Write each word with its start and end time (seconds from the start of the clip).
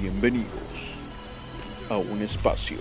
Bienvenidos 0.00 0.96
a 1.90 1.98
un 1.98 2.22
espacio 2.22 2.78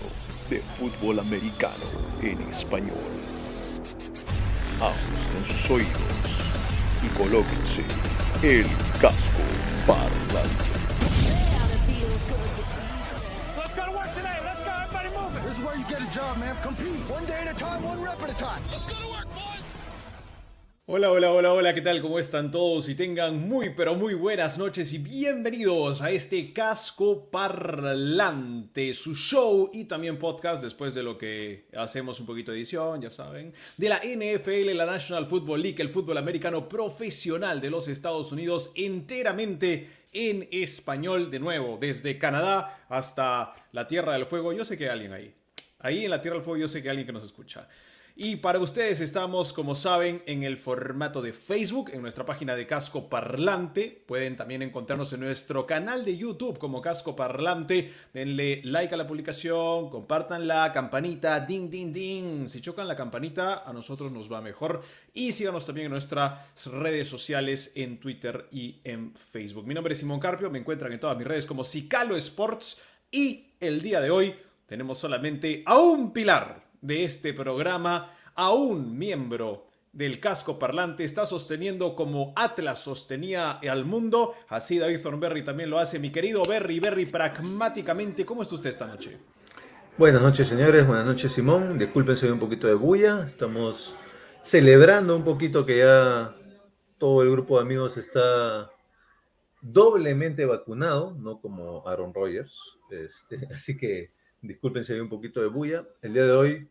de 0.50 0.60
fútbol 0.60 1.20
americano 1.20 1.84
en 2.22 2.40
español. 2.44 2.96
Ajusten 4.80 5.46
sus 5.46 5.70
oídos 5.70 5.92
y 7.04 7.10
colóquense 7.18 7.84
el 8.42 8.66
casco 9.02 9.42
parlante. 9.86 10.70
Let's 13.58 13.76
go 13.76 13.84
to 13.84 13.92
work 13.92 14.16
today. 14.16 14.40
Let's 14.46 14.64
go. 14.64 14.72
Everybody 14.72 15.10
moving. 15.10 15.44
This 15.44 15.60
is 15.60 15.66
where 15.66 15.76
you 15.76 15.84
get 15.90 16.02
a 16.02 16.10
job, 16.16 16.38
man. 16.38 16.56
Compete. 16.64 17.04
One 17.10 17.26
day 17.26 17.42
at 17.42 17.52
a 17.52 17.54
time, 17.54 17.84
one 17.84 18.02
rep 18.02 18.24
at 18.24 18.30
a 18.30 18.34
time. 18.34 18.62
Let's 18.72 18.86
go 18.86 18.96
to 18.96 19.12
work, 19.12 19.26
boys. 19.26 19.29
Hola, 20.92 21.12
hola, 21.12 21.32
hola, 21.32 21.54
hola, 21.54 21.76
¿qué 21.76 21.82
tal? 21.82 22.02
¿Cómo 22.02 22.18
están 22.18 22.50
todos? 22.50 22.90
Y 22.90 22.96
tengan 22.96 23.48
muy, 23.48 23.70
pero 23.76 23.94
muy 23.94 24.16
buenas 24.16 24.58
noches 24.58 24.92
y 24.92 24.98
bienvenidos 24.98 26.02
a 26.02 26.10
este 26.10 26.52
casco 26.52 27.30
parlante, 27.30 28.96
su 28.96 29.14
show 29.14 29.70
y 29.72 29.84
también 29.84 30.18
podcast 30.18 30.64
después 30.64 30.96
de 30.96 31.04
lo 31.04 31.16
que 31.16 31.68
hacemos 31.78 32.20
un 32.20 32.26
poquito 32.26 32.52
de 32.52 32.58
edición, 32.58 33.04
ya 33.04 33.12
saben, 33.12 33.54
de 33.78 33.88
la 33.88 33.98
NFL, 34.00 34.76
la 34.76 34.88
National 34.88 35.28
Football 35.28 35.62
League, 35.62 35.80
el 35.80 35.90
fútbol 35.90 36.18
americano 36.18 36.68
profesional 36.68 37.62
de 37.62 37.70
los 37.70 37.88
Estados 37.88 38.32
Unidos, 38.32 38.72
enteramente 38.74 39.92
en 40.12 40.48
español, 40.52 41.30
de 41.30 41.38
nuevo, 41.38 41.78
desde 41.80 42.18
Canadá 42.18 42.86
hasta 42.90 43.54
la 43.74 43.88
Tierra 43.88 44.14
del 44.14 44.26
Fuego. 44.26 44.54
Yo 44.54 44.66
sé 44.66 44.76
que 44.76 44.86
hay 44.86 44.90
alguien 44.90 45.14
ahí. 45.14 45.36
Ahí 45.78 46.06
en 46.06 46.10
la 46.10 46.20
Tierra 46.20 46.38
del 46.38 46.44
Fuego 46.44 46.62
yo 46.62 46.68
sé 46.68 46.82
que 46.82 46.90
hay 46.90 46.94
alguien 46.94 47.06
que 47.06 47.14
nos 47.14 47.26
escucha. 47.26 47.68
Y 48.22 48.36
para 48.36 48.60
ustedes 48.60 49.00
estamos, 49.00 49.54
como 49.54 49.76
saben, 49.76 50.22
en 50.26 50.44
el 50.44 50.58
formato 50.58 51.22
de 51.22 51.32
Facebook, 51.32 51.92
en 51.94 52.02
nuestra 52.02 52.26
página 52.26 52.54
de 52.54 52.68
Casco 52.68 53.08
Parlante. 53.08 54.04
Pueden 54.06 54.36
también 54.36 54.62
encontrarnos 54.62 55.14
en 55.14 55.22
nuestro 55.22 55.66
canal 55.66 56.04
de 56.04 56.18
YouTube 56.18 56.60
como 56.60 56.82
Casco 56.82 57.16
Parlante. 57.16 57.94
Denle 58.14 58.60
like 58.66 58.94
a 58.94 58.98
la 58.98 59.08
publicación, 59.08 59.90
compartan 59.90 60.50
la 60.50 60.74
campanita, 60.74 61.40
ding, 61.40 61.70
ding, 61.70 61.94
ding. 61.94 62.50
Si 62.50 62.60
chocan 62.60 62.90
la 62.90 62.98
campanita, 62.98 63.64
a 63.66 63.72
nosotros 63.72 64.12
nos 64.12 64.30
va 64.30 64.42
mejor. 64.42 64.82
Y 65.14 65.32
síganos 65.32 65.66
también 65.66 65.86
en 65.86 65.92
nuestras 65.92 66.42
redes 66.66 67.08
sociales, 67.08 67.72
en 67.76 68.02
Twitter 68.02 68.50
y 68.52 68.82
en 68.84 69.14
Facebook. 69.16 69.66
Mi 69.66 69.74
nombre 69.74 69.94
es 69.94 70.00
Simón 70.00 70.20
Carpio, 70.20 70.50
me 70.50 70.60
encuentran 70.60 70.92
en 70.92 71.00
todas 71.00 71.18
mis 71.18 71.26
redes 71.26 71.46
como 71.46 71.64
Cicalo 71.64 72.18
Sports. 72.18 72.82
Y 73.10 73.54
el 73.62 73.82
día 73.82 74.02
de 74.02 74.12
hoy 74.12 74.36
tenemos 74.66 75.00
solamente 75.00 75.64
a 75.66 75.78
un 75.78 76.12
pilar 76.12 76.69
de 76.82 77.04
este 77.04 77.34
programa, 77.34 78.14
a 78.36 78.52
un 78.54 78.98
miembro 78.98 79.68
del 79.92 80.20
casco 80.20 80.60
parlante, 80.60 81.04
está 81.04 81.26
sosteniendo 81.26 81.96
como 81.96 82.34
Atlas 82.36 82.80
sostenía 82.80 83.52
al 83.52 83.86
mundo, 83.86 84.36
así 84.48 84.78
David 84.78 85.02
Thornberry 85.02 85.44
también 85.44 85.70
lo 85.70 85.80
hace. 85.80 86.00
Mi 86.00 86.12
querido 86.12 86.44
Berry, 86.44 86.80
Berry, 86.80 87.06
pragmáticamente, 87.06 88.26
¿cómo 88.26 88.44
está 88.44 88.56
usted 88.56 88.70
esta 88.70 88.88
noche? 88.88 89.18
Buenas 89.98 90.22
noches, 90.22 90.48
señores. 90.48 90.88
Buenas 90.88 91.06
noches, 91.06 91.32
Simón. 91.32 91.78
Disculpen 91.78 92.16
si 92.16 92.26
hay 92.26 92.32
un 92.32 92.40
poquito 92.40 92.68
de 92.68 92.74
bulla. 92.74 93.26
Estamos 93.28 93.96
celebrando 94.44 95.14
un 95.16 95.26
poquito 95.26 95.66
que 95.66 95.80
ya 95.80 96.34
todo 96.98 97.22
el 97.22 97.32
grupo 97.32 97.58
de 97.58 97.64
amigos 97.64 97.98
está 97.98 98.70
doblemente 99.62 100.46
vacunado, 100.46 101.16
no 101.20 101.42
como 101.42 101.86
Aaron 101.86 102.14
Rodgers. 102.14 102.78
Este, 102.90 103.48
así 103.54 103.76
que 103.76 104.12
disculpen 104.42 104.84
si 104.84 104.94
hay 104.94 105.00
un 105.00 105.10
poquito 105.10 105.42
de 105.42 105.48
bulla. 105.48 105.88
El 106.02 106.14
día 106.14 106.26
de 106.26 106.32
hoy, 106.32 106.70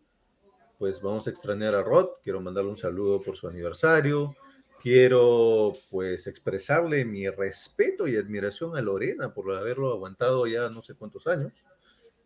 pues 0.79 1.01
vamos 1.01 1.27
a 1.27 1.31
extrañar 1.31 1.75
a 1.75 1.83
Rod. 1.83 2.09
Quiero 2.23 2.41
mandarle 2.41 2.71
un 2.71 2.79
saludo 2.79 3.21
por 3.21 3.37
su 3.37 3.49
aniversario. 3.49 4.35
Quiero, 4.81 5.73
pues, 5.91 6.27
expresarle 6.29 7.05
mi 7.05 7.29
respeto 7.29 8.07
y 8.07 8.17
admiración 8.17 8.77
a 8.77 8.83
Lorena 8.83 9.35
por 9.35 9.51
haberlo 9.53 9.93
aguantado 9.93 10.47
ya 10.47 10.71
no 10.71 10.83
sé 10.83 10.95
cuántos 10.95 11.27
años. 11.27 11.53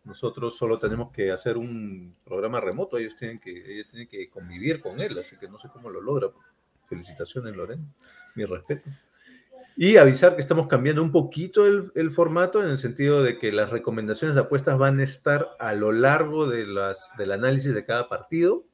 Nosotros 0.03 0.57
solo 0.57 0.77
tenemos 0.77 1.11
que 1.11 1.31
hacer 1.31 1.57
un 1.57 2.15
programa 2.23 2.59
remoto. 2.59 2.97
Ellos 2.97 3.15
tienen 3.15 3.39
que, 3.39 3.51
ella 3.51 3.89
tiene 3.89 4.07
que 4.07 4.29
convivir 4.29 4.81
con 4.81 4.99
él, 4.99 5.17
así 5.17 5.37
que 5.37 5.47
no 5.47 5.57
sé 5.57 5.69
cómo 5.69 5.89
lo 5.89 6.01
logra. 6.01 6.29
Felicitaciones, 6.83 7.55
Lorena. 7.55 7.85
Mi 8.35 8.45
respeto. 8.45 8.89
Y 9.75 9.97
avisar 9.97 10.35
que 10.35 10.41
estamos 10.41 10.67
cambiando 10.67 11.01
un 11.01 11.11
poquito 11.11 11.65
el, 11.65 12.11
formato 12.11 12.63
en 12.63 12.69
el 12.69 12.77
sentido 12.77 13.23
de 13.23 13.39
que 13.39 13.51
las 13.51 13.71
recomendaciones 13.71 14.35
de 14.35 14.41
apuestas 14.41 14.77
van 14.77 14.99
a 14.99 15.03
estar 15.03 15.49
a 15.59 15.73
lo 15.73 15.91
largo 15.91 16.47
de 16.47 16.67
las, 16.67 17.09
del 17.17 17.31
análisis 17.31 17.73
de 17.73 17.83
cada 17.83 18.07
partido. 18.07 18.65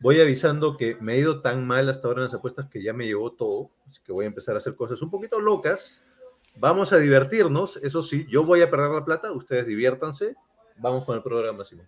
Voy 0.00 0.20
avisando 0.20 0.76
que 0.76 0.96
me 1.00 1.14
he 1.14 1.18
ido 1.18 1.40
tan 1.40 1.66
mal 1.66 1.88
hasta 1.88 2.06
ahora 2.06 2.20
en 2.20 2.24
las 2.24 2.34
apuestas 2.34 2.66
que 2.68 2.82
ya 2.82 2.92
me 2.92 3.06
llevó 3.06 3.32
todo, 3.32 3.70
así 3.88 4.00
que 4.04 4.12
voy 4.12 4.26
a 4.26 4.28
empezar 4.28 4.54
a 4.54 4.58
hacer 4.58 4.76
cosas 4.76 5.02
un 5.02 5.10
poquito 5.10 5.40
locas. 5.40 6.04
Vamos 6.54 6.92
a 6.92 6.98
divertirnos, 6.98 7.78
eso 7.82 8.02
sí, 8.02 8.24
yo 8.30 8.44
voy 8.44 8.62
a 8.62 8.70
perder 8.70 8.92
la 8.92 9.04
plata, 9.04 9.32
ustedes 9.32 9.66
diviértanse. 9.66 10.36
Vamos 10.76 11.04
con 11.04 11.16
el 11.16 11.22
programa, 11.22 11.64
Simón. 11.64 11.86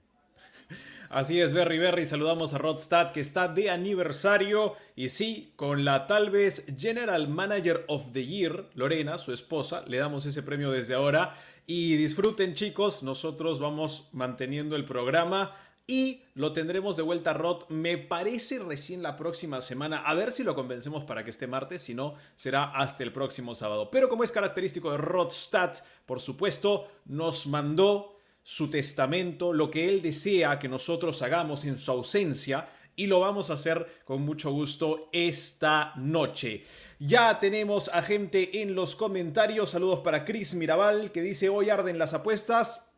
Así 1.10 1.40
es, 1.40 1.52
Berry 1.52 1.78
Berry. 1.78 2.06
Saludamos 2.06 2.54
a 2.54 2.58
Rodstad, 2.58 3.10
que 3.10 3.18
está 3.18 3.48
de 3.48 3.68
aniversario. 3.68 4.76
Y 4.94 5.08
sí, 5.08 5.52
con 5.56 5.84
la 5.84 6.06
tal 6.06 6.30
vez 6.30 6.66
General 6.78 7.26
Manager 7.26 7.84
of 7.88 8.12
the 8.12 8.24
Year, 8.24 8.70
Lorena, 8.74 9.18
su 9.18 9.32
esposa, 9.32 9.82
le 9.88 9.98
damos 9.98 10.24
ese 10.24 10.44
premio 10.44 10.70
desde 10.70 10.94
ahora. 10.94 11.34
Y 11.66 11.96
disfruten, 11.96 12.54
chicos. 12.54 13.02
Nosotros 13.02 13.58
vamos 13.58 14.08
manteniendo 14.12 14.76
el 14.76 14.84
programa. 14.84 15.52
Y 15.84 16.22
lo 16.34 16.52
tendremos 16.52 16.96
de 16.96 17.02
vuelta, 17.02 17.32
Rod. 17.32 17.64
Me 17.70 17.98
parece 17.98 18.60
recién 18.60 19.02
la 19.02 19.16
próxima 19.16 19.60
semana. 19.62 20.04
A 20.04 20.14
ver 20.14 20.30
si 20.30 20.44
lo 20.44 20.54
convencemos 20.54 21.02
para 21.02 21.24
que 21.24 21.30
esté 21.30 21.48
martes. 21.48 21.82
Si 21.82 21.92
no, 21.92 22.14
será 22.36 22.66
hasta 22.66 23.02
el 23.02 23.12
próximo 23.12 23.56
sábado. 23.56 23.90
Pero 23.90 24.08
como 24.08 24.22
es 24.22 24.30
característico 24.30 24.92
de 24.92 24.98
Rodstad, 24.98 25.72
por 26.06 26.20
supuesto, 26.20 26.86
nos 27.06 27.48
mandó 27.48 28.19
su 28.42 28.70
testamento, 28.70 29.52
lo 29.52 29.70
que 29.70 29.88
Él 29.88 30.02
desea 30.02 30.58
que 30.58 30.68
nosotros 30.68 31.22
hagamos 31.22 31.64
en 31.64 31.78
su 31.78 31.90
ausencia 31.90 32.68
y 32.96 33.06
lo 33.06 33.20
vamos 33.20 33.50
a 33.50 33.54
hacer 33.54 34.02
con 34.04 34.22
mucho 34.22 34.50
gusto 34.50 35.08
esta 35.12 35.92
noche. 35.96 36.64
Ya 36.98 37.40
tenemos 37.40 37.88
a 37.88 38.02
gente 38.02 38.60
en 38.60 38.74
los 38.74 38.94
comentarios. 38.94 39.70
Saludos 39.70 40.00
para 40.00 40.24
Chris 40.24 40.54
Mirabal 40.54 41.12
que 41.12 41.22
dice 41.22 41.48
hoy 41.48 41.70
arden 41.70 41.98
las 41.98 42.12
apuestas. 42.12 42.92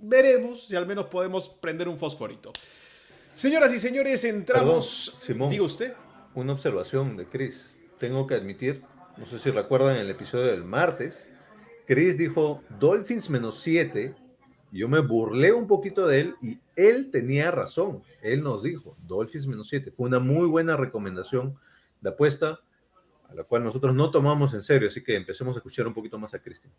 Veremos 0.00 0.66
si 0.66 0.76
al 0.76 0.86
menos 0.86 1.06
podemos 1.06 1.48
prender 1.48 1.88
un 1.88 1.98
fosforito. 1.98 2.52
Señoras 3.32 3.72
y 3.72 3.78
señores, 3.78 4.24
entramos. 4.24 5.12
Perdón, 5.14 5.26
Simón, 5.26 5.50
Diga 5.50 5.64
usted. 5.64 5.94
Una 6.34 6.52
observación 6.52 7.16
de 7.16 7.26
Chris. 7.26 7.78
Tengo 7.98 8.26
que 8.26 8.34
admitir, 8.34 8.82
no 9.16 9.24
sé 9.26 9.38
si 9.38 9.50
recuerdan 9.50 9.96
el 9.96 10.10
episodio 10.10 10.46
del 10.46 10.64
martes, 10.64 11.28
Chris 11.86 12.18
dijo 12.18 12.62
Dolphins 12.78 13.30
menos 13.30 13.60
7 13.60 14.14
yo 14.78 14.88
me 14.88 15.00
burlé 15.00 15.52
un 15.52 15.66
poquito 15.66 16.06
de 16.06 16.20
él 16.20 16.34
y 16.40 16.58
él 16.76 17.10
tenía 17.10 17.50
razón. 17.50 18.02
Él 18.22 18.42
nos 18.42 18.62
dijo, 18.62 18.96
Dolphins 19.06 19.46
menos 19.46 19.68
7. 19.68 19.90
Fue 19.90 20.06
una 20.06 20.18
muy 20.18 20.46
buena 20.46 20.76
recomendación 20.76 21.56
de 22.00 22.10
apuesta 22.10 22.60
a 23.28 23.34
la 23.34 23.44
cual 23.44 23.64
nosotros 23.64 23.94
no 23.94 24.10
tomamos 24.10 24.54
en 24.54 24.60
serio, 24.60 24.88
así 24.88 25.02
que 25.02 25.14
empecemos 25.14 25.56
a 25.56 25.58
escuchar 25.58 25.86
un 25.86 25.94
poquito 25.94 26.18
más 26.18 26.32
a 26.34 26.38
Cristian. 26.42 26.72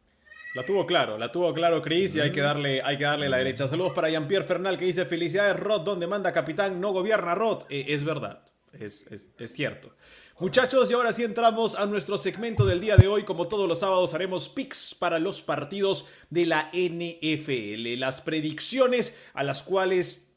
La 0.56 0.66
tuvo 0.66 0.86
claro, 0.86 1.18
la 1.18 1.32
tuvo 1.32 1.52
claro 1.54 1.82
Chris 1.82 2.16
y 2.16 2.20
hay 2.20 2.32
que 2.32 2.42
darle, 2.42 2.82
hay 2.84 2.98
que 2.98 3.06
darle 3.06 3.28
la 3.28 3.38
derecha. 3.38 3.68
Saludos 3.68 3.94
para 3.94 4.10
Jean-Pierre 4.10 4.46
Fernal 4.46 4.78
que 4.78 4.86
dice, 4.86 5.06
felicidades 5.06 5.60
Rod, 5.60 5.82
donde 5.82 6.06
manda 6.06 6.32
capitán, 6.32 6.80
no 6.80 6.92
gobierna 6.92 7.34
Rod. 7.34 7.64
Eh, 7.70 7.86
es 7.90 8.04
verdad, 8.04 8.44
es, 8.72 9.06
es, 9.10 9.32
es 9.38 9.52
cierto. 9.52 9.96
Muchachos, 10.44 10.92
y 10.92 10.94
ahora 10.94 11.14
sí 11.14 11.24
entramos 11.24 11.74
a 11.74 11.86
nuestro 11.86 12.18
segmento 12.18 12.66
del 12.66 12.82
día 12.82 12.98
de 12.98 13.08
hoy. 13.08 13.24
Como 13.24 13.48
todos 13.48 13.66
los 13.66 13.80
sábados 13.80 14.14
haremos 14.14 14.50
picks 14.50 14.94
para 14.94 15.18
los 15.18 15.42
partidos 15.42 16.06
de 16.30 16.46
la 16.46 16.70
NFL. 16.74 17.98
Las 17.98 18.20
predicciones 18.20 19.16
a 19.34 19.44
las 19.44 19.64
cuales 19.64 20.36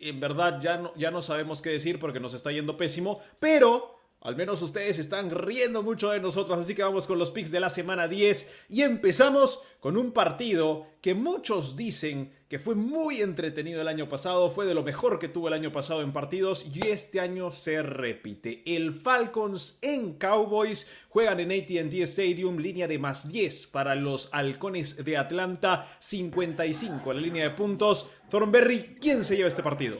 en 0.00 0.20
verdad 0.20 0.60
ya 0.60 0.76
no, 0.76 0.92
ya 0.96 1.10
no 1.10 1.22
sabemos 1.22 1.62
qué 1.62 1.70
decir 1.70 1.98
porque 1.98 2.20
nos 2.20 2.34
está 2.34 2.52
yendo 2.52 2.76
pésimo. 2.76 3.22
Pero 3.40 3.97
al 4.20 4.34
menos 4.34 4.62
ustedes 4.62 4.98
están 4.98 5.30
riendo 5.30 5.82
mucho 5.82 6.10
de 6.10 6.20
nosotros. 6.20 6.58
Así 6.58 6.74
que 6.74 6.82
vamos 6.82 7.06
con 7.06 7.18
los 7.18 7.30
picks 7.30 7.50
de 7.50 7.60
la 7.60 7.70
semana 7.70 8.08
10. 8.08 8.50
Y 8.68 8.82
empezamos 8.82 9.62
con 9.80 9.96
un 9.96 10.12
partido 10.12 10.86
que 11.00 11.14
muchos 11.14 11.76
dicen 11.76 12.32
que 12.48 12.58
fue 12.58 12.74
muy 12.74 13.20
entretenido 13.20 13.80
el 13.80 13.88
año 13.88 14.08
pasado, 14.08 14.50
fue 14.50 14.66
de 14.66 14.74
lo 14.74 14.82
mejor 14.82 15.18
que 15.18 15.28
tuvo 15.28 15.48
el 15.48 15.54
año 15.54 15.70
pasado 15.70 16.02
en 16.02 16.12
partidos 16.12 16.66
y 16.74 16.86
este 16.88 17.20
año 17.20 17.50
se 17.52 17.82
repite. 17.82 18.62
El 18.66 18.92
Falcons 18.92 19.78
en 19.82 20.14
Cowboys 20.14 20.88
juegan 21.10 21.40
en 21.40 21.52
ATT 21.52 21.94
Stadium, 22.08 22.56
línea 22.56 22.88
de 22.88 22.98
más 22.98 23.28
10 23.28 23.66
para 23.68 23.94
los 23.94 24.30
halcones 24.32 25.04
de 25.04 25.16
Atlanta, 25.16 25.88
55 26.00 27.12
la 27.12 27.20
línea 27.20 27.44
de 27.44 27.50
puntos. 27.50 28.08
Thornberry, 28.30 28.96
¿quién 29.00 29.24
se 29.24 29.36
lleva 29.36 29.48
este 29.48 29.62
partido? 29.62 29.98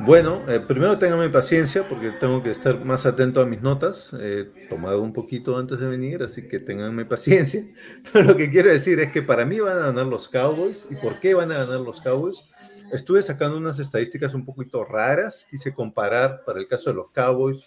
Bueno, 0.00 0.42
eh, 0.48 0.58
primero 0.58 0.98
ténganme 0.98 1.30
paciencia 1.30 1.86
porque 1.88 2.10
tengo 2.10 2.42
que 2.42 2.50
estar 2.50 2.84
más 2.84 3.06
atento 3.06 3.40
a 3.40 3.46
mis 3.46 3.62
notas. 3.62 4.12
He 4.12 4.44
tomado 4.68 5.00
un 5.00 5.12
poquito 5.12 5.56
antes 5.56 5.78
de 5.78 5.86
venir, 5.86 6.22
así 6.24 6.48
que 6.48 6.58
ténganme 6.58 7.04
paciencia. 7.06 7.64
Pero 8.12 8.24
lo 8.24 8.36
que 8.36 8.50
quiero 8.50 8.70
decir 8.70 8.98
es 8.98 9.12
que 9.12 9.22
para 9.22 9.46
mí 9.46 9.60
van 9.60 9.78
a 9.78 9.86
ganar 9.86 10.06
los 10.06 10.28
Cowboys. 10.28 10.88
¿Y 10.90 10.96
por 10.96 11.20
qué 11.20 11.34
van 11.34 11.52
a 11.52 11.58
ganar 11.58 11.80
los 11.80 12.00
Cowboys? 12.00 12.44
Estuve 12.92 13.22
sacando 13.22 13.56
unas 13.56 13.78
estadísticas 13.78 14.34
un 14.34 14.44
poquito 14.44 14.84
raras. 14.84 15.46
Quise 15.48 15.72
comparar 15.72 16.42
para 16.44 16.58
el 16.58 16.66
caso 16.66 16.90
de 16.90 16.96
los 16.96 17.12
Cowboys 17.12 17.64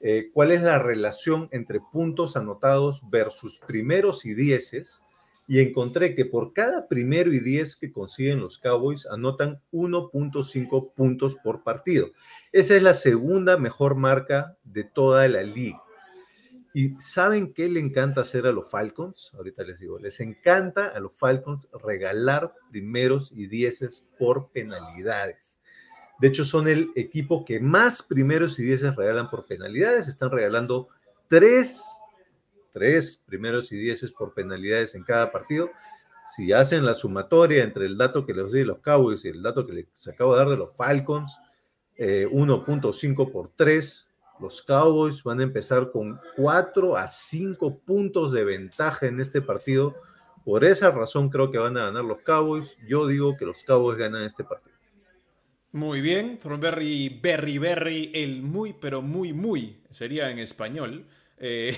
eh, 0.00 0.30
cuál 0.32 0.50
es 0.50 0.62
la 0.62 0.80
relación 0.80 1.48
entre 1.52 1.80
puntos 1.80 2.36
anotados 2.36 3.02
versus 3.10 3.60
primeros 3.64 4.26
y 4.26 4.34
dieces. 4.34 5.02
Y 5.50 5.58
encontré 5.58 6.14
que 6.14 6.24
por 6.24 6.52
cada 6.52 6.86
primero 6.86 7.32
y 7.32 7.40
diez 7.40 7.74
que 7.74 7.90
consiguen 7.90 8.38
los 8.38 8.60
Cowboys 8.60 9.04
anotan 9.06 9.60
1.5 9.72 10.92
puntos 10.94 11.34
por 11.42 11.64
partido. 11.64 12.12
Esa 12.52 12.76
es 12.76 12.84
la 12.84 12.94
segunda 12.94 13.56
mejor 13.56 13.96
marca 13.96 14.56
de 14.62 14.84
toda 14.84 15.26
la 15.26 15.42
liga. 15.42 15.82
¿Y 16.72 16.90
saben 17.00 17.52
qué 17.52 17.68
le 17.68 17.80
encanta 17.80 18.20
hacer 18.20 18.46
a 18.46 18.52
los 18.52 18.70
Falcons? 18.70 19.32
Ahorita 19.34 19.64
les 19.64 19.80
digo, 19.80 19.98
les 19.98 20.20
encanta 20.20 20.86
a 20.86 21.00
los 21.00 21.16
Falcons 21.16 21.68
regalar 21.82 22.54
primeros 22.70 23.32
y 23.32 23.48
dieces 23.48 24.04
por 24.20 24.52
penalidades. 24.52 25.58
De 26.20 26.28
hecho, 26.28 26.44
son 26.44 26.68
el 26.68 26.92
equipo 26.94 27.44
que 27.44 27.58
más 27.58 28.04
primeros 28.04 28.56
y 28.60 28.62
dieces 28.62 28.94
regalan 28.94 29.28
por 29.28 29.46
penalidades. 29.46 30.06
Están 30.06 30.30
regalando 30.30 30.90
tres, 31.26 31.82
tres 32.72 33.20
primeros 33.26 33.72
y 33.72 33.76
dieces 33.76 34.12
por 34.12 34.34
penalidades 34.34 34.94
en 34.94 35.04
cada 35.04 35.30
partido. 35.30 35.70
Si 36.34 36.52
hacen 36.52 36.84
la 36.84 36.94
sumatoria 36.94 37.64
entre 37.64 37.86
el 37.86 37.96
dato 37.96 38.24
que 38.24 38.34
les 38.34 38.52
di 38.52 38.60
de 38.60 38.66
los 38.66 38.78
Cowboys 38.78 39.24
y 39.24 39.28
el 39.28 39.42
dato 39.42 39.66
que 39.66 39.72
les 39.72 40.08
acabo 40.08 40.32
de 40.32 40.38
dar 40.38 40.48
de 40.48 40.56
los 40.56 40.76
Falcons, 40.76 41.38
1.5 41.98 43.28
eh, 43.28 43.30
por 43.32 43.50
3, 43.56 44.10
los 44.40 44.62
Cowboys 44.62 45.22
van 45.22 45.40
a 45.40 45.42
empezar 45.42 45.90
con 45.90 46.18
4 46.36 46.96
a 46.96 47.08
5 47.08 47.80
puntos 47.80 48.32
de 48.32 48.44
ventaja 48.44 49.06
en 49.06 49.20
este 49.20 49.42
partido. 49.42 49.94
Por 50.44 50.64
esa 50.64 50.90
razón 50.90 51.28
creo 51.28 51.50
que 51.50 51.58
van 51.58 51.76
a 51.76 51.86
ganar 51.86 52.04
los 52.04 52.22
Cowboys. 52.22 52.78
Yo 52.88 53.06
digo 53.06 53.36
que 53.36 53.44
los 53.44 53.62
Cowboys 53.64 53.98
ganan 53.98 54.24
este 54.24 54.44
partido. 54.44 54.70
Muy 55.72 56.00
bien, 56.00 56.38
Thornberry, 56.38 57.20
Berry, 57.22 57.58
Berry, 57.58 58.10
el 58.14 58.42
muy, 58.42 58.72
pero 58.72 59.02
muy, 59.02 59.32
muy, 59.32 59.84
sería 59.88 60.30
en 60.30 60.40
español. 60.40 61.06
Eh, 61.40 61.76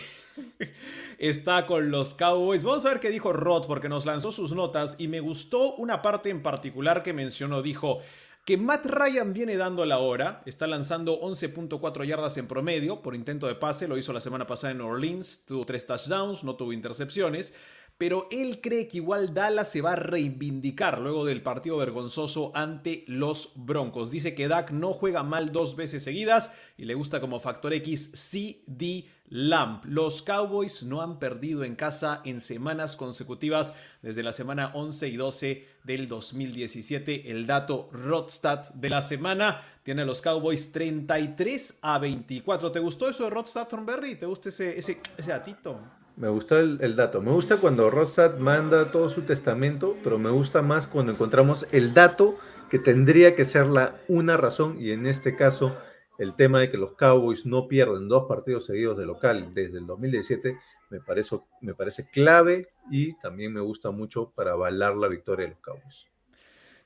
está 1.18 1.66
con 1.66 1.90
los 1.90 2.14
Cowboys. 2.14 2.64
Vamos 2.64 2.84
a 2.84 2.90
ver 2.90 3.00
qué 3.00 3.10
dijo 3.10 3.32
Rod 3.32 3.66
porque 3.66 3.88
nos 3.88 4.04
lanzó 4.04 4.32
sus 4.32 4.52
notas 4.52 4.96
y 4.98 5.08
me 5.08 5.20
gustó 5.20 5.74
una 5.76 6.02
parte 6.02 6.30
en 6.30 6.42
particular 6.42 7.02
que 7.02 7.12
mencionó. 7.12 7.62
Dijo, 7.62 8.00
que 8.44 8.56
Matt 8.56 8.86
Ryan 8.86 9.32
viene 9.32 9.56
dando 9.56 9.86
la 9.86 9.98
hora, 9.98 10.42
está 10.46 10.66
lanzando 10.66 11.20
11.4 11.20 12.04
yardas 12.04 12.36
en 12.38 12.48
promedio 12.48 13.00
por 13.00 13.14
intento 13.14 13.46
de 13.46 13.54
pase, 13.54 13.86
lo 13.86 13.96
hizo 13.96 14.12
la 14.12 14.20
semana 14.20 14.48
pasada 14.48 14.72
en 14.72 14.80
Orleans, 14.80 15.44
tuvo 15.46 15.64
tres 15.64 15.86
touchdowns, 15.86 16.42
no 16.42 16.56
tuvo 16.56 16.72
intercepciones, 16.72 17.54
pero 17.98 18.26
él 18.32 18.60
cree 18.60 18.88
que 18.88 18.96
igual 18.96 19.32
Dallas 19.32 19.70
se 19.70 19.80
va 19.80 19.92
a 19.92 19.96
reivindicar 19.96 20.98
luego 20.98 21.24
del 21.24 21.40
partido 21.40 21.76
vergonzoso 21.76 22.50
ante 22.52 23.04
los 23.06 23.52
Broncos. 23.54 24.10
Dice 24.10 24.34
que 24.34 24.48
Dak 24.48 24.72
no 24.72 24.92
juega 24.92 25.22
mal 25.22 25.52
dos 25.52 25.76
veces 25.76 26.02
seguidas 26.02 26.50
y 26.76 26.84
le 26.86 26.94
gusta 26.94 27.20
como 27.20 27.38
factor 27.38 27.72
X 27.74 28.10
CD 28.14 29.06
Lamp. 29.34 29.86
Los 29.86 30.20
Cowboys 30.20 30.82
no 30.82 31.00
han 31.00 31.18
perdido 31.18 31.64
en 31.64 31.74
casa 31.74 32.20
en 32.26 32.38
semanas 32.38 32.96
consecutivas 32.96 33.72
desde 34.02 34.22
la 34.22 34.34
semana 34.34 34.72
11 34.74 35.08
y 35.08 35.16
12 35.16 35.68
del 35.84 36.06
2017. 36.06 37.30
El 37.30 37.46
dato 37.46 37.88
Rodstad 37.92 38.68
de 38.74 38.90
la 38.90 39.00
semana 39.00 39.62
tiene 39.84 40.02
a 40.02 40.04
los 40.04 40.20
Cowboys 40.20 40.70
33 40.70 41.78
a 41.80 41.98
24. 41.98 42.72
¿Te 42.72 42.80
gustó 42.80 43.08
eso 43.08 43.24
de 43.24 43.30
Rodstad, 43.30 43.68
Thornberry? 43.68 44.16
¿Te 44.16 44.26
gusta 44.26 44.50
ese, 44.50 44.78
ese, 44.78 45.00
ese 45.16 45.30
datito? 45.30 45.80
Me 46.16 46.28
gustó 46.28 46.58
el, 46.58 46.94
dato. 46.94 47.22
Me 47.22 47.32
gusta 47.32 47.56
cuando 47.56 47.90
Rodstad 47.90 48.36
manda 48.36 48.92
todo 48.92 49.08
su 49.08 49.22
testamento, 49.22 49.96
pero 50.04 50.18
me 50.18 50.28
gusta 50.28 50.60
más 50.60 50.86
cuando 50.86 51.12
encontramos 51.12 51.66
el 51.72 51.94
dato 51.94 52.36
que 52.68 52.78
tendría 52.78 53.34
que 53.34 53.46
ser 53.46 53.66
la 53.66 53.96
una 54.08 54.36
razón 54.36 54.76
y 54.78 54.90
en 54.90 55.06
este 55.06 55.34
caso 55.36 55.74
el 56.22 56.36
tema 56.36 56.60
de 56.60 56.70
que 56.70 56.76
los 56.76 56.92
Cowboys 56.92 57.46
no 57.46 57.66
pierden 57.66 58.08
dos 58.08 58.26
partidos 58.28 58.66
seguidos 58.66 58.96
de 58.96 59.06
local 59.06 59.52
desde 59.54 59.78
el 59.78 59.86
2017 59.86 60.56
me 60.92 61.74
parece, 61.74 62.08
clave 62.10 62.68
y 62.90 63.14
también 63.14 63.52
me 63.52 63.60
gusta 63.60 63.90
mucho 63.90 64.30
para 64.34 64.52
avalar 64.52 64.94
la 64.94 65.08
victoria 65.08 65.46
de 65.46 65.52
los 65.52 65.60
Cowboys. 65.60 66.06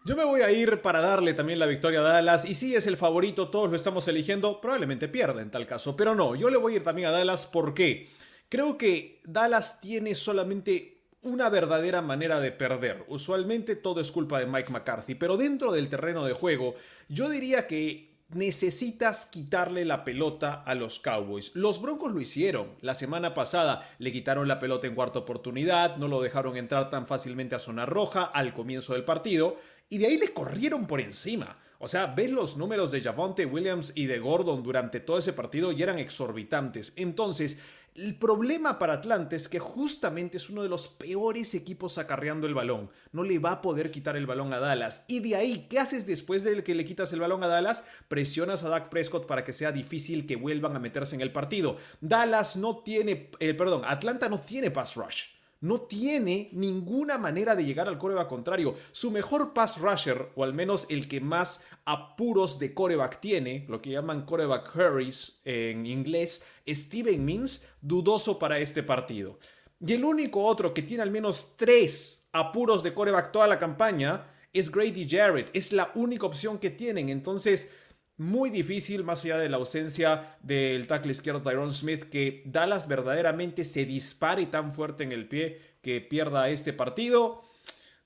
Yo 0.05 0.15
me 0.17 0.25
voy 0.25 0.43
a 0.43 0.53
ir 0.53 0.81
para 0.81 1.01
darle 1.01 1.35
también 1.35 1.59
la 1.59 1.67
victoria 1.67 1.99
a 1.99 2.05
Dallas. 2.05 2.45
Y 2.45 2.55
si 2.55 2.77
es 2.77 2.87
el 2.87 2.97
favorito, 2.97 3.49
todos 3.49 3.69
lo 3.69 3.75
estamos 3.75 4.07
eligiendo. 4.07 4.61
Probablemente 4.61 5.09
pierda 5.09 5.43
en 5.43 5.51
tal 5.51 5.67
caso. 5.67 5.97
Pero 5.97 6.15
no, 6.15 6.37
yo 6.37 6.49
le 6.49 6.57
voy 6.57 6.75
a 6.75 6.77
ir 6.77 6.85
también 6.85 7.09
a 7.09 7.11
Dallas 7.11 7.47
porque 7.47 8.09
creo 8.49 8.79
que 8.79 9.21
Dallas 9.25 9.81
tiene 9.81 10.15
solamente 10.15 11.03
una 11.23 11.49
verdadera 11.49 12.03
manera 12.03 12.39
de 12.39 12.53
perder. 12.53 13.05
Usualmente 13.09 13.75
todo 13.75 14.01
es 14.01 14.13
culpa 14.13 14.39
de 14.39 14.47
Mike 14.47 14.71
McCarthy. 14.71 15.17
Pero 15.17 15.37
dentro 15.37 15.73
del 15.73 15.89
terreno 15.89 16.25
de 16.25 16.35
juego, 16.35 16.77
yo 17.09 17.29
diría 17.29 17.67
que 17.67 18.06
necesitas 18.31 19.27
quitarle 19.27 19.85
la 19.85 20.05
pelota 20.05 20.63
a 20.65 20.75
los 20.75 20.99
Cowboys. 20.99 21.55
Los 21.55 21.81
Broncos 21.81 22.13
lo 22.13 22.21
hicieron. 22.21 22.75
La 22.81 22.95
semana 22.95 23.35
pasada 23.35 23.89
le 23.99 24.13
quitaron 24.13 24.49
la 24.49 24.59
pelota 24.59 24.87
en 24.87 24.95
cuarta 24.95 25.21
oportunidad, 25.21 25.97
no 25.97 26.09
lo 26.09 26.21
dejaron 26.21 26.57
entrar 26.57 26.91
tan 26.91 27.07
fácilmente 27.07 27.55
a 27.55 27.61
zona 27.61 27.87
roja 27.87 28.25
al 28.25 28.53
comienzo 28.53 28.95
del 28.95 29.05
partido 29.05 29.57
y 29.89 29.99
de 29.99 30.07
ahí 30.07 30.19
le 30.19 30.33
corrieron 30.33 30.87
por 30.87 31.01
encima. 31.01 31.59
O 31.79 31.89
sea, 31.89 32.07
ves 32.07 32.31
los 32.31 32.57
números 32.57 32.91
de 32.91 33.03
Javonte 33.03 33.45
Williams 33.45 33.93
y 33.95 34.07
de 34.07 34.19
Gordon 34.19 34.63
durante 34.63 35.01
todo 35.01 35.19
ese 35.19 35.35
partido 35.35 35.73
y 35.73 35.83
eran 35.83 35.99
exorbitantes. 35.99 36.95
Entonces, 36.97 37.61
el 37.97 38.15
problema 38.17 38.79
para 38.79 38.95
Atlanta 38.95 39.37
es 39.37 39.49
que 39.49 39.59
justamente 39.59 40.37
es 40.37 40.51
uno 40.51 40.63
de 40.63 40.69
los 40.69 40.89
peores 40.89 41.55
equipos 41.55 41.99
acarreando 41.99 42.47
el 42.47 42.55
balón. 42.55 42.91
No 43.13 43.23
le 43.23 43.39
va 43.39 43.53
a 43.53 43.61
poder 43.63 43.91
quitar 43.91 44.17
el 44.17 44.27
balón 44.27 44.53
a 44.53 44.59
Dallas. 44.59 45.05
Y 45.09 45.21
de 45.21 45.37
ahí, 45.37 45.67
¿qué 45.71 45.79
haces 45.79 46.07
después 46.07 46.45
de 46.45 46.63
que 46.63 46.75
le 46.75 46.85
quitas 46.85 47.13
el 47.13 47.21
balón 47.21 47.43
a 47.43 47.49
Dallas? 47.49 47.85
Presionas 48.09 48.65
a 48.65 48.69
Dak 48.69 48.89
Prescott 48.89 49.27
para 49.27 49.45
que 49.45 49.53
sea 49.53 49.73
difícil 49.73 50.27
que 50.27 50.37
vuelvan 50.37 50.77
a 50.77 50.81
meterse 50.81 51.15
en 51.15 51.23
el 51.23 51.33
partido. 51.33 51.77
Dallas 52.01 52.57
no 52.57 52.79
tiene, 52.79 53.31
eh, 53.41 53.55
perdón, 53.55 53.83
Atlanta 53.85 54.29
no 54.29 54.41
tiene 54.41 54.71
pass 54.71 54.95
rush 54.95 55.36
no 55.67 55.83
tiene 55.83 56.49
ninguna 56.53 57.19
manera 57.19 57.57
de 57.57 57.65
llegar 57.65 57.89
al 57.89 57.99
coreback 57.99 58.29
contrario. 58.29 58.75
Su 58.93 59.11
mejor 59.11 59.53
pass 59.53 59.81
rusher, 59.81 60.31
o 60.35 60.45
al 60.45 60.55
menos 60.55 60.87
el 60.89 61.09
que 61.09 61.21
más 61.21 61.63
apuros 61.85 62.59
de 62.59 62.73
coreback 62.73 63.21
tiene, 63.21 63.67
lo 63.69 63.83
que 63.83 63.91
llaman 63.91 64.25
coreback 64.25 64.75
hurries 64.75 65.41
en 65.45 65.87
inglés, 65.87 66.45
Steven 66.67 67.25
Means, 67.25 67.67
dudoso 67.81 68.39
para 68.39 68.59
este 68.59 68.83
partido. 68.83 69.39
Y 69.81 69.93
el 69.93 70.05
único 70.05 70.45
otro 70.45 70.73
que 70.73 70.83
tiene 70.83 71.03
al 71.03 71.11
menos 71.11 71.57
tres 71.57 72.29
apuros 72.33 72.83
de 72.83 72.95
coreback 72.95 73.33
toda 73.33 73.47
la 73.47 73.59
campaña 73.59 74.31
es 74.53 74.71
Grady 74.71 75.09
Jarrett. 75.09 75.51
Es 75.53 75.73
la 75.73 75.91
única 75.95 76.27
opción 76.27 76.59
que 76.59 76.71
tienen. 76.71 77.09
Entonces, 77.09 77.69
muy 78.19 78.51
difícil, 78.51 79.05
más 79.05 79.25
allá 79.25 79.39
de 79.39 79.49
la 79.49 79.59
ausencia 79.59 80.37
del 80.43 80.87
tackle 80.87 81.13
izquierdo 81.13 81.43
Tyrone 81.43 81.73
Smith, 81.73 82.05
que 82.05 82.43
Dallas 82.47 82.89
verdaderamente 82.89 83.65
se 83.65 83.85
dispare 83.85 84.47
tan 84.47 84.73
fuerte 84.73 85.05
en 85.05 85.13
el 85.13 85.29
pie 85.29 85.61
que 85.83 86.01
pierda 86.01 86.49
este 86.49 86.73
partido. 86.73 87.43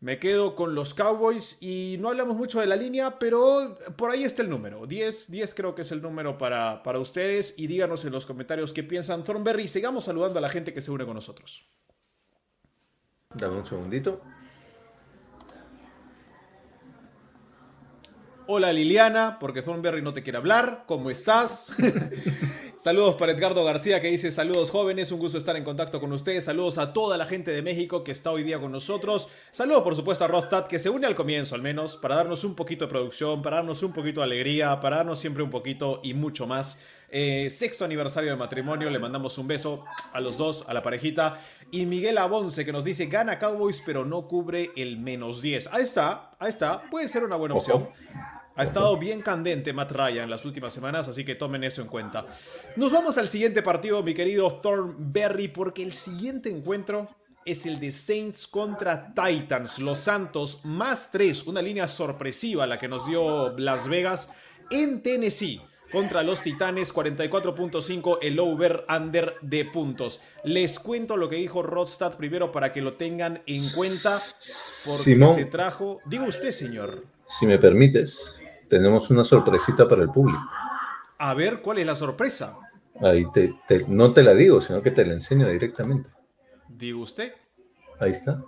Me 0.01 0.19
quedo 0.19 0.55
con 0.55 0.75
los 0.75 0.95
Cowboys 0.95 1.59
y 1.61 1.97
no 2.01 2.09
hablamos 2.09 2.37
mucho 2.37 2.61
de 2.61 2.67
la 2.67 2.75
línea, 2.75 3.19
pero 3.19 3.79
por 3.97 4.11
ahí 4.11 4.25
está 4.25 4.41
el 4.43 4.49
número. 4.49 4.87
10, 4.87 5.31
10 5.31 5.55
creo 5.55 5.75
que 5.75 5.83
es 5.83 5.93
el 5.93 6.01
número 6.01 6.39
para, 6.39 6.83
para 6.83 6.99
ustedes 6.99 7.55
y 7.59 7.67
díganos 7.67 8.05
en 8.07 8.13
los 8.13 8.25
comentarios 8.25 8.73
qué 8.73 8.83
piensan 8.83 9.25
Thornberry 9.25 9.65
y 9.65 9.69
sigamos 9.69 10.05
saludando 10.05 10.39
a 10.39 10.43
la 10.43 10.49
gente 10.49 10.73
que 10.73 10.81
se 10.81 10.91
une 10.91 11.05
con 11.05 11.15
nosotros. 11.15 11.67
Dame 13.35 13.59
un 13.59 13.67
segundito. 13.67 14.23
Hola 18.53 18.73
Liliana, 18.73 19.39
porque 19.39 19.63
Thornberry 19.63 20.03
no 20.03 20.13
te 20.13 20.25
quiere 20.25 20.37
hablar. 20.37 20.83
¿Cómo 20.85 21.09
estás? 21.09 21.73
saludos 22.77 23.15
para 23.15 23.31
Edgardo 23.31 23.63
García 23.63 24.01
que 24.01 24.09
dice 24.09 24.33
saludos 24.33 24.73
jóvenes, 24.73 25.13
un 25.13 25.21
gusto 25.21 25.39
estar 25.39 25.55
en 25.55 25.63
contacto 25.63 26.01
con 26.01 26.13
ustedes. 26.13 26.43
Saludos 26.43 26.77
a 26.79 26.93
toda 26.93 27.17
la 27.17 27.27
gente 27.27 27.53
de 27.53 27.63
México 27.63 28.03
que 28.03 28.11
está 28.11 28.33
hoy 28.33 28.43
día 28.43 28.59
con 28.59 28.73
nosotros. 28.73 29.29
Saludos 29.53 29.85
por 29.85 29.95
supuesto 29.95 30.25
a 30.25 30.27
Rostad 30.27 30.67
que 30.67 30.81
se 30.81 30.91
une 30.91 31.07
al 31.07 31.15
comienzo 31.15 31.55
al 31.55 31.63
menos 31.63 31.97
para 31.97 32.17
darnos 32.17 32.43
un 32.43 32.57
poquito 32.57 32.87
de 32.87 32.91
producción, 32.91 33.41
para 33.41 33.59
darnos 33.59 33.85
un 33.85 33.93
poquito 33.93 34.19
de 34.19 34.25
alegría, 34.25 34.81
para 34.81 34.97
darnos 34.97 35.21
siempre 35.21 35.45
un 35.45 35.51
poquito 35.51 36.01
y 36.03 36.15
mucho 36.15 36.49
más. 36.49 36.77
Eh, 37.09 37.51
sexto 37.51 37.85
aniversario 37.85 38.31
de 38.31 38.37
matrimonio, 38.37 38.91
le 38.91 38.99
mandamos 38.99 39.39
un 39.39 39.47
beso 39.47 39.85
a 40.13 40.19
los 40.21 40.37
dos, 40.37 40.65
a 40.67 40.75
la 40.75 40.83
parejita. 40.83 41.41
Y 41.71 41.87
Miguel 41.87 42.19
Abonce 42.19 42.65
que 42.65 42.73
nos 42.73 42.85
dice, 42.85 43.07
gana 43.07 43.39
Cowboys 43.39 43.81
pero 43.87 44.05
no 44.05 44.27
cubre 44.27 44.73
el 44.75 44.97
menos 44.97 45.41
10. 45.41 45.69
Ahí 45.73 45.85
está, 45.85 46.33
ahí 46.41 46.49
está, 46.49 46.83
puede 46.91 47.07
ser 47.07 47.23
una 47.23 47.37
buena 47.37 47.55
opción. 47.55 47.89
Ha 48.57 48.63
estado 48.65 48.97
bien 48.99 49.23
candente 49.23 49.73
Matt 49.73 49.93
Ryan 49.93 50.29
las 50.29 50.45
últimas 50.45 50.75
semanas, 50.75 51.09
así 51.09 51.25
que 51.25 51.35
tomen 51.35 51.65
eso 51.65 51.81
en 51.81 51.89
cuenta. 51.89 52.27
Nos 52.77 52.93
vamos 52.93 53.17
al 53.17 53.29
siguiente 53.29 53.63
partido, 53.63 54.03
mi 54.03 54.13
querido 54.13 54.61
Thornberry, 54.61 55.49
porque 55.49 55.83
el 55.83 55.93
siguiente 55.93 56.51
encuentro 56.51 57.09
es 57.45 57.65
el 57.65 57.81
de 57.81 57.91
Saints 57.91 58.47
contra 58.47 59.15
Titans. 59.15 59.79
Los 59.79 59.99
Santos 59.99 60.61
más 60.65 61.11
3, 61.11 61.47
una 61.47 61.63
línea 61.63 61.89
sorpresiva 61.89 62.67
la 62.67 62.79
que 62.79 62.89
nos 62.89 63.07
dio 63.07 63.57
Las 63.59 63.89
Vegas 63.89 64.31
en 64.71 65.03
Tennessee 65.03 65.63
contra 65.91 66.23
los 66.23 66.43
Titanes, 66.43 66.95
44.5 66.95 68.19
el 68.23 68.39
over-under 68.39 69.35
de 69.43 69.65
puntos. 69.65 70.21
Les 70.45 70.79
cuento 70.79 71.17
lo 71.17 71.29
que 71.29 71.37
dijo 71.37 71.63
Rodstad 71.63 72.17
primero 72.17 72.53
para 72.53 72.73
que 72.73 72.81
lo 72.81 72.95
tengan 72.95 73.43
en 73.47 73.63
cuenta, 73.71 74.19
porque 74.87 75.35
se 75.35 75.45
trajo... 75.47 76.01
Digo 76.05 76.27
usted, 76.27 76.53
señor. 76.53 77.05
Si 77.27 77.47
me 77.47 77.59
permites, 77.59 78.40
tenemos 78.71 79.11
una 79.11 79.25
sorpresita 79.25 79.87
para 79.87 80.03
el 80.03 80.11
público. 80.11 80.41
A 81.19 81.35
ver, 81.35 81.61
¿cuál 81.61 81.79
es 81.79 81.87
la 81.87 81.95
sorpresa? 81.95 82.57
Ahí 83.03 83.27
no 83.89 84.13
te 84.15 84.23
la 84.23 84.33
digo, 84.33 84.61
sino 84.61 84.81
que 84.81 84.91
te 84.91 85.05
la 85.05 85.13
enseño 85.13 85.49
directamente. 85.49 86.09
Digo 86.69 87.03
usted. 87.03 87.35
Ahí 87.99 88.13
está. 88.13 88.43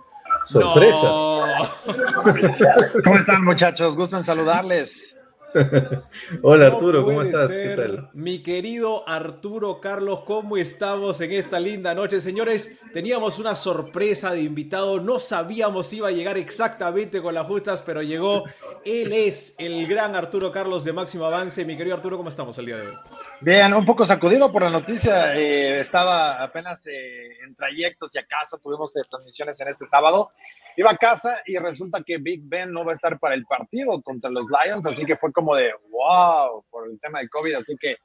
Sorpresa. 0.45 1.07
¿Cómo 3.03 3.15
están, 3.15 3.43
muchachos? 3.43 3.95
Gusto 3.95 4.17
en 4.17 4.23
saludarles. 4.23 5.19
Hola 6.41 6.67
Arturo, 6.67 7.05
¿cómo 7.05 7.21
estás? 7.21 7.49
¿Qué 7.51 7.75
tal? 7.75 8.09
Mi 8.13 8.41
querido 8.41 9.07
Arturo 9.07 9.79
Carlos, 9.79 10.21
¿cómo 10.25 10.57
estamos 10.57 11.21
en 11.21 11.31
esta 11.31 11.59
linda 11.59 11.93
noche? 11.93 12.21
Señores, 12.21 12.71
teníamos 12.93 13.39
una 13.39 13.55
sorpresa 13.55 14.31
de 14.31 14.41
invitado, 14.41 14.99
no 14.99 15.19
sabíamos 15.19 15.87
si 15.87 15.97
iba 15.97 16.07
a 16.07 16.11
llegar 16.11 16.37
exactamente 16.37 17.21
con 17.21 17.33
las 17.33 17.47
justas, 17.47 17.81
pero 17.81 18.01
llegó. 18.01 18.43
Él 18.85 19.13
es 19.13 19.55
el 19.57 19.87
gran 19.87 20.15
Arturo 20.15 20.51
Carlos 20.51 20.83
de 20.83 20.93
Máximo 20.93 21.25
Avance. 21.25 21.65
Mi 21.65 21.77
querido 21.77 21.95
Arturo, 21.95 22.17
¿cómo 22.17 22.29
estamos 22.29 22.57
el 22.57 22.65
día 22.65 22.77
de 22.77 22.87
hoy? 22.87 22.93
Bien, 23.41 23.73
un 23.73 23.85
poco 23.85 24.05
sacudido 24.05 24.51
por 24.51 24.61
la 24.61 24.69
noticia. 24.69 25.35
Eh, 25.35 25.79
estaba 25.79 26.41
apenas 26.41 26.85
eh, 26.87 27.43
en 27.43 27.55
trayectos 27.55 28.15
y 28.15 28.19
a 28.19 28.25
casa. 28.25 28.57
Tuvimos 28.57 28.95
eh, 28.95 29.01
transmisiones 29.09 29.59
en 29.59 29.67
este 29.67 29.85
sábado. 29.85 30.31
Iba 30.77 30.91
a 30.91 30.97
casa 30.97 31.41
y 31.45 31.57
resulta 31.57 32.01
que 32.05 32.17
Big 32.17 32.41
Ben 32.43 32.71
no 32.71 32.85
va 32.85 32.91
a 32.91 32.95
estar 32.95 33.19
para 33.19 33.35
el 33.35 33.45
partido 33.45 34.01
contra 34.01 34.29
los 34.29 34.45
Lions. 34.47 34.85
Así 34.85 35.05
que 35.05 35.17
fue 35.17 35.31
como 35.33 35.55
de 35.55 35.71
wow 35.89 36.63
por 36.69 36.87
el 36.87 36.99
tema 36.99 37.19
del 37.19 37.29
COVID. 37.29 37.55
Así 37.55 37.75
que, 37.77 37.97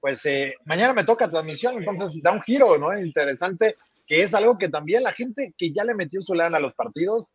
pues 0.00 0.22
mañana 0.64 0.94
me 0.94 1.04
toca 1.04 1.28
transmisión. 1.28 1.76
Entonces 1.76 2.12
da 2.22 2.32
un 2.32 2.42
giro, 2.42 2.78
¿no? 2.78 2.96
Interesante, 2.98 3.76
que 4.06 4.22
es 4.22 4.34
algo 4.34 4.56
que 4.56 4.68
también 4.68 5.02
la 5.02 5.12
gente 5.12 5.54
que 5.58 5.72
ya 5.72 5.84
le 5.84 5.94
metió 5.94 6.22
su 6.22 6.34
lana 6.34 6.56
a 6.56 6.60
los 6.60 6.74
partidos. 6.74 7.32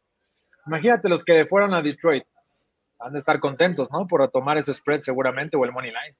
Imagínate 0.65 1.09
los 1.09 1.23
que 1.23 1.45
fueron 1.45 1.73
a 1.73 1.81
Detroit. 1.81 2.23
Han 2.99 3.13
de 3.13 3.19
estar 3.19 3.39
contentos, 3.39 3.89
¿no? 3.91 4.07
Por 4.07 4.27
tomar 4.29 4.57
ese 4.57 4.73
spread 4.73 5.01
seguramente 5.01 5.57
o 5.57 5.65
el 5.65 5.71
money 5.71 5.91
line. 5.91 6.15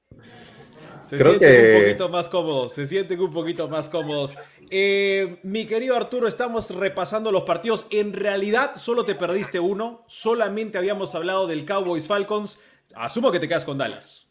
Se 1.18 1.22
sienten 1.22 1.76
un 1.76 1.82
poquito 1.82 2.08
más 2.08 2.28
cómodos, 2.30 2.72
se 2.72 2.86
sienten 2.86 3.20
un 3.20 3.32
poquito 3.32 3.68
más 3.68 3.90
cómodos. 3.90 4.34
Eh, 4.70 5.36
mi 5.42 5.66
querido 5.66 5.94
Arturo, 5.94 6.26
estamos 6.26 6.74
repasando 6.74 7.30
los 7.30 7.42
partidos. 7.42 7.86
En 7.90 8.14
realidad, 8.14 8.72
solo 8.76 9.04
te 9.04 9.14
perdiste 9.14 9.60
uno. 9.60 10.04
Solamente 10.06 10.78
habíamos 10.78 11.14
hablado 11.14 11.46
del 11.46 11.66
Cowboys 11.66 12.08
Falcons. 12.08 12.58
Asumo 12.94 13.30
que 13.30 13.40
te 13.40 13.46
quedas 13.46 13.66
con 13.66 13.76
Dallas. 13.76 14.26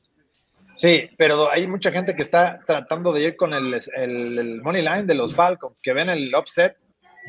Sí, 0.73 1.07
pero 1.17 1.51
hay 1.51 1.67
mucha 1.67 1.91
gente 1.91 2.15
que 2.15 2.23
está 2.23 2.59
tratando 2.65 3.13
de 3.13 3.21
ir 3.21 3.35
con 3.35 3.53
el, 3.53 3.79
el, 3.95 4.61
money 4.63 4.81
line 4.81 5.03
de 5.03 5.13
los 5.13 5.35
Falcons, 5.35 5.81
que 5.81 5.93
ven 5.93 6.09
el 6.09 6.33
upset. 6.33 6.77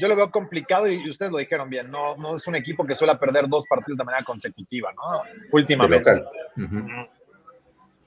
Yo 0.00 0.08
lo 0.08 0.16
veo 0.16 0.30
complicado 0.30 0.88
y 0.88 1.06
ustedes 1.06 1.30
lo 1.30 1.36
dijeron 1.36 1.68
bien. 1.68 1.90
No, 1.90 2.16
no 2.16 2.36
es 2.36 2.46
un 2.46 2.54
equipo 2.54 2.86
que 2.86 2.94
suele 2.94 3.14
perder 3.16 3.48
dos 3.48 3.66
partidos 3.66 3.98
de 3.98 4.04
manera 4.04 4.24
consecutiva, 4.24 4.92
¿no? 4.94 5.22
Últimamente. 5.50 6.24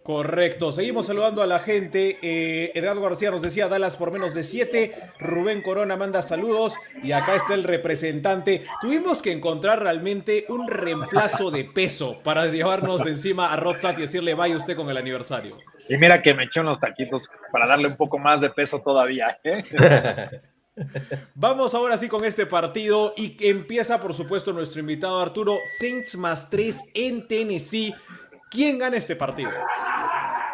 Correcto, 0.05 0.71
seguimos 0.71 1.07
saludando 1.07 1.41
a 1.41 1.47
la 1.47 1.57
gente. 1.57 2.19
Eh, 2.21 2.71
Edgardo 2.75 3.01
García 3.01 3.31
nos 3.31 3.41
decía 3.41 3.67
Dallas 3.67 3.95
por 3.95 4.11
menos 4.11 4.35
de 4.35 4.43
7. 4.43 4.93
Rubén 5.17 5.63
Corona 5.63 5.97
manda 5.97 6.21
saludos. 6.21 6.75
Y 7.01 7.11
acá 7.11 7.35
está 7.35 7.55
el 7.55 7.63
representante. 7.63 8.67
Tuvimos 8.81 9.23
que 9.23 9.31
encontrar 9.31 9.81
realmente 9.81 10.45
un 10.47 10.67
reemplazo 10.67 11.49
de 11.49 11.63
peso 11.63 12.21
para 12.23 12.45
llevarnos 12.45 13.03
de 13.03 13.09
encima 13.09 13.51
a 13.51 13.55
Rodsat 13.55 13.97
y 13.97 14.01
decirle 14.01 14.35
vaya 14.35 14.55
usted 14.55 14.75
con 14.75 14.91
el 14.91 14.97
aniversario. 14.97 15.57
Y 15.89 15.97
mira 15.97 16.21
que 16.21 16.35
me 16.35 16.43
eché 16.43 16.59
unos 16.59 16.79
taquitos 16.79 17.27
para 17.51 17.65
darle 17.65 17.87
un 17.87 17.97
poco 17.97 18.19
más 18.19 18.41
de 18.41 18.51
peso 18.51 18.83
todavía. 18.83 19.39
¿eh? 19.43 19.63
Vamos 21.33 21.73
ahora 21.73 21.97
sí 21.97 22.09
con 22.09 22.25
este 22.25 22.45
partido 22.45 23.13
y 23.17 23.37
empieza 23.47 24.01
por 24.01 24.13
supuesto 24.13 24.51
nuestro 24.53 24.81
invitado 24.81 25.19
Arturo 25.19 25.57
Saints 25.79 26.15
más 26.17 26.49
3 26.49 26.91
en 26.93 27.27
Tennessee. 27.27 27.95
¿Quién 28.55 28.79
gana 28.79 28.95
este 28.95 29.17
partido? 29.17 29.51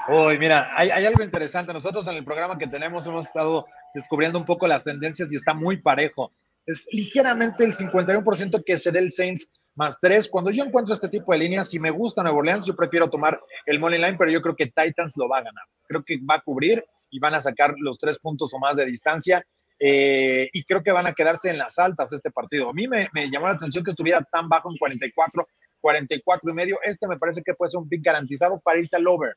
Uy, 0.08 0.40
mira, 0.40 0.72
hay, 0.76 0.90
algo 0.90 1.24
interesante. 1.24 1.72
Nosotros 1.72 2.08
en 2.08 2.16
el 2.16 2.26
programa 2.26 2.58
que 2.58 2.66
tenemos 2.66 3.06
hemos 3.06 3.28
estado 3.28 3.68
descubriendo 3.94 4.40
un 4.40 4.46
poco 4.46 4.66
las 4.66 4.84
tendencias 4.84 5.32
y 5.32 5.36
está 5.36 5.54
muy 5.54 5.78
parejo. 5.78 6.34
Es 6.66 6.88
ligeramente 6.92 7.64
el 7.64 7.76
51% 7.76 8.64
que 8.66 8.80
se 8.80 8.92
dé 8.92 8.98
el 8.98 9.12
Saints 9.12 9.52
más 9.76 10.00
3. 10.02 10.30
Cuando 10.30 10.50
yo 10.50 10.64
encuentro 10.64 10.96
este 10.96 11.10
tipo 11.10 11.32
de 11.32 11.38
líneas, 11.38 11.70
si 11.70 11.78
me 11.78 11.92
gusta 11.92 12.24
Nuevo 12.24 12.40
Orleans, 12.40 12.66
yo 12.66 12.76
prefiero 12.76 13.08
tomar 13.08 13.40
el 13.68 13.80
money 13.80 14.00
line, 14.00 14.18
pero 14.18 14.32
yo 14.32 14.42
creo 14.42 14.56
que 14.56 14.66
Titans 14.66 15.16
lo 15.16 15.30
va 15.30 15.38
a 15.38 15.44
ganar. 15.44 15.66
Creo 15.88 16.04
que 16.04 16.18
va 16.28 16.36
a 16.36 16.42
cubrir 16.42 16.84
y 17.12 17.20
van 17.20 17.36
a 17.36 17.42
sacar 17.42 17.76
los 17.78 18.00
tres 18.00 18.18
puntos 18.18 18.52
o 18.56 18.58
más 18.58 18.78
de 18.78 18.88
distancia. 18.88 19.46
Eh, 19.78 20.50
y 20.54 20.64
creo 20.64 20.82
que 20.82 20.92
van 20.92 21.06
a 21.06 21.14
quedarse 21.14 21.52
en 21.52 21.60
las 21.60 21.78
altas 21.78 22.12
este 22.14 22.32
partido. 22.32 22.70
A 22.70 22.74
mí 22.74 22.88
me, 22.88 23.10
me, 23.14 23.30
llamó 23.30 23.48
la 23.48 23.54
atención 23.54 23.84
que 23.84 23.92
estuviera 23.92 24.24
tan 24.32 24.50
bajo 24.50 24.72
en 24.72 24.78
44, 24.78 25.48
44 25.82 26.52
y 26.52 26.54
medio. 26.54 26.78
Este 26.84 27.08
me 27.08 27.18
parece 27.18 27.42
que 27.44 27.54
puede 27.54 27.72
ser 27.72 27.80
un 27.80 27.90
pick 27.90 28.04
garantizado 28.04 28.60
para 28.64 28.80
irse 28.80 28.96
al 28.96 29.08
over. 29.08 29.34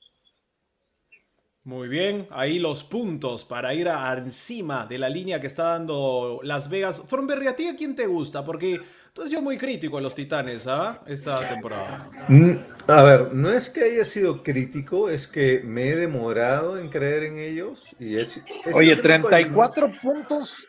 Muy 1.66 1.88
bien, 1.88 2.28
ahí 2.30 2.58
los 2.58 2.84
puntos 2.84 3.46
para 3.46 3.72
ir 3.72 3.88
a 3.88 4.12
encima 4.18 4.84
de 4.84 4.98
la 4.98 5.08
línea 5.08 5.40
que 5.40 5.46
está 5.46 5.62
dando 5.62 6.40
Las 6.42 6.68
Vegas. 6.68 7.02
Thornberry, 7.08 7.46
¿a 7.46 7.56
ti 7.56 7.68
a 7.68 7.74
quién 7.74 7.96
te 7.96 8.06
gusta? 8.06 8.44
Porque 8.44 8.78
tú 9.14 9.22
has 9.22 9.30
sido 9.30 9.40
muy 9.40 9.56
crítico 9.56 9.96
en 9.96 10.04
los 10.04 10.14
Titanes, 10.14 10.66
¿ah? 10.66 11.00
Esta 11.06 11.40
temporada. 11.48 12.10
Mm, 12.28 12.52
a 12.86 13.02
ver, 13.02 13.32
no 13.32 13.50
es 13.50 13.70
que 13.70 13.82
haya 13.82 14.04
sido 14.04 14.42
crítico, 14.42 15.08
es 15.08 15.26
que 15.26 15.62
me 15.64 15.88
he 15.88 15.96
demorado 15.96 16.78
en 16.78 16.90
creer 16.90 17.22
en 17.22 17.38
ellos. 17.38 17.96
y 17.98 18.18
es, 18.18 18.44
Oye, 18.74 18.96
34 18.96 19.90
puntos 20.02 20.66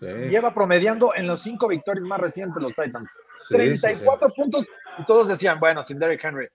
lleva 0.00 0.52
promediando 0.52 1.12
en 1.14 1.26
los 1.26 1.42
cinco 1.42 1.68
victorias 1.68 2.04
más 2.04 2.20
recientes 2.20 2.62
los 2.62 2.74
Titans. 2.74 3.16
34 3.48 4.28
puntos 4.30 4.66
y 4.98 5.04
todos 5.04 5.28
decían, 5.28 5.58
bueno, 5.60 5.82
sin 5.82 5.98
Derrick 5.98 6.24
Henry. 6.24 6.48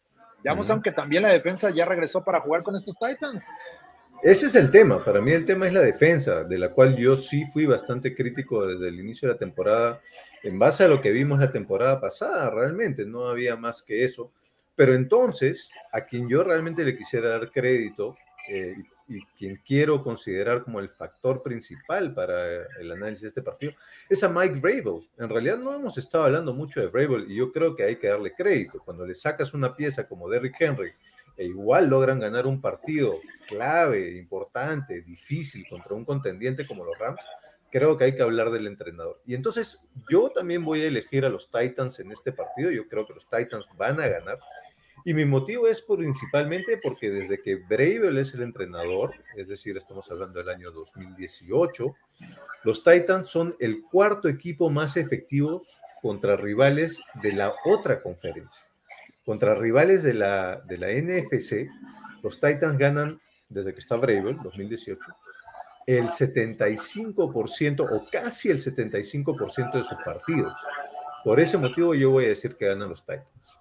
Ya 0.43 0.55
mostraron 0.55 0.81
que 0.81 0.91
también 0.91 1.23
la 1.23 1.29
defensa 1.29 1.69
ya 1.69 1.85
regresó 1.85 2.23
para 2.23 2.41
jugar 2.41 2.63
con 2.63 2.75
estos 2.75 2.95
Titans. 2.97 3.47
Ese 4.23 4.45
es 4.47 4.55
el 4.55 4.69
tema. 4.69 5.03
Para 5.03 5.19
mí 5.19 5.31
el 5.31 5.45
tema 5.45 5.67
es 5.67 5.73
la 5.73 5.81
defensa, 5.81 6.43
de 6.43 6.57
la 6.59 6.69
cual 6.69 6.95
yo 6.95 7.17
sí 7.17 7.43
fui 7.45 7.65
bastante 7.65 8.15
crítico 8.15 8.67
desde 8.67 8.87
el 8.87 8.99
inicio 8.99 9.27
de 9.27 9.33
la 9.33 9.39
temporada, 9.39 10.01
en 10.43 10.59
base 10.59 10.83
a 10.83 10.87
lo 10.87 11.01
que 11.01 11.11
vimos 11.11 11.39
la 11.39 11.51
temporada 11.51 11.99
pasada, 11.99 12.49
realmente, 12.51 13.05
no 13.05 13.27
había 13.27 13.55
más 13.55 13.81
que 13.81 14.03
eso. 14.03 14.31
Pero 14.75 14.93
entonces, 14.93 15.69
a 15.91 16.05
quien 16.05 16.29
yo 16.29 16.43
realmente 16.43 16.83
le 16.83 16.95
quisiera 16.95 17.29
dar 17.29 17.51
crédito, 17.51 18.15
eh, 18.47 18.75
y 19.11 19.25
quien 19.37 19.57
quiero 19.57 20.01
considerar 20.01 20.63
como 20.63 20.79
el 20.79 20.89
factor 20.89 21.43
principal 21.43 22.13
para 22.13 22.65
el 22.79 22.91
análisis 22.91 23.23
de 23.23 23.27
este 23.27 23.41
partido 23.41 23.73
es 24.09 24.23
a 24.23 24.29
Mike 24.29 24.61
Vrabel. 24.61 25.09
En 25.17 25.29
realidad 25.29 25.57
no 25.57 25.73
hemos 25.73 25.97
estado 25.97 26.25
hablando 26.25 26.53
mucho 26.53 26.79
de 26.79 26.87
Vrabel 26.87 27.29
y 27.29 27.35
yo 27.35 27.51
creo 27.51 27.75
que 27.75 27.83
hay 27.83 27.97
que 27.97 28.07
darle 28.07 28.33
crédito. 28.33 28.81
Cuando 28.85 29.05
le 29.05 29.13
sacas 29.13 29.53
una 29.53 29.73
pieza 29.73 30.07
como 30.07 30.29
Derrick 30.29 30.55
Henry 30.59 30.93
e 31.35 31.45
igual 31.45 31.89
logran 31.89 32.19
ganar 32.19 32.47
un 32.47 32.61
partido 32.61 33.19
clave, 33.47 34.17
importante, 34.17 35.01
difícil 35.01 35.65
contra 35.69 35.93
un 35.93 36.05
contendiente 36.05 36.65
como 36.65 36.85
los 36.85 36.97
Rams, 36.97 37.21
creo 37.69 37.97
que 37.97 38.05
hay 38.05 38.15
que 38.15 38.23
hablar 38.23 38.49
del 38.49 38.67
entrenador. 38.67 39.19
Y 39.25 39.35
entonces 39.35 39.79
yo 40.09 40.29
también 40.29 40.63
voy 40.63 40.81
a 40.81 40.87
elegir 40.87 41.25
a 41.25 41.29
los 41.29 41.51
Titans 41.51 41.99
en 41.99 42.11
este 42.13 42.31
partido. 42.31 42.71
Yo 42.71 42.87
creo 42.87 43.05
que 43.05 43.13
los 43.13 43.29
Titans 43.29 43.65
van 43.77 43.99
a 43.99 44.07
ganar 44.07 44.39
y 45.05 45.13
mi 45.13 45.25
motivo 45.25 45.67
es 45.67 45.81
principalmente 45.81 46.77
porque 46.77 47.09
desde 47.09 47.41
que 47.41 47.55
Bravel 47.55 48.17
es 48.17 48.33
el 48.33 48.43
entrenador, 48.43 49.13
es 49.35 49.47
decir, 49.47 49.77
estamos 49.77 50.09
hablando 50.11 50.39
del 50.39 50.49
año 50.49 50.71
2018, 50.71 51.95
los 52.63 52.83
Titans 52.83 53.27
son 53.27 53.55
el 53.59 53.81
cuarto 53.81 54.27
equipo 54.27 54.69
más 54.69 54.97
efectivo 54.97 55.63
contra 56.01 56.35
rivales 56.35 57.01
de 57.21 57.33
la 57.33 57.53
otra 57.65 58.01
conferencia. 58.01 58.67
Contra 59.25 59.55
rivales 59.55 60.03
de 60.03 60.13
la, 60.13 60.61
de 60.61 60.77
la 60.77 60.87
NFC, 60.89 61.67
los 62.23 62.39
Titans 62.39 62.77
ganan, 62.77 63.19
desde 63.49 63.73
que 63.73 63.79
está 63.79 63.95
Bravel, 63.95 64.37
2018, 64.43 64.99
el 65.87 66.07
75% 66.07 67.87
o 67.89 68.07
casi 68.11 68.49
el 68.49 68.59
75% 68.59 69.73
de 69.73 69.83
sus 69.83 69.97
partidos. 70.03 70.53
Por 71.23 71.39
ese 71.39 71.57
motivo 71.57 71.93
yo 71.95 72.11
voy 72.11 72.25
a 72.25 72.29
decir 72.29 72.55
que 72.55 72.67
ganan 72.67 72.89
los 72.89 73.05
Titans. 73.05 73.60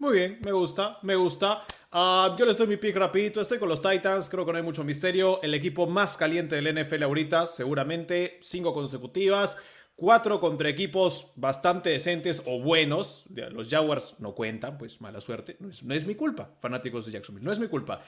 Muy 0.00 0.14
bien, 0.14 0.38
me 0.42 0.52
gusta, 0.52 0.98
me 1.02 1.14
gusta. 1.14 1.62
Ah, 1.92 2.34
yo 2.38 2.46
les 2.46 2.56
doy 2.56 2.66
mi 2.66 2.78
pick 2.78 2.96
rapidito, 2.96 3.38
estoy 3.38 3.58
con 3.58 3.68
los 3.68 3.82
Titans, 3.82 4.30
creo 4.30 4.46
que 4.46 4.52
no 4.52 4.56
hay 4.56 4.64
mucho 4.64 4.82
misterio. 4.82 5.42
El 5.42 5.52
equipo 5.52 5.86
más 5.86 6.16
caliente 6.16 6.56
del 6.56 6.74
NFL 6.74 7.02
ahorita, 7.02 7.46
seguramente, 7.46 8.38
cinco 8.40 8.72
consecutivas. 8.72 9.58
Cuatro 10.00 10.40
contra 10.40 10.70
equipos 10.70 11.26
bastante 11.36 11.90
decentes 11.90 12.42
o 12.46 12.58
buenos. 12.58 13.26
Los 13.28 13.68
Jaguars 13.68 14.16
no 14.18 14.34
cuentan, 14.34 14.78
pues 14.78 14.98
mala 15.02 15.20
suerte. 15.20 15.58
No 15.60 15.94
es, 15.94 16.06
mi 16.06 16.14
culpa, 16.14 16.48
fanáticos 16.58 17.04
de 17.04 17.12
Jacksonville. 17.12 17.44
No 17.44 17.52
es 17.52 17.58
mi 17.58 17.68
culpa. 17.68 18.00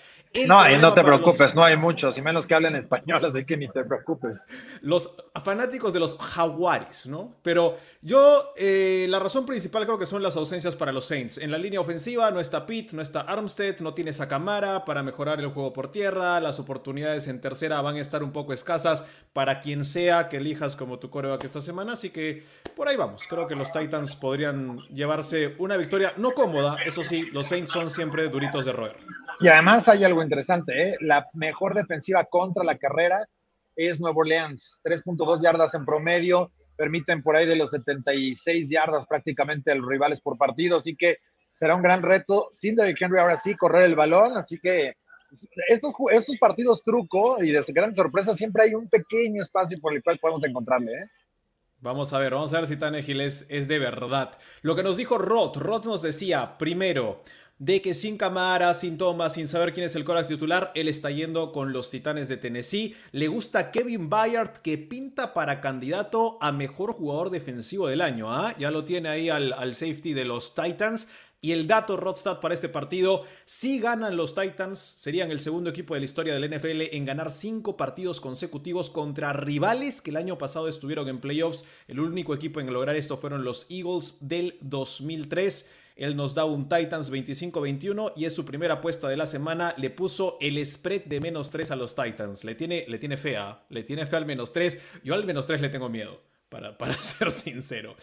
no, 0.46 0.70
y 0.70 0.78
no 0.78 0.94
te 0.94 1.04
preocupes, 1.04 1.54
no 1.54 1.62
hay 1.62 1.76
muchos, 1.76 2.16
y 2.16 2.22
menos 2.22 2.46
que 2.46 2.54
hablen 2.54 2.76
español, 2.76 3.22
así 3.26 3.44
que 3.44 3.58
ni 3.58 3.68
te 3.68 3.84
preocupes. 3.84 4.46
Los 4.80 5.14
fanáticos 5.44 5.92
de 5.92 6.00
los 6.00 6.16
Jaguares, 6.16 7.04
¿no? 7.04 7.36
Pero 7.42 7.76
yo, 8.00 8.54
eh, 8.56 9.04
la 9.10 9.18
razón 9.18 9.44
principal 9.44 9.84
creo 9.84 9.98
que 9.98 10.06
son 10.06 10.22
las 10.22 10.34
ausencias 10.36 10.74
para 10.74 10.92
los 10.92 11.04
Saints. 11.04 11.36
En 11.36 11.50
la 11.50 11.58
línea 11.58 11.78
ofensiva 11.78 12.30
no 12.30 12.40
está 12.40 12.64
Pitt, 12.64 12.92
no 12.92 13.02
está 13.02 13.20
Armstead, 13.20 13.80
no 13.80 13.92
tiene 13.92 14.12
esa 14.12 14.28
cámara 14.28 14.86
para 14.86 15.02
mejorar 15.02 15.40
el 15.40 15.48
juego 15.48 15.74
por 15.74 15.92
tierra. 15.92 16.40
Las 16.40 16.58
oportunidades 16.58 17.28
en 17.28 17.42
tercera 17.42 17.82
van 17.82 17.96
a 17.96 18.00
estar 18.00 18.22
un 18.22 18.32
poco 18.32 18.54
escasas 18.54 19.04
para 19.34 19.60
quien 19.60 19.84
sea 19.84 20.30
que 20.30 20.38
elijas 20.38 20.74
como 20.74 20.98
tu 20.98 21.10
coreback 21.10 21.44
esta 21.44 21.60
semana 21.60 21.81
así 21.90 22.10
que 22.10 22.42
por 22.76 22.88
ahí 22.88 22.96
vamos. 22.96 23.26
Creo 23.28 23.46
que 23.46 23.54
los 23.54 23.72
Titans 23.72 24.16
podrían 24.16 24.78
llevarse 24.88 25.54
una 25.58 25.76
victoria 25.76 26.12
no 26.16 26.30
cómoda, 26.32 26.76
eso 26.84 27.04
sí, 27.04 27.22
los 27.32 27.46
Saints 27.46 27.72
son 27.72 27.90
siempre 27.90 28.28
duritos 28.28 28.64
de 28.64 28.72
roer. 28.72 28.96
Y 29.40 29.48
además 29.48 29.88
hay 29.88 30.04
algo 30.04 30.22
interesante, 30.22 30.90
¿eh? 30.90 30.96
la 31.00 31.26
mejor 31.34 31.74
defensiva 31.74 32.24
contra 32.24 32.64
la 32.64 32.78
carrera 32.78 33.26
es 33.74 34.00
Nuevo 34.00 34.20
Orleans, 34.20 34.80
3.2 34.84 35.42
yardas 35.42 35.74
en 35.74 35.84
promedio, 35.84 36.52
permiten 36.76 37.22
por 37.22 37.36
ahí 37.36 37.46
de 37.46 37.56
los 37.56 37.70
76 37.70 38.68
yardas 38.70 39.06
prácticamente 39.06 39.72
a 39.72 39.74
los 39.74 39.88
rivales 39.88 40.20
por 40.20 40.38
partido, 40.38 40.76
así 40.76 40.94
que 40.94 41.18
será 41.50 41.74
un 41.74 41.82
gran 41.82 42.02
reto 42.02 42.48
sin 42.50 42.76
Derrick 42.76 43.00
Henry 43.00 43.18
ahora 43.18 43.36
sí 43.36 43.54
correr 43.54 43.84
el 43.84 43.94
balón, 43.94 44.36
así 44.36 44.58
que 44.58 44.94
estos, 45.68 45.92
partidos 46.38 46.82
truco 46.84 47.42
y 47.42 47.50
de 47.50 47.64
gran 47.68 47.94
sorpresa 47.94 48.34
siempre 48.34 48.64
hay 48.64 48.74
un 48.74 48.88
pequeño 48.88 49.42
espacio 49.42 49.80
por 49.80 49.94
el 49.94 50.02
cual 50.02 50.18
podemos 50.18 50.44
encontrarle. 50.44 50.92
¿eh? 50.92 51.06
Vamos 51.82 52.12
a 52.12 52.18
ver, 52.20 52.32
vamos 52.32 52.54
a 52.54 52.60
ver 52.60 52.68
si 52.68 52.76
Tannehill 52.76 53.20
es, 53.20 53.44
es 53.50 53.66
de 53.66 53.80
verdad. 53.80 54.38
Lo 54.62 54.76
que 54.76 54.84
nos 54.84 54.96
dijo 54.96 55.18
Roth, 55.18 55.56
Roth 55.56 55.84
nos 55.84 56.00
decía, 56.00 56.56
primero, 56.56 57.24
de 57.58 57.82
que 57.82 57.92
sin 57.92 58.16
cámara, 58.16 58.72
sin 58.72 58.98
tomas, 58.98 59.34
sin 59.34 59.48
saber 59.48 59.72
quién 59.72 59.86
es 59.86 59.96
el 59.96 60.04
coreback 60.04 60.28
titular, 60.28 60.70
él 60.76 60.86
está 60.86 61.10
yendo 61.10 61.50
con 61.50 61.72
los 61.72 61.90
Titanes 61.90 62.28
de 62.28 62.36
Tennessee. 62.36 62.94
Le 63.10 63.26
gusta 63.26 63.72
Kevin 63.72 64.08
Bayard, 64.08 64.62
que 64.62 64.78
pinta 64.78 65.34
para 65.34 65.60
candidato 65.60 66.38
a 66.40 66.52
mejor 66.52 66.92
jugador 66.92 67.30
defensivo 67.30 67.88
del 67.88 68.00
año. 68.00 68.32
¿ah? 68.32 68.54
Ya 68.58 68.70
lo 68.70 68.84
tiene 68.84 69.08
ahí 69.08 69.28
al, 69.28 69.74
safety 69.74 70.12
de 70.12 70.24
los 70.24 70.54
Titans. 70.54 71.08
Y 71.44 71.50
el 71.50 71.66
dato 71.66 71.96
Rodstad 71.96 72.38
para 72.38 72.54
este 72.54 72.68
partido, 72.68 73.24
si 73.44 73.80
ganan 73.80 74.16
los 74.16 74.32
Titans, 74.32 74.78
serían 74.78 75.32
el 75.32 75.40
segundo 75.40 75.70
equipo 75.70 75.92
de 75.92 75.98
la 75.98 76.04
historia 76.04 76.34
del 76.34 76.48
NFL 76.48 76.94
en 76.94 77.04
ganar 77.04 77.32
cinco 77.32 77.76
partidos 77.76 78.20
consecutivos 78.20 78.90
contra 78.90 79.32
rivales 79.32 80.00
que 80.00 80.10
el 80.10 80.18
año 80.18 80.38
pasado 80.38 80.68
estuvieron 80.68 81.08
en 81.08 81.18
playoffs. 81.18 81.64
El 81.88 81.98
único 81.98 82.32
equipo 82.32 82.60
en 82.60 82.72
lograr 82.72 82.94
esto 82.94 83.16
fueron 83.16 83.42
los 83.42 83.66
Eagles 83.68 84.18
del 84.20 84.56
2003. 84.60 85.68
Él 85.96 86.14
nos 86.14 86.36
da 86.36 86.44
un 86.44 86.68
Titans 86.68 87.10
25-21 87.10 88.12
y 88.14 88.24
es 88.26 88.36
su 88.36 88.44
primera 88.44 88.74
apuesta 88.74 89.08
de 89.08 89.16
la 89.16 89.26
semana. 89.26 89.74
Le 89.76 89.90
puso 89.90 90.38
el 90.40 90.64
spread 90.64 91.06
de 91.06 91.18
menos 91.18 91.50
3 91.50 91.72
a 91.72 91.76
los 91.76 91.96
Titans. 91.96 92.44
Le 92.44 92.54
tiene, 92.54 92.84
le 92.86 92.98
tiene 92.98 93.16
fea, 93.16 93.64
le 93.68 93.82
tiene 93.82 94.06
fe 94.06 94.14
al 94.14 94.26
menos 94.26 94.52
3. 94.52 94.80
Yo 95.02 95.14
al 95.14 95.24
menos 95.24 95.48
3 95.48 95.60
le 95.60 95.70
tengo 95.70 95.88
miedo, 95.88 96.20
para, 96.48 96.78
para 96.78 96.94
ser 97.02 97.32
sincero. 97.32 97.96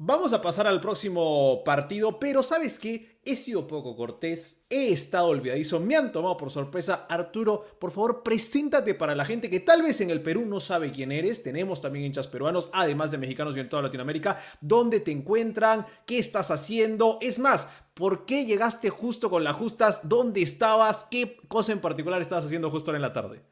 Vamos 0.00 0.32
a 0.32 0.40
pasar 0.40 0.68
al 0.68 0.80
próximo 0.80 1.64
partido, 1.64 2.20
pero 2.20 2.44
¿sabes 2.44 2.78
qué? 2.78 3.18
He 3.24 3.36
sido 3.36 3.66
poco 3.66 3.96
cortés, 3.96 4.64
he 4.70 4.92
estado 4.92 5.26
olvidadizo, 5.26 5.80
me 5.80 5.96
han 5.96 6.12
tomado 6.12 6.36
por 6.36 6.52
sorpresa. 6.52 7.06
Arturo, 7.08 7.64
por 7.80 7.90
favor, 7.90 8.22
preséntate 8.22 8.94
para 8.94 9.16
la 9.16 9.24
gente 9.24 9.50
que 9.50 9.58
tal 9.58 9.82
vez 9.82 10.00
en 10.00 10.10
el 10.10 10.22
Perú 10.22 10.46
no 10.46 10.60
sabe 10.60 10.92
quién 10.92 11.10
eres. 11.10 11.42
Tenemos 11.42 11.80
también 11.80 12.04
hinchas 12.04 12.28
peruanos, 12.28 12.70
además 12.72 13.10
de 13.10 13.18
mexicanos 13.18 13.56
y 13.56 13.60
en 13.60 13.68
toda 13.68 13.82
Latinoamérica. 13.82 14.38
¿Dónde 14.60 15.00
te 15.00 15.10
encuentran? 15.10 15.84
¿Qué 16.06 16.20
estás 16.20 16.52
haciendo? 16.52 17.18
Es 17.20 17.40
más, 17.40 17.68
¿por 17.94 18.24
qué 18.24 18.44
llegaste 18.44 18.90
justo 18.90 19.28
con 19.28 19.42
las 19.42 19.56
justas? 19.56 20.08
¿Dónde 20.08 20.42
estabas? 20.42 21.08
¿Qué 21.10 21.38
cosa 21.48 21.72
en 21.72 21.80
particular 21.80 22.20
estabas 22.20 22.44
haciendo 22.44 22.70
justo 22.70 22.92
ahora 22.92 22.98
en 22.98 23.02
la 23.02 23.12
tarde? 23.12 23.42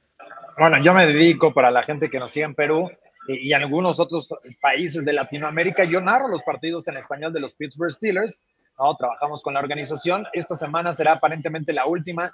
Bueno, 0.57 0.81
yo 0.81 0.95
me 0.95 1.07
dedico 1.07 1.53
para 1.53 1.73
la 1.73 1.83
gente 1.83 2.09
que 2.09 2.21
nos 2.21 2.31
sigue 2.31 2.47
en 2.47 2.55
Perú 2.55 2.88
y 3.28 3.52
algunos 3.52 3.99
otros 4.00 4.28
países 4.61 5.04
de 5.04 5.12
Latinoamérica. 5.12 5.85
Yo 5.85 6.00
narro 6.00 6.28
los 6.28 6.42
partidos 6.42 6.87
en 6.88 6.97
español 6.97 7.33
de 7.33 7.40
los 7.40 7.54
Pittsburgh 7.54 7.90
Steelers. 7.90 8.45
¿no? 8.78 8.95
Trabajamos 8.97 9.42
con 9.42 9.54
la 9.54 9.61
organización. 9.61 10.26
Esta 10.33 10.54
semana 10.54 10.92
será 10.92 11.12
aparentemente 11.12 11.73
la 11.73 11.87
última. 11.87 12.33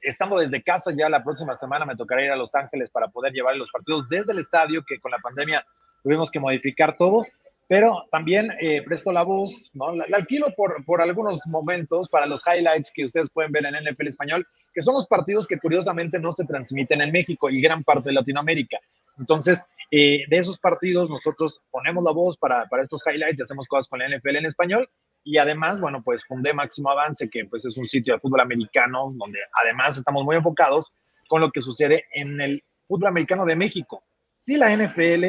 Estando 0.00 0.38
desde 0.38 0.62
casa, 0.62 0.92
ya 0.94 1.08
la 1.08 1.24
próxima 1.24 1.54
semana 1.56 1.86
me 1.86 1.96
tocará 1.96 2.24
ir 2.24 2.30
a 2.30 2.36
Los 2.36 2.54
Ángeles 2.54 2.90
para 2.90 3.08
poder 3.08 3.32
llevar 3.32 3.56
los 3.56 3.70
partidos 3.70 4.08
desde 4.08 4.32
el 4.32 4.38
estadio, 4.38 4.84
que 4.86 5.00
con 5.00 5.10
la 5.10 5.18
pandemia 5.18 5.64
tuvimos 6.02 6.30
que 6.30 6.40
modificar 6.40 6.96
todo. 6.96 7.24
Pero 7.66 8.04
también 8.12 8.52
eh, 8.60 8.82
presto 8.82 9.10
la 9.10 9.22
voz, 9.22 9.70
¿no? 9.72 9.94
La, 9.94 10.04
la, 10.08 10.18
alquilo 10.18 10.52
por, 10.54 10.84
por 10.84 11.00
algunos 11.00 11.46
momentos 11.46 12.10
para 12.10 12.26
los 12.26 12.42
highlights 12.46 12.92
que 12.94 13.06
ustedes 13.06 13.30
pueden 13.30 13.52
ver 13.52 13.64
en 13.64 13.74
NFL 13.74 14.08
Español, 14.08 14.46
que 14.74 14.82
son 14.82 14.92
los 14.92 15.06
partidos 15.06 15.46
que 15.46 15.58
curiosamente 15.58 16.18
no 16.20 16.30
se 16.32 16.44
transmiten 16.44 17.00
en 17.00 17.10
México 17.10 17.48
y 17.48 17.62
gran 17.62 17.82
parte 17.82 18.10
de 18.10 18.16
Latinoamérica. 18.16 18.78
Entonces, 19.18 19.66
eh, 19.90 20.24
de 20.28 20.38
esos 20.38 20.58
partidos 20.58 21.08
nosotros 21.08 21.60
ponemos 21.70 22.02
la 22.02 22.12
voz 22.12 22.36
para, 22.36 22.64
para 22.66 22.82
estos 22.82 23.02
highlights 23.06 23.40
y 23.40 23.42
hacemos 23.42 23.68
cosas 23.68 23.88
con 23.88 24.00
la 24.00 24.08
NFL 24.08 24.36
en 24.36 24.46
español. 24.46 24.88
Y 25.22 25.38
además, 25.38 25.80
bueno, 25.80 26.02
pues 26.02 26.24
fundé 26.24 26.52
Máximo 26.52 26.90
Avance, 26.90 27.30
que 27.30 27.46
pues 27.46 27.64
es 27.64 27.78
un 27.78 27.86
sitio 27.86 28.14
de 28.14 28.20
fútbol 28.20 28.40
americano 28.40 29.12
donde 29.16 29.38
además 29.62 29.96
estamos 29.96 30.24
muy 30.24 30.36
enfocados 30.36 30.92
con 31.28 31.40
lo 31.40 31.50
que 31.50 31.62
sucede 31.62 32.04
en 32.12 32.40
el 32.40 32.62
fútbol 32.86 33.08
americano 33.08 33.44
de 33.46 33.56
México. 33.56 34.04
Sí, 34.38 34.56
la 34.56 34.76
NFL, 34.76 35.24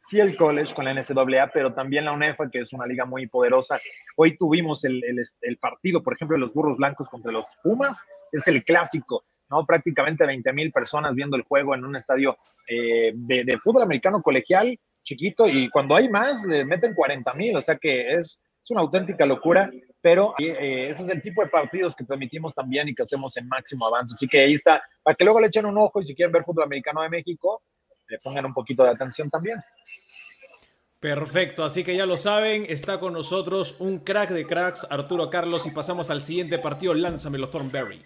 sí 0.00 0.20
el 0.20 0.36
college 0.36 0.74
con 0.74 0.84
la 0.84 0.94
NCAA, 0.94 1.50
pero 1.52 1.74
también 1.74 2.04
la 2.04 2.12
UNEFA, 2.12 2.48
que 2.50 2.60
es 2.60 2.72
una 2.72 2.86
liga 2.86 3.04
muy 3.04 3.26
poderosa. 3.26 3.78
Hoy 4.16 4.36
tuvimos 4.36 4.84
el, 4.84 5.02
el, 5.04 5.20
el 5.40 5.58
partido, 5.58 6.02
por 6.02 6.14
ejemplo, 6.14 6.36
de 6.36 6.42
los 6.42 6.54
Burros 6.54 6.76
Blancos 6.76 7.08
contra 7.08 7.32
los 7.32 7.46
Pumas, 7.62 8.04
es 8.32 8.46
el 8.46 8.62
clásico. 8.64 9.24
¿No? 9.50 9.66
Prácticamente 9.66 10.26
20 10.26 10.52
mil 10.52 10.72
personas 10.72 11.14
viendo 11.14 11.36
el 11.36 11.42
juego 11.42 11.74
en 11.74 11.84
un 11.84 11.96
estadio 11.96 12.38
eh, 12.66 13.12
de, 13.14 13.58
fútbol 13.58 13.82
americano 13.82 14.22
colegial 14.22 14.78
chiquito 15.02 15.48
y 15.48 15.68
cuando 15.70 15.96
hay 15.96 16.08
más 16.08 16.44
le 16.44 16.64
meten 16.64 16.94
40 16.94 17.34
mil, 17.34 17.56
o 17.56 17.62
sea 17.62 17.76
que 17.76 18.14
es, 18.14 18.42
es 18.62 18.70
una 18.70 18.82
auténtica 18.82 19.26
locura, 19.26 19.70
pero 20.00 20.34
eh, 20.38 20.88
ese 20.90 21.02
es 21.02 21.08
el 21.08 21.20
tipo 21.20 21.42
de 21.42 21.48
partidos 21.48 21.96
que 21.96 22.04
transmitimos 22.04 22.54
también 22.54 22.88
y 22.88 22.94
que 22.94 23.02
hacemos 23.02 23.36
en 23.36 23.48
máximo 23.48 23.86
avance. 23.86 24.14
Así 24.14 24.28
que 24.28 24.40
ahí 24.40 24.54
está, 24.54 24.82
para 25.02 25.14
que 25.14 25.24
luego 25.24 25.40
le 25.40 25.48
echen 25.48 25.66
un 25.66 25.78
ojo 25.78 26.00
y 26.00 26.04
si 26.04 26.14
quieren 26.14 26.32
ver 26.32 26.44
fútbol 26.44 26.64
americano 26.64 27.02
de 27.02 27.08
México, 27.08 27.62
le 28.08 28.18
pongan 28.18 28.46
un 28.46 28.54
poquito 28.54 28.84
de 28.84 28.90
atención 28.90 29.30
también. 29.30 29.58
Perfecto, 31.00 31.64
así 31.64 31.82
que 31.82 31.96
ya 31.96 32.04
lo 32.04 32.18
saben, 32.18 32.66
está 32.68 33.00
con 33.00 33.14
nosotros 33.14 33.76
un 33.78 34.00
crack 34.00 34.30
de 34.30 34.46
cracks, 34.46 34.86
Arturo 34.90 35.30
Carlos, 35.30 35.64
y 35.64 35.70
pasamos 35.70 36.10
al 36.10 36.20
siguiente 36.20 36.58
partido, 36.58 36.92
lánzamelo 36.92 37.48
Thornberry. 37.48 38.04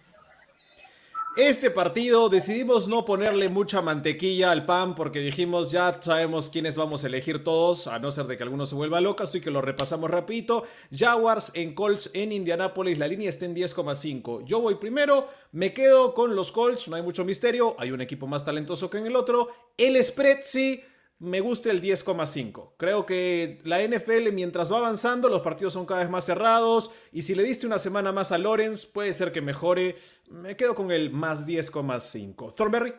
Este 1.36 1.68
partido 1.68 2.28
decidimos 2.28 2.86
no 2.86 3.04
ponerle 3.04 3.48
mucha 3.48 3.82
mantequilla 3.82 4.52
al 4.52 4.64
pan 4.64 4.94
porque 4.94 5.18
dijimos 5.18 5.72
ya 5.72 6.00
sabemos 6.00 6.48
quiénes 6.48 6.76
vamos 6.76 7.02
a 7.02 7.08
elegir 7.08 7.42
todos, 7.42 7.88
a 7.88 7.98
no 7.98 8.12
ser 8.12 8.26
de 8.26 8.36
que 8.36 8.44
alguno 8.44 8.66
se 8.66 8.76
vuelva 8.76 9.00
loco, 9.00 9.24
así 9.24 9.40
que 9.40 9.50
lo 9.50 9.60
repasamos 9.60 10.12
rapidito. 10.12 10.62
Jaguars 10.96 11.50
en 11.54 11.74
Colts 11.74 12.08
en 12.14 12.30
Indianapolis, 12.30 12.98
la 12.98 13.08
línea 13.08 13.30
está 13.30 13.46
en 13.46 13.56
10,5. 13.56 14.44
Yo 14.44 14.60
voy 14.60 14.76
primero, 14.76 15.26
me 15.50 15.72
quedo 15.72 16.14
con 16.14 16.36
los 16.36 16.52
Colts, 16.52 16.86
no 16.86 16.94
hay 16.94 17.02
mucho 17.02 17.24
misterio, 17.24 17.74
hay 17.80 17.90
un 17.90 18.00
equipo 18.00 18.28
más 18.28 18.44
talentoso 18.44 18.88
que 18.88 18.98
en 18.98 19.06
el 19.06 19.16
otro. 19.16 19.48
El 19.76 20.02
spread 20.04 20.38
sí, 20.42 20.84
me 21.24 21.40
gusta 21.40 21.70
el 21.70 21.80
10,5. 21.80 22.72
Creo 22.76 23.06
que 23.06 23.60
la 23.64 23.82
NFL 23.82 24.32
mientras 24.32 24.70
va 24.72 24.78
avanzando 24.78 25.28
los 25.28 25.40
partidos 25.40 25.72
son 25.72 25.86
cada 25.86 26.00
vez 26.00 26.10
más 26.10 26.24
cerrados 26.24 26.90
y 27.12 27.22
si 27.22 27.34
le 27.34 27.42
diste 27.42 27.66
una 27.66 27.78
semana 27.78 28.12
más 28.12 28.30
a 28.30 28.38
Lawrence 28.38 28.86
puede 28.92 29.12
ser 29.12 29.32
que 29.32 29.40
mejore. 29.40 29.96
Me 30.30 30.56
quedo 30.56 30.74
con 30.74 30.92
el 30.92 31.10
más 31.10 31.46
10,5. 31.46 32.54
Thornberry. 32.54 32.94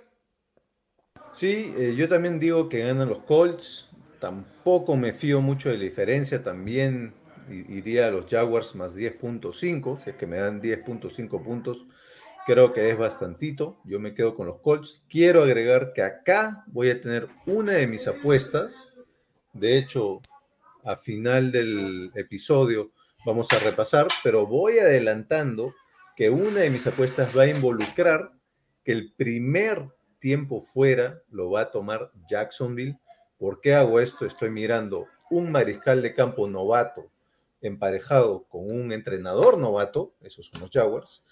Sí, 1.31 1.73
eh, 1.77 1.93
yo 1.95 2.09
también 2.09 2.39
digo 2.39 2.67
que 2.67 2.79
ganan 2.79 3.09
los 3.09 3.19
Colts. 3.19 3.89
Tampoco 4.19 4.95
me 4.95 5.13
fío 5.13 5.41
mucho 5.41 5.69
de 5.69 5.77
la 5.77 5.83
diferencia. 5.83 6.43
También 6.43 7.13
iría 7.49 8.07
a 8.07 8.11
los 8.11 8.25
Jaguars 8.25 8.73
más 8.75 8.95
10.5, 8.95 10.03
si 10.03 10.09
es 10.09 10.15
que 10.15 10.25
me 10.25 10.37
dan 10.37 10.61
10.5 10.61 11.43
puntos. 11.43 11.85
Creo 12.45 12.73
que 12.73 12.91
es 12.91 12.97
bastantito. 12.97 13.79
Yo 13.85 13.99
me 13.99 14.13
quedo 14.13 14.35
con 14.35 14.45
los 14.45 14.59
Colts. 14.59 15.03
Quiero 15.09 15.41
agregar 15.41 15.93
que 15.93 16.03
acá 16.03 16.63
voy 16.67 16.91
a 16.91 17.01
tener 17.01 17.27
una 17.47 17.71
de 17.73 17.87
mis 17.87 18.07
apuestas. 18.07 18.93
De 19.51 19.77
hecho, 19.79 20.21
a 20.83 20.95
final 20.95 21.51
del 21.51 22.11
episodio 22.13 22.91
vamos 23.25 23.51
a 23.51 23.57
repasar, 23.57 24.07
pero 24.23 24.45
voy 24.45 24.77
adelantando 24.77 25.73
que 26.15 26.29
una 26.29 26.59
de 26.59 26.69
mis 26.69 26.85
apuestas 26.85 27.35
va 27.35 27.43
a 27.43 27.47
involucrar 27.47 28.31
que 28.83 28.91
el 28.91 29.11
primer 29.13 29.89
tiempo 30.19 30.61
fuera 30.61 31.23
lo 31.31 31.49
va 31.49 31.61
a 31.61 31.71
tomar 31.71 32.11
Jacksonville. 32.29 32.99
¿Por 33.39 33.59
qué 33.59 33.73
hago 33.73 33.99
esto? 33.99 34.23
Estoy 34.23 34.51
mirando 34.51 35.07
un 35.31 35.51
mariscal 35.51 36.03
de 36.03 36.13
campo 36.13 36.47
novato 36.47 37.09
emparejado 37.61 38.45
con 38.47 38.69
un 38.69 38.91
entrenador 38.91 39.57
novato, 39.57 40.13
esos 40.21 40.47
son 40.47 40.61
los 40.61 40.71
Jaguars, 40.71 41.23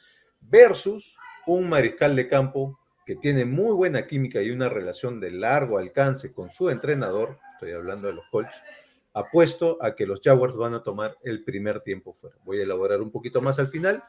versus 0.49 1.17
un 1.45 1.69
mariscal 1.69 2.15
de 2.15 2.27
campo 2.27 2.79
que 3.05 3.15
tiene 3.15 3.45
muy 3.45 3.73
buena 3.73 4.07
química 4.07 4.41
y 4.41 4.51
una 4.51 4.69
relación 4.69 5.19
de 5.19 5.31
largo 5.31 5.77
alcance 5.77 6.31
con 6.31 6.51
su 6.51 6.69
entrenador, 6.69 7.39
estoy 7.53 7.73
hablando 7.73 8.07
de 8.07 8.13
los 8.13 8.25
Colts, 8.31 8.63
apuesto 9.13 9.77
a 9.81 9.95
que 9.95 10.05
los 10.05 10.21
Jaguars 10.23 10.55
van 10.55 10.73
a 10.73 10.83
tomar 10.83 11.17
el 11.23 11.43
primer 11.43 11.81
tiempo 11.81 12.13
fuera. 12.13 12.37
Voy 12.45 12.59
a 12.59 12.63
elaborar 12.63 13.01
un 13.01 13.11
poquito 13.11 13.41
más 13.41 13.59
al 13.59 13.67
final, 13.67 14.03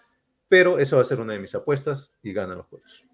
pero 0.49 0.79
esa 0.79 0.97
va 0.97 1.03
a 1.03 1.07
ser 1.07 1.21
una 1.21 1.33
de 1.33 1.41
mis 1.41 1.55
apuestas 1.55 2.13
y 2.23 2.33
ganan 2.33 2.59
los 2.59 2.69
Colts. 2.69 3.05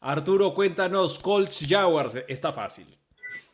Arturo, 0.00 0.52
cuéntanos, 0.54 1.18
Colts 1.18 1.66
Jaguars, 1.68 2.22
está 2.28 2.52
fácil. 2.52 2.86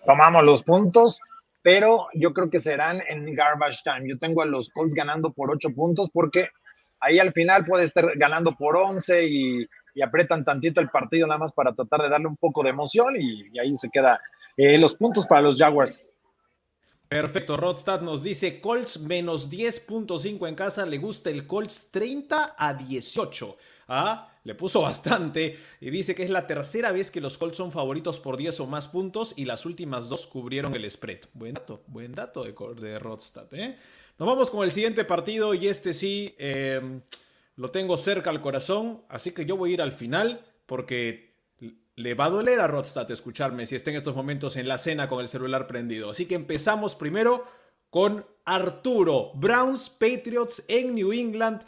Tomamos 0.04 0.44
los 0.44 0.62
puntos, 0.62 1.20
pero 1.62 2.08
yo 2.14 2.32
creo 2.32 2.48
que 2.48 2.60
serán 2.60 3.02
en 3.08 3.34
garbage 3.34 3.82
time. 3.84 4.08
Yo 4.08 4.18
tengo 4.18 4.42
a 4.42 4.46
los 4.46 4.70
Colts 4.70 4.94
ganando 4.94 5.32
por 5.32 5.50
8 5.50 5.70
puntos 5.74 6.10
porque 6.10 6.48
ahí 7.00 7.18
al 7.18 7.32
final 7.32 7.64
puede 7.64 7.84
estar 7.84 8.16
ganando 8.16 8.54
por 8.54 8.76
11 8.76 9.26
y, 9.26 9.66
y, 9.94 10.02
apretan 10.02 10.44
tantito 10.44 10.80
el 10.80 10.90
partido 10.90 11.26
nada 11.26 11.38
más 11.38 11.52
para 11.52 11.74
tratar 11.74 12.02
de 12.02 12.08
darle 12.08 12.26
un 12.26 12.36
poco 12.36 12.62
de 12.62 12.70
emoción 12.70 13.16
y, 13.18 13.58
ahí 13.58 13.74
se 13.74 13.88
queda 13.90 14.20
eh, 14.56 14.78
los 14.78 14.94
puntos 14.94 15.26
para 15.26 15.42
los 15.42 15.58
Jaguars. 15.58 16.14
Perfecto, 17.08 17.56
Rodstad 17.56 18.02
nos 18.02 18.22
dice 18.22 18.60
Colts 18.60 19.00
menos 19.00 19.50
10.5 19.50 20.48
en 20.48 20.54
casa, 20.54 20.86
le 20.86 20.98
gusta 20.98 21.30
el 21.30 21.46
Colts 21.46 21.88
30 21.90 22.54
a 22.56 22.74
18. 22.74 23.56
¿Ah? 23.88 24.29
Le 24.44 24.54
puso 24.54 24.80
bastante 24.82 25.58
y 25.80 25.90
dice 25.90 26.14
que 26.14 26.24
es 26.24 26.30
la 26.30 26.46
tercera 26.46 26.92
vez 26.92 27.10
que 27.10 27.20
los 27.20 27.38
Colts 27.38 27.56
son 27.56 27.72
favoritos 27.72 28.20
por 28.20 28.36
10 28.36 28.60
o 28.60 28.66
más 28.66 28.88
puntos 28.88 29.34
y 29.36 29.44
las 29.44 29.66
últimas 29.66 30.08
dos 30.08 30.26
cubrieron 30.26 30.74
el 30.74 30.90
spread. 30.90 31.20
Buen 31.34 31.54
dato, 31.54 31.82
buen 31.86 32.12
dato 32.12 32.44
de, 32.44 32.54
de 32.80 32.98
Rodstad. 32.98 33.52
¿eh? 33.52 33.76
Nos 34.18 34.28
vamos 34.28 34.50
con 34.50 34.64
el 34.64 34.72
siguiente 34.72 35.04
partido 35.04 35.54
y 35.54 35.68
este 35.68 35.92
sí 35.92 36.34
em, 36.38 37.00
lo 37.56 37.70
tengo 37.70 37.96
cerca 37.96 38.30
al 38.30 38.40
corazón, 38.40 39.02
así 39.08 39.32
que 39.32 39.44
yo 39.44 39.56
voy 39.56 39.70
a 39.70 39.74
ir 39.74 39.82
al 39.82 39.92
final 39.92 40.44
porque 40.66 41.30
le 41.96 42.14
va 42.14 42.26
a 42.26 42.30
doler 42.30 42.60
a 42.60 42.66
Rodstad 42.66 43.10
escucharme 43.10 43.66
si 43.66 43.76
está 43.76 43.90
en 43.90 43.96
estos 43.96 44.14
momentos 44.14 44.56
en 44.56 44.68
la 44.68 44.78
cena 44.78 45.08
con 45.08 45.20
el 45.20 45.28
celular 45.28 45.66
prendido. 45.66 46.10
Así 46.10 46.26
que 46.26 46.34
empezamos 46.34 46.94
primero 46.94 47.44
con 47.90 48.24
Arturo. 48.44 49.32
Browns 49.34 49.90
Patriots 49.90 50.64
en 50.68 50.94
New 50.94 51.12
England. 51.12 51.62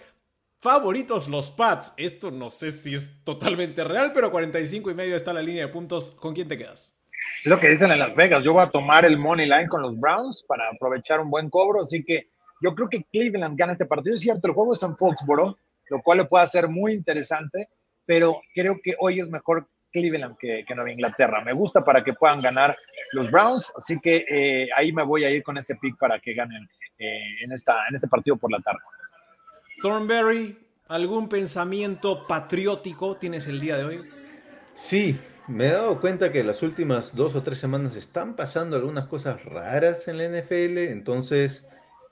Favoritos 0.62 1.26
los 1.26 1.50
Pats. 1.50 1.92
Esto 1.96 2.30
no 2.30 2.48
sé 2.48 2.70
si 2.70 2.94
es 2.94 3.24
totalmente 3.24 3.82
real, 3.82 4.12
pero 4.14 4.30
45 4.30 4.92
y 4.92 4.94
medio 4.94 5.16
está 5.16 5.32
la 5.32 5.42
línea 5.42 5.66
de 5.66 5.72
puntos. 5.72 6.12
¿Con 6.12 6.34
quién 6.34 6.46
te 6.46 6.56
quedas? 6.56 6.94
Es 7.40 7.46
lo 7.46 7.58
que 7.58 7.68
dicen 7.68 7.90
en 7.90 7.98
Las 7.98 8.14
Vegas. 8.14 8.44
Yo 8.44 8.52
voy 8.52 8.62
a 8.62 8.70
tomar 8.70 9.04
el 9.04 9.18
money 9.18 9.48
line 9.48 9.66
con 9.66 9.82
los 9.82 9.98
Browns 9.98 10.44
para 10.46 10.68
aprovechar 10.68 11.18
un 11.18 11.30
buen 11.30 11.50
cobro. 11.50 11.82
Así 11.82 12.04
que 12.04 12.28
yo 12.60 12.76
creo 12.76 12.88
que 12.88 13.02
Cleveland 13.10 13.58
gana 13.58 13.72
este 13.72 13.86
partido. 13.86 14.14
Es 14.14 14.20
cierto, 14.20 14.46
el 14.46 14.54
juego 14.54 14.74
está 14.74 14.86
en 14.86 14.96
Foxboro, 14.96 15.58
lo 15.90 16.00
cual 16.00 16.18
lo 16.18 16.28
puede 16.28 16.44
hacer 16.44 16.68
muy 16.68 16.92
interesante, 16.92 17.68
pero 18.06 18.40
creo 18.54 18.78
que 18.80 18.94
hoy 19.00 19.18
es 19.18 19.28
mejor 19.30 19.68
Cleveland 19.90 20.36
que, 20.38 20.64
que, 20.64 20.74
Nueva 20.76 20.92
Inglaterra. 20.92 21.42
Me 21.42 21.54
gusta 21.54 21.84
para 21.84 22.04
que 22.04 22.12
puedan 22.12 22.40
ganar 22.40 22.76
los 23.10 23.32
Browns, 23.32 23.72
así 23.76 23.98
que 23.98 24.24
eh, 24.28 24.68
ahí 24.76 24.92
me 24.92 25.02
voy 25.02 25.24
a 25.24 25.30
ir 25.30 25.42
con 25.42 25.58
ese 25.58 25.74
pick 25.74 25.98
para 25.98 26.20
que 26.20 26.34
ganen 26.34 26.68
eh, 27.00 27.42
en, 27.42 27.50
esta, 27.50 27.84
en 27.88 27.96
este 27.96 28.06
partido 28.06 28.36
por 28.36 28.52
la 28.52 28.60
tarde. 28.60 28.78
Thornberry, 29.82 30.58
¿algún 30.88 31.28
pensamiento 31.28 32.26
patriótico 32.26 33.16
tienes 33.16 33.46
el 33.46 33.60
día 33.60 33.76
de 33.76 33.84
hoy? 33.84 34.00
Sí, 34.74 35.18
me 35.48 35.66
he 35.66 35.72
dado 35.72 36.00
cuenta 36.00 36.32
que 36.32 36.42
las 36.42 36.62
últimas 36.62 37.14
dos 37.14 37.34
o 37.34 37.42
tres 37.42 37.58
semanas 37.58 37.96
están 37.96 38.34
pasando 38.34 38.76
algunas 38.76 39.06
cosas 39.08 39.44
raras 39.44 40.08
en 40.08 40.18
la 40.18 40.24
NFL, 40.24 40.78
entonces 40.78 41.66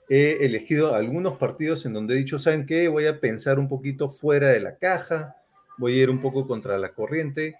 he 0.09 0.45
elegido 0.45 0.93
algunos 0.93 1.37
partidos 1.37 1.85
en 1.85 1.93
donde 1.93 2.13
he 2.13 2.17
dicho, 2.17 2.37
¿saben 2.37 2.65
qué? 2.65 2.87
Voy 2.87 3.07
a 3.07 3.19
pensar 3.19 3.57
un 3.57 3.67
poquito 3.67 4.09
fuera 4.09 4.49
de 4.49 4.59
la 4.59 4.75
caja, 4.75 5.37
voy 5.77 5.99
a 5.99 6.03
ir 6.03 6.09
un 6.09 6.21
poco 6.21 6.47
contra 6.47 6.77
la 6.77 6.93
corriente 6.93 7.55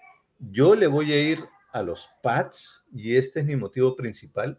yo 0.50 0.74
le 0.74 0.86
voy 0.86 1.12
a 1.12 1.20
ir 1.20 1.44
a 1.72 1.82
los 1.82 2.10
Pats 2.22 2.84
y 2.92 3.16
este 3.16 3.40
es 3.40 3.46
mi 3.46 3.56
motivo 3.56 3.94
principal. 3.94 4.58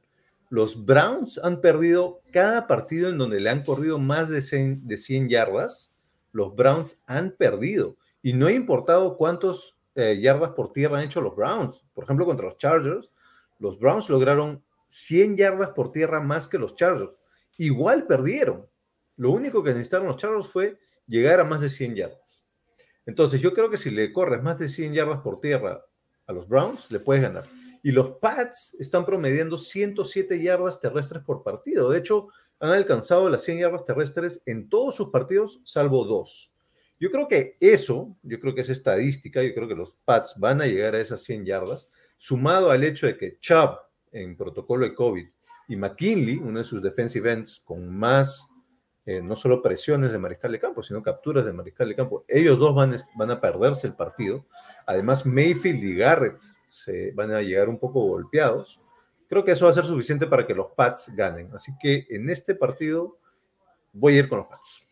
Los 0.53 0.85
Browns 0.85 1.39
han 1.43 1.61
perdido 1.61 2.21
cada 2.31 2.67
partido 2.67 3.09
en 3.09 3.17
donde 3.17 3.39
le 3.39 3.49
han 3.49 3.63
corrido 3.63 3.97
más 3.97 4.29
de 4.29 4.39
100, 4.39 4.87
de 4.87 4.97
100 4.97 5.27
yardas. 5.27 5.95
Los 6.31 6.55
Browns 6.55 7.01
han 7.07 7.31
perdido 7.31 7.97
y 8.21 8.33
no 8.33 8.45
ha 8.45 8.51
importado 8.51 9.17
cuántos 9.17 9.79
eh, 9.95 10.19
yardas 10.21 10.51
por 10.51 10.71
tierra 10.71 10.99
han 10.99 11.05
hecho 11.05 11.21
los 11.21 11.35
Browns. 11.35 11.83
Por 11.95 12.03
ejemplo, 12.03 12.27
contra 12.27 12.45
los 12.45 12.59
Chargers, 12.59 13.09
los 13.57 13.79
Browns 13.79 14.11
lograron 14.11 14.63
100 14.89 15.37
yardas 15.37 15.69
por 15.69 15.91
tierra 15.91 16.21
más 16.21 16.47
que 16.47 16.59
los 16.59 16.75
Chargers. 16.75 17.13
Igual 17.57 18.05
perdieron. 18.05 18.67
Lo 19.15 19.31
único 19.31 19.63
que 19.63 19.71
necesitaron 19.71 20.05
los 20.05 20.17
Chargers 20.17 20.49
fue 20.49 20.77
llegar 21.07 21.39
a 21.39 21.45
más 21.45 21.61
de 21.61 21.69
100 21.69 21.95
yardas. 21.95 22.43
Entonces, 23.07 23.41
yo 23.41 23.55
creo 23.55 23.71
que 23.71 23.77
si 23.77 23.89
le 23.89 24.13
corres 24.13 24.43
más 24.43 24.59
de 24.59 24.67
100 24.67 24.93
yardas 24.93 25.21
por 25.21 25.41
tierra 25.41 25.83
a 26.27 26.31
los 26.31 26.47
Browns, 26.47 26.91
le 26.91 26.99
puedes 26.99 27.23
ganar. 27.23 27.62
Y 27.84 27.91
los 27.91 28.17
Pats 28.22 28.76
están 28.80 29.06
promediando 29.06 29.58
107 29.58 30.41
yardas 30.41 30.80
terrestres 30.80 31.22
por 31.24 31.43
partido. 31.43 31.89
De 31.89 32.00
hecho, 32.00 32.30
han 32.60 32.72
alcanzado 32.72 33.30
las 33.30 33.43
100 33.43 33.60
yardas 33.60 33.86
terrestres 33.86 34.41
en 34.46 34.69
todos 34.69 34.96
sus 34.96 35.10
partidos, 35.10 35.62
salvo 35.63 36.06
dos. 36.06 36.52
Yo 37.00 37.12
creo 37.12 37.28
que 37.28 37.58
eso, 37.60 38.15
yo 38.24 38.39
creo 38.39 38.56
que 38.56 38.62
es 38.62 38.69
estadística, 38.69 39.43
yo 39.43 39.54
creo 39.54 39.67
que 39.67 39.76
los 39.76 39.98
Pats 40.06 40.39
van 40.39 40.62
a 40.62 40.65
llegar 40.65 40.96
a 40.96 41.02
esas 41.02 41.22
100 41.24 41.46
yardas, 41.46 41.89
sumado 42.17 42.72
al 42.72 42.84
hecho 42.84 43.06
de 43.06 43.17
que 43.17 43.38
Chubb 43.39 43.78
en 44.12 44.38
protocolo 44.38 44.86
de 44.86 44.96
COVID 44.96 45.28
y 45.67 45.76
McKinley, 45.76 46.38
uno 46.38 46.60
de 46.60 46.63
sus 46.63 46.82
defensive 46.82 47.32
ends 47.32 47.60
con 47.60 47.93
más 47.93 48.48
eh, 49.06 49.22
no 49.22 49.36
solo 49.36 49.62
presiones 49.62 50.13
de 50.13 50.19
mariscal 50.19 50.52
de 50.54 50.60
campo, 50.60 50.82
sino 50.82 51.04
capturas 51.04 51.43
de 51.43 51.52
mariscal 51.52 51.89
de 51.89 51.96
campo. 51.96 52.24
Ellos 52.28 52.58
dos 52.58 52.74
van, 52.74 52.96
van 53.15 53.32
a 53.32 53.41
perderse 53.41 53.88
el 53.88 53.96
partido. 53.96 54.46
Además, 54.86 55.26
Mayfield 55.26 55.84
y 55.84 55.96
Garrett 55.96 56.41
se 56.73 57.12
van 57.12 57.33
a 57.33 57.41
llegar 57.41 57.69
un 57.69 57.79
poco 57.79 58.01
golpeados. 58.01 58.79
Creo 59.29 59.43
que 59.45 59.51
eso 59.51 59.65
va 59.65 59.71
a 59.71 59.75
ser 59.75 59.86
suficiente 59.86 60.27
para 60.27 60.45
que 60.45 60.53
los 60.53 60.67
Pats 60.75 61.15
ganen. 61.15 61.49
Así 61.53 61.71
que 61.81 62.05
en 62.09 62.29
este 62.29 62.55
partido 62.55 63.17
voy 63.93 64.15
a 64.15 64.19
ir 64.19 64.29
con 64.29 64.39
los 64.39 64.47
Pats. 64.47 64.88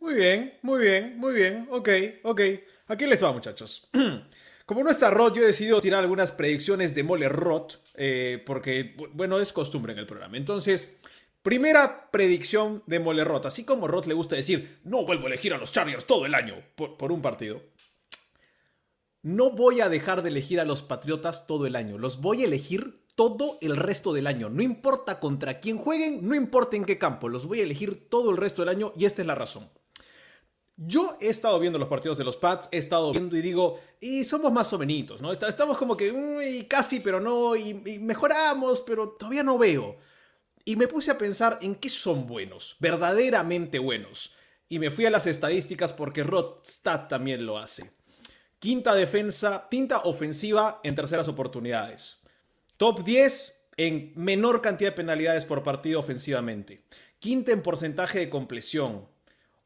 Muy 0.00 0.14
bien, 0.14 0.54
muy 0.62 0.80
bien, 0.80 1.18
muy 1.18 1.34
bien. 1.34 1.66
Ok, 1.70 1.88
ok. 2.22 2.40
Aquí 2.88 3.06
les 3.06 3.22
va, 3.22 3.32
muchachos. 3.32 3.88
Como 4.66 4.82
no 4.82 4.90
está 4.90 5.10
Rod, 5.10 5.34
yo 5.34 5.42
he 5.42 5.46
decidido 5.46 5.80
tirar 5.80 6.00
algunas 6.00 6.32
predicciones 6.32 6.94
de 6.94 7.04
mole 7.04 7.28
Rod, 7.28 7.72
eh, 7.94 8.42
porque, 8.44 8.96
bueno, 9.12 9.38
es 9.38 9.52
costumbre 9.52 9.92
en 9.92 10.00
el 10.00 10.06
programa. 10.06 10.36
Entonces, 10.36 10.98
Primera 11.46 12.10
predicción 12.10 12.82
de 12.86 12.98
Molerrot. 12.98 13.46
Así 13.46 13.64
como 13.64 13.86
Roth 13.86 14.06
le 14.06 14.14
gusta 14.14 14.34
decir, 14.34 14.80
no 14.82 15.04
vuelvo 15.06 15.26
a 15.26 15.28
elegir 15.28 15.54
a 15.54 15.58
los 15.58 15.70
Chargers 15.70 16.04
todo 16.04 16.26
el 16.26 16.34
año 16.34 16.56
por, 16.74 17.12
un 17.12 17.22
partido. 17.22 17.62
No 19.26 19.50
voy 19.50 19.80
a 19.80 19.88
dejar 19.88 20.22
de 20.22 20.28
elegir 20.28 20.60
a 20.60 20.64
los 20.64 20.82
Patriotas 20.82 21.48
todo 21.48 21.66
el 21.66 21.74
año. 21.74 21.98
Los 21.98 22.20
voy 22.20 22.42
a 22.42 22.44
elegir 22.44 23.02
todo 23.16 23.58
el 23.60 23.76
resto 23.76 24.12
del 24.12 24.28
año. 24.28 24.48
No 24.50 24.62
importa 24.62 25.18
contra 25.18 25.58
quién 25.58 25.78
jueguen, 25.78 26.28
no 26.28 26.36
importa 26.36 26.76
en 26.76 26.84
qué 26.84 26.96
campo. 26.96 27.28
Los 27.28 27.44
voy 27.44 27.58
a 27.58 27.64
elegir 27.64 28.08
todo 28.08 28.30
el 28.30 28.36
resto 28.36 28.62
del 28.62 28.68
año 28.68 28.92
y 28.96 29.04
esta 29.04 29.22
es 29.22 29.26
la 29.26 29.34
razón. 29.34 29.68
Yo 30.76 31.16
he 31.20 31.28
estado 31.28 31.58
viendo 31.58 31.76
los 31.76 31.88
partidos 31.88 32.18
de 32.18 32.22
los 32.22 32.36
Pats, 32.36 32.68
he 32.70 32.78
estado 32.78 33.10
viendo 33.10 33.36
y 33.36 33.42
digo, 33.42 33.80
y 33.98 34.22
somos 34.22 34.52
más 34.52 34.72
o 34.72 34.78
menos, 34.78 35.20
¿no? 35.20 35.32
Estamos 35.32 35.76
como 35.76 35.96
que 35.96 36.64
casi, 36.70 37.00
pero 37.00 37.18
no, 37.18 37.56
y 37.56 37.74
mejoramos, 37.98 38.80
pero 38.82 39.08
todavía 39.08 39.42
no 39.42 39.58
veo. 39.58 39.96
Y 40.64 40.76
me 40.76 40.86
puse 40.86 41.10
a 41.10 41.18
pensar 41.18 41.58
en 41.62 41.74
qué 41.74 41.88
son 41.88 42.28
buenos, 42.28 42.76
verdaderamente 42.78 43.80
buenos. 43.80 44.36
Y 44.68 44.78
me 44.78 44.92
fui 44.92 45.04
a 45.04 45.10
las 45.10 45.26
estadísticas 45.26 45.92
porque 45.92 46.22
Rodstad 46.22 47.08
también 47.08 47.44
lo 47.44 47.58
hace. 47.58 47.90
Quinta 48.66 48.96
defensa, 48.96 49.68
quinta 49.70 50.00
ofensiva 50.00 50.80
en 50.82 50.96
terceras 50.96 51.28
oportunidades. 51.28 52.18
Top 52.76 53.04
10 53.04 53.60
en 53.76 54.12
menor 54.16 54.60
cantidad 54.60 54.90
de 54.90 54.96
penalidades 54.96 55.44
por 55.44 55.62
partido 55.62 56.00
ofensivamente. 56.00 56.82
Quinta 57.20 57.52
en 57.52 57.62
porcentaje 57.62 58.18
de 58.18 58.28
compleción. 58.28 59.06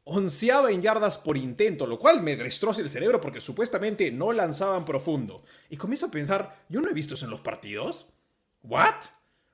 Onceaba 0.03 0.69
en 0.69 0.83
yardas 0.83 1.17
por 1.17 1.35
intento, 1.35 1.87
lo 1.87 1.97
cual 1.97 2.21
me 2.21 2.35
destroza 2.35 2.83
el 2.83 2.91
cerebro 2.91 3.19
porque 3.19 3.39
supuestamente 3.39 4.11
no 4.11 4.33
lanzaban 4.33 4.85
profundo. 4.85 5.43
Y 5.71 5.77
comienzo 5.77 6.05
a 6.05 6.11
pensar, 6.11 6.63
¿yo 6.69 6.79
no 6.79 6.87
he 6.87 6.93
visto 6.93 7.15
eso 7.15 7.25
en 7.25 7.31
los 7.31 7.41
partidos? 7.41 8.05
¿What? 8.61 9.05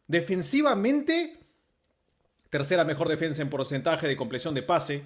Defensivamente, 0.07 1.39
tercera 2.49 2.83
mejor 2.83 3.07
defensa 3.07 3.41
en 3.43 3.49
porcentaje 3.49 4.09
de 4.09 4.17
compleción 4.17 4.53
de 4.53 4.63
pase, 4.63 5.05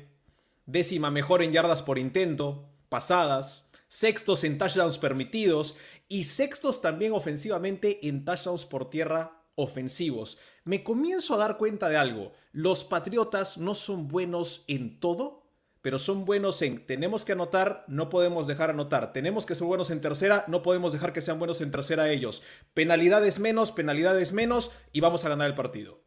décima 0.66 1.12
mejor 1.12 1.44
en 1.44 1.52
yardas 1.52 1.84
por 1.84 2.00
intento, 2.00 2.68
pasadas, 2.90 3.71
sextos 3.92 4.46
en 4.46 4.58
touchdowns 4.58 4.98
permitidos 5.00 5.76
y 6.08 6.24
sextos 6.24 6.80
también 6.80 7.12
ofensivamente 7.12 8.08
en 8.08 8.24
touchdowns 8.24 8.66
por 8.66 8.90
tierra 8.90 9.44
ofensivos. 9.56 10.38
Me 10.64 10.82
comienzo 10.82 11.34
a 11.34 11.38
dar 11.38 11.58
cuenta 11.58 11.90
de 11.90 11.98
algo, 11.98 12.32
los 12.54 12.86
Patriotas 12.86 13.58
no 13.58 13.76
son 13.76 14.08
buenos 14.08 14.64
en 14.70 15.02
todo, 15.02 15.44
pero 15.82 16.00
son 16.00 16.24
buenos 16.24 16.62
en 16.62 16.86
tenemos 16.86 17.26
que 17.26 17.34
anotar, 17.34 17.84
no 17.90 18.08
podemos 18.08 18.48
dejar 18.48 18.70
anotar. 18.70 19.12
Tenemos 19.12 19.46
que 19.46 19.56
ser 19.56 19.68
buenos 19.68 19.90
en 19.90 20.00
tercera, 20.00 20.46
no 20.48 20.62
podemos 20.62 20.94
dejar 20.94 21.12
que 21.12 21.20
sean 21.20 21.38
buenos 21.38 21.60
en 21.60 21.72
tercera 21.72 22.10
ellos. 22.10 22.44
Penalidades 22.74 23.40
menos, 23.40 23.74
penalidades 23.74 24.32
menos 24.32 24.72
y 24.94 25.02
vamos 25.02 25.26
a 25.26 25.30
ganar 25.30 25.50
el 25.50 25.56
partido. 25.56 26.00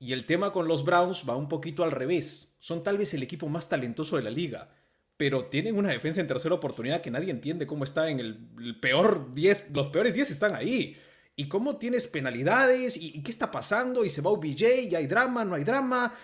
Y 0.00 0.12
el 0.12 0.26
tema 0.26 0.52
con 0.52 0.66
los 0.66 0.84
Browns 0.84 1.24
va 1.28 1.36
un 1.36 1.48
poquito 1.48 1.84
al 1.84 1.92
revés. 1.92 2.56
Son 2.58 2.82
tal 2.82 2.98
vez 2.98 3.14
el 3.14 3.22
equipo 3.22 3.48
más 3.48 3.68
talentoso 3.68 4.16
de 4.16 4.22
la 4.22 4.30
liga, 4.30 4.70
pero 5.18 5.46
tienen 5.46 5.76
una 5.76 5.90
defensa 5.90 6.22
en 6.22 6.26
tercera 6.26 6.54
oportunidad 6.54 7.02
que 7.02 7.10
nadie 7.10 7.30
entiende 7.30 7.66
cómo 7.66 7.84
está 7.84 8.08
en 8.08 8.20
el, 8.20 8.78
peor 8.80 9.34
10, 9.34 9.72
los 9.74 9.88
peores 9.88 10.14
10 10.14 10.30
están 10.30 10.54
ahí. 10.54 10.96
¿Y 11.36 11.48
cómo 11.48 11.76
tienes 11.76 12.06
penalidades? 12.06 12.96
¿Y, 12.96 13.22
qué 13.22 13.30
está 13.30 13.50
pasando? 13.50 14.04
¿Y 14.04 14.10
se 14.10 14.22
va 14.22 14.30
OBJ? 14.30 14.88
¿Y 14.90 14.94
hay 14.94 15.06
drama? 15.06 15.44
¿No 15.44 15.56
hay 15.56 15.64
drama? 15.64 16.14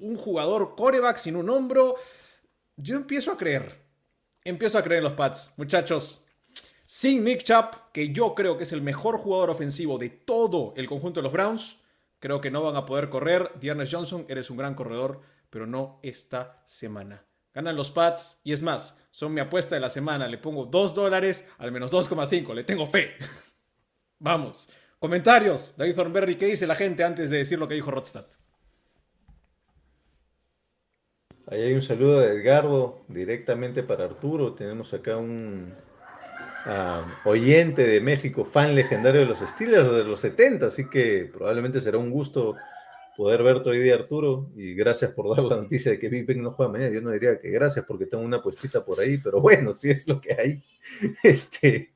un 0.00 0.16
jugador 0.16 0.74
coreback 0.74 1.18
sin 1.18 1.36
un 1.36 1.50
hombro. 1.50 1.96
Yo 2.76 2.96
empiezo 2.96 3.30
a 3.32 3.36
creer. 3.36 3.84
Empiezo 4.42 4.78
a 4.78 4.82
creer 4.82 4.98
en 4.98 5.04
los 5.04 5.12
Pats. 5.14 5.52
Muchachos, 5.56 6.24
sin 6.84 7.24
Nick 7.24 7.42
Chubb, 7.42 7.92
que 7.92 8.12
yo 8.12 8.34
creo 8.34 8.56
que 8.56 8.64
es 8.64 8.72
el 8.72 8.82
mejor 8.82 9.16
jugador 9.18 9.50
ofensivo 9.50 9.98
de 9.98 10.10
todo 10.10 10.74
el 10.76 10.86
conjunto 10.86 11.20
de 11.20 11.24
los 11.24 11.32
Browns, 11.32 11.78
creo 12.18 12.40
que 12.40 12.50
no 12.50 12.62
van 12.62 12.76
a 12.76 12.86
poder 12.86 13.08
correr. 13.08 13.50
Dearness 13.60 13.90
Johnson, 13.92 14.26
eres 14.28 14.50
un 14.50 14.56
gran 14.56 14.74
corredor, 14.74 15.20
pero 15.50 15.66
no 15.66 15.98
esta 16.02 16.62
semana. 16.66 17.24
Ganan 17.54 17.76
los 17.76 17.92
Pats 17.92 18.40
y 18.42 18.52
es 18.52 18.62
más, 18.62 18.98
son 19.12 19.32
mi 19.32 19.40
apuesta 19.40 19.76
de 19.76 19.80
la 19.80 19.90
semana. 19.90 20.26
Le 20.26 20.38
pongo 20.38 20.66
2 20.66 20.92
dólares 20.92 21.46
al 21.58 21.70
menos 21.70 21.92
2,5. 21.92 22.52
Le 22.52 22.64
tengo 22.64 22.84
fe. 22.86 23.12
Vamos. 24.18 24.68
Comentarios. 24.98 25.76
David 25.76 25.94
Thornberry, 25.94 26.34
¿qué 26.34 26.46
dice 26.46 26.66
la 26.66 26.74
gente 26.74 27.04
antes 27.04 27.30
de 27.30 27.38
decir 27.38 27.58
lo 27.58 27.68
que 27.68 27.74
dijo 27.74 27.92
Rodstad? 27.92 28.26
Ahí 31.46 31.60
hay 31.60 31.74
un 31.74 31.82
saludo 31.82 32.20
de 32.20 32.40
Edgardo 32.40 33.04
directamente 33.06 33.84
para 33.84 34.06
Arturo. 34.06 34.54
Tenemos 34.54 34.92
acá 34.92 35.16
un 35.16 35.74
ah, 36.64 37.20
oyente 37.24 37.86
de 37.86 38.00
México, 38.00 38.44
fan 38.44 38.74
legendario 38.74 39.20
de 39.20 39.26
los 39.26 39.40
Steelers 39.40 39.92
de 39.92 40.04
los 40.04 40.20
70, 40.20 40.66
así 40.66 40.88
que 40.88 41.30
probablemente 41.32 41.80
será 41.80 41.98
un 41.98 42.10
gusto 42.10 42.56
poder 43.16 43.42
verte 43.42 43.70
hoy 43.70 43.78
día, 43.78 43.94
Arturo. 43.94 44.50
Y 44.56 44.74
gracias 44.74 45.12
por 45.12 45.34
dar 45.34 45.44
la 45.44 45.56
noticia 45.56 45.92
de 45.92 45.98
que 45.98 46.08
Big 46.08 46.26
Ben 46.26 46.42
no 46.42 46.50
juega 46.50 46.72
mañana. 46.72 46.92
Yo 46.92 47.00
no 47.00 47.10
diría 47.10 47.38
que 47.38 47.50
gracias 47.50 47.84
porque 47.84 48.06
tengo 48.06 48.24
una 48.24 48.42
puestita 48.42 48.84
por 48.84 49.00
ahí, 49.00 49.18
pero 49.18 49.40
bueno, 49.40 49.72
si 49.72 49.90
es 49.90 50.06
lo 50.08 50.20
que 50.20 50.34
hay, 50.34 50.62
este, 51.22 51.94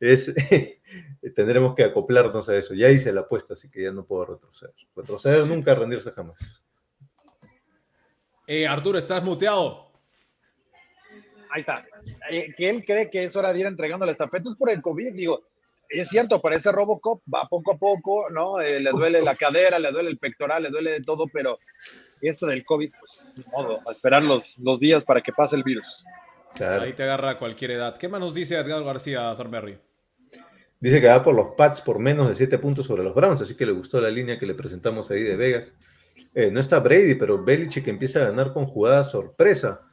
es, 0.00 0.34
tendremos 1.34 1.74
que 1.74 1.84
acoplarnos 1.84 2.48
a 2.48 2.56
eso. 2.56 2.74
Ya 2.74 2.90
hice 2.90 3.12
la 3.12 3.22
apuesta, 3.22 3.54
así 3.54 3.70
que 3.70 3.82
ya 3.82 3.92
no 3.92 4.04
puedo 4.04 4.26
retroceder. 4.26 4.74
Retroceder 4.94 5.46
nunca, 5.46 5.74
rendirse 5.74 6.10
jamás. 6.10 6.62
Eh, 8.46 8.66
Arturo, 8.66 8.98
estás 8.98 9.22
muteado. 9.22 9.92
Ahí 11.50 11.60
está. 11.60 11.84
Eh, 12.30 12.54
que 12.56 12.68
él 12.68 12.84
cree 12.84 13.10
que 13.10 13.24
es 13.24 13.36
hora 13.36 13.52
de 13.52 13.60
ir 13.60 13.66
entregando 13.66 14.06
la 14.06 14.12
estafeta 14.12 14.48
es 14.48 14.56
por 14.56 14.70
el 14.70 14.80
COVID, 14.82 15.14
digo. 15.14 15.48
Es 15.88 16.08
cierto, 16.08 16.40
parece 16.40 16.70
Robocop, 16.70 17.22
va 17.32 17.48
poco 17.48 17.72
a 17.72 17.78
poco, 17.78 18.28
¿no? 18.30 18.60
Eh, 18.60 18.80
le 18.80 18.90
duele 18.90 19.22
la 19.22 19.34
cadera, 19.34 19.78
le 19.78 19.90
duele 19.90 20.10
el 20.10 20.18
pectoral, 20.18 20.62
le 20.62 20.70
duele 20.70 20.92
de 20.92 21.00
todo, 21.00 21.26
pero 21.32 21.58
esto 22.20 22.46
del 22.46 22.64
COVID, 22.64 22.92
pues, 22.98 23.32
de 23.34 23.44
modo, 23.50 23.80
a 23.86 23.92
esperar 23.92 24.22
los, 24.22 24.58
los 24.58 24.80
días 24.80 25.04
para 25.04 25.22
que 25.22 25.32
pase 25.32 25.56
el 25.56 25.62
virus. 25.62 26.04
Claro. 26.54 26.82
Ahí 26.82 26.92
te 26.92 27.04
agarra 27.04 27.30
a 27.30 27.38
cualquier 27.38 27.72
edad. 27.72 27.96
¿Qué 27.96 28.08
más 28.08 28.20
nos 28.20 28.34
dice 28.34 28.56
Edgar 28.56 28.82
García 28.82 29.34
Thornberry? 29.36 29.78
Dice 30.80 31.00
que 31.00 31.08
va 31.08 31.22
por 31.22 31.34
los 31.34 31.54
Pats 31.56 31.80
por 31.80 31.98
menos 31.98 32.28
de 32.28 32.34
7 32.36 32.58
puntos 32.58 32.86
sobre 32.86 33.02
los 33.02 33.14
Browns, 33.14 33.42
así 33.42 33.56
que 33.56 33.66
le 33.66 33.72
gustó 33.72 34.00
la 34.00 34.10
línea 34.10 34.38
que 34.38 34.46
le 34.46 34.54
presentamos 34.54 35.10
ahí 35.10 35.22
de 35.22 35.36
Vegas. 35.36 35.74
Eh, 36.34 36.50
no 36.50 36.60
está 36.60 36.78
Brady, 36.78 37.14
pero 37.14 37.42
Belichick 37.42 37.88
empieza 37.88 38.20
a 38.20 38.26
ganar 38.26 38.52
con 38.52 38.66
jugada 38.66 39.02
sorpresa. 39.02 39.87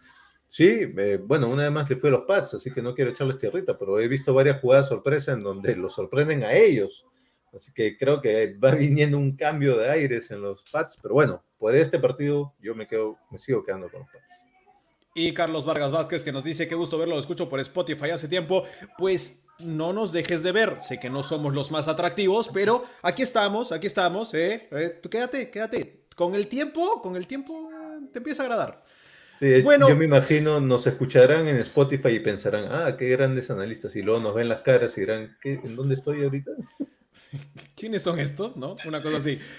Sí, 0.55 0.89
eh, 0.97 1.19
bueno, 1.21 1.49
una 1.49 1.63
vez 1.63 1.71
más 1.73 1.89
le 1.89 1.97
fue 1.97 2.07
a 2.07 2.13
los 2.13 2.21
Pats, 2.21 2.53
así 2.53 2.71
que 2.71 2.81
no 2.81 2.95
quiero 2.95 3.11
echarles 3.11 3.37
tierrita, 3.37 3.77
pero 3.77 3.99
he 3.99 4.07
visto 4.07 4.33
varias 4.33 4.61
jugadas 4.61 4.87
sorpresa 4.87 5.33
en 5.33 5.43
donde 5.43 5.75
los 5.75 5.95
sorprenden 5.95 6.45
a 6.45 6.53
ellos. 6.53 7.05
Así 7.51 7.73
que 7.73 7.97
creo 7.97 8.21
que 8.21 8.55
va 8.57 8.71
viniendo 8.71 9.17
un 9.17 9.35
cambio 9.35 9.75
de 9.75 9.89
aires 9.89 10.31
en 10.31 10.41
los 10.41 10.63
Pats, 10.71 10.97
pero 11.01 11.15
bueno, 11.15 11.43
por 11.57 11.75
este 11.75 11.99
partido 11.99 12.53
yo 12.61 12.73
me 12.73 12.87
quedo, 12.87 13.17
me 13.31 13.37
sigo 13.37 13.65
quedando 13.65 13.89
con 13.89 13.99
los 13.99 14.09
Pats. 14.09 14.43
Y 15.13 15.33
Carlos 15.33 15.65
Vargas 15.65 15.91
Vázquez 15.91 16.23
que 16.23 16.31
nos 16.31 16.45
dice, 16.45 16.69
qué 16.69 16.75
gusto 16.75 16.97
verlo, 16.97 17.15
lo 17.15 17.19
escucho 17.19 17.49
por 17.49 17.59
Spotify 17.59 18.11
hace 18.11 18.29
tiempo. 18.29 18.63
Pues 18.97 19.45
no 19.59 19.91
nos 19.91 20.13
dejes 20.13 20.41
de 20.41 20.53
ver. 20.53 20.79
Sé 20.79 21.01
que 21.01 21.09
no 21.09 21.21
somos 21.21 21.53
los 21.53 21.69
más 21.69 21.89
atractivos, 21.89 22.47
pero 22.47 22.85
aquí 23.01 23.23
estamos, 23.23 23.73
aquí 23.73 23.87
estamos. 23.87 24.33
¿eh? 24.33 24.69
Eh, 24.71 24.99
tú 25.03 25.09
quédate, 25.09 25.51
quédate. 25.51 26.05
Con 26.15 26.33
el 26.33 26.47
tiempo, 26.47 27.01
con 27.01 27.17
el 27.17 27.27
tiempo 27.27 27.69
te 28.13 28.19
empieza 28.19 28.43
a 28.43 28.45
agradar. 28.45 28.84
Sí, 29.39 29.61
Bueno. 29.61 29.89
yo 29.89 29.95
me 29.95 30.05
imagino, 30.05 30.59
nos 30.61 30.87
escucharán 30.87 31.47
en 31.47 31.57
Spotify 31.57 32.09
y 32.09 32.19
pensarán, 32.19 32.65
ah, 32.71 32.95
qué 32.97 33.09
grandes 33.09 33.49
analistas, 33.51 33.95
y 33.95 34.01
luego 34.01 34.19
nos 34.21 34.35
ven 34.35 34.49
las 34.49 34.61
caras 34.61 34.97
y 34.97 35.01
dirán, 35.01 35.37
¿qué, 35.41 35.59
¿en 35.63 35.75
dónde 35.75 35.95
estoy 35.95 36.23
ahorita? 36.23 36.51
¿Quiénes 37.75 38.01
son 38.03 38.19
estos? 38.19 38.55
¿No? 38.57 38.75
Una 38.85 39.01
cosa 39.01 39.17
así. 39.17 39.37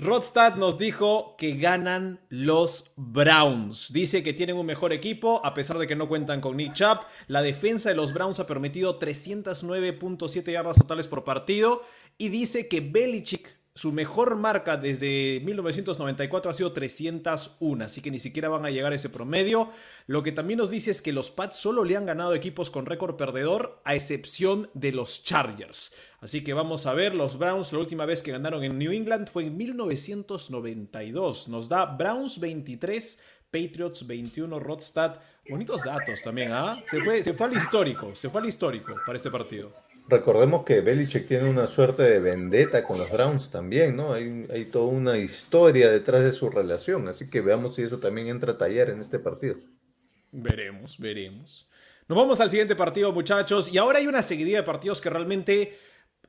Rodstad 0.00 0.54
nos 0.54 0.78
dijo 0.78 1.34
que 1.36 1.56
ganan 1.56 2.20
los 2.28 2.92
Browns. 2.94 3.92
Dice 3.92 4.22
que 4.22 4.32
tienen 4.32 4.56
un 4.56 4.64
mejor 4.64 4.92
equipo, 4.92 5.44
a 5.44 5.54
pesar 5.54 5.76
de 5.76 5.88
que 5.88 5.96
no 5.96 6.08
cuentan 6.08 6.40
con 6.40 6.56
Nick 6.56 6.74
Chubb. 6.74 7.00
La 7.26 7.42
defensa 7.42 7.88
de 7.88 7.96
los 7.96 8.12
Browns 8.12 8.38
ha 8.38 8.46
permitido 8.46 9.00
309.7 9.00 10.52
yardas 10.52 10.76
totales 10.78 11.08
por 11.08 11.24
partido. 11.24 11.82
Y 12.16 12.28
dice 12.28 12.68
que 12.68 12.80
Belichick, 12.80 13.57
su 13.78 13.92
mejor 13.92 14.34
marca 14.34 14.76
desde 14.76 15.40
1994 15.44 16.50
ha 16.50 16.54
sido 16.54 16.72
301. 16.72 17.84
Así 17.84 18.00
que 18.00 18.10
ni 18.10 18.18
siquiera 18.18 18.48
van 18.48 18.66
a 18.66 18.70
llegar 18.70 18.90
a 18.90 18.96
ese 18.96 19.08
promedio. 19.08 19.70
Lo 20.08 20.24
que 20.24 20.32
también 20.32 20.58
nos 20.58 20.70
dice 20.70 20.90
es 20.90 21.00
que 21.00 21.12
los 21.12 21.30
Pats 21.30 21.54
solo 21.54 21.84
le 21.84 21.96
han 21.96 22.04
ganado 22.04 22.34
equipos 22.34 22.70
con 22.70 22.86
récord 22.86 23.14
perdedor, 23.14 23.80
a 23.84 23.94
excepción 23.94 24.68
de 24.74 24.90
los 24.90 25.22
Chargers. 25.22 25.94
Así 26.20 26.42
que 26.42 26.54
vamos 26.54 26.86
a 26.86 26.94
ver, 26.94 27.14
los 27.14 27.38
Browns 27.38 27.72
la 27.72 27.78
última 27.78 28.04
vez 28.04 28.20
que 28.20 28.32
ganaron 28.32 28.64
en 28.64 28.76
New 28.78 28.90
England 28.90 29.28
fue 29.28 29.44
en 29.44 29.56
1992. 29.56 31.46
Nos 31.46 31.68
da 31.68 31.84
Browns 31.84 32.40
23, 32.40 33.20
Patriots 33.48 34.04
21, 34.04 34.58
Rodstad. 34.58 35.20
Bonitos 35.48 35.84
datos 35.84 36.20
también, 36.20 36.50
¿ah? 36.50 36.66
Se, 36.66 37.00
fue, 37.00 37.22
se 37.22 37.32
fue 37.32 37.46
al 37.46 37.56
histórico, 37.56 38.12
se 38.16 38.28
fue 38.28 38.40
al 38.40 38.48
histórico 38.48 38.96
para 39.06 39.14
este 39.14 39.30
partido. 39.30 39.72
Recordemos 40.08 40.64
que 40.64 40.80
Belichick 40.80 41.26
tiene 41.26 41.50
una 41.50 41.66
suerte 41.66 42.02
de 42.02 42.18
vendetta 42.18 42.82
con 42.82 42.98
los 42.98 43.12
Browns 43.12 43.50
también, 43.50 43.94
¿no? 43.94 44.14
Hay, 44.14 44.46
hay 44.50 44.64
toda 44.64 44.86
una 44.86 45.18
historia 45.18 45.90
detrás 45.90 46.24
de 46.24 46.32
su 46.32 46.48
relación, 46.48 47.08
así 47.08 47.28
que 47.28 47.42
veamos 47.42 47.74
si 47.74 47.82
eso 47.82 47.98
también 47.98 48.28
entra 48.28 48.52
a 48.52 48.58
tallar 48.58 48.88
en 48.88 49.00
este 49.00 49.18
partido. 49.18 49.56
Veremos, 50.32 50.98
veremos. 50.98 51.68
Nos 52.08 52.16
vamos 52.16 52.40
al 52.40 52.48
siguiente 52.48 52.74
partido, 52.74 53.12
muchachos. 53.12 53.70
Y 53.70 53.76
ahora 53.76 53.98
hay 53.98 54.06
una 54.06 54.22
seguidilla 54.22 54.58
de 54.58 54.62
partidos 54.62 55.02
que 55.02 55.10
realmente 55.10 55.78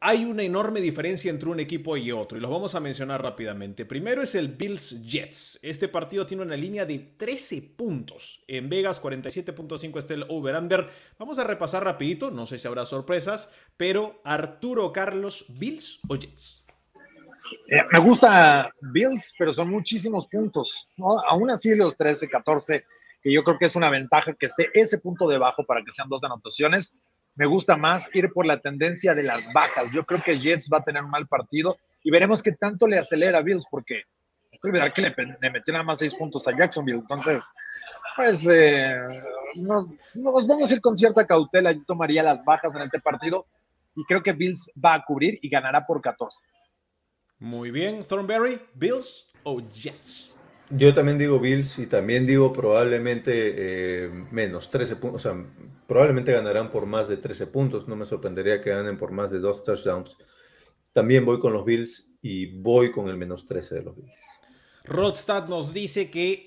hay 0.01 0.23
una 0.23 0.43
enorme 0.43 0.79
diferencia 0.79 1.29
entre 1.29 1.49
un 1.49 1.59
equipo 1.59 1.97
y 1.97 2.11
otro. 2.11 2.37
Y 2.37 2.41
los 2.41 2.49
vamos 2.49 2.73
a 2.75 2.79
mencionar 2.79 3.21
rápidamente. 3.21 3.85
Primero 3.85 4.21
es 4.21 4.33
el 4.35 4.49
Bills 4.49 5.01
Jets. 5.03 5.59
Este 5.61 5.89
partido 5.89 6.25
tiene 6.25 6.43
una 6.43 6.55
línea 6.55 6.85
de 6.85 6.99
13 6.99 7.61
puntos. 7.75 8.41
En 8.47 8.69
Vegas 8.69 9.01
47.5 9.01 9.99
está 9.99 10.13
el 10.13 10.25
over-under. 10.29 10.89
Vamos 11.17 11.37
a 11.39 11.43
repasar 11.43 11.83
rapidito. 11.83 12.31
No 12.31 12.45
sé 12.45 12.57
si 12.57 12.67
habrá 12.67 12.85
sorpresas. 12.85 13.51
Pero 13.75 14.21
Arturo 14.23 14.93
Carlos, 14.93 15.45
¿Bills 15.49 15.99
o 16.07 16.15
Jets? 16.15 16.65
Eh, 17.67 17.83
me 17.91 17.99
gusta 17.99 18.73
Bills, 18.81 19.33
pero 19.37 19.51
son 19.51 19.69
muchísimos 19.69 20.27
puntos. 20.27 20.89
Aún 21.27 21.51
así, 21.51 21.75
los 21.75 21.97
13, 21.97 22.29
14, 22.29 22.85
que 23.21 23.33
yo 23.33 23.43
creo 23.43 23.57
que 23.57 23.65
es 23.65 23.75
una 23.75 23.89
ventaja 23.89 24.33
que 24.33 24.45
esté 24.45 24.69
ese 24.73 24.99
punto 24.99 25.27
debajo 25.27 25.65
para 25.65 25.83
que 25.83 25.91
sean 25.91 26.07
dos 26.07 26.23
anotaciones. 26.23 26.95
Me 27.35 27.45
gusta 27.45 27.77
más 27.77 28.13
ir 28.13 28.31
por 28.33 28.45
la 28.45 28.59
tendencia 28.59 29.15
de 29.15 29.23
las 29.23 29.51
bajas. 29.53 29.85
Yo 29.93 30.05
creo 30.05 30.21
que 30.21 30.39
Jets 30.39 30.69
va 30.71 30.79
a 30.79 30.83
tener 30.83 31.03
un 31.03 31.09
mal 31.09 31.27
partido 31.27 31.77
y 32.03 32.11
veremos 32.11 32.43
qué 32.43 32.51
tanto 32.51 32.87
le 32.87 32.97
acelera 32.97 33.39
a 33.39 33.41
Bills, 33.41 33.65
porque 33.69 34.03
no 34.61 34.69
olvidar 34.69 34.93
que 34.93 35.01
le, 35.01 35.15
le 35.41 35.49
metió 35.49 35.71
nada 35.71 35.85
más 35.85 35.99
seis 35.99 36.13
puntos 36.15 36.47
a 36.47 36.55
Jacksonville. 36.55 36.99
Entonces, 36.99 37.49
pues 38.15 38.45
eh, 38.47 39.23
nos, 39.55 39.87
nos 40.13 40.47
vamos 40.47 40.69
a 40.69 40.73
ir 40.73 40.81
con 40.81 40.97
cierta 40.97 41.25
cautela. 41.25 41.71
Yo 41.71 41.83
tomaría 41.85 42.23
las 42.23 42.43
bajas 42.43 42.75
en 42.75 42.81
este 42.81 42.99
partido 42.99 43.45
y 43.95 44.03
creo 44.03 44.21
que 44.21 44.33
Bills 44.33 44.71
va 44.83 44.95
a 44.95 45.05
cubrir 45.05 45.39
y 45.41 45.49
ganará 45.49 45.85
por 45.85 46.01
14. 46.01 46.45
Muy 47.39 47.71
bien. 47.71 48.03
Thornberry, 48.03 48.61
¿Bills 48.73 49.27
o 49.43 49.61
Jets? 49.61 50.35
Yo 50.71 50.93
también 50.93 51.17
digo 51.17 51.39
Bills 51.39 51.79
y 51.79 51.87
también 51.87 52.27
digo 52.27 52.53
probablemente 52.53 53.31
eh, 53.33 54.09
menos 54.31 54.69
13 54.69 54.97
puntos, 54.97 55.25
o 55.25 55.29
sea, 55.29 55.45
probablemente 55.87 56.31
ganarán 56.31 56.71
por 56.71 56.85
más 56.85 57.07
de 57.07 57.17
13 57.17 57.47
puntos, 57.47 57.87
no 57.87 57.95
me 57.95 58.05
sorprendería 58.05 58.61
que 58.61 58.69
ganen 58.69 58.97
por 58.97 59.11
más 59.11 59.31
de 59.31 59.39
dos 59.39 59.63
touchdowns. 59.63 60.15
También 60.93 61.25
voy 61.25 61.39
con 61.39 61.53
los 61.53 61.65
Bills 61.65 62.11
y 62.21 62.57
voy 62.61 62.91
con 62.91 63.09
el 63.09 63.17
menos 63.17 63.47
13 63.47 63.75
de 63.75 63.81
los 63.81 63.95
Bills. 63.95 64.19
Rodstad 64.85 65.47
nos 65.47 65.73
dice 65.73 66.09
que 66.09 66.43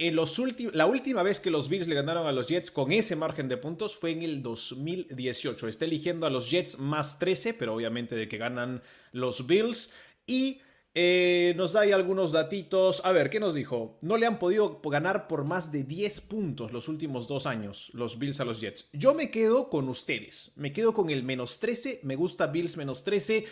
la 0.73 0.87
última 0.87 1.23
vez 1.23 1.39
que 1.41 1.51
los 1.51 1.69
Bills 1.69 1.87
le 1.87 1.95
ganaron 1.95 2.27
a 2.27 2.33
los 2.33 2.49
Jets 2.49 2.71
con 2.71 2.91
ese 2.91 3.15
margen 3.15 3.49
de 3.49 3.57
puntos 3.57 3.97
fue 3.97 4.11
en 4.11 4.23
el 4.23 4.43
2018. 4.43 5.69
Está 5.69 5.85
eligiendo 5.85 6.27
a 6.27 6.31
los 6.31 6.51
Jets 6.51 6.79
más 6.79 7.19
13, 7.19 7.55
pero 7.55 7.75
obviamente 7.75 8.17
de 8.17 8.27
que 8.27 8.39
ganan 8.39 8.83
los 9.13 9.47
Bills. 9.47 9.93
Y 10.27 10.61
eh, 10.95 11.55
nos 11.57 11.73
da 11.73 11.81
ahí 11.83 11.93
algunos 11.93 12.33
datitos. 12.33 13.01
A 13.05 13.13
ver, 13.13 13.31
¿qué 13.31 13.41
nos 13.41 13.55
dijo? 13.55 13.99
No 14.03 14.17
le 14.17 14.27
han 14.27 14.39
podido 14.39 14.81
ganar 14.85 15.27
por 15.27 15.45
más 15.45 15.73
de 15.73 15.85
10 15.85 16.21
puntos 16.23 16.73
los 16.73 16.89
últimos 16.89 17.29
dos 17.29 17.47
años 17.47 17.91
los 17.95 18.19
Bills 18.19 18.41
a 18.41 18.45
los 18.45 18.61
Jets. 18.61 18.89
Yo 18.93 19.15
me 19.15 19.31
quedo 19.31 19.71
con 19.71 19.89
ustedes. 19.89 20.53
Me 20.57 20.73
quedo 20.73 20.93
con 20.93 21.09
el 21.11 21.23
menos 21.23 21.61
13. 21.61 22.01
Me 22.03 22.17
gusta 22.17 22.49
Bills 22.49 22.77
menos 22.77 23.05
13. 23.05 23.47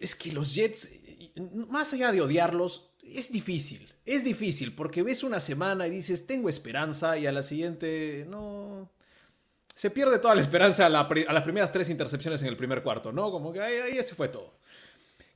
Es 0.00 0.14
que 0.16 0.32
los 0.32 0.54
Jets, 0.54 0.90
más 1.68 1.92
allá 1.92 2.10
de 2.10 2.20
odiarlos, 2.20 2.90
es 3.02 3.30
difícil. 3.30 3.92
Es 4.04 4.24
difícil 4.24 4.74
porque 4.74 5.04
ves 5.04 5.22
una 5.22 5.38
semana 5.38 5.86
y 5.86 5.90
dices, 5.90 6.26
tengo 6.26 6.48
esperanza 6.48 7.18
y 7.18 7.26
a 7.26 7.32
la 7.32 7.42
siguiente, 7.42 8.26
no... 8.28 8.90
Se 9.74 9.90
pierde 9.90 10.18
toda 10.18 10.34
la 10.34 10.42
esperanza 10.42 10.84
a, 10.84 10.88
la, 10.90 11.00
a 11.00 11.32
las 11.32 11.42
primeras 11.44 11.72
tres 11.72 11.88
intercepciones 11.88 12.42
en 12.42 12.48
el 12.48 12.56
primer 12.58 12.82
cuarto, 12.82 13.10
¿no? 13.10 13.30
Como 13.30 13.52
que 13.52 13.60
ahí, 13.60 13.76
ahí 13.76 14.02
se 14.02 14.14
fue 14.14 14.28
todo. 14.28 14.58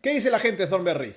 ¿Qué 0.06 0.12
dice 0.12 0.30
la 0.30 0.38
gente, 0.38 0.68
Thornberry? 0.68 1.16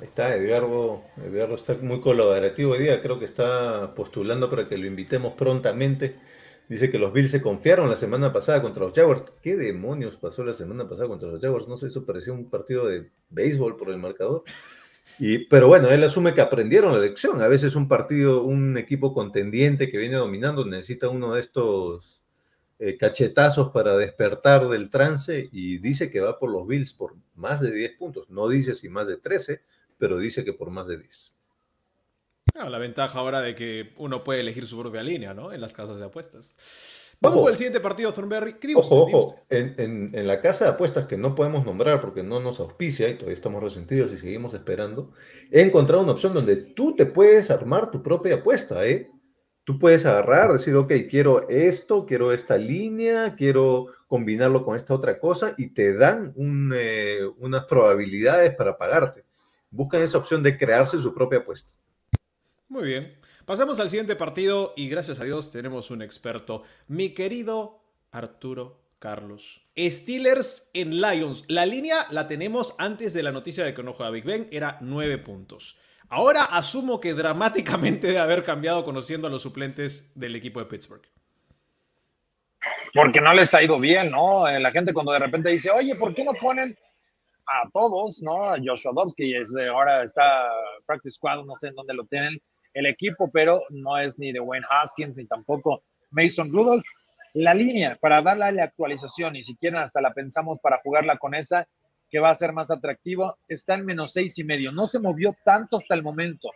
Ahí 0.00 0.04
está, 0.04 0.36
Edgardo. 0.36 1.02
Edgardo 1.16 1.56
está 1.56 1.74
muy 1.82 2.00
colaborativo 2.00 2.74
hoy 2.74 2.84
día. 2.84 3.02
Creo 3.02 3.18
que 3.18 3.24
está 3.24 3.96
postulando 3.96 4.48
para 4.48 4.68
que 4.68 4.78
lo 4.78 4.86
invitemos 4.86 5.34
prontamente. 5.34 6.20
Dice 6.68 6.88
que 6.88 7.00
los 7.00 7.12
Bills 7.12 7.32
se 7.32 7.42
confiaron 7.42 7.88
la 7.88 7.96
semana 7.96 8.32
pasada 8.32 8.62
contra 8.62 8.84
los 8.84 8.92
Jaguars. 8.92 9.24
¿Qué 9.42 9.56
demonios 9.56 10.14
pasó 10.14 10.44
la 10.44 10.52
semana 10.52 10.88
pasada 10.88 11.08
contra 11.08 11.30
los 11.30 11.40
Jaguars? 11.40 11.66
No 11.66 11.76
sé, 11.76 11.88
eso 11.88 12.06
parecía 12.06 12.32
un 12.32 12.48
partido 12.48 12.86
de 12.86 13.10
béisbol 13.30 13.76
por 13.76 13.90
el 13.90 13.98
marcador. 13.98 14.44
Pero 15.50 15.66
bueno, 15.66 15.90
él 15.90 16.04
asume 16.04 16.32
que 16.32 16.42
aprendieron 16.42 16.92
la 16.92 17.00
lección. 17.00 17.42
A 17.42 17.48
veces 17.48 17.74
un 17.74 17.88
partido, 17.88 18.44
un 18.44 18.78
equipo 18.78 19.12
contendiente 19.12 19.90
que 19.90 19.98
viene 19.98 20.14
dominando 20.14 20.64
necesita 20.64 21.08
uno 21.08 21.34
de 21.34 21.40
estos 21.40 22.21
eh, 22.84 22.96
cachetazos 22.98 23.70
para 23.70 23.96
despertar 23.96 24.68
del 24.68 24.90
trance 24.90 25.48
y 25.52 25.78
dice 25.78 26.10
que 26.10 26.20
va 26.20 26.38
por 26.38 26.50
los 26.50 26.66
Bills 26.66 26.92
por 26.92 27.14
más 27.34 27.60
de 27.60 27.70
10 27.72 27.92
puntos. 27.98 28.28
No 28.30 28.48
dice 28.48 28.74
si 28.74 28.88
más 28.88 29.06
de 29.06 29.18
13, 29.18 29.60
pero 29.98 30.18
dice 30.18 30.44
que 30.44 30.52
por 30.52 30.70
más 30.70 30.86
de 30.88 30.98
10. 30.98 31.32
Ah, 32.54 32.68
la 32.68 32.78
ventaja 32.78 33.18
ahora 33.18 33.40
de 33.40 33.54
que 33.54 33.88
uno 33.96 34.24
puede 34.24 34.40
elegir 34.40 34.66
su 34.66 34.78
propia 34.78 35.02
línea, 35.02 35.32
¿no? 35.32 35.52
En 35.52 35.60
las 35.60 35.72
casas 35.72 35.98
de 35.98 36.04
apuestas. 36.04 36.56
Vamos 37.20 37.36
Ojo. 37.36 37.44
con 37.44 37.52
el 37.52 37.56
siguiente 37.56 37.78
partido, 37.80 38.12
Thornberry. 38.12 38.54
¿Qué 38.54 38.66
digo 38.66 38.80
Ojo, 38.80 39.04
usted? 39.04 39.14
Ojo, 39.16 39.36
en, 39.48 39.74
en- 39.78 40.10
en 40.12 40.26
la 40.26 40.40
casa 40.40 40.64
de 40.64 40.70
apuestas 40.72 41.06
que 41.06 41.16
no 41.16 41.34
podemos 41.36 41.64
nombrar 41.64 42.00
porque 42.00 42.22
no 42.24 42.40
nos 42.40 42.58
auspicia 42.60 43.08
y 43.08 43.14
todavía 43.14 43.34
estamos 43.34 43.62
resentidos 43.62 44.12
y 44.12 44.18
seguimos 44.18 44.54
esperando, 44.54 45.12
he 45.50 45.62
encontrado 45.62 46.02
una 46.02 46.12
opción 46.12 46.34
donde 46.34 46.56
tú 46.56 46.96
te 46.96 47.06
puedes 47.06 47.50
armar 47.52 47.90
tu 47.92 48.02
propia 48.02 48.34
apuesta, 48.36 48.84
¿eh? 48.86 49.08
Tú 49.64 49.78
puedes 49.78 50.04
agarrar, 50.06 50.52
decir, 50.52 50.74
ok, 50.74 50.92
quiero 51.08 51.48
esto, 51.48 52.04
quiero 52.04 52.32
esta 52.32 52.56
línea, 52.56 53.36
quiero 53.36 53.86
combinarlo 54.08 54.64
con 54.64 54.74
esta 54.74 54.92
otra 54.92 55.20
cosa 55.20 55.54
y 55.56 55.68
te 55.68 55.96
dan 55.96 56.34
eh, 56.74 57.20
unas 57.38 57.64
probabilidades 57.66 58.54
para 58.56 58.76
pagarte. 58.76 59.24
Buscan 59.70 60.02
esa 60.02 60.18
opción 60.18 60.42
de 60.42 60.58
crearse 60.58 60.98
su 60.98 61.14
propia 61.14 61.40
apuesta. 61.40 61.72
Muy 62.68 62.88
bien. 62.88 63.18
Pasamos 63.44 63.78
al 63.80 63.88
siguiente 63.88 64.16
partido 64.16 64.72
y 64.76 64.88
gracias 64.88 65.20
a 65.20 65.24
Dios 65.24 65.50
tenemos 65.50 65.90
un 65.90 66.02
experto. 66.02 66.62
Mi 66.88 67.10
querido 67.10 67.82
Arturo 68.10 68.82
Carlos. 68.98 69.66
Steelers 69.76 70.70
en 70.74 71.00
Lions. 71.00 71.44
La 71.48 71.66
línea 71.66 72.06
la 72.10 72.28
tenemos 72.28 72.74
antes 72.78 73.12
de 73.14 73.22
la 73.22 73.32
noticia 73.32 73.64
de 73.64 73.74
que 73.74 73.82
no 73.82 73.94
juega 73.94 74.12
Big 74.12 74.24
Ben. 74.24 74.48
Era 74.52 74.78
9 74.80 75.18
puntos. 75.18 75.76
Ahora 76.14 76.44
asumo 76.44 77.00
que 77.00 77.14
dramáticamente 77.14 78.08
debe 78.08 78.18
haber 78.18 78.42
cambiado 78.42 78.84
conociendo 78.84 79.28
a 79.28 79.30
los 79.30 79.40
suplentes 79.40 80.12
del 80.14 80.36
equipo 80.36 80.60
de 80.60 80.66
Pittsburgh. 80.66 81.08
porque 82.92 83.22
no 83.22 83.32
les 83.32 83.54
ha 83.54 83.62
ido 83.62 83.80
bien, 83.80 84.10
¿no? 84.10 84.46
Eh, 84.46 84.60
La 84.60 84.70
gente 84.72 84.92
cuando 84.92 85.12
de 85.12 85.20
repente 85.20 85.48
dice, 85.48 85.70
oye, 85.70 85.94
¿por 85.94 86.14
qué 86.14 86.22
no 86.22 86.34
ponen 86.34 86.76
a 87.46 87.66
todos, 87.72 88.20
¿no? 88.20 88.50
A 88.50 88.58
Joshua 88.62 88.92
Dobbs, 88.94 89.14
es, 89.16 89.56
ahora 89.70 90.02
está 90.02 90.50
practice 90.84 91.14
squad, 91.14 91.46
no 91.46 91.56
sé 91.56 91.68
en 91.68 91.76
dónde 91.76 91.94
lo 91.94 92.04
tienen 92.04 92.38
el 92.74 92.84
equipo, 92.84 93.30
pero 93.32 93.62
no 93.70 93.96
es 93.96 94.18
ni 94.18 94.32
de 94.32 94.40
Wayne 94.40 94.66
Haskins 94.68 95.16
ni 95.16 95.24
tampoco 95.24 95.82
Mason 96.10 96.52
Rudolph. 96.52 96.84
La 97.32 97.54
línea, 97.54 97.96
para 97.98 98.20
darle 98.20 98.52
la 98.52 98.64
actualización, 98.64 99.34
y 99.34 99.42
si 99.42 99.56
quieren 99.56 99.80
hasta 99.80 100.02
la 100.02 100.12
pensamos 100.12 100.58
para 100.60 100.78
jugarla 100.84 101.16
con 101.16 101.34
esa, 101.34 101.66
que 102.12 102.20
va 102.20 102.28
a 102.28 102.34
ser 102.34 102.52
más 102.52 102.70
atractivo, 102.70 103.38
está 103.48 103.74
en 103.74 103.86
menos 103.86 104.12
seis 104.12 104.38
y 104.38 104.44
medio. 104.44 104.70
No 104.70 104.86
se 104.86 105.00
movió 105.00 105.34
tanto 105.44 105.78
hasta 105.78 105.94
el 105.94 106.02
momento. 106.02 106.50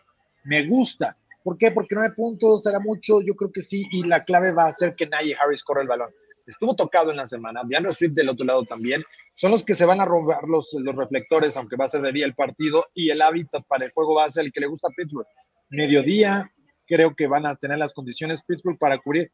Me 0.45 0.67
gusta. 0.67 1.17
¿Por 1.43 1.57
qué? 1.57 1.71
Porque 1.71 1.95
nueve 1.95 2.15
puntos 2.15 2.63
será 2.63 2.79
mucho, 2.79 3.23
yo 3.23 3.35
creo 3.35 3.51
que 3.51 3.63
sí, 3.63 3.87
y 3.91 4.03
la 4.03 4.23
clave 4.25 4.53
va 4.53 4.67
a 4.67 4.73
ser 4.73 4.95
que 4.95 5.07
Najee 5.07 5.35
Harris 5.35 5.65
corra 5.65 5.81
el 5.81 5.89
balón. 5.89 6.11
Estuvo 6.47 6.77
tocado 6.77 7.11
en 7.11 7.17
la 7.17 7.25
semana, 7.25 7.63
DeAndre 7.65 7.95
Swift 7.95 8.13
del 8.13 8.29
otro 8.29 8.45
lado 8.45 8.65
también. 8.65 9.03
Son 9.35 9.51
los 9.51 9.65
que 9.65 9.75
se 9.75 9.87
van 9.87 10.01
a 10.01 10.05
robar 10.05 10.45
los, 10.47 10.75
los 10.75 10.95
reflectores, 10.95 11.57
aunque 11.57 11.77
va 11.77 11.87
a 11.87 11.89
ser 11.89 12.03
de 12.03 12.13
día 12.13 12.27
el 12.27 12.35
partido, 12.35 12.87
y 12.93 13.09
el 13.09 13.23
hábitat 13.23 13.65
para 13.67 13.87
el 13.87 13.93
juego 13.93 14.17
va 14.17 14.27
a 14.27 14.31
ser 14.31 14.45
el 14.45 14.53
que 14.53 14.61
le 14.61 14.67
gusta 14.67 14.89
a 14.89 14.91
Pittsburgh. 14.91 15.27
Mediodía, 15.71 16.53
creo 16.87 17.17
que 17.17 17.27
van 17.27 17.47
a 17.47 17.57
tener 17.57 17.79
las 17.79 17.95
condiciones 17.95 18.43
Pittsburgh 18.43 18.79
para 18.79 18.99
cubrir 18.99 19.33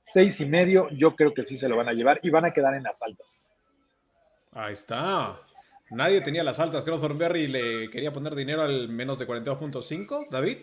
seis 0.00 0.40
y 0.40 0.46
medio, 0.46 0.88
yo 0.92 1.14
creo 1.14 1.34
que 1.34 1.44
sí 1.44 1.58
se 1.58 1.68
lo 1.68 1.76
van 1.76 1.88
a 1.90 1.92
llevar 1.92 2.20
y 2.22 2.30
van 2.30 2.46
a 2.46 2.52
quedar 2.52 2.74
en 2.74 2.84
las 2.84 3.02
altas. 3.02 3.46
Ahí 4.52 4.72
está. 4.72 5.38
Nadie 5.90 6.20
tenía 6.20 6.42
las 6.44 6.58
altas. 6.60 6.84
Creo 6.84 6.96
que 6.96 7.02
Thornberry 7.02 7.48
le 7.48 7.90
quería 7.90 8.12
poner 8.12 8.34
dinero 8.34 8.62
al 8.62 8.88
menos 8.88 9.18
de 9.18 9.26
42.5. 9.26 10.28
David. 10.30 10.58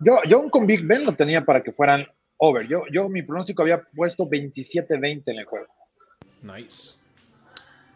Yo, 0.00 0.18
yo 0.28 0.38
aún 0.38 0.50
con 0.50 0.66
Big 0.66 0.84
Ben 0.86 1.04
lo 1.04 1.14
tenía 1.14 1.44
para 1.44 1.62
que 1.62 1.72
fueran 1.72 2.06
over. 2.36 2.66
Yo, 2.68 2.82
yo 2.92 3.08
mi 3.08 3.22
pronóstico 3.22 3.62
había 3.62 3.82
puesto 3.82 4.28
27-20 4.28 5.22
en 5.26 5.38
el 5.38 5.44
juego. 5.44 5.66
Nice. 6.42 6.96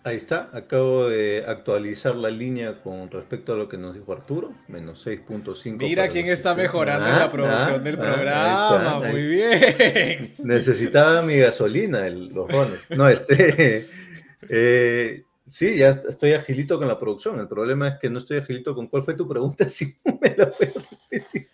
Ahí 0.05 0.15
está, 0.17 0.51
acabo 0.53 1.09
de 1.09 1.45
actualizar 1.49 2.15
la 2.15 2.31
línea 2.31 2.81
con 2.81 3.11
respecto 3.11 3.55
a 3.55 3.57
lo 3.57 3.69
que 3.69 3.77
nos 3.77 3.93
dijo 3.93 4.13
Arturo, 4.13 4.55
menos 4.69 5.05
6.5. 5.05 5.79
Mira 5.79 6.09
quién 6.09 6.29
está 6.29 6.55
que- 6.55 6.63
mejorando 6.63 7.07
Ah, 7.07 7.13
en 7.15 7.19
la 7.19 7.33
producción 7.33 7.75
ah, 7.75 7.79
del 7.81 7.95
ah, 7.97 7.99
programa. 7.99 8.53
está, 8.77 8.99
ahí- 9.09 9.13
Muy 9.13 9.27
bien. 9.27 10.35
Necesitaba 10.45 11.23
mi 11.23 11.39
gasolina, 11.39 12.07
el- 12.07 12.29
los 12.29 12.49
rones. 12.49 12.87
No, 12.91 13.09
este. 13.09 13.89
eh, 14.49 15.25
sí, 15.47 15.79
ya 15.79 15.91
estoy 15.91 16.33
agilito 16.33 16.79
con 16.79 16.89
la 16.89 16.99
producción. 16.99 17.41
El 17.41 17.49
problema 17.49 17.89
es 17.89 17.95
que 18.01 18.11
no 18.11 18.19
estoy 18.19 18.39
agilito 18.39 18.75
con 18.75 18.89
cuál 18.89 19.03
fue 19.03 19.15
tu 19.15 19.29
pregunta. 19.29 19.67
Si 19.71 19.97
me 20.21 20.35
la 20.37 20.51
puedes 20.51 20.75
repetir. 20.75 21.49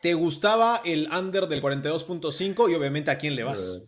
¿Te 0.00 0.12
gustaba 0.12 0.82
el 0.84 1.08
under 1.10 1.46
del 1.46 1.62
42.5 1.62 2.70
y 2.70 2.74
obviamente 2.74 3.10
a 3.10 3.16
quién 3.16 3.34
le 3.34 3.44
vas? 3.44 3.82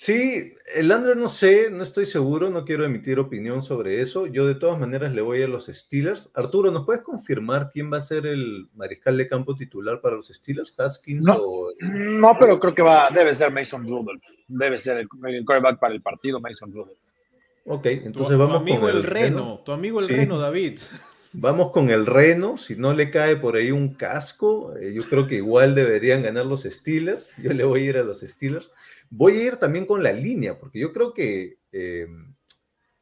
Sí, 0.00 0.52
el 0.76 0.92
under 0.92 1.16
no 1.16 1.28
sé, 1.28 1.70
no 1.72 1.82
estoy 1.82 2.06
seguro, 2.06 2.50
no 2.50 2.64
quiero 2.64 2.84
emitir 2.84 3.18
opinión 3.18 3.64
sobre 3.64 4.00
eso. 4.00 4.28
Yo 4.28 4.46
de 4.46 4.54
todas 4.54 4.78
maneras 4.78 5.12
le 5.12 5.22
voy 5.22 5.42
a 5.42 5.48
los 5.48 5.66
Steelers. 5.66 6.30
Arturo, 6.34 6.70
¿nos 6.70 6.86
puedes 6.86 7.02
confirmar 7.02 7.70
quién 7.72 7.92
va 7.92 7.96
a 7.96 8.02
ser 8.02 8.26
el 8.26 8.68
mariscal 8.76 9.16
de 9.16 9.26
campo 9.26 9.56
titular 9.56 10.00
para 10.00 10.14
los 10.14 10.28
Steelers? 10.28 10.78
¿Haskins 10.78 11.26
No. 11.26 11.38
o 11.38 11.72
No, 11.80 12.36
pero 12.38 12.60
creo 12.60 12.72
que 12.72 12.82
va, 12.82 13.10
debe 13.10 13.34
ser 13.34 13.50
Mason 13.50 13.88
Rudolph. 13.88 14.22
Debe 14.46 14.78
ser 14.78 14.98
el, 14.98 15.08
el 15.34 15.44
quarterback 15.44 15.80
para 15.80 15.94
el 15.94 16.00
partido, 16.00 16.38
Mason 16.38 16.72
Rudolph. 16.72 16.96
Ok, 17.68 17.82
Tu, 17.82 17.88
entonces 17.88 18.32
tu 18.36 18.38
vamos 18.38 18.60
amigo 18.62 18.80
con 18.80 18.90
el 18.90 19.02
reno, 19.02 19.60
tu 19.64 19.72
amigo 19.72 20.00
el 20.00 20.06
Sí. 20.06 20.16
reno, 20.16 20.38
David. 20.38 20.80
Vamos 21.34 21.72
con 21.72 21.90
el 21.90 22.06
Reno, 22.06 22.56
si 22.56 22.74
no 22.74 22.94
le 22.94 23.10
cae 23.10 23.36
por 23.36 23.56
ahí 23.56 23.70
un 23.70 23.92
casco, 23.94 24.74
eh, 24.78 24.94
yo 24.94 25.02
creo 25.02 25.26
que 25.26 25.34
igual 25.34 25.74
deberían 25.74 26.22
ganar 26.22 26.46
los 26.46 26.62
Steelers, 26.62 27.36
yo 27.42 27.52
le 27.52 27.64
voy 27.64 27.82
a 27.82 27.84
ir 27.90 27.96
a 27.98 28.02
los 28.02 28.20
Steelers. 28.20 28.72
Voy 29.10 29.38
a 29.38 29.44
ir 29.44 29.56
también 29.56 29.84
con 29.84 30.02
la 30.02 30.10
línea, 30.12 30.58
porque 30.58 30.78
yo 30.78 30.90
creo 30.94 31.12
que 31.12 31.58
eh, 31.72 32.06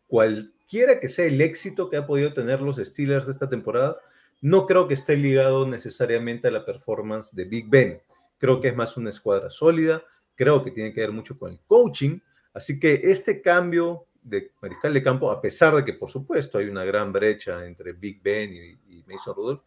cualquiera 0.07 1.01
que 1.01 1.09
sea 1.09 1.27
el 1.27 1.41
éxito 1.41 1.89
que 1.89 1.97
ha 1.97 2.07
podido 2.07 2.33
tener 2.33 2.61
los 2.61 2.77
Steelers 2.77 3.29
esta 3.29 3.49
temporada, 3.49 3.97
no 4.41 4.67
creo 4.67 4.89
que 4.89 4.95
esté 4.95 5.17
ligado 5.17 5.67
necesariamente 5.67 6.49
a 6.49 6.51
la 6.51 6.65
performance 6.65 7.35
de 7.35 7.45
Big 7.45 7.69
Ben. 7.69 8.01
Creo 8.39 8.61
que 8.61 8.69
es 8.69 8.77
más 8.77 8.97
una 8.97 9.11
escuadra 9.11 9.51
sólida, 9.51 10.03
creo 10.35 10.63
que 10.63 10.71
tiene 10.73 10.93
que 10.93 11.01
ver 11.01 11.13
mucho 11.13 11.39
con 11.39 11.53
el 11.53 11.61
coaching, 11.67 12.19
así 12.53 12.79
que 12.79 13.01
este 13.05 13.41
cambio 13.41 14.06
de 14.29 14.53
mariscal 14.61 14.93
de 14.95 15.03
campo, 15.03 15.31
a 15.31 15.41
pesar 15.41 15.75
de 15.75 15.85
que 15.85 15.93
por 15.95 16.11
supuesto 16.11 16.59
hay 16.59 16.67
una 16.67 16.85
gran 16.85 17.13
brecha 17.13 17.65
entre 17.67 17.93
Big 17.93 18.23
Ben 18.23 18.53
y, 18.53 18.97
y 18.99 19.05
Mason 19.07 19.35
Rudolph, 19.35 19.63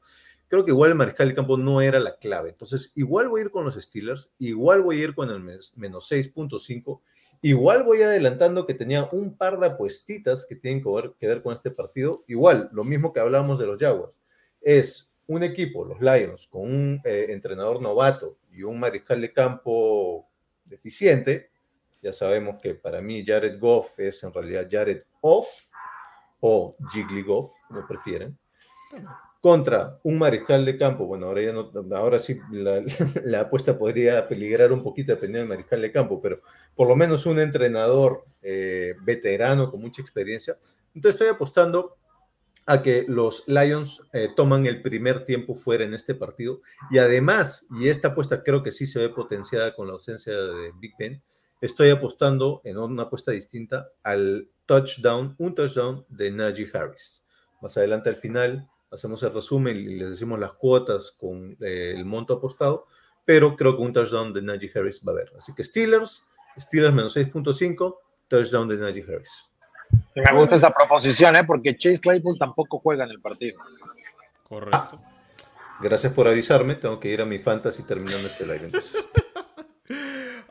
creo 0.48 0.66
que 0.66 0.72
igual 0.72 0.90
el 0.92 0.96
mariscal 0.96 1.28
de 1.30 1.36
campo 1.36 1.58
no 1.58 1.82
era 1.82 2.00
la 2.00 2.18
clave. 2.18 2.50
Entonces, 2.50 2.92
igual 2.96 3.30
voy 3.30 3.42
a 3.42 3.44
ir 3.46 3.52
con 3.52 3.66
los 3.66 3.76
Steelers, 3.76 4.32
igual 4.40 4.82
voy 4.82 5.00
a 5.02 5.04
ir 5.06 5.16
con 5.16 5.30
el 5.30 5.40
mes- 5.40 5.72
menos 5.76 6.08
6.5, 6.08 7.02
igual 7.42 7.84
voy 7.84 8.02
adelantando 8.02 8.66
que 8.66 8.74
tenía 8.74 9.08
un 9.12 9.38
par 9.38 9.60
de 9.60 9.68
apuestitas 9.68 10.46
que 10.46 10.56
tienen 10.56 10.84
que 11.20 11.28
ver, 11.28 11.42
con 11.42 11.54
este 11.54 11.72
partido. 11.72 12.24
Igual, 12.28 12.70
lo 12.74 12.84
mismo 12.84 13.14
que 13.14 13.20
hablábamos 13.20 13.60
de 13.60 13.68
los 13.68 13.80
Jaguars. 13.80 14.20
Es 14.62 15.12
un 15.28 15.44
equipo, 15.44 15.86
los 15.86 16.02
Lions, 16.02 16.48
con 16.48 16.62
un 16.64 17.02
eh, 17.06 17.28
entrenador 17.30 17.82
novato 17.82 18.40
y 18.52 18.64
un 18.64 18.80
mariscal 18.80 19.22
de 19.22 19.32
campo 19.32 20.28
deficiente. 20.66 21.49
Ya 22.02 22.14
sabemos 22.14 22.62
que 22.62 22.76
para 22.76 23.02
mí 23.02 23.26
Jared 23.26 23.60
Goff 23.60 24.00
es 24.00 24.24
en 24.24 24.34
realidad 24.34 24.68
Jared 24.70 25.04
Off 25.22 25.48
o 26.40 26.76
Jiggly 26.92 27.24
Goff, 27.24 27.52
como 27.68 27.86
prefieren 27.88 28.38
contra 29.42 30.00
un 30.04 30.18
mariscal 30.18 30.66
de 30.66 30.78
campo, 30.78 31.06
bueno, 31.06 31.28
ahora 31.28 31.42
ya 31.42 31.54
no, 31.54 31.72
ahora 31.96 32.20
sí 32.20 32.40
la, 32.52 32.82
la 33.24 33.42
apuesta 33.42 33.78
podría 33.78 34.28
peligrar 34.28 34.72
un 34.72 34.84
poquito 34.84 35.14
dependiendo 35.14 35.48
del 35.48 35.58
mariscal 35.58 35.82
de 35.82 35.92
campo, 35.92 36.22
pero 36.22 36.42
por 36.76 36.88
lo 36.88 36.96
menos 36.96 37.26
un 37.26 37.40
entrenador 37.40 38.26
eh, 38.42 38.96
veterano 39.02 39.72
con 39.72 39.82
mucha 39.82 40.02
experiencia. 40.02 40.58
Entonces 40.94 41.16
estoy 41.16 41.34
apostando 41.34 41.96
a 42.66 42.84
que 42.84 43.06
los 43.08 43.48
Lions 43.48 44.02
eh, 44.14 44.30
toman 44.36 44.66
el 44.66 44.82
primer 44.82 45.24
tiempo 45.24 45.56
fuera 45.56 45.86
en 45.86 45.94
este 45.94 46.14
partido. 46.14 46.62
Y 46.92 47.00
además, 47.00 47.66
y 47.80 47.88
esta 47.88 48.10
apuesta 48.10 48.44
creo 48.44 48.62
que 48.62 48.72
sí 48.72 48.86
se 48.86 49.00
ve 49.00 49.10
potenciada 49.10 49.74
con 49.74 49.88
la 49.88 49.94
ausencia 49.94 50.34
de 50.34 50.72
Big 50.80 50.94
Ben, 51.00 51.22
estoy 51.62 51.90
apostando 51.90 52.62
en 52.64 52.78
una 52.78 53.04
apuesta 53.04 53.32
distinta 53.32 53.90
al 54.04 54.50
touchdown, 54.66 55.36
un 55.38 55.56
touchdown 55.56 56.06
de 56.10 56.32
Najee 56.32 56.70
Harris. 56.74 57.24
Más 57.62 57.78
adelante 57.78 58.10
al 58.10 58.16
final 58.16 58.70
hacemos 58.92 59.22
el 59.24 59.34
resumen 59.34 59.76
y 59.76 59.98
les 59.98 60.10
decimos 60.10 60.40
las 60.40 60.54
cuotas 60.54 61.12
con 61.12 61.58
eh, 61.62 61.94
el 61.96 62.06
monto 62.06 62.36
apostado, 62.36 62.88
pero 63.26 63.56
creo 63.56 63.76
que 63.76 63.84
un 63.84 63.94
touchdown 63.94 64.34
de 64.34 64.42
Najee 64.42 64.72
Harris 64.74 65.02
va 65.06 65.12
a 65.12 65.16
haber. 65.16 65.34
Así 65.38 65.54
que 65.54 65.64
Steelers, 65.64 66.24
Steelers 66.58 66.94
menos 66.94 67.16
6.5, 67.16 67.98
touchdown 68.28 68.68
de 68.68 68.78
Najee 68.78 69.04
Harris. 69.04 69.46
Me 70.16 70.38
gusta 70.38 70.56
esa 70.56 70.72
proposición, 70.72 71.36
¿eh? 71.36 71.44
porque 71.44 71.76
Chase 71.76 72.00
Claypool 72.00 72.38
tampoco 72.38 72.78
juega 72.78 73.04
en 73.04 73.12
el 73.12 73.20
partido. 73.20 73.60
Correcto. 74.44 75.02
Gracias 75.82 76.12
por 76.14 76.28
avisarme, 76.28 76.76
tengo 76.76 77.00
que 77.00 77.10
ir 77.10 77.22
a 77.22 77.26
mi 77.26 77.40
fantasy 77.40 77.84
terminando 77.84 78.28
este 78.28 78.46
live. 78.46 78.66
Entonces. 78.66 79.10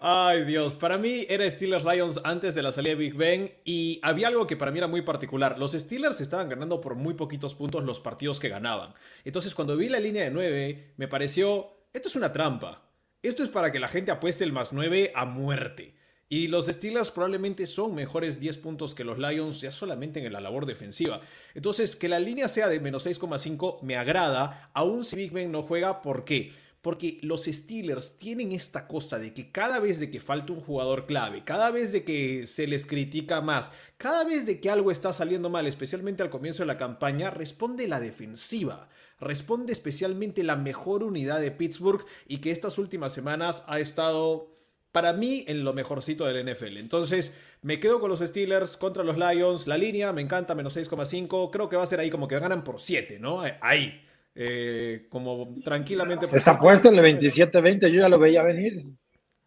Ay, 0.00 0.44
Dios. 0.44 0.76
Para 0.76 0.96
mí 0.96 1.26
era 1.28 1.50
Steelers 1.50 1.84
Lions 1.84 2.20
antes 2.22 2.54
de 2.54 2.62
la 2.62 2.70
salida 2.70 2.90
de 2.90 3.00
Big 3.00 3.14
Ben 3.14 3.52
y 3.64 3.98
había 4.02 4.28
algo 4.28 4.46
que 4.46 4.56
para 4.56 4.70
mí 4.70 4.78
era 4.78 4.86
muy 4.86 5.02
particular. 5.02 5.58
Los 5.58 5.72
Steelers 5.72 6.20
estaban 6.20 6.48
ganando 6.48 6.80
por 6.80 6.94
muy 6.94 7.14
poquitos 7.14 7.56
puntos 7.56 7.82
los 7.82 7.98
partidos 7.98 8.38
que 8.38 8.48
ganaban. 8.48 8.94
Entonces, 9.24 9.56
cuando 9.56 9.76
vi 9.76 9.88
la 9.88 9.98
línea 9.98 10.22
de 10.22 10.30
9, 10.30 10.94
me 10.96 11.08
pareció, 11.08 11.72
esto 11.92 12.08
es 12.08 12.14
una 12.14 12.32
trampa. 12.32 12.82
Esto 13.22 13.42
es 13.42 13.50
para 13.50 13.72
que 13.72 13.80
la 13.80 13.88
gente 13.88 14.12
apueste 14.12 14.44
el 14.44 14.52
más 14.52 14.72
9 14.72 15.10
a 15.16 15.24
muerte. 15.24 15.96
Y 16.28 16.46
los 16.46 16.66
Steelers 16.66 17.10
probablemente 17.10 17.66
son 17.66 17.96
mejores 17.96 18.38
10 18.38 18.58
puntos 18.58 18.94
que 18.94 19.02
los 19.02 19.18
Lions 19.18 19.60
ya 19.62 19.72
solamente 19.72 20.24
en 20.24 20.32
la 20.32 20.40
labor 20.40 20.66
defensiva. 20.66 21.22
Entonces, 21.54 21.96
que 21.96 22.08
la 22.08 22.20
línea 22.20 22.46
sea 22.46 22.68
de 22.68 22.78
menos 22.78 23.04
6,5 23.04 23.80
me 23.82 23.96
agrada, 23.96 24.70
aún 24.74 25.02
si 25.02 25.16
Big 25.16 25.32
Ben 25.32 25.50
no 25.50 25.62
juega, 25.62 26.02
¿por 26.02 26.24
qué? 26.24 26.52
Porque 26.80 27.18
los 27.22 27.44
Steelers 27.44 28.18
tienen 28.18 28.52
esta 28.52 28.86
cosa 28.86 29.18
de 29.18 29.34
que 29.34 29.50
cada 29.50 29.80
vez 29.80 29.98
de 29.98 30.10
que 30.10 30.20
falta 30.20 30.52
un 30.52 30.60
jugador 30.60 31.06
clave, 31.06 31.44
cada 31.44 31.70
vez 31.70 31.92
de 31.92 32.04
que 32.04 32.46
se 32.46 32.66
les 32.66 32.86
critica 32.86 33.40
más, 33.40 33.72
cada 33.96 34.24
vez 34.24 34.46
de 34.46 34.60
que 34.60 34.70
algo 34.70 34.90
está 34.90 35.12
saliendo 35.12 35.50
mal, 35.50 35.66
especialmente 35.66 36.22
al 36.22 36.30
comienzo 36.30 36.62
de 36.62 36.68
la 36.68 36.78
campaña, 36.78 37.30
responde 37.30 37.88
la 37.88 38.00
defensiva. 38.00 38.88
Responde 39.20 39.72
especialmente 39.72 40.44
la 40.44 40.54
mejor 40.54 41.02
unidad 41.02 41.40
de 41.40 41.50
Pittsburgh 41.50 42.04
y 42.28 42.38
que 42.38 42.52
estas 42.52 42.78
últimas 42.78 43.12
semanas 43.12 43.64
ha 43.66 43.80
estado 43.80 44.56
para 44.92 45.12
mí 45.12 45.44
en 45.48 45.64
lo 45.64 45.72
mejorcito 45.72 46.24
del 46.24 46.44
NFL. 46.48 46.76
Entonces, 46.76 47.34
me 47.62 47.80
quedo 47.80 48.00
con 48.00 48.10
los 48.10 48.20
Steelers 48.20 48.76
contra 48.76 49.02
los 49.04 49.18
Lions. 49.18 49.66
La 49.66 49.76
línea 49.76 50.12
me 50.12 50.22
encanta, 50.22 50.54
menos 50.54 50.76
6,5. 50.76 51.50
Creo 51.50 51.68
que 51.68 51.76
va 51.76 51.82
a 51.82 51.86
ser 51.86 52.00
ahí 52.00 52.10
como 52.10 52.28
que 52.28 52.38
ganan 52.38 52.64
por 52.64 52.80
7, 52.80 53.18
¿no? 53.18 53.42
Ahí. 53.60 54.04
Eh, 54.40 55.08
como 55.10 55.52
tranquilamente. 55.64 56.26
Está 56.32 56.56
puesto 56.56 56.90
en 56.90 56.98
el 56.98 57.18
27-20, 57.18 57.88
yo 57.88 58.00
ya 58.00 58.08
lo 58.08 58.20
veía 58.20 58.44
venir. 58.44 58.84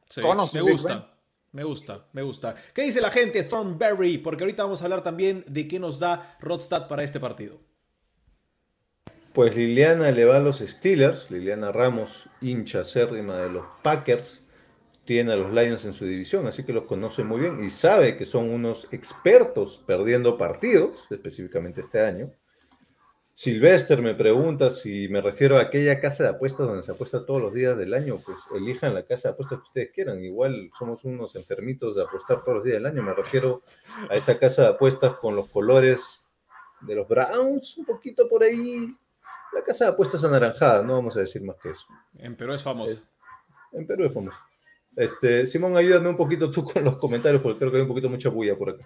Sí, 0.09 0.21
me 0.53 0.61
gusta. 0.61 1.07
Me 1.53 1.63
gusta, 1.63 2.07
me 2.11 2.21
gusta. 2.21 2.55
¿Qué 2.73 2.83
dice 2.83 2.99
la 2.99 3.09
gente, 3.09 3.43
Thornberry? 3.43 4.17
Porque 4.17 4.43
ahorita 4.43 4.63
vamos 4.63 4.81
a 4.81 4.85
hablar 4.85 5.01
también 5.01 5.43
de 5.47 5.67
qué 5.67 5.79
nos 5.79 5.99
da 5.99 6.37
Rodstad 6.39 6.87
para 6.87 7.03
este 7.03 7.19
partido. 7.19 7.59
Pues 9.33 9.55
Liliana 9.55 10.11
le 10.11 10.25
va 10.25 10.37
a 10.37 10.39
los 10.39 10.59
Steelers, 10.59 11.31
Liliana 11.31 11.71
Ramos, 11.71 12.27
hincha 12.41 12.81
acérrima 12.81 13.37
de 13.37 13.49
los 13.49 13.65
Packers 13.81 14.43
tiene 15.05 15.33
a 15.33 15.35
los 15.35 15.53
Lions 15.53 15.83
en 15.85 15.93
su 15.93 16.05
división, 16.05 16.47
así 16.47 16.63
que 16.63 16.73
los 16.73 16.85
conoce 16.85 17.23
muy 17.23 17.41
bien 17.41 17.63
y 17.63 17.69
sabe 17.69 18.15
que 18.15 18.25
son 18.25 18.49
unos 18.49 18.87
expertos 18.91 19.83
perdiendo 19.85 20.37
partidos, 20.37 21.07
específicamente 21.09 21.81
este 21.81 21.99
año. 21.99 22.31
Silvester 23.33 24.01
me 24.01 24.13
pregunta 24.13 24.71
si 24.71 25.07
me 25.07 25.21
refiero 25.21 25.57
a 25.57 25.61
aquella 25.61 25.99
casa 25.99 26.23
de 26.23 26.29
apuestas 26.29 26.67
donde 26.67 26.83
se 26.83 26.91
apuesta 26.91 27.25
todos 27.25 27.41
los 27.41 27.53
días 27.53 27.77
del 27.77 27.93
año, 27.93 28.19
pues 28.23 28.39
elijan 28.53 28.93
la 28.93 29.03
casa 29.03 29.29
de 29.29 29.33
apuestas 29.33 29.59
que 29.59 29.67
ustedes 29.67 29.91
quieran. 29.93 30.23
Igual 30.23 30.69
somos 30.77 31.03
unos 31.05 31.35
enfermitos 31.35 31.95
de 31.95 32.03
apostar 32.03 32.43
todos 32.43 32.55
los 32.55 32.63
días 32.63 32.75
del 32.75 32.85
año. 32.85 33.01
Me 33.01 33.13
refiero 33.13 33.63
a 34.09 34.15
esa 34.15 34.37
casa 34.37 34.63
de 34.63 34.67
apuestas 34.69 35.15
con 35.15 35.35
los 35.35 35.49
colores 35.49 36.21
de 36.81 36.95
los 36.95 37.07
Browns, 37.07 37.77
un 37.77 37.85
poquito 37.85 38.27
por 38.27 38.43
ahí. 38.43 38.95
La 39.53 39.63
casa 39.63 39.85
de 39.85 39.91
apuestas 39.91 40.23
anaranjada, 40.23 40.83
no 40.83 40.93
vamos 40.93 41.17
a 41.17 41.21
decir 41.21 41.41
más 41.41 41.57
que 41.57 41.71
eso. 41.71 41.87
En 42.15 42.35
Perú 42.35 42.53
es 42.53 42.63
famosa. 42.63 42.99
en 43.71 43.87
Perú 43.87 44.05
es 44.05 44.13
famosa. 44.13 44.39
Este, 44.95 45.45
Simón, 45.45 45.77
ayúdame 45.77 46.09
un 46.09 46.17
poquito 46.17 46.51
tú 46.51 46.65
con 46.65 46.83
los 46.83 46.97
comentarios 46.97 47.41
porque 47.41 47.59
creo 47.59 47.71
que 47.71 47.77
hay 47.77 47.83
un 47.83 47.87
poquito 47.87 48.09
mucha 48.09 48.29
bulla 48.29 48.57
por 48.57 48.71
acá. 48.71 48.85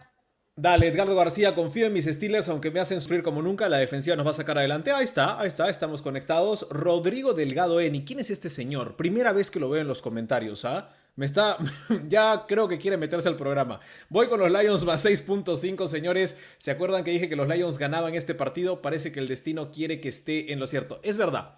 Dale, 0.57 0.87
Edgardo 0.87 1.17
García, 1.17 1.53
confío 1.53 1.85
en 1.85 1.91
mis 1.91 2.05
Steelers, 2.05 2.47
aunque 2.47 2.71
me 2.71 2.79
hacen 2.79 3.01
sufrir 3.01 3.23
como 3.23 3.41
nunca, 3.41 3.67
la 3.67 3.77
defensiva 3.77 4.15
nos 4.15 4.25
va 4.25 4.31
a 4.31 4.35
sacar 4.35 4.57
adelante. 4.57 4.89
Ahí 4.89 5.03
está, 5.03 5.37
ahí 5.37 5.49
está, 5.49 5.69
estamos 5.69 6.01
conectados. 6.01 6.65
Rodrigo 6.69 7.33
Delgado 7.33 7.81
Eni, 7.81 8.05
¿quién 8.05 8.21
es 8.21 8.29
este 8.29 8.49
señor? 8.49 8.95
Primera 8.95 9.33
vez 9.33 9.51
que 9.51 9.59
lo 9.59 9.69
veo 9.69 9.81
en 9.81 9.87
los 9.89 10.01
comentarios, 10.01 10.63
¿ah? 10.63 10.93
Me 11.17 11.25
está, 11.25 11.57
ya 12.07 12.45
creo 12.47 12.69
que 12.69 12.77
quiere 12.77 12.95
meterse 12.95 13.27
al 13.27 13.35
programa. 13.35 13.81
Voy 14.07 14.29
con 14.29 14.39
los 14.39 14.49
Lions 14.49 14.85
más 14.85 15.05
6.5, 15.05 15.87
señores. 15.87 16.37
¿Se 16.57 16.71
acuerdan 16.71 17.03
que 17.03 17.11
dije 17.11 17.27
que 17.27 17.35
los 17.35 17.49
Lions 17.49 17.77
ganaban 17.77 18.15
este 18.15 18.33
partido? 18.33 18.81
Parece 18.81 19.11
que 19.11 19.19
el 19.19 19.27
destino 19.27 19.71
quiere 19.71 19.99
que 19.99 20.07
esté 20.07 20.53
en 20.53 20.61
lo 20.61 20.67
cierto. 20.67 21.01
Es 21.03 21.17
verdad. 21.17 21.53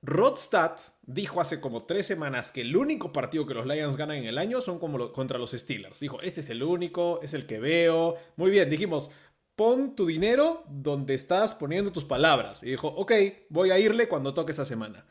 Rodstad 0.00 0.78
dijo 1.08 1.40
hace 1.40 1.58
como 1.58 1.84
tres 1.84 2.06
semanas 2.06 2.52
que 2.52 2.60
el 2.60 2.76
único 2.76 3.12
partido 3.12 3.46
que 3.46 3.54
los 3.54 3.66
Lions 3.66 3.96
ganan 3.96 4.18
en 4.18 4.26
el 4.26 4.36
año 4.36 4.60
son 4.60 4.78
como 4.78 5.10
contra 5.12 5.38
los 5.38 5.52
Steelers. 5.52 5.98
Dijo, 5.98 6.20
este 6.20 6.42
es 6.42 6.50
el 6.50 6.62
único, 6.62 7.20
es 7.22 7.32
el 7.32 7.46
que 7.46 7.58
veo. 7.58 8.16
Muy 8.36 8.50
bien, 8.50 8.68
dijimos, 8.68 9.10
pon 9.56 9.96
tu 9.96 10.06
dinero 10.06 10.64
donde 10.68 11.14
estás 11.14 11.54
poniendo 11.54 11.92
tus 11.92 12.04
palabras. 12.04 12.62
Y 12.62 12.70
dijo, 12.70 12.88
ok, 12.88 13.12
voy 13.48 13.70
a 13.70 13.78
irle 13.78 14.06
cuando 14.06 14.34
toque 14.34 14.52
esa 14.52 14.66
semana. 14.66 15.06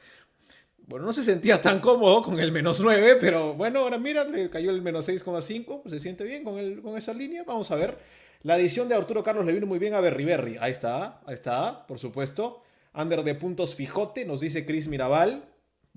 Bueno, 0.86 1.08
no 1.08 1.12
se 1.12 1.24
sentía 1.24 1.60
tan 1.60 1.80
cómodo 1.80 2.22
con 2.22 2.40
el 2.40 2.52
menos 2.52 2.80
9, 2.80 3.18
pero 3.20 3.56
bueno, 3.56 3.80
ahora 3.80 3.98
mira, 3.98 4.24
le 4.24 4.52
cayó 4.52 4.70
el 4.70 4.84
menos 4.84 5.10
6,5, 5.10 5.82
pues 5.82 5.92
se 5.92 6.00
siente 6.00 6.24
bien 6.24 6.44
con, 6.44 6.60
el, 6.60 6.82
con 6.82 6.96
esa 6.96 7.14
línea. 7.14 7.44
Vamos 7.44 7.72
a 7.72 7.76
ver. 7.76 7.98
La 8.44 8.58
edición 8.58 8.88
de 8.88 8.94
Arturo 8.94 9.24
Carlos 9.24 9.48
le 9.48 9.52
vino 9.52 9.66
muy 9.66 9.80
bien 9.80 9.96
a 9.96 10.00
Berry 10.00 10.26
Berry. 10.26 10.58
Ahí 10.62 10.72
está, 10.72 11.22
ahí 11.26 11.34
está, 11.34 11.88
por 11.88 11.98
supuesto. 11.98 12.62
Under 12.94 13.24
de 13.24 13.34
puntos 13.34 13.74
fijote, 13.74 14.26
nos 14.26 14.42
dice 14.42 14.64
Chris 14.66 14.88
Mirabal. 14.88 15.47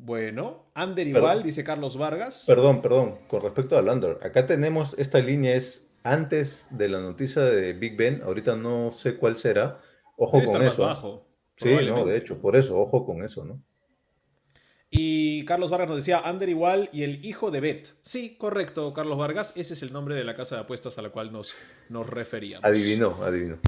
Bueno, 0.02 0.64
under 0.74 1.06
igual, 1.06 1.42
dice 1.42 1.62
Carlos 1.62 1.98
Vargas. 1.98 2.44
Perdón, 2.46 2.80
perdón, 2.80 3.18
con 3.28 3.42
respecto 3.42 3.76
al 3.76 3.88
under. 3.88 4.18
Acá 4.22 4.46
tenemos, 4.46 4.94
esta 4.98 5.18
línea 5.20 5.54
es 5.54 5.86
antes 6.04 6.66
de 6.70 6.88
la 6.88 7.00
noticia 7.00 7.42
de 7.42 7.74
Big 7.74 7.96
Ben, 7.96 8.22
ahorita 8.24 8.56
no 8.56 8.92
sé 8.92 9.16
cuál 9.16 9.36
será. 9.36 9.78
Ojo 10.16 10.42
con 10.42 10.62
eso. 10.62 10.82
bajo, 10.82 11.26
sí, 11.56 11.76
no, 11.86 12.06
de 12.06 12.16
hecho, 12.16 12.40
por 12.40 12.56
eso, 12.56 12.78
ojo 12.78 13.04
con 13.04 13.22
eso, 13.22 13.44
¿no? 13.44 13.62
Y 14.90 15.44
Carlos 15.44 15.70
Vargas 15.70 15.88
nos 15.88 15.98
decía 15.98 16.22
under 16.28 16.48
igual 16.48 16.88
y 16.92 17.04
el 17.04 17.24
hijo 17.24 17.50
de 17.50 17.60
Bet. 17.60 17.94
Sí, 18.00 18.36
correcto, 18.36 18.92
Carlos 18.92 19.18
Vargas. 19.18 19.52
Ese 19.54 19.74
es 19.74 19.82
el 19.82 19.92
nombre 19.92 20.14
de 20.16 20.24
la 20.24 20.34
casa 20.34 20.56
de 20.56 20.62
apuestas 20.62 20.98
a 20.98 21.02
la 21.02 21.10
cual 21.10 21.30
nos, 21.30 21.54
nos 21.90 22.08
referíamos. 22.08 22.64
Adivinó, 22.64 23.16
adivinó. 23.22 23.58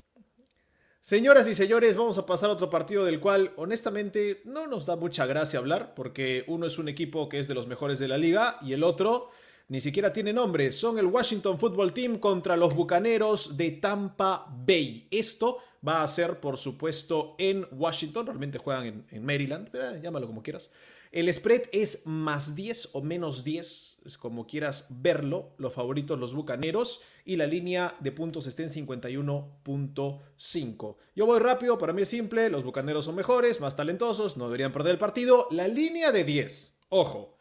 Señoras 1.02 1.48
y 1.48 1.56
señores, 1.56 1.96
vamos 1.96 2.16
a 2.18 2.26
pasar 2.26 2.48
a 2.48 2.52
otro 2.52 2.70
partido 2.70 3.04
del 3.04 3.18
cual 3.18 3.52
honestamente 3.56 4.40
no 4.44 4.68
nos 4.68 4.86
da 4.86 4.94
mucha 4.94 5.26
gracia 5.26 5.58
hablar 5.58 5.94
porque 5.96 6.44
uno 6.46 6.64
es 6.64 6.78
un 6.78 6.88
equipo 6.88 7.28
que 7.28 7.40
es 7.40 7.48
de 7.48 7.54
los 7.54 7.66
mejores 7.66 7.98
de 7.98 8.06
la 8.06 8.16
liga 8.16 8.58
y 8.62 8.72
el 8.72 8.84
otro 8.84 9.28
ni 9.66 9.80
siquiera 9.80 10.12
tiene 10.12 10.32
nombre. 10.32 10.70
Son 10.70 11.00
el 11.00 11.06
Washington 11.06 11.58
Football 11.58 11.92
Team 11.92 12.18
contra 12.20 12.56
los 12.56 12.76
Bucaneros 12.76 13.56
de 13.56 13.72
Tampa 13.72 14.46
Bay. 14.48 15.08
Esto 15.10 15.58
va 15.86 16.04
a 16.04 16.06
ser, 16.06 16.38
por 16.38 16.56
supuesto, 16.56 17.34
en 17.36 17.66
Washington. 17.72 18.26
Realmente 18.26 18.58
juegan 18.58 19.04
en, 19.10 19.24
Maryland, 19.24 19.72
llámalo 20.00 20.28
como 20.28 20.40
quieras. 20.40 20.70
El 21.12 21.32
spread 21.32 21.62
es 21.72 22.06
más 22.06 22.56
10 22.56 22.88
o 22.94 23.02
menos 23.02 23.44
10, 23.44 23.98
es 24.06 24.16
como 24.16 24.46
quieras 24.46 24.86
verlo. 24.88 25.52
Los 25.58 25.74
favoritos, 25.74 26.18
los 26.18 26.32
bucaneros. 26.34 27.02
Y 27.26 27.36
la 27.36 27.46
línea 27.46 27.94
de 28.00 28.12
puntos 28.12 28.46
está 28.46 28.62
en 28.62 28.70
51.5. 28.70 30.96
Yo 31.14 31.26
voy 31.26 31.38
rápido, 31.38 31.76
para 31.76 31.92
mí 31.92 32.00
es 32.02 32.08
simple. 32.08 32.48
Los 32.48 32.64
bucaneros 32.64 33.04
son 33.04 33.14
mejores, 33.14 33.60
más 33.60 33.76
talentosos, 33.76 34.38
no 34.38 34.46
deberían 34.46 34.72
perder 34.72 34.92
el 34.92 34.98
partido. 34.98 35.48
La 35.50 35.68
línea 35.68 36.12
de 36.12 36.24
10. 36.24 36.78
Ojo, 36.88 37.36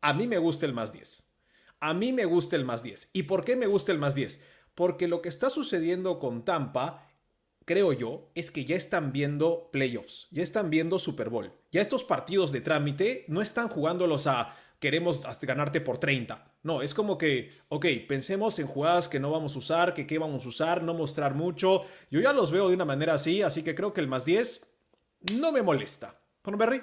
a 0.00 0.14
mí 0.14 0.26
me 0.26 0.38
gusta 0.38 0.64
el 0.64 0.72
más 0.72 0.94
10. 0.94 1.24
A 1.80 1.92
mí 1.92 2.14
me 2.14 2.24
gusta 2.24 2.56
el 2.56 2.64
más 2.64 2.82
10. 2.82 3.10
¿Y 3.12 3.24
por 3.24 3.44
qué 3.44 3.54
me 3.54 3.66
gusta 3.66 3.92
el 3.92 3.98
más 3.98 4.14
10? 4.14 4.42
Porque 4.74 5.08
lo 5.08 5.20
que 5.20 5.28
está 5.28 5.50
sucediendo 5.50 6.18
con 6.18 6.46
Tampa 6.46 7.06
creo 7.70 7.92
yo, 7.92 8.32
es 8.34 8.50
que 8.50 8.64
ya 8.64 8.74
están 8.74 9.12
viendo 9.12 9.68
playoffs, 9.70 10.26
ya 10.32 10.42
están 10.42 10.70
viendo 10.70 10.98
Super 10.98 11.28
Bowl. 11.28 11.52
Ya 11.72 11.80
estos 11.80 12.04
partidos 12.04 12.52
de 12.52 12.60
trámite 12.60 13.24
no 13.28 13.40
están 13.40 13.68
jugándolos 13.68 14.26
a 14.26 14.56
queremos 14.80 15.22
ganarte 15.42 15.80
por 15.80 15.98
30. 15.98 16.42
No, 16.62 16.82
es 16.82 16.94
como 16.94 17.16
que, 17.16 17.52
ok, 17.68 17.86
pensemos 18.08 18.58
en 18.58 18.66
jugadas 18.66 19.08
que 19.08 19.20
no 19.20 19.30
vamos 19.30 19.54
a 19.54 19.58
usar, 19.58 19.94
que 19.94 20.06
qué 20.06 20.18
vamos 20.18 20.44
a 20.44 20.48
usar, 20.48 20.82
no 20.82 20.94
mostrar 20.94 21.34
mucho. 21.34 21.82
Yo 22.10 22.20
ya 22.20 22.32
los 22.32 22.50
veo 22.50 22.68
de 22.68 22.74
una 22.74 22.86
manera 22.86 23.14
así, 23.14 23.42
así 23.42 23.62
que 23.62 23.74
creo 23.74 23.92
que 23.92 24.00
el 24.00 24.08
más 24.08 24.24
10 24.24 24.66
no 25.38 25.52
me 25.52 25.62
molesta. 25.62 26.18
Berry? 26.42 26.82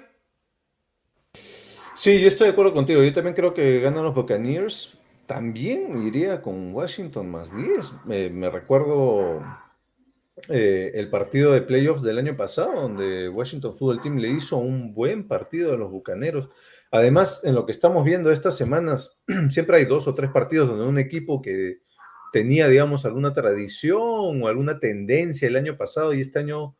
Sí, 1.94 2.20
yo 2.20 2.28
estoy 2.28 2.46
de 2.46 2.52
acuerdo 2.52 2.72
contigo. 2.72 3.02
Yo 3.02 3.12
también 3.12 3.34
creo 3.34 3.52
que 3.52 3.80
ganan 3.80 4.04
los 4.04 4.14
Buccaneers. 4.14 4.96
También 5.26 6.06
iría 6.06 6.40
con 6.40 6.72
Washington 6.72 7.28
más 7.30 7.54
10. 7.54 8.06
me 8.06 8.48
recuerdo 8.48 9.42
eh, 10.48 10.92
el 10.94 11.10
partido 11.10 11.52
de 11.52 11.62
playoffs 11.62 12.02
del 12.02 12.18
año 12.18 12.36
pasado, 12.36 12.82
donde 12.82 13.28
Washington 13.28 13.74
Football 13.74 14.02
Team 14.02 14.16
le 14.18 14.28
hizo 14.28 14.56
un 14.56 14.94
buen 14.94 15.26
partido 15.26 15.74
a 15.74 15.76
los 15.76 15.90
Bucaneros. 15.90 16.48
Además, 16.90 17.40
en 17.44 17.54
lo 17.54 17.66
que 17.66 17.72
estamos 17.72 18.04
viendo 18.04 18.30
estas 18.30 18.56
semanas, 18.56 19.18
siempre 19.50 19.76
hay 19.76 19.84
dos 19.84 20.08
o 20.08 20.14
tres 20.14 20.30
partidos 20.30 20.68
donde 20.68 20.86
un 20.86 20.98
equipo 20.98 21.42
que 21.42 21.78
tenía, 22.32 22.68
digamos, 22.68 23.04
alguna 23.04 23.32
tradición 23.32 24.42
o 24.42 24.48
alguna 24.48 24.78
tendencia 24.78 25.48
el 25.48 25.56
año 25.56 25.76
pasado 25.76 26.14
y 26.14 26.20
este 26.20 26.38
año 26.38 26.76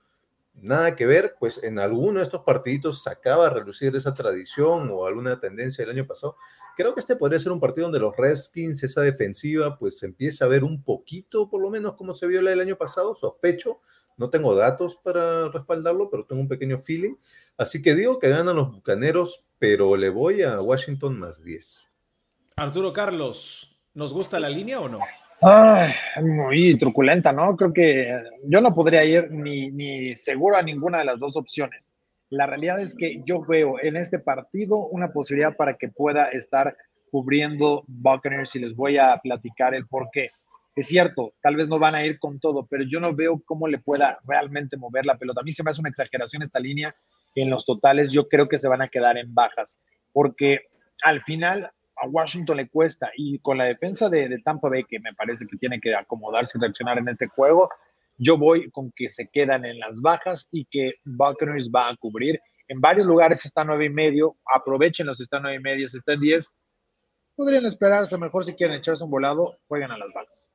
nada 0.54 0.96
que 0.96 1.06
ver, 1.06 1.36
pues 1.38 1.62
en 1.62 1.78
alguno 1.78 2.18
de 2.18 2.24
estos 2.24 2.42
partiditos 2.42 3.02
sacaba 3.02 3.46
a 3.46 3.50
relucir 3.50 3.94
esa 3.96 4.14
tradición 4.14 4.90
o 4.92 5.06
alguna 5.06 5.40
tendencia 5.40 5.84
del 5.84 5.96
año 5.96 6.06
pasado. 6.06 6.36
Creo 6.78 6.94
que 6.94 7.00
este 7.00 7.16
podría 7.16 7.40
ser 7.40 7.50
un 7.50 7.58
partido 7.58 7.86
donde 7.86 7.98
los 7.98 8.16
Redskins, 8.16 8.84
esa 8.84 9.00
defensiva, 9.00 9.76
pues 9.76 10.00
empieza 10.04 10.44
a 10.44 10.48
ver 10.48 10.62
un 10.62 10.84
poquito, 10.84 11.50
por 11.50 11.60
lo 11.60 11.70
menos, 11.70 11.94
como 11.94 12.14
se 12.14 12.28
vio 12.28 12.40
la 12.40 12.50
del 12.50 12.60
año 12.60 12.76
pasado, 12.76 13.16
sospecho. 13.16 13.80
No 14.16 14.30
tengo 14.30 14.54
datos 14.54 14.96
para 15.02 15.48
respaldarlo, 15.48 16.08
pero 16.08 16.24
tengo 16.24 16.40
un 16.40 16.46
pequeño 16.46 16.78
feeling. 16.78 17.16
Así 17.56 17.82
que 17.82 17.96
digo 17.96 18.20
que 18.20 18.28
ganan 18.28 18.54
los 18.54 18.70
Bucaneros, 18.70 19.44
pero 19.58 19.96
le 19.96 20.08
voy 20.08 20.42
a 20.42 20.60
Washington 20.60 21.18
más 21.18 21.42
10. 21.42 21.90
Arturo 22.54 22.92
Carlos, 22.92 23.76
¿nos 23.94 24.12
gusta 24.12 24.38
la 24.38 24.48
línea 24.48 24.78
o 24.78 24.88
no? 24.88 25.00
Ah, 25.42 25.92
muy 26.22 26.78
truculenta, 26.78 27.32
¿no? 27.32 27.56
Creo 27.56 27.72
que 27.72 28.22
yo 28.44 28.60
no 28.60 28.72
podría 28.72 29.04
ir 29.04 29.32
ni, 29.32 29.72
ni 29.72 30.14
seguro 30.14 30.56
a 30.56 30.62
ninguna 30.62 30.98
de 30.98 31.06
las 31.06 31.18
dos 31.18 31.36
opciones. 31.36 31.90
La 32.30 32.46
realidad 32.46 32.80
es 32.80 32.94
que 32.94 33.22
yo 33.24 33.40
veo 33.40 33.76
en 33.80 33.96
este 33.96 34.18
partido 34.18 34.86
una 34.88 35.12
posibilidad 35.12 35.56
para 35.56 35.76
que 35.76 35.88
pueda 35.88 36.28
estar 36.28 36.76
cubriendo 37.10 37.84
Buccaneers 37.86 38.54
y 38.56 38.60
les 38.60 38.74
voy 38.74 38.98
a 38.98 39.16
platicar 39.22 39.74
el 39.74 39.86
por 39.86 40.10
qué. 40.12 40.30
Es 40.76 40.88
cierto, 40.88 41.32
tal 41.42 41.56
vez 41.56 41.68
no 41.68 41.78
van 41.78 41.94
a 41.94 42.04
ir 42.04 42.18
con 42.18 42.38
todo, 42.38 42.66
pero 42.66 42.84
yo 42.84 43.00
no 43.00 43.14
veo 43.14 43.42
cómo 43.44 43.66
le 43.66 43.78
pueda 43.78 44.18
realmente 44.26 44.76
mover 44.76 45.06
la 45.06 45.16
pelota. 45.16 45.40
A 45.40 45.44
mí 45.44 45.52
se 45.52 45.64
me 45.64 45.70
hace 45.70 45.80
una 45.80 45.88
exageración 45.88 46.42
esta 46.42 46.60
línea. 46.60 46.94
En 47.34 47.50
los 47.50 47.64
totales 47.64 48.12
yo 48.12 48.28
creo 48.28 48.48
que 48.48 48.58
se 48.58 48.68
van 48.68 48.82
a 48.82 48.88
quedar 48.88 49.16
en 49.16 49.34
bajas, 49.34 49.80
porque 50.12 50.66
al 51.02 51.22
final 51.22 51.70
a 51.96 52.06
Washington 52.08 52.58
le 52.58 52.68
cuesta 52.68 53.10
y 53.16 53.38
con 53.40 53.58
la 53.58 53.64
defensa 53.64 54.08
de, 54.08 54.28
de 54.28 54.38
Tampa 54.38 54.68
Bay, 54.68 54.84
que 54.84 55.00
me 55.00 55.14
parece 55.14 55.46
que 55.46 55.56
tiene 55.56 55.80
que 55.80 55.94
acomodarse 55.94 56.56
y 56.56 56.60
reaccionar 56.60 56.98
en 56.98 57.08
este 57.08 57.26
juego, 57.26 57.68
yo 58.18 58.36
voy 58.36 58.70
con 58.70 58.92
que 58.94 59.08
se 59.08 59.28
quedan 59.28 59.64
en 59.64 59.78
las 59.78 60.00
bajas 60.00 60.48
y 60.52 60.66
que 60.66 60.92
Buccaneers 61.04 61.70
va 61.74 61.88
a 61.88 61.96
cubrir. 61.96 62.38
En 62.66 62.80
varios 62.80 63.06
lugares 63.06 63.44
está 63.44 63.64
nueve 63.64 63.86
y 63.86 63.90
medio, 63.90 64.36
aprovechenlos, 64.44 65.20
está 65.20 65.40
nueve 65.40 65.56
y 65.56 65.62
medio, 65.62 65.86
está 65.86 66.12
en 66.12 66.20
10. 66.20 66.46
Podrían 67.36 67.64
esperarse, 67.64 68.18
mejor 68.18 68.44
si 68.44 68.54
quieren 68.54 68.76
echarse 68.76 69.04
un 69.04 69.10
volado, 69.10 69.58
jueguen 69.68 69.92
a 69.92 69.96
las 69.98 70.12
bajas. 70.12 70.50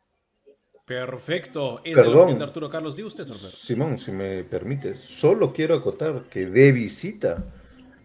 Perfecto. 0.85 1.81
Es 1.83 1.95
Perdón. 1.95 2.37
de 2.37 2.43
Arturo 2.43 2.69
Carlos. 2.69 2.99
Usted, 2.99 3.25
Norberto. 3.25 3.47
Simón, 3.47 3.97
si 3.97 4.11
me 4.11 4.43
permites, 4.43 4.99
solo 4.99 5.53
quiero 5.53 5.75
acotar 5.75 6.23
que 6.29 6.45
de 6.45 6.71
visita 6.73 7.45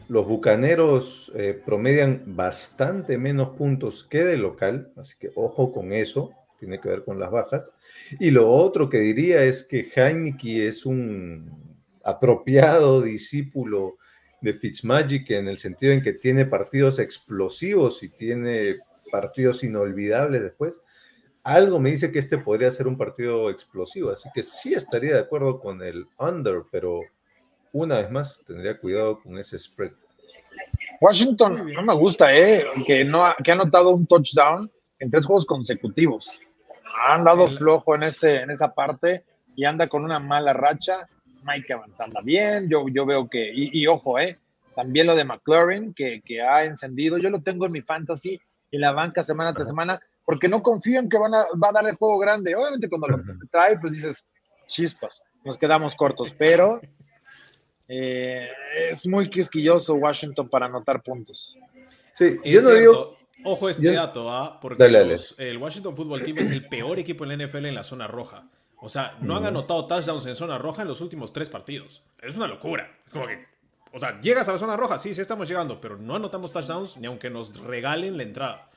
los 0.08 0.26
bucaneros 0.26 1.30
eh, 1.34 1.60
promedian 1.64 2.22
bastante 2.26 3.18
menos 3.18 3.50
puntos 3.50 4.04
que 4.04 4.24
de 4.24 4.36
local, 4.36 4.92
así 4.96 5.16
que 5.18 5.30
ojo 5.34 5.72
con 5.72 5.92
eso, 5.92 6.30
tiene 6.58 6.80
que 6.80 6.88
ver 6.88 7.04
con 7.04 7.18
las 7.18 7.30
bajas. 7.30 7.72
Y 8.18 8.30
lo 8.30 8.50
otro 8.50 8.88
que 8.88 8.98
diría 8.98 9.44
es 9.44 9.62
que 9.62 9.90
Heineke 9.94 10.68
es 10.68 10.84
un 10.84 11.78
apropiado 12.02 13.02
discípulo 13.02 13.98
de 14.40 14.54
Fitzmagic 14.54 15.30
en 15.30 15.48
el 15.48 15.58
sentido 15.58 15.92
en 15.92 16.02
que 16.02 16.12
tiene 16.12 16.46
partidos 16.46 16.98
explosivos 16.98 18.02
y 18.02 18.08
tiene 18.08 18.76
partidos 19.10 19.64
inolvidables 19.64 20.42
después. 20.42 20.80
Algo 21.42 21.80
me 21.80 21.90
dice 21.90 22.12
que 22.12 22.18
este 22.18 22.38
podría 22.38 22.70
ser 22.70 22.86
un 22.86 22.98
partido 22.98 23.48
explosivo, 23.50 24.10
así 24.10 24.28
que 24.34 24.42
sí 24.42 24.74
estaría 24.74 25.14
de 25.14 25.20
acuerdo 25.20 25.58
con 25.58 25.82
el 25.82 26.06
under, 26.18 26.62
pero 26.70 27.00
una 27.72 28.00
vez 28.00 28.10
más 28.10 28.42
tendría 28.46 28.78
cuidado 28.78 29.20
con 29.20 29.38
ese 29.38 29.58
spread. 29.58 29.92
Washington 31.00 31.72
no 31.72 31.82
me 31.82 31.94
gusta, 31.94 32.36
¿eh? 32.36 32.64
Que, 32.86 33.08
ha, 33.12 33.36
que 33.42 33.50
ha 33.50 33.54
anotado 33.54 33.94
un 33.94 34.06
touchdown 34.06 34.70
en 34.98 35.10
tres 35.10 35.26
juegos 35.26 35.46
consecutivos. 35.46 36.40
Ha 37.06 37.14
andado 37.14 37.46
El- 37.46 37.58
flojo 37.58 37.94
en, 37.94 38.02
ese, 38.04 38.42
en 38.42 38.50
esa 38.50 38.74
parte 38.74 39.24
y 39.56 39.64
anda 39.64 39.88
con 39.88 40.04
una 40.04 40.18
mala 40.18 40.52
racha. 40.52 41.08
Mike 41.44 41.72
Evans 41.72 42.00
anda 42.00 42.20
bien, 42.22 42.68
yo, 42.68 42.86
yo 42.88 43.06
veo 43.06 43.28
que, 43.28 43.50
y, 43.54 43.80
y 43.80 43.86
ojo, 43.86 44.18
¿eh? 44.18 44.38
También 44.74 45.06
lo 45.06 45.16
de 45.16 45.24
McLaurin, 45.24 45.94
que, 45.94 46.20
que 46.20 46.42
ha 46.42 46.64
encendido. 46.64 47.18
Yo 47.18 47.30
lo 47.30 47.40
tengo 47.42 47.66
en 47.66 47.72
mi 47.72 47.80
fantasy, 47.82 48.40
en 48.70 48.80
la 48.80 48.92
banca 48.92 49.24
semana 49.24 49.52
tras 49.54 49.68
semana, 49.68 50.00
porque 50.24 50.48
no 50.48 50.62
confío 50.62 51.00
en 51.00 51.08
que 51.08 51.16
van 51.18 51.34
a, 51.34 51.44
va 51.62 51.68
a 51.70 51.72
dar 51.72 51.88
el 51.88 51.96
juego 51.96 52.18
grande. 52.18 52.54
Obviamente 52.54 52.88
cuando 52.88 53.08
lo 53.08 53.18
trae, 53.50 53.78
pues 53.78 53.92
dices, 53.94 54.28
chispas, 54.66 55.24
nos 55.44 55.56
quedamos 55.58 55.96
cortos, 55.96 56.34
pero 56.36 56.80
eh, 57.88 58.48
es 58.90 59.06
muy 59.06 59.30
quisquilloso 59.30 59.94
Washington 59.94 60.48
para 60.48 60.66
anotar 60.66 61.02
puntos. 61.02 61.56
Sí, 62.12 62.38
Es 62.44 62.62
yo 62.64 62.68
no 62.70 62.76
digo. 62.76 63.17
Ojo 63.44 63.68
este 63.68 63.84
yo- 63.84 63.92
dato, 63.92 64.30
¿ah? 64.30 64.58
Porque 64.60 64.82
Dale, 64.82 64.98
dale. 64.98 65.12
los- 65.12 65.34
el 65.38 65.56
Washington 65.58 65.94
Football 65.94 66.22
Team 66.24 66.38
es 66.38 66.50
el 66.50 66.66
peor 66.68 66.98
equipo 66.98 67.24
en 67.24 67.28
la 67.28 67.34
NFL 67.46 67.66
en 67.68 67.74
la 67.74 67.84
zona 67.84 68.06
roja. 68.06 68.48
O 68.80 68.88
sea, 68.88 69.16
no 69.20 69.36
han 69.36 69.44
anotado 69.44 69.86
touchdowns 69.86 70.26
en 70.26 70.36
zona 70.36 70.56
roja 70.58 70.82
en 70.82 70.88
los 70.88 71.00
últimos 71.00 71.32
tres 71.32 71.48
partidos. 71.50 72.02
Es 72.20 72.36
una 72.36 72.46
locura. 72.46 72.96
Es 73.06 73.12
como 73.12 73.26
que, 73.26 73.42
o 73.92 73.98
sea, 73.98 74.20
llegas 74.20 74.48
a 74.48 74.52
la 74.52 74.58
zona 74.58 74.76
roja, 74.76 74.98
sí, 74.98 75.14
sí 75.14 75.20
estamos 75.20 75.48
llegando, 75.48 75.80
pero 75.80 75.96
no 75.96 76.14
anotamos 76.16 76.52
touchdowns 76.52 76.96
ni 76.96 77.06
aunque 77.06 77.28
nos 77.30 77.58
regalen 77.60 78.16
la 78.16 78.22
entrada. 78.22 78.70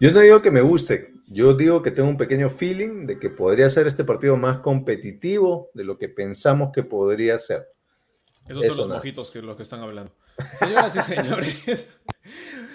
yo 0.00 0.12
no 0.12 0.20
digo 0.20 0.42
que 0.42 0.50
me 0.50 0.60
guste, 0.60 1.12
yo 1.26 1.54
digo 1.54 1.82
que 1.82 1.90
tengo 1.90 2.08
un 2.08 2.16
pequeño 2.16 2.50
feeling 2.50 3.06
de 3.06 3.18
que 3.18 3.30
podría 3.30 3.68
ser 3.68 3.86
este 3.86 4.04
partido 4.04 4.36
más 4.36 4.58
competitivo 4.58 5.70
de 5.74 5.84
lo 5.84 5.96
que 5.98 6.08
pensamos 6.08 6.70
que 6.72 6.82
podría 6.82 7.38
ser. 7.38 7.68
Esos 8.48 8.64
Eso 8.64 8.74
son 8.74 8.88
los 8.88 8.96
mojitos 8.98 9.30
que 9.30 9.40
los 9.42 9.56
que 9.56 9.62
están 9.62 9.80
hablando. 9.80 10.12
Señoras 10.58 10.94
y 10.96 11.00
señores, 11.00 11.98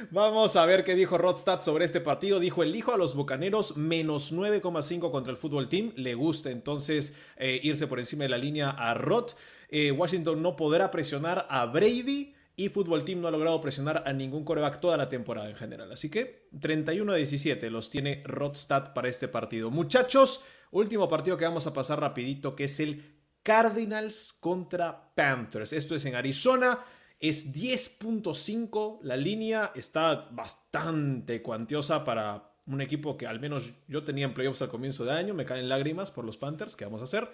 vamos 0.09 0.55
a 0.55 0.65
ver 0.65 0.83
qué 0.83 0.95
dijo 0.95 1.17
Rodstad 1.17 1.61
sobre 1.61 1.85
este 1.85 2.01
partido. 2.01 2.39
Dijo, 2.39 2.63
elijo 2.63 2.93
a 2.93 2.97
los 2.97 3.15
Bucaneros 3.15 3.77
menos 3.77 4.33
9,5 4.33 5.11
contra 5.11 5.31
el 5.31 5.37
fútbol 5.37 5.69
team. 5.69 5.91
Le 5.95 6.15
gusta 6.15 6.49
entonces 6.49 7.15
eh, 7.37 7.59
irse 7.61 7.87
por 7.87 7.99
encima 7.99 8.23
de 8.23 8.29
la 8.29 8.37
línea 8.37 8.71
a 8.71 8.93
Rod. 8.93 9.31
Eh, 9.69 9.91
Washington 9.91 10.41
no 10.41 10.55
podrá 10.55 10.89
presionar 10.89 11.45
a 11.49 11.65
Brady 11.67 12.33
y 12.55 12.69
fútbol 12.69 13.05
team 13.05 13.21
no 13.21 13.27
ha 13.27 13.31
logrado 13.31 13.61
presionar 13.61 14.03
a 14.05 14.13
ningún 14.13 14.43
coreback 14.43 14.79
toda 14.79 14.97
la 14.97 15.09
temporada 15.09 15.49
en 15.49 15.55
general. 15.55 15.91
Así 15.91 16.09
que 16.09 16.49
31 16.59 17.13
a 17.13 17.15
17 17.15 17.69
los 17.69 17.89
tiene 17.89 18.23
Rodstad 18.25 18.93
para 18.93 19.07
este 19.07 19.27
partido. 19.27 19.69
Muchachos, 19.69 20.43
último 20.71 21.07
partido 21.07 21.37
que 21.37 21.45
vamos 21.45 21.67
a 21.67 21.73
pasar 21.73 21.99
rapidito 21.99 22.55
que 22.55 22.65
es 22.65 22.79
el 22.79 23.21
Cardinals 23.43 24.33
contra 24.39 25.13
Panthers. 25.15 25.73
Esto 25.73 25.95
es 25.95 26.05
en 26.05 26.15
Arizona. 26.15 26.79
Es 27.21 27.53
10.5. 27.53 28.99
La 29.03 29.15
línea 29.15 29.71
está 29.75 30.27
bastante 30.31 31.41
cuantiosa 31.41 32.03
para 32.03 32.51
un 32.65 32.81
equipo 32.81 33.15
que 33.15 33.27
al 33.27 33.39
menos 33.39 33.71
yo 33.87 34.03
tenía 34.03 34.25
en 34.25 34.33
playoffs 34.33 34.61
al 34.61 34.69
comienzo 34.69 35.05
de 35.05 35.11
año. 35.11 35.33
Me 35.33 35.45
caen 35.45 35.69
lágrimas 35.69 36.11
por 36.11 36.25
los 36.25 36.37
Panthers. 36.37 36.75
¿Qué 36.75 36.83
vamos 36.83 37.01
a 37.01 37.05
hacer? 37.05 37.29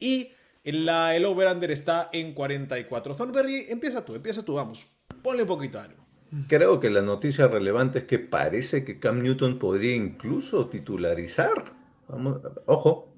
Y 0.00 0.30
la, 0.64 1.14
el 1.14 1.24
over-under 1.24 1.70
está 1.70 2.10
en 2.12 2.34
44. 2.34 3.14
Thornberry, 3.14 3.66
empieza 3.68 4.04
tú, 4.04 4.14
empieza 4.14 4.44
tú, 4.44 4.54
vamos. 4.54 4.86
Ponle 5.22 5.42
un 5.42 5.48
poquito 5.48 5.78
de 5.78 5.84
ánimo. 5.84 6.06
Creo 6.48 6.80
que 6.80 6.90
la 6.90 7.02
noticia 7.02 7.46
relevante 7.46 8.00
es 8.00 8.04
que 8.06 8.18
parece 8.18 8.84
que 8.84 8.98
Cam 8.98 9.22
Newton 9.22 9.58
podría 9.58 9.94
incluso 9.94 10.66
titularizar. 10.66 11.72
Vamos, 12.08 12.40
ojo, 12.66 13.15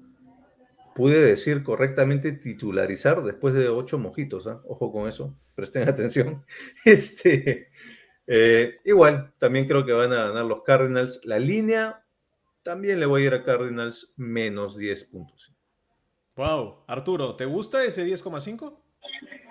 pude 0.95 1.21
decir 1.21 1.63
correctamente 1.63 2.31
titularizar 2.31 3.23
después 3.23 3.53
de 3.53 3.69
ocho 3.69 3.97
mojitos. 3.97 4.47
¿ah? 4.47 4.61
Ojo 4.65 4.91
con 4.91 5.07
eso, 5.07 5.37
presten 5.55 5.83
atención. 5.89 6.45
Este, 6.85 7.69
eh, 8.27 8.77
igual, 8.85 9.33
también 9.39 9.67
creo 9.67 9.85
que 9.85 9.93
van 9.93 10.13
a 10.13 10.27
ganar 10.27 10.45
los 10.45 10.63
Cardinals. 10.63 11.21
La 11.23 11.39
línea, 11.39 12.05
también 12.63 12.99
le 12.99 13.05
voy 13.05 13.23
a 13.23 13.25
ir 13.27 13.33
a 13.33 13.43
Cardinals 13.43 14.13
menos 14.17 14.77
10 14.77 15.05
puntos. 15.05 15.53
Wow, 16.35 16.85
Arturo, 16.87 17.35
¿te 17.35 17.45
gusta 17.45 17.83
ese 17.83 18.05
10,5? 18.05 18.79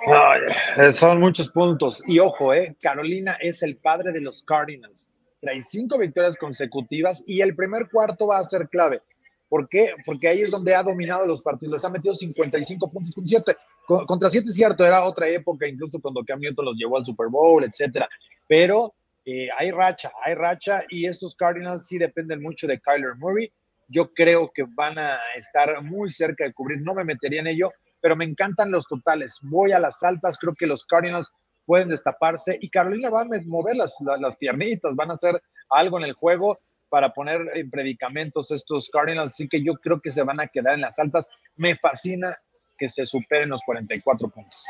Ay, 0.06 0.40
eh, 0.76 0.92
son 0.92 1.20
muchos 1.20 1.50
puntos. 1.50 2.02
Y 2.06 2.18
ojo, 2.18 2.54
eh, 2.54 2.76
Carolina 2.80 3.36
es 3.40 3.62
el 3.62 3.76
padre 3.76 4.12
de 4.12 4.20
los 4.20 4.42
Cardinals. 4.42 5.14
Trae 5.40 5.60
cinco 5.60 5.98
victorias 5.98 6.36
consecutivas 6.36 7.22
y 7.26 7.40
el 7.42 7.54
primer 7.54 7.88
cuarto 7.90 8.28
va 8.28 8.38
a 8.38 8.44
ser 8.44 8.68
clave. 8.68 9.02
¿Por 9.48 9.68
qué? 9.68 9.92
Porque 10.04 10.28
ahí 10.28 10.40
es 10.42 10.50
donde 10.50 10.74
ha 10.74 10.82
dominado 10.82 11.26
los 11.26 11.42
partidos. 11.42 11.74
Les 11.74 11.84
ha 11.84 11.88
metido 11.88 12.14
55 12.14 12.90
puntos 12.90 13.14
con 13.14 14.06
Contra 14.06 14.28
7 14.28 14.46
es 14.46 14.54
cierto, 14.54 14.84
era 14.84 15.04
otra 15.04 15.28
época, 15.28 15.66
incluso 15.66 15.98
cuando 16.00 16.22
Cam 16.22 16.40
Newton 16.40 16.66
los 16.66 16.76
llevó 16.76 16.98
al 16.98 17.06
Super 17.06 17.28
Bowl, 17.28 17.64
etcétera. 17.64 18.06
Pero 18.46 18.94
eh, 19.24 19.48
hay 19.58 19.70
racha, 19.70 20.12
hay 20.22 20.34
racha 20.34 20.84
y 20.90 21.06
estos 21.06 21.34
Cardinals 21.34 21.86
sí 21.86 21.96
dependen 21.96 22.42
mucho 22.42 22.66
de 22.66 22.78
Kyler 22.80 23.16
Murray. 23.16 23.50
Yo 23.88 24.12
creo 24.12 24.50
que 24.54 24.64
van 24.74 24.98
a 24.98 25.18
estar 25.36 25.82
muy 25.82 26.10
cerca 26.10 26.44
de 26.44 26.52
cubrir. 26.52 26.82
No 26.82 26.92
me 26.92 27.04
metería 27.04 27.40
en 27.40 27.46
ello, 27.46 27.72
pero 28.02 28.14
me 28.14 28.26
encantan 28.26 28.70
los 28.70 28.86
totales. 28.86 29.38
Voy 29.40 29.72
a 29.72 29.78
las 29.78 30.02
altas, 30.02 30.38
creo 30.38 30.54
que 30.54 30.66
los 30.66 30.84
Cardinals 30.84 31.30
pueden 31.64 31.88
destaparse 31.88 32.58
y 32.60 32.68
Carolina 32.68 33.08
va 33.08 33.22
a 33.22 33.26
mover 33.46 33.76
las, 33.76 33.94
las, 34.00 34.20
las 34.20 34.36
piernitas, 34.36 34.96
van 34.96 35.10
a 35.10 35.14
hacer 35.14 35.42
algo 35.70 35.98
en 35.98 36.04
el 36.04 36.12
juego 36.12 36.58
para 36.88 37.12
poner 37.12 37.40
en 37.54 37.70
predicamentos 37.70 38.50
estos 38.50 38.88
Cardinals, 38.90 39.32
así 39.32 39.48
que 39.48 39.62
yo 39.62 39.74
creo 39.74 40.00
que 40.00 40.10
se 40.10 40.22
van 40.22 40.40
a 40.40 40.48
quedar 40.48 40.74
en 40.74 40.80
las 40.82 40.98
altas. 40.98 41.28
Me 41.56 41.76
fascina 41.76 42.36
que 42.76 42.88
se 42.88 43.06
superen 43.06 43.50
los 43.50 43.62
44 43.62 44.28
puntos. 44.28 44.64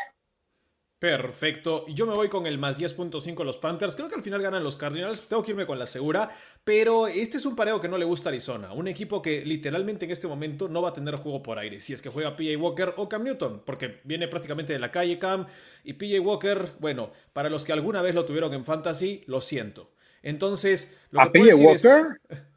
Perfecto. 0.98 1.86
Yo 1.86 2.08
me 2.08 2.14
voy 2.14 2.28
con 2.28 2.44
el 2.48 2.58
más 2.58 2.76
10.5 2.76 3.44
los 3.44 3.58
Panthers. 3.58 3.94
Creo 3.94 4.08
que 4.08 4.16
al 4.16 4.22
final 4.22 4.42
ganan 4.42 4.64
los 4.64 4.76
Cardinals. 4.76 5.22
Tengo 5.28 5.44
que 5.44 5.52
irme 5.52 5.64
con 5.64 5.78
la 5.78 5.86
segura. 5.86 6.28
Pero 6.64 7.06
este 7.06 7.36
es 7.36 7.46
un 7.46 7.54
pareo 7.54 7.80
que 7.80 7.88
no 7.88 7.98
le 7.98 8.04
gusta 8.04 8.30
a 8.30 8.32
Arizona. 8.32 8.72
Un 8.72 8.88
equipo 8.88 9.22
que 9.22 9.44
literalmente 9.44 10.06
en 10.06 10.10
este 10.10 10.26
momento 10.26 10.68
no 10.68 10.82
va 10.82 10.88
a 10.88 10.92
tener 10.92 11.14
juego 11.14 11.40
por 11.40 11.60
aire. 11.60 11.80
Si 11.80 11.92
es 11.92 12.02
que 12.02 12.08
juega 12.08 12.34
PJ 12.34 12.56
Walker 12.56 12.94
o 12.96 13.08
Cam 13.08 13.22
Newton. 13.22 13.62
Porque 13.64 14.00
viene 14.02 14.26
prácticamente 14.26 14.72
de 14.72 14.80
la 14.80 14.90
calle 14.90 15.20
Cam. 15.20 15.46
Y 15.84 15.92
PJ 15.92 16.18
Walker, 16.18 16.72
bueno, 16.80 17.12
para 17.32 17.48
los 17.48 17.64
que 17.64 17.72
alguna 17.72 18.02
vez 18.02 18.16
lo 18.16 18.24
tuvieron 18.24 18.52
en 18.52 18.64
Fantasy, 18.64 19.22
lo 19.28 19.40
siento. 19.40 19.92
Entonces, 20.22 20.96
lo 21.10 21.20
¿A 21.22 21.32
que 21.32 21.40
es- 21.40 21.56
Walker? 21.56 22.20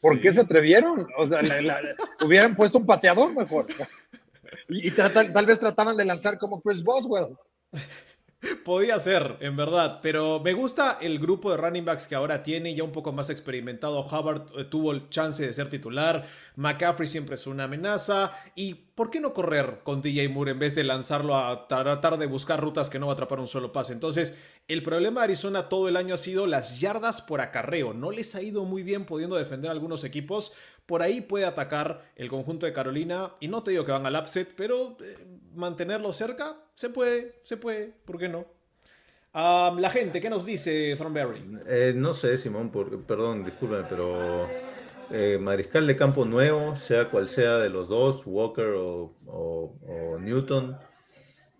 ¿Por 0.00 0.14
Sí. 0.16 0.20
qué 0.20 0.32
se 0.32 0.40
atrevieron? 0.42 1.06
O 1.16 1.26
sea, 1.26 1.40
la- 1.42 1.62
la- 1.62 1.80
hubieran 2.24 2.54
puesto 2.56 2.78
un 2.78 2.86
pateador 2.86 3.34
mejor. 3.34 3.66
Y, 4.68 4.90
tal 4.92 5.46
vez 5.46 5.58
trataban 5.58 5.96
de 5.96 6.04
lanzar 6.04 6.38
como 6.38 6.60
Chris 6.62 6.82
Boswell. 6.82 7.36
Podía 8.64 8.98
ser, 8.98 9.36
en 9.40 9.56
verdad, 9.56 10.00
pero 10.02 10.40
me 10.40 10.52
gusta 10.52 10.98
el 11.00 11.18
grupo 11.18 11.50
de 11.50 11.56
running 11.56 11.84
backs 11.84 12.06
que 12.06 12.14
ahora 12.14 12.42
tiene, 12.42 12.74
ya 12.74 12.82
un 12.82 12.92
poco 12.92 13.12
más 13.12 13.30
experimentado. 13.30 14.00
Hubbard 14.00 14.46
eh, 14.56 14.64
tuvo 14.64 14.92
el 14.92 15.08
chance 15.08 15.46
de 15.46 15.52
ser 15.52 15.70
titular, 15.70 16.26
McCaffrey 16.56 17.06
siempre 17.06 17.36
es 17.36 17.46
una 17.46 17.64
amenaza. 17.64 18.32
¿Y 18.54 18.74
por 18.74 19.10
qué 19.10 19.20
no 19.20 19.32
correr 19.32 19.80
con 19.82 20.02
DJ 20.02 20.28
Moore 20.28 20.52
en 20.52 20.58
vez 20.58 20.74
de 20.74 20.84
lanzarlo 20.84 21.36
a 21.36 21.66
tratar 21.68 22.18
de 22.18 22.26
buscar 22.26 22.60
rutas 22.60 22.90
que 22.90 22.98
no 22.98 23.06
va 23.06 23.12
a 23.12 23.14
atrapar 23.14 23.40
un 23.40 23.46
solo 23.46 23.72
pase? 23.72 23.92
Entonces, 23.92 24.34
el 24.68 24.82
problema 24.82 25.20
de 25.20 25.24
Arizona 25.24 25.68
todo 25.68 25.88
el 25.88 25.96
año 25.96 26.14
ha 26.14 26.18
sido 26.18 26.46
las 26.46 26.80
yardas 26.80 27.22
por 27.22 27.40
acarreo. 27.40 27.92
No 27.92 28.10
les 28.10 28.34
ha 28.34 28.42
ido 28.42 28.64
muy 28.64 28.82
bien 28.82 29.04
pudiendo 29.04 29.36
defender 29.36 29.68
a 29.68 29.72
algunos 29.72 30.04
equipos. 30.04 30.52
Por 30.86 31.02
ahí 31.02 31.20
puede 31.20 31.44
atacar 31.46 32.10
el 32.16 32.28
conjunto 32.28 32.66
de 32.66 32.72
Carolina. 32.72 33.32
Y 33.40 33.48
no 33.48 33.62
te 33.62 33.70
digo 33.70 33.84
que 33.84 33.92
van 33.92 34.06
al 34.06 34.16
upset, 34.16 34.52
pero 34.56 34.96
eh, 35.00 35.16
mantenerlo 35.54 36.12
cerca 36.12 36.56
se 36.74 36.90
puede, 36.90 37.40
se 37.42 37.56
puede. 37.56 37.94
¿Por 38.04 38.18
qué 38.18 38.28
no? 38.28 38.46
la 39.34 39.90
gente, 39.90 40.20
¿qué 40.20 40.30
nos 40.30 40.46
dice 40.46 40.94
Thornberry? 40.96 41.58
Eh, 41.66 41.92
no 41.96 42.14
sé, 42.14 42.38
Simón, 42.38 42.70
perdón, 43.04 43.44
discúlpame, 43.44 43.84
pero 43.88 44.48
eh, 45.10 45.38
mariscal 45.40 45.86
de 45.86 45.96
campo 45.96 46.24
nuevo, 46.24 46.76
sea 46.76 47.10
cual 47.10 47.28
sea 47.28 47.58
de 47.58 47.68
los 47.68 47.88
dos, 47.88 48.22
Walker 48.26 48.74
o, 48.76 50.20
Newton. 50.20 50.78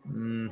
Mm, 0.04 0.48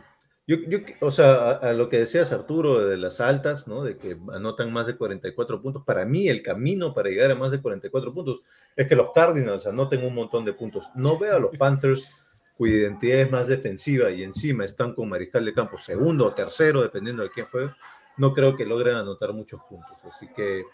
yo, 0.57 0.79
o 1.01 1.11
sea, 1.11 1.51
a, 1.53 1.73
lo 1.73 1.89
que 1.89 1.99
decías 1.99 2.33
Arturo 2.33 2.87
de 2.87 2.97
las 2.97 3.21
altas, 3.21 3.69
¿no? 3.69 3.83
De 3.83 3.97
que 3.97 4.17
anotan 4.33 4.73
más 4.73 4.87
de 4.87 4.97
44 4.97 5.63
puntos. 5.63 5.83
Para 5.85 6.05
mí, 6.05 6.29
el 6.29 6.43
camino 6.43 6.95
para 6.95 7.11
llegar 7.11 7.31
a 7.31 7.35
más 7.35 7.51
de 7.51 7.61
44 7.61 8.13
puntos 8.13 8.41
es 8.77 8.87
que 8.87 8.97
los 8.97 9.13
Cardinals 9.13 9.67
anoten 9.67 10.05
un 10.05 10.15
montón 10.15 10.45
de 10.45 10.53
puntos. 10.53 10.89
No 10.95 11.19
veo 11.19 11.37
a 11.37 11.41
los 11.41 11.57
Panthers 11.57 12.09
cuya 12.57 12.77
identidad 12.77 13.21
es 13.21 13.31
más 13.31 13.49
defensiva 13.49 14.11
y 14.11 14.23
encima 14.23 14.65
están 14.65 14.95
con 14.95 15.09
mariscal 15.09 15.45
de 15.45 15.55
campo 15.55 15.79
segundo 15.79 16.27
o 16.27 16.35
tercero, 16.35 16.83
dependiendo 16.83 17.23
de 17.23 17.31
quién 17.31 17.47
juegue. 17.47 17.71
No 18.17 18.33
creo 18.33 18.57
que 18.57 18.67
logren 18.67 18.97
anotar 18.97 19.33
muchos 19.33 19.61
puntos. 19.69 19.97
Así 20.05 20.29
que, 20.35 20.65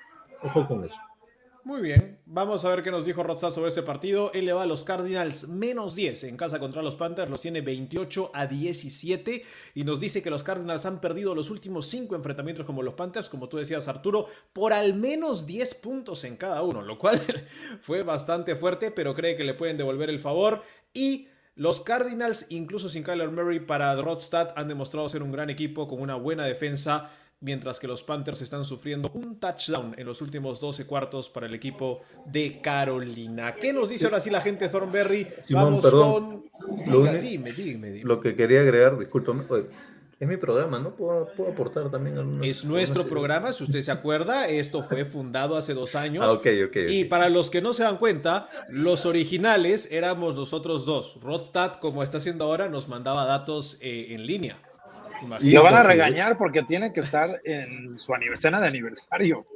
ojo 0.43 0.67
con 0.67 0.85
eso. 0.85 1.01
Muy 1.65 1.83
bien, 1.83 2.21
vamos 2.25 2.65
a 2.65 2.71
ver 2.71 2.83
qué 2.83 2.91
nos 2.91 3.05
dijo 3.05 3.23
Rotzá 3.23 3.51
sobre 3.51 3.69
ese 3.69 3.83
partido. 3.83 4.33
Él 4.33 4.47
le 4.47 4.53
va 4.53 4.63
a 4.63 4.67
los 4.67 4.85
Cardinals 4.85 5.49
menos 5.49 5.95
10 5.95 6.25
en 6.25 6.37
casa 6.37 6.61
contra 6.61 6.83
los 6.83 6.97
Panthers, 6.97 7.31
los 7.31 7.41
tiene 7.41 7.61
28 7.61 8.31
a 8.33 8.47
17 8.47 9.43
y 9.75 9.85
nos 9.85 10.01
dice 10.01 10.23
que 10.23 10.31
los 10.31 10.45
Cardinals 10.45 10.87
han 10.87 11.01
perdido 11.01 11.35
los 11.35 11.51
últimos 11.51 11.87
5 11.89 12.15
enfrentamientos 12.15 12.65
como 12.65 12.83
los 12.83 12.95
Panthers, 12.95 13.29
como 13.29 13.49
tú 13.49 13.59
decías 13.59 13.89
Arturo, 13.89 14.27
por 14.53 14.73
al 14.73 14.95
menos 14.95 15.47
10 15.47 15.75
puntos 15.75 16.25
en 16.25 16.37
cada 16.37 16.63
uno, 16.63 16.81
lo 16.81 16.97
cual 16.97 17.21
fue 17.83 18.03
bastante 18.03 18.55
fuerte, 18.55 18.91
pero 18.91 19.15
cree 19.15 19.37
que 19.37 19.45
le 19.45 19.55
pueden 19.55 19.77
devolver 19.77 20.11
el 20.11 20.21
favor 20.21 20.63
y... 20.95 21.29
Los 21.55 21.81
Cardinals, 21.81 22.47
incluso 22.51 22.89
sin 22.89 23.03
Kyler 23.03 23.33
Murray 23.33 23.59
para 23.59 23.93
Rodstad, 24.01 24.51
han 24.55 24.69
demostrado 24.69 25.09
ser 25.09 25.25
un 25.25 25.33
gran 25.33 25.51
equipo 25.51 25.89
con 25.89 26.01
una 26.01 26.15
buena 26.15 26.45
defensa 26.45 27.11
mientras 27.41 27.79
que 27.79 27.87
los 27.87 28.03
Panthers 28.03 28.43
están 28.43 28.65
sufriendo 28.65 29.11
un 29.15 29.39
touchdown 29.39 29.95
en 29.97 30.07
los 30.07 30.21
últimos 30.21 30.61
12 30.61 30.87
cuartos 30.87 31.29
para 31.29 31.47
el 31.47 31.55
equipo 31.55 32.01
de 32.27 32.61
Carolina. 32.61 33.55
¿Qué 33.55 33.73
nos 33.73 33.89
dice 33.89 34.07
ahora 34.07 34.21
sí 34.21 34.31
la 34.31 34.41
gente 34.41 34.65
de 34.65 34.71
Thornberry? 34.71 35.27
Vamos 35.51 35.89
con... 35.89 36.45
Lo, 36.87 37.05
dime, 37.05 37.53
dime, 37.53 37.53
dime, 37.53 38.05
lo 38.05 38.21
que 38.21 38.35
quería 38.35 38.61
agregar, 38.61 38.99
discúlpame, 38.99 39.45
es 40.21 40.27
mi 40.27 40.37
programa, 40.37 40.81
¿no? 40.81 40.97
¿Puedo, 40.97 41.29
aportar 41.49 41.93
también 41.93 42.19
algunos, 42.19 42.45
Es 42.45 42.65
nuestro 42.65 43.07
programa, 43.07 43.53
si 43.53 43.63
usted 43.63 43.81
se 43.83 43.93
acuerda, 43.93 44.49
esto 44.49 44.83
fue 44.83 45.05
fundado 45.05 45.57
hace 45.57 45.75
dos 45.75 45.95
años. 45.95 46.25
Ah, 46.27 46.33
ok, 46.33 46.47
ok. 46.67 46.77
Y 46.89 47.05
para 47.05 47.29
los 47.29 47.51
que 47.51 47.63
no 47.63 47.73
se 47.73 47.85
dan 47.85 47.99
cuenta, 47.99 48.49
los 48.69 49.07
originales 49.07 49.89
éramos 49.93 50.35
nosotros 50.35 50.85
dos. 50.87 51.19
Rodstad, 51.23 51.75
como 51.75 52.03
está 52.03 52.19
haciendo 52.19 52.47
ahora, 52.47 52.69
nos 52.69 52.89
mandaba 52.89 53.25
datos 53.27 53.79
eh, 53.81 54.09
en 54.11 54.27
línea. 54.27 54.57
Y 55.41 55.53
lo 55.53 55.63
van 55.63 55.75
a 55.75 55.83
regañar 55.83 56.37
porque 56.37 56.63
tiene 56.63 56.93
que 56.93 57.01
estar 57.01 57.41
en 57.45 57.99
su 57.99 58.15
aniversario 58.15 58.61
de 58.61 58.67
aniversario. 58.67 59.47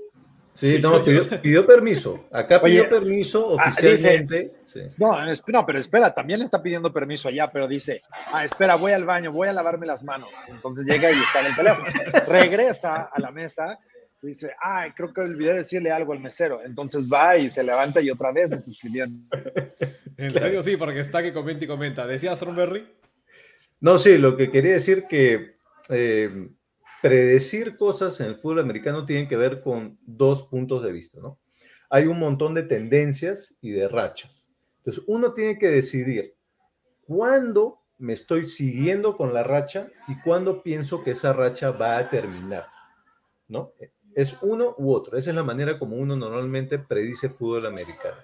Sí, 0.54 0.78
no, 0.82 1.02
pidió, 1.02 1.66
permiso. 1.66 2.26
Acá 2.30 2.60
pidió 2.60 2.88
permiso 2.88 3.56
ah, 3.58 3.70
oficialmente. 3.70 4.52
no, 4.98 5.16
no, 5.46 5.66
pero 5.66 5.78
espera, 5.78 6.12
también 6.12 6.40
le 6.40 6.44
está 6.44 6.62
pidiendo 6.62 6.92
permiso 6.92 7.28
allá, 7.28 7.50
pero 7.50 7.66
dice, 7.66 8.02
ah, 8.32 8.44
espera, 8.44 8.74
voy 8.74 8.92
al 8.92 9.04
baño, 9.04 9.32
voy 9.32 9.48
a 9.48 9.52
lavarme 9.52 9.86
las 9.86 10.04
manos. 10.04 10.28
Entonces 10.48 10.84
llega 10.84 11.10
y 11.10 11.14
está 11.14 11.40
en 11.40 11.46
el 11.46 11.56
teléfono. 11.56 11.86
Regresa 12.28 13.08
a 13.12 13.18
la 13.18 13.30
mesa 13.30 13.78
y 14.22 14.28
dice, 14.28 14.54
ah, 14.62 14.86
creo 14.94 15.12
que 15.12 15.22
olvidé 15.22 15.54
decirle 15.54 15.90
algo 15.90 16.12
al 16.12 16.20
mesero. 16.20 16.60
Entonces 16.62 17.08
va 17.10 17.38
y 17.38 17.48
se 17.48 17.64
levanta 17.64 18.02
y 18.02 18.10
otra 18.10 18.30
vez 18.30 18.52
está 18.52 18.70
escribiendo. 18.70 19.24
En 20.18 20.30
serio, 20.30 20.62
sí, 20.62 20.76
porque 20.76 21.00
está 21.00 21.22
que 21.22 21.32
comenta 21.32 21.64
y 21.64 21.66
comenta. 21.66 22.06
¿Decía 22.06 22.36
Thornberry? 22.36 22.86
No, 23.83 23.99
sí, 23.99 24.16
lo 24.16 24.37
que 24.37 24.53
quería 24.53 24.74
decir 24.74 25.07
que 25.09 25.57
eh, 25.89 26.51
predecir 27.03 27.76
cosas 27.76 28.20
en 28.20 28.28
el 28.28 28.37
fútbol 28.37 28.61
americano 28.61 29.05
tiene 29.05 29.26
que 29.26 29.37
ver 29.37 29.61
con 29.61 29.99
dos 30.03 30.45
puntos 30.45 30.85
de 30.85 30.93
vista, 30.93 31.20
¿no? 31.20 31.41
Hay 31.91 32.07
un 32.07 32.20
montón 32.20 32.55
de 32.55 32.62
tendencias 32.62 33.57
y 33.61 33.72
de 33.72 33.89
rachas. 33.89 34.53
Entonces, 34.78 35.03
uno 35.09 35.33
tiene 35.33 35.59
que 35.59 35.68
decidir 35.68 36.37
cuándo 37.09 37.80
me 37.99 38.12
estoy 38.12 38.49
siguiendo 38.49 39.16
con 39.16 39.35
la 39.35 39.43
racha 39.43 39.89
y 40.07 40.16
cuándo 40.20 40.62
pienso 40.62 41.03
que 41.03 41.11
esa 41.11 41.33
racha 41.33 41.72
va 41.72 41.99
a 41.99 42.09
terminar, 42.09 42.68
¿no? 43.49 43.72
Es 44.14 44.37
uno 44.43 44.76
u 44.78 44.93
otro. 44.93 45.18
Esa 45.18 45.30
es 45.30 45.37
la 45.37 45.43
manera 45.43 45.76
como 45.76 45.97
uno 45.97 46.14
normalmente 46.14 46.78
predice 46.78 47.28
fútbol 47.28 47.66
americano. 47.66 48.18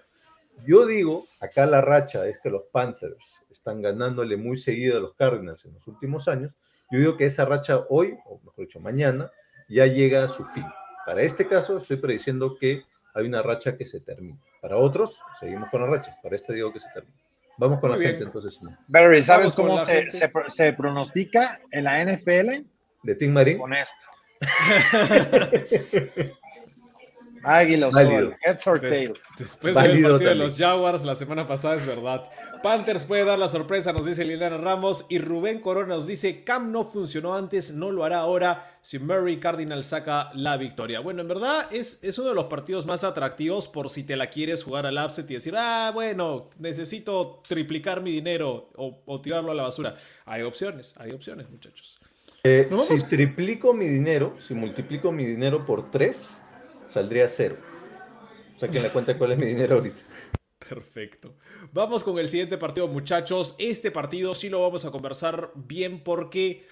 Yo 0.66 0.86
digo, 0.86 1.26
acá 1.40 1.66
la 1.66 1.80
racha 1.80 2.26
es 2.26 2.38
que 2.38 2.50
los 2.50 2.64
Panthers 2.72 3.44
están 3.50 3.82
ganándole 3.82 4.36
muy 4.36 4.56
seguido 4.56 4.98
a 4.98 5.00
los 5.00 5.14
Cardinals 5.14 5.64
en 5.64 5.74
los 5.74 5.86
últimos 5.86 6.28
años. 6.28 6.56
Yo 6.90 6.98
digo 6.98 7.16
que 7.16 7.26
esa 7.26 7.44
racha 7.44 7.84
hoy, 7.88 8.16
o 8.26 8.40
mejor 8.44 8.66
dicho, 8.66 8.80
mañana, 8.80 9.30
ya 9.68 9.86
llega 9.86 10.24
a 10.24 10.28
su 10.28 10.44
fin. 10.44 10.64
Para 11.04 11.22
este 11.22 11.46
caso, 11.46 11.78
estoy 11.78 11.96
prediciendo 11.96 12.56
que 12.58 12.82
hay 13.14 13.26
una 13.26 13.42
racha 13.42 13.76
que 13.76 13.86
se 13.86 14.00
termina. 14.00 14.38
Para 14.60 14.76
otros, 14.76 15.20
seguimos 15.38 15.68
con 15.70 15.82
las 15.82 15.90
rachas. 15.90 16.16
Para 16.22 16.36
este 16.36 16.54
digo 16.54 16.72
que 16.72 16.80
se 16.80 16.88
termina. 16.92 17.18
Vamos 17.58 17.80
con 17.80 17.90
la 17.90 17.98
gente 17.98 18.24
entonces. 18.24 18.60
Barry, 18.86 19.22
¿sabes 19.22 19.52
cómo 19.54 19.78
se, 19.80 20.08
se, 20.10 20.72
pronostica 20.72 21.60
en 21.72 21.84
la 21.84 22.04
NFL? 22.04 22.64
De 23.02 23.14
Tim 23.16 23.32
Marín. 23.32 23.58
Con 23.58 23.72
esto. 23.74 24.06
Águila 27.42 27.90
heads 28.42 28.66
or 28.66 28.80
tails. 28.80 29.22
después 29.38 29.74
del 29.74 29.84
partido 29.84 30.18
de 30.18 30.34
los 30.34 30.56
Jaguars 30.56 31.04
la 31.04 31.14
semana 31.14 31.46
pasada 31.46 31.76
es 31.76 31.86
verdad. 31.86 32.28
Panthers 32.62 33.04
puede 33.04 33.24
dar 33.24 33.38
la 33.38 33.48
sorpresa, 33.48 33.92
nos 33.92 34.06
dice 34.06 34.24
Liliana 34.24 34.58
Ramos. 34.58 35.06
Y 35.08 35.18
Rubén 35.18 35.60
Corona 35.60 35.94
nos 35.94 36.06
dice: 36.06 36.44
Cam 36.44 36.72
no 36.72 36.84
funcionó 36.84 37.34
antes, 37.34 37.72
no 37.72 37.90
lo 37.90 38.04
hará 38.04 38.18
ahora. 38.18 38.74
Si 38.82 38.98
Murray 38.98 39.38
Cardinal 39.38 39.84
saca 39.84 40.30
la 40.34 40.56
victoria. 40.56 41.00
Bueno, 41.00 41.22
en 41.22 41.28
verdad 41.28 41.66
es, 41.70 41.98
es 42.02 42.18
uno 42.18 42.30
de 42.30 42.34
los 42.34 42.46
partidos 42.46 42.86
más 42.86 43.04
atractivos 43.04 43.68
por 43.68 43.90
si 43.90 44.02
te 44.02 44.16
la 44.16 44.30
quieres 44.30 44.64
jugar 44.64 44.86
al 44.86 44.98
upset 44.98 45.30
y 45.30 45.34
decir: 45.34 45.54
Ah, 45.56 45.90
bueno, 45.92 46.50
necesito 46.58 47.42
triplicar 47.46 48.00
mi 48.00 48.10
dinero 48.10 48.70
o, 48.76 49.20
tirarlo 49.20 49.52
a 49.52 49.54
la 49.54 49.64
basura. 49.64 49.96
Hay 50.24 50.42
opciones, 50.42 50.94
hay 50.96 51.10
opciones, 51.10 51.50
muchachos. 51.50 51.98
Eh, 52.44 52.68
si 52.86 53.02
triplico 53.08 53.74
mi 53.74 53.86
dinero, 53.86 54.36
si 54.38 54.54
multiplico 54.54 55.10
mi 55.10 55.24
dinero 55.24 55.66
por 55.66 55.90
tres 55.90 56.38
saldría 56.88 57.28
cero. 57.28 57.56
O 58.56 58.58
sea, 58.58 58.92
cuenta 58.92 59.16
cuál 59.16 59.32
es 59.32 59.38
mi 59.38 59.46
dinero 59.46 59.76
ahorita. 59.76 60.02
Perfecto. 60.68 61.36
Vamos 61.72 62.02
con 62.02 62.18
el 62.18 62.28
siguiente 62.28 62.58
partido, 62.58 62.88
muchachos. 62.88 63.54
Este 63.58 63.90
partido 63.90 64.34
sí 64.34 64.48
lo 64.48 64.62
vamos 64.62 64.84
a 64.84 64.90
conversar 64.90 65.52
bien 65.54 66.02
porque 66.02 66.66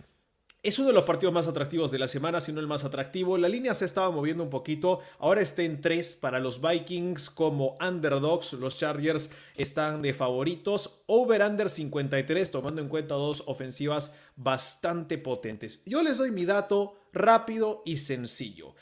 es 0.67 0.81
uno 0.81 0.89
de 0.89 0.95
los 0.95 1.05
partidos 1.05 1.33
más 1.33 1.47
atractivos 1.47 1.93
de 1.93 2.01
la 2.01 2.09
semana, 2.09 2.41
si 2.41 2.53
no 2.53 2.59
el 2.59 2.67
más 2.67 2.85
atractivo. 2.85 3.39
La 3.39 3.49
línea 3.49 3.73
se 3.73 3.85
estaba 3.85 4.11
moviendo 4.11 4.43
un 4.43 4.51
poquito. 4.51 4.99
Ahora 5.21 5.41
está 5.41 5.63
en 5.63 5.81
3 5.81 6.17
para 6.17 6.41
los 6.41 6.61
Vikings 6.61 7.31
como 7.31 7.79
underdogs. 7.81 8.55
Los 8.55 8.77
Chargers 8.77 9.31
están 9.55 10.03
de 10.03 10.13
favoritos. 10.13 11.05
Over-under 11.07 11.69
53, 11.69 12.51
tomando 12.51 12.83
en 12.83 12.89
cuenta 12.89 13.15
dos 13.15 13.45
ofensivas 13.47 14.13
bastante 14.35 15.19
potentes. 15.19 15.85
Yo 15.87 16.03
les 16.03 16.19
doy 16.19 16.33
mi 16.33 16.45
dato 16.45 16.97
rápido 17.13 17.83
y 17.85 17.99
sencillo. 17.99 18.75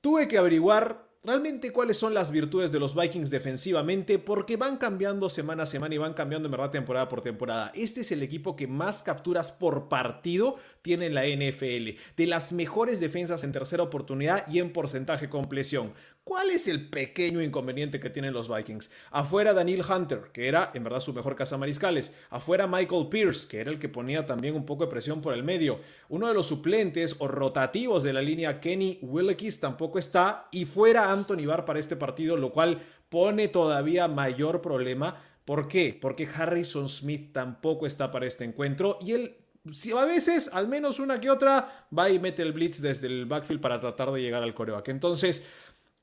Tuve 0.00 0.28
que 0.28 0.38
averiguar 0.38 1.10
realmente 1.22 1.72
cuáles 1.72 1.98
son 1.98 2.14
las 2.14 2.30
virtudes 2.30 2.72
de 2.72 2.80
los 2.80 2.94
Vikings 2.94 3.28
defensivamente 3.28 4.18
porque 4.18 4.56
van 4.56 4.78
cambiando 4.78 5.28
semana 5.28 5.64
a 5.64 5.66
semana 5.66 5.94
y 5.94 5.98
van 5.98 6.14
cambiando 6.14 6.46
en 6.46 6.52
verdad 6.52 6.70
temporada 6.70 7.08
por 7.08 7.20
temporada. 7.20 7.70
Este 7.74 8.00
es 8.00 8.10
el 8.10 8.22
equipo 8.22 8.56
que 8.56 8.66
más 8.66 9.02
capturas 9.02 9.52
por 9.52 9.88
partido 9.90 10.54
tiene 10.80 11.06
en 11.06 11.14
la 11.14 11.26
NFL, 11.26 11.98
de 12.16 12.26
las 12.26 12.52
mejores 12.52 12.98
defensas 13.00 13.44
en 13.44 13.52
tercera 13.52 13.82
oportunidad 13.82 14.48
y 14.48 14.60
en 14.60 14.72
porcentaje 14.72 15.28
compleción. 15.28 15.92
¿Cuál 16.30 16.50
es 16.50 16.68
el 16.68 16.88
pequeño 16.88 17.42
inconveniente 17.42 17.98
que 17.98 18.08
tienen 18.08 18.32
los 18.32 18.48
Vikings? 18.48 18.88
Afuera 19.10 19.52
Daniel 19.52 19.82
Hunter, 19.82 20.30
que 20.32 20.46
era 20.46 20.70
en 20.74 20.84
verdad 20.84 21.00
su 21.00 21.12
mejor 21.12 21.34
casa 21.34 21.58
mariscales. 21.58 22.14
Afuera 22.30 22.68
Michael 22.68 23.08
Pierce, 23.08 23.48
que 23.48 23.58
era 23.58 23.68
el 23.68 23.80
que 23.80 23.88
ponía 23.88 24.26
también 24.26 24.54
un 24.54 24.64
poco 24.64 24.84
de 24.84 24.92
presión 24.92 25.22
por 25.22 25.34
el 25.34 25.42
medio. 25.42 25.80
Uno 26.08 26.28
de 26.28 26.34
los 26.34 26.46
suplentes 26.46 27.16
o 27.18 27.26
rotativos 27.26 28.04
de 28.04 28.12
la 28.12 28.22
línea, 28.22 28.60
Kenny 28.60 29.00
Willekes, 29.02 29.58
tampoco 29.58 29.98
está. 29.98 30.46
Y 30.52 30.66
fuera 30.66 31.10
Anthony 31.10 31.46
Barr 31.46 31.64
para 31.64 31.80
este 31.80 31.96
partido, 31.96 32.36
lo 32.36 32.52
cual 32.52 32.78
pone 33.08 33.48
todavía 33.48 34.06
mayor 34.06 34.62
problema. 34.62 35.16
¿Por 35.44 35.66
qué? 35.66 35.98
Porque 36.00 36.28
Harrison 36.32 36.88
Smith 36.88 37.32
tampoco 37.32 37.88
está 37.88 38.12
para 38.12 38.28
este 38.28 38.44
encuentro 38.44 39.00
y 39.00 39.14
el 39.14 39.36
Si 39.70 39.92
a 39.92 40.04
veces, 40.06 40.48
al 40.54 40.68
menos 40.68 41.00
una 41.00 41.20
que 41.20 41.28
otra, 41.28 41.86
va 41.96 42.08
y 42.08 42.18
mete 42.18 42.40
el 42.40 42.52
blitz 42.52 42.80
desde 42.80 43.08
el 43.08 43.26
backfield 43.26 43.60
para 43.60 43.78
tratar 43.78 44.10
de 44.10 44.22
llegar 44.22 44.42
al 44.42 44.54
coreback. 44.54 44.88
Entonces, 44.88 45.44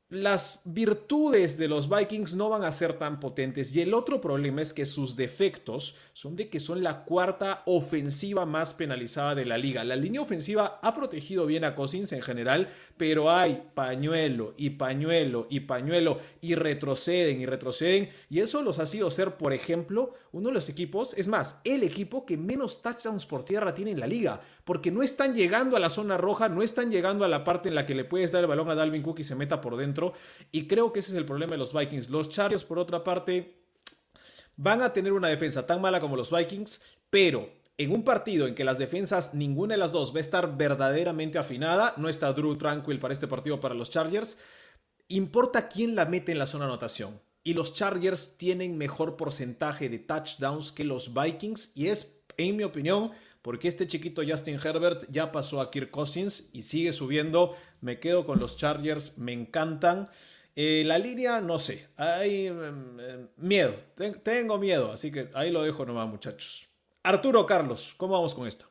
las 0.10 0.62
virtudes 0.64 1.58
de 1.58 1.68
los 1.68 1.89
Vikings 1.89 2.34
no 2.34 2.47
van 2.47 2.64
a 2.64 2.72
ser 2.72 2.93
tan 2.93 3.20
potentes. 3.20 3.76
Y 3.76 3.82
el 3.82 3.93
otro 3.93 4.22
problema 4.22 4.62
es 4.62 4.72
que 4.72 4.86
sus 4.86 5.18
defectos 5.18 5.95
son 6.14 6.38
de 6.38 6.47
que 6.49 6.62
son 6.62 6.82
la 6.82 7.03
cuarta 7.03 7.64
ofensiva 7.66 8.45
más 8.45 8.74
penalizada 8.74 9.36
de 9.36 9.45
la 9.45 9.58
liga. 9.58 9.84
La 9.84 9.97
línea 9.97 10.22
ofensiva 10.22 10.80
ha 10.82 10.95
protegido 10.95 11.45
bien 11.45 11.66
a 11.66 11.76
Cousins 11.76 12.14
en 12.14 12.22
general, 12.22 12.70
pero 12.95 13.30
hay 13.30 13.64
pañuelo 13.74 14.53
y 14.55 14.72
pañuelo 14.72 15.45
y 15.49 15.62
pañuelo 15.62 16.22
y 16.39 16.55
retroceden 16.55 17.41
y 17.41 17.45
retroceden. 17.45 18.10
Y 18.30 18.39
eso 18.39 18.62
los 18.62 18.80
ha 18.80 18.86
sido 18.86 19.12
ser, 19.12 19.36
por 19.36 19.51
ejemplo, 19.51 20.14
uno 20.32 20.47
de 20.47 20.55
los 20.55 20.70
equipos, 20.70 21.16
es 21.18 21.28
más, 21.28 21.60
el 21.66 21.84
equipo 21.84 22.26
que 22.26 22.38
menos 22.38 22.82
touchdowns 22.82 23.26
por 23.26 23.43
tierra 23.43 23.74
tiene 23.74 23.91
en 23.91 23.99
la 23.99 24.08
liga, 24.08 24.41
porque 24.68 24.91
no 24.91 25.01
están 25.01 25.34
llegando 25.34 25.78
a 25.78 25.80
la 25.80 25.89
zona 25.89 26.18
roja, 26.18 26.49
no 26.49 26.61
están 26.61 26.91
llegando 26.91 27.24
a 27.24 27.30
la 27.30 27.45
parte 27.45 27.70
en 27.70 27.76
la 27.76 27.86
que 27.86 27.95
le 27.95 28.03
puedes 28.03 28.34
dar 28.34 28.41
el 28.41 28.47
balón 28.47 28.70
a 28.70 28.76
Dalvin 28.76 29.01
Cook 29.01 29.20
y 29.20 29.24
se 29.24 29.34
meta 29.34 29.61
por 29.61 29.78
dentro 29.78 30.11
y 30.51 30.68
creo 30.68 30.91
que 30.91 30.99
ese 30.99 31.13
es 31.13 31.18
el 31.18 31.26
problema 31.26 31.53
de 31.53 31.57
los 31.57 31.72
Vikings. 31.74 32.09
Los 32.09 32.28
Chargers, 32.28 32.65
por 32.65 32.78
otra 32.78 33.01
parte, 33.01 33.61
van 34.57 34.82
a 34.82 34.91
tener 34.91 35.13
una 35.13 35.30
defensa 35.30 35.65
tan 35.65 35.80
mala 35.80 36.01
como 36.01 36.18
los 36.18 36.32
Vikings, 36.32 36.82
pero 37.09 37.49
en 37.78 37.93
un 37.93 38.03
partido 38.03 38.45
en 38.45 38.55
que 38.55 38.65
las 38.65 38.78
defensas, 38.78 39.34
ninguna 39.34 39.76
de 39.76 39.78
las 39.78 39.93
dos 39.93 40.13
va 40.13 40.18
a 40.18 40.20
estar 40.20 40.57
verdaderamente 40.57 41.38
afinada, 41.38 41.93
no 41.95 42.09
está 42.09 42.34
Drew 42.34 42.57
Tranquil 42.57 42.99
para 42.99 43.13
este 43.13 43.30
partido 43.30 43.61
para 43.61 43.74
los 43.74 43.89
Chargers, 43.89 44.38
importa 45.07 45.70
quién 45.70 45.95
la 45.95 46.03
mete 46.03 46.34
en 46.34 46.39
la 46.39 46.47
zona 46.47 46.65
anotación. 46.65 47.22
Y 47.41 47.53
los 47.53 47.74
Chargers 47.74 48.36
tienen 48.36 48.78
mejor 48.78 49.15
porcentaje 49.15 49.88
de 49.88 49.99
touchdowns 49.99 50.74
que 50.74 50.84
los 50.84 51.13
Vikings 51.13 51.72
y 51.74 51.88
es, 51.88 52.20
en 52.36 52.57
mi 52.57 52.63
opinión, 52.63 53.11
porque 53.48 53.70
este 53.70 53.88
chiquito 53.88 54.24
Justin 54.28 54.60
Herbert 54.62 55.06
ya 55.10 55.32
pasó 55.32 55.62
a 55.62 55.72
Kirk 55.72 55.89
Cousins 55.89 56.50
y 56.52 56.64
sigue 56.64 56.91
subiendo. 56.91 57.56
Me 57.80 57.98
quedo 57.98 58.26
con 58.26 58.39
los 58.39 58.58
Chargers, 58.58 59.18
me 59.20 59.32
encantan. 59.32 60.10
Eh, 60.54 60.84
la 60.86 61.00
línea, 61.00 61.39
no 61.39 61.58
sé, 61.58 61.88
hay 61.95 62.48
em, 62.48 63.00
em, 63.00 63.28
miedo, 63.38 63.74
tengo 64.22 64.58
miedo, 64.58 64.91
así 64.91 65.14
que 65.14 65.30
ahí 65.34 65.50
lo 65.50 65.64
dejo 65.64 65.86
nomás, 65.86 66.10
muchachos. 66.10 66.68
Arturo 67.04 67.45
Carlos, 67.45 67.95
¿cómo 67.95 68.16
vamos 68.16 68.36
con 68.36 68.50
esto? 68.50 68.66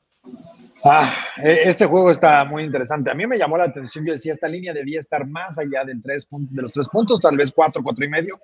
Ah, 0.84 1.24
e, 1.42 1.62
este 1.64 1.86
juego 1.86 2.10
está 2.10 2.44
muy 2.44 2.62
interesante. 2.62 3.10
A 3.10 3.14
mí 3.14 3.26
me 3.26 3.38
llamó 3.38 3.56
la 3.56 3.64
atención. 3.64 4.04
Yo 4.04 4.12
decía, 4.12 4.34
esta 4.34 4.46
línea 4.46 4.74
debía 4.74 5.00
estar 5.00 5.26
más 5.26 5.58
allá 5.58 5.84
del 5.84 6.02
tres, 6.02 6.28
de 6.30 6.60
los 6.60 6.74
tres 6.74 6.90
puntos, 6.90 7.18
tal 7.18 7.38
vez 7.38 7.50
cuatro, 7.50 7.82
cuatro 7.82 8.04
y 8.04 8.10
medio, 8.10 8.38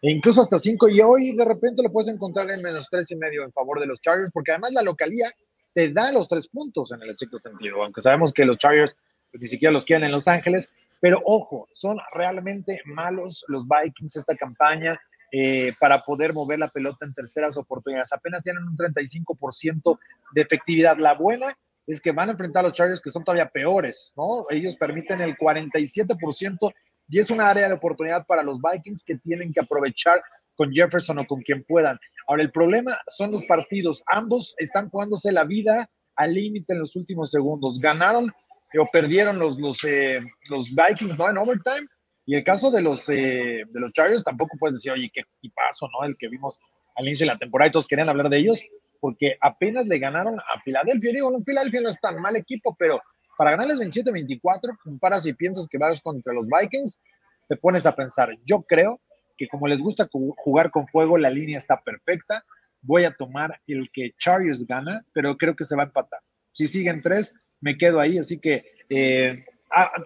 e 0.00 0.12
incluso 0.12 0.40
hasta 0.40 0.58
cinco. 0.58 0.88
Y 0.88 1.02
hoy 1.02 1.36
de 1.36 1.44
repente 1.44 1.82
lo 1.82 1.92
puedes 1.92 2.08
encontrar 2.08 2.50
en 2.52 2.62
menos 2.62 2.88
tres 2.90 3.10
y 3.10 3.16
medio 3.16 3.44
en 3.44 3.52
favor 3.52 3.78
de 3.78 3.86
los 3.86 4.00
Chargers, 4.00 4.32
porque 4.32 4.52
además 4.52 4.72
la 4.72 4.80
localía 4.80 5.30
te 5.78 5.92
da 5.92 6.10
los 6.10 6.26
tres 6.26 6.48
puntos 6.48 6.90
en 6.90 7.00
el 7.02 7.10
estricto 7.10 7.38
sentido, 7.38 7.84
aunque 7.84 8.00
sabemos 8.00 8.32
que 8.32 8.44
los 8.44 8.58
Chargers 8.58 8.96
pues, 9.30 9.42
ni 9.42 9.46
siquiera 9.46 9.70
los 9.70 9.84
quieren 9.84 10.06
en 10.06 10.10
Los 10.10 10.26
Ángeles, 10.26 10.72
pero 11.00 11.22
ojo, 11.24 11.68
son 11.72 11.98
realmente 12.14 12.82
malos 12.84 13.44
los 13.46 13.64
Vikings 13.64 14.16
esta 14.16 14.34
campaña 14.34 15.00
eh, 15.30 15.72
para 15.78 16.00
poder 16.00 16.32
mover 16.32 16.58
la 16.58 16.66
pelota 16.66 17.06
en 17.06 17.14
terceras 17.14 17.56
oportunidades. 17.56 18.12
Apenas 18.12 18.42
tienen 18.42 18.64
un 18.64 18.76
35% 18.76 20.00
de 20.34 20.40
efectividad. 20.40 20.98
La 20.98 21.14
buena 21.14 21.56
es 21.86 22.00
que 22.00 22.10
van 22.10 22.30
a 22.30 22.32
enfrentar 22.32 22.64
a 22.64 22.68
los 22.70 22.76
Chargers 22.76 23.00
que 23.00 23.12
son 23.12 23.22
todavía 23.22 23.48
peores, 23.48 24.12
¿no? 24.16 24.46
Ellos 24.50 24.74
permiten 24.74 25.20
el 25.20 25.36
47% 25.36 26.72
y 27.08 27.20
es 27.20 27.30
una 27.30 27.48
área 27.48 27.68
de 27.68 27.74
oportunidad 27.74 28.26
para 28.26 28.42
los 28.42 28.58
Vikings 28.60 29.04
que 29.04 29.14
tienen 29.14 29.52
que 29.52 29.60
aprovechar 29.60 30.20
con 30.56 30.72
Jefferson 30.72 31.20
o 31.20 31.26
con 31.28 31.40
quien 31.40 31.62
puedan. 31.62 32.00
Ahora, 32.28 32.42
el 32.42 32.52
problema 32.52 32.98
son 33.08 33.32
los 33.32 33.44
partidos. 33.46 34.02
Ambos 34.06 34.54
están 34.58 34.90
jugándose 34.90 35.32
la 35.32 35.44
vida 35.44 35.90
al 36.14 36.34
límite 36.34 36.74
en 36.74 36.80
los 36.80 36.94
últimos 36.94 37.30
segundos. 37.30 37.80
Ganaron 37.80 38.30
o 38.78 38.86
perdieron 38.92 39.38
los, 39.38 39.58
los, 39.58 39.82
eh, 39.84 40.20
los 40.50 40.74
Vikings, 40.74 41.18
¿no? 41.18 41.30
En 41.30 41.38
overtime. 41.38 41.86
Y 42.26 42.34
el 42.34 42.44
caso 42.44 42.70
de 42.70 42.82
los, 42.82 43.08
eh, 43.08 43.64
de 43.66 43.80
los 43.80 43.92
Chargers 43.94 44.22
tampoco 44.22 44.58
puedes 44.58 44.76
decir, 44.76 44.92
oye, 44.92 45.10
qué 45.12 45.22
paso, 45.54 45.88
¿no? 45.88 46.06
El 46.06 46.18
que 46.18 46.28
vimos 46.28 46.58
al 46.96 47.06
inicio 47.06 47.24
de 47.24 47.32
la 47.32 47.38
temporada 47.38 47.70
y 47.70 47.72
todos 47.72 47.86
querían 47.86 48.10
hablar 48.10 48.28
de 48.28 48.36
ellos, 48.36 48.62
porque 49.00 49.38
apenas 49.40 49.86
le 49.86 49.98
ganaron 49.98 50.38
a 50.38 50.60
Filadelfia. 50.60 51.12
Digo, 51.12 51.30
no, 51.30 51.42
Filadelfia 51.42 51.80
no 51.80 51.88
es 51.88 51.98
tan 51.98 52.20
mal 52.20 52.36
equipo, 52.36 52.76
pero 52.78 53.00
para 53.38 53.52
ganarles 53.52 53.78
27-24, 53.78 54.76
comparas 54.84 55.24
y 55.24 55.32
piensas 55.32 55.66
que 55.66 55.78
vas 55.78 56.02
contra 56.02 56.34
los 56.34 56.46
Vikings, 56.46 57.00
te 57.48 57.56
pones 57.56 57.86
a 57.86 57.96
pensar. 57.96 58.36
Yo 58.44 58.62
creo 58.64 59.00
que 59.38 59.48
como 59.48 59.68
les 59.68 59.80
gusta 59.80 60.08
jugar 60.10 60.70
con 60.70 60.86
fuego, 60.88 61.16
la 61.16 61.30
línea 61.30 61.56
está 61.56 61.80
perfecta. 61.80 62.44
Voy 62.82 63.04
a 63.04 63.14
tomar 63.14 63.60
el 63.66 63.90
que 63.90 64.12
Chargers 64.18 64.66
gana, 64.66 65.06
pero 65.14 65.36
creo 65.36 65.56
que 65.56 65.64
se 65.64 65.76
va 65.76 65.84
a 65.84 65.86
empatar. 65.86 66.20
Si 66.52 66.66
siguen 66.66 67.00
tres, 67.00 67.36
me 67.60 67.78
quedo 67.78 68.00
ahí. 68.00 68.18
Así 68.18 68.38
que 68.38 68.64
eh, 68.90 69.44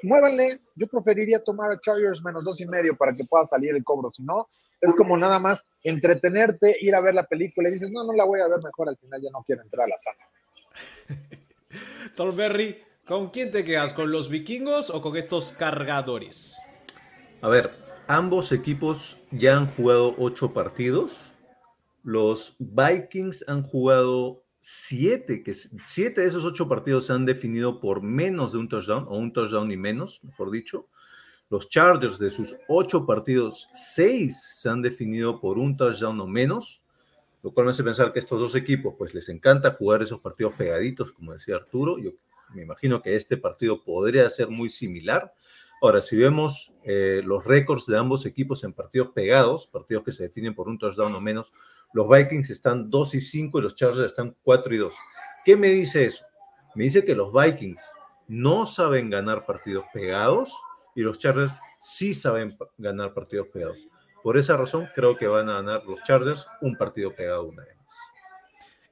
muévanle. 0.02 0.58
Yo 0.76 0.86
preferiría 0.86 1.42
tomar 1.42 1.72
a 1.72 1.80
Chargers 1.80 2.22
menos 2.22 2.44
dos 2.44 2.60
y 2.60 2.66
medio 2.66 2.96
para 2.96 3.12
que 3.12 3.24
pueda 3.24 3.46
salir 3.46 3.74
el 3.74 3.84
cobro. 3.84 4.10
Si 4.12 4.22
no, 4.22 4.46
es 4.80 4.94
como 4.94 5.16
nada 5.16 5.38
más 5.38 5.64
entretenerte, 5.82 6.76
ir 6.80 6.94
a 6.94 7.00
ver 7.00 7.14
la 7.14 7.26
película 7.26 7.68
y 7.68 7.72
dices, 7.72 7.90
no, 7.90 8.04
no 8.04 8.12
la 8.12 8.24
voy 8.24 8.40
a 8.40 8.48
ver 8.48 8.62
mejor. 8.62 8.88
Al 8.88 8.98
final 8.98 9.20
ya 9.22 9.30
no 9.30 9.42
quiero 9.44 9.62
entrar 9.62 9.86
a 9.86 9.90
la 9.90 9.98
sala. 9.98 11.18
Thorberry, 12.16 12.82
¿con 13.06 13.30
quién 13.30 13.50
te 13.50 13.64
quedas? 13.64 13.94
¿Con 13.94 14.10
los 14.12 14.28
vikingos 14.28 14.90
o 14.90 15.00
con 15.00 15.16
estos 15.16 15.52
cargadores? 15.52 16.58
A 17.40 17.48
ver, 17.48 17.81
Ambos 18.08 18.50
equipos 18.50 19.16
ya 19.30 19.56
han 19.56 19.68
jugado 19.68 20.14
ocho 20.18 20.52
partidos. 20.52 21.32
Los 22.02 22.56
Vikings 22.58 23.44
han 23.48 23.62
jugado 23.62 24.42
siete, 24.60 25.42
que 25.42 25.54
siete 25.54 26.20
de 26.20 26.26
esos 26.26 26.44
ocho 26.44 26.68
partidos 26.68 27.06
se 27.06 27.12
han 27.12 27.24
definido 27.26 27.80
por 27.80 28.02
menos 28.02 28.52
de 28.52 28.58
un 28.58 28.68
touchdown, 28.68 29.06
o 29.08 29.16
un 29.16 29.32
touchdown 29.32 29.70
y 29.70 29.76
menos, 29.76 30.20
mejor 30.24 30.50
dicho. 30.50 30.88
Los 31.48 31.68
Chargers 31.68 32.18
de 32.18 32.30
sus 32.30 32.56
ocho 32.68 33.06
partidos, 33.06 33.68
seis 33.72 34.42
se 34.56 34.68
han 34.68 34.82
definido 34.82 35.40
por 35.40 35.58
un 35.58 35.76
touchdown 35.76 36.20
o 36.20 36.26
menos, 36.26 36.82
lo 37.42 37.52
cual 37.52 37.66
me 37.66 37.70
hace 37.70 37.84
pensar 37.84 38.12
que 38.12 38.18
estos 38.18 38.40
dos 38.40 38.56
equipos, 38.56 38.94
pues 38.98 39.14
les 39.14 39.28
encanta 39.28 39.72
jugar 39.72 40.02
esos 40.02 40.20
partidos 40.20 40.54
pegaditos, 40.54 41.12
como 41.12 41.32
decía 41.32 41.56
Arturo. 41.56 41.98
Yo 41.98 42.12
me 42.54 42.62
imagino 42.62 43.00
que 43.00 43.14
este 43.14 43.36
partido 43.36 43.82
podría 43.82 44.28
ser 44.28 44.48
muy 44.48 44.68
similar. 44.68 45.34
Ahora, 45.82 46.00
si 46.00 46.16
vemos 46.16 46.72
eh, 46.84 47.22
los 47.24 47.44
récords 47.44 47.86
de 47.86 47.98
ambos 47.98 48.24
equipos 48.24 48.62
en 48.62 48.72
partidos 48.72 49.08
pegados, 49.08 49.66
partidos 49.66 50.04
que 50.04 50.12
se 50.12 50.22
definen 50.22 50.54
por 50.54 50.68
un 50.68 50.78
touchdown 50.78 51.12
o 51.12 51.20
menos, 51.20 51.52
los 51.92 52.08
Vikings 52.08 52.50
están 52.50 52.88
2 52.88 53.16
y 53.16 53.20
5 53.20 53.58
y 53.58 53.62
los 53.62 53.74
Chargers 53.74 54.06
están 54.06 54.36
4 54.44 54.74
y 54.76 54.78
2. 54.78 54.94
¿Qué 55.44 55.56
me 55.56 55.66
dice 55.70 56.04
eso? 56.04 56.24
Me 56.76 56.84
dice 56.84 57.04
que 57.04 57.16
los 57.16 57.32
Vikings 57.32 57.82
no 58.28 58.64
saben 58.64 59.10
ganar 59.10 59.44
partidos 59.44 59.84
pegados 59.92 60.56
y 60.94 61.02
los 61.02 61.18
Chargers 61.18 61.60
sí 61.80 62.14
saben 62.14 62.56
ganar 62.78 63.12
partidos 63.12 63.48
pegados. 63.48 63.78
Por 64.22 64.36
esa 64.38 64.56
razón, 64.56 64.88
creo 64.94 65.16
que 65.16 65.26
van 65.26 65.48
a 65.48 65.54
ganar 65.54 65.84
los 65.84 66.00
Chargers 66.04 66.46
un 66.60 66.76
partido 66.76 67.12
pegado 67.12 67.48
una 67.48 67.64
vez. 67.64 67.81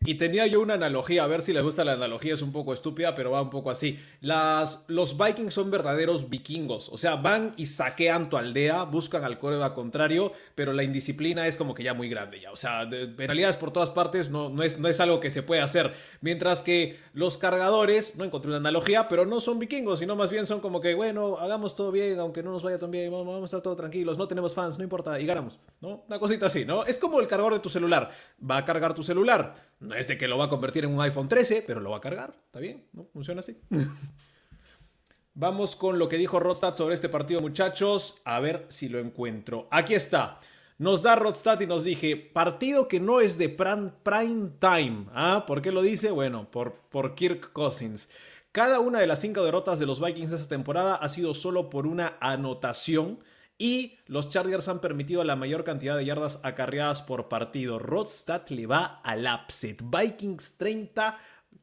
Y 0.03 0.15
tenía 0.15 0.47
yo 0.47 0.63
una 0.63 0.75
analogía, 0.75 1.25
a 1.25 1.27
ver 1.27 1.43
si 1.43 1.53
les 1.53 1.63
gusta 1.63 1.85
la 1.85 1.93
analogía, 1.93 2.33
es 2.33 2.41
un 2.41 2.53
poco 2.53 2.73
estúpida, 2.73 3.15
pero 3.15 3.33
va 3.33 3.43
un 3.43 3.51
poco 3.51 3.71
así. 3.71 4.01
Las, 4.23 4.87
los 4.89 5.19
Vikings 5.19 5.53
son 5.53 5.71
verdaderos 5.71 6.31
vikingos, 6.31 6.89
o 6.89 6.97
sea, 6.97 7.17
van 7.17 7.53
y 7.59 7.67
saquean 7.67 8.31
tu 8.31 8.39
aldea, 8.39 8.85
buscan 8.85 9.25
al 9.25 9.39
coreback 9.39 9.75
contrario, 9.75 10.33
pero 10.55 10.73
la 10.73 10.85
indisciplina 10.85 11.47
es 11.47 11.59
como 11.59 11.75
que 11.75 11.83
ya 11.83 11.93
muy 11.93 12.09
grande 12.09 12.41
ya. 12.41 12.51
O 12.51 12.57
sea, 12.57 12.89
penalidades 13.15 13.59
por 13.59 13.73
todas 13.73 13.91
partes 13.91 14.31
no, 14.31 14.49
no, 14.49 14.63
es, 14.63 14.79
no 14.79 14.89
es 14.89 15.01
algo 15.01 15.21
que 15.21 15.29
se 15.29 15.43
puede 15.43 15.61
hacer. 15.61 15.93
Mientras 16.23 16.63
que 16.63 16.99
los 17.13 17.37
cargadores, 17.37 18.17
no 18.17 18.25
encontré 18.25 18.49
una 18.49 18.57
analogía, 18.57 19.07
pero 19.07 19.27
no 19.27 19.39
son 19.39 19.59
vikingos, 19.59 19.99
sino 19.99 20.17
más 20.17 20.31
bien 20.31 20.47
son 20.47 20.61
como 20.61 20.81
que, 20.81 20.95
bueno, 20.95 21.37
hagamos 21.39 21.75
todo 21.75 21.93
bien, 21.93 22.19
aunque 22.21 22.43
no 22.43 22.53
nos 22.53 22.63
vaya 22.63 22.79
tan 22.79 22.91
bien, 22.91 23.13
vamos, 23.13 23.43
a 23.43 23.45
estar 23.45 23.61
todos 23.61 23.77
tranquilos, 23.77 24.17
no 24.17 24.27
tenemos 24.27 24.55
fans, 24.55 24.79
no 24.79 24.83
importa, 24.83 25.21
y 25.21 25.27
ganamos, 25.27 25.61
¿no? 25.83 26.05
Una 26.09 26.19
cosita 26.19 26.47
así, 26.47 26.65
¿no? 26.65 26.87
Es 26.87 26.99
como 26.99 27.21
el 27.21 27.27
cargador 27.27 27.53
de 27.53 27.61
tu 27.61 27.69
celular, 27.69 28.11
va 28.43 28.57
a 28.57 28.65
cargar 28.65 28.95
tu 28.95 29.03
celular 29.03 29.57
no 29.91 29.97
es 29.97 30.07
de 30.07 30.17
que 30.17 30.29
lo 30.29 30.39
va 30.39 30.45
a 30.45 30.49
convertir 30.49 30.85
en 30.85 30.95
un 30.95 31.01
iPhone 31.01 31.29
13, 31.29 31.65
pero 31.67 31.81
lo 31.81 31.91
va 31.91 31.97
a 31.97 32.01
cargar. 32.01 32.33
¿Está 32.47 32.61
bien? 32.61 32.87
¿No? 32.93 33.07
Funciona 33.13 33.41
así. 33.41 33.59
Vamos 35.35 35.75
con 35.75 35.99
lo 35.99 36.09
que 36.09 36.17
dijo 36.17 36.39
Rodstad 36.39 36.77
sobre 36.77 36.95
este 36.95 37.09
partido, 37.09 37.41
muchachos. 37.41 38.23
A 38.25 38.39
ver 38.39 38.67
si 38.69 38.89
lo 38.89 39.01
encuentro. 39.01 39.67
Aquí 39.73 39.95
está. 39.95 40.39
Nos 40.79 41.03
da 41.03 41.17
Rodstad 41.17 41.61
y 41.61 41.67
nos 41.67 41.83
dije, 41.83 42.17
partido 42.17 42.87
que 42.87 43.01
no 43.01 43.21
es 43.21 43.37
de 43.37 43.49
prime 43.49 44.51
time. 44.61 45.07
¿Ah? 45.13 45.45
¿Por 45.45 45.61
qué 45.61 45.73
lo 45.73 45.83
dice? 45.83 46.13
Bueno, 46.13 46.49
por, 46.53 46.75
por 46.89 47.17
Kirk 47.17 47.53
Cousins. 47.53 48.09
Cada 48.53 48.79
una 48.79 49.01
de 49.01 49.09
las 49.09 49.21
cinco 49.21 49.43
derrotas 49.43 49.81
de 49.81 49.87
los 49.87 50.01
Vikings 50.01 50.33
esta 50.33 50.49
temporada 50.49 50.95
ha 50.95 51.09
sido 51.09 51.35
solo 51.35 51.69
por 51.69 51.89
una 51.89 52.17
anotación 52.21 53.19
y 53.61 53.99
los 54.07 54.31
Chargers 54.31 54.69
han 54.69 54.81
permitido 54.81 55.23
la 55.23 55.37
mayor 55.37 55.65
cantidad 55.65 55.95
de 55.95 56.07
yardas 56.07 56.41
acarreadas 56.43 57.03
por 57.03 57.29
partido. 57.29 57.79
Rodstad 57.79 58.49
le 58.49 58.67
va 58.67 59.03
al 59.05 59.29
upset. 59.29 59.83
Vikings 59.85 60.57
30, 60.57 61.19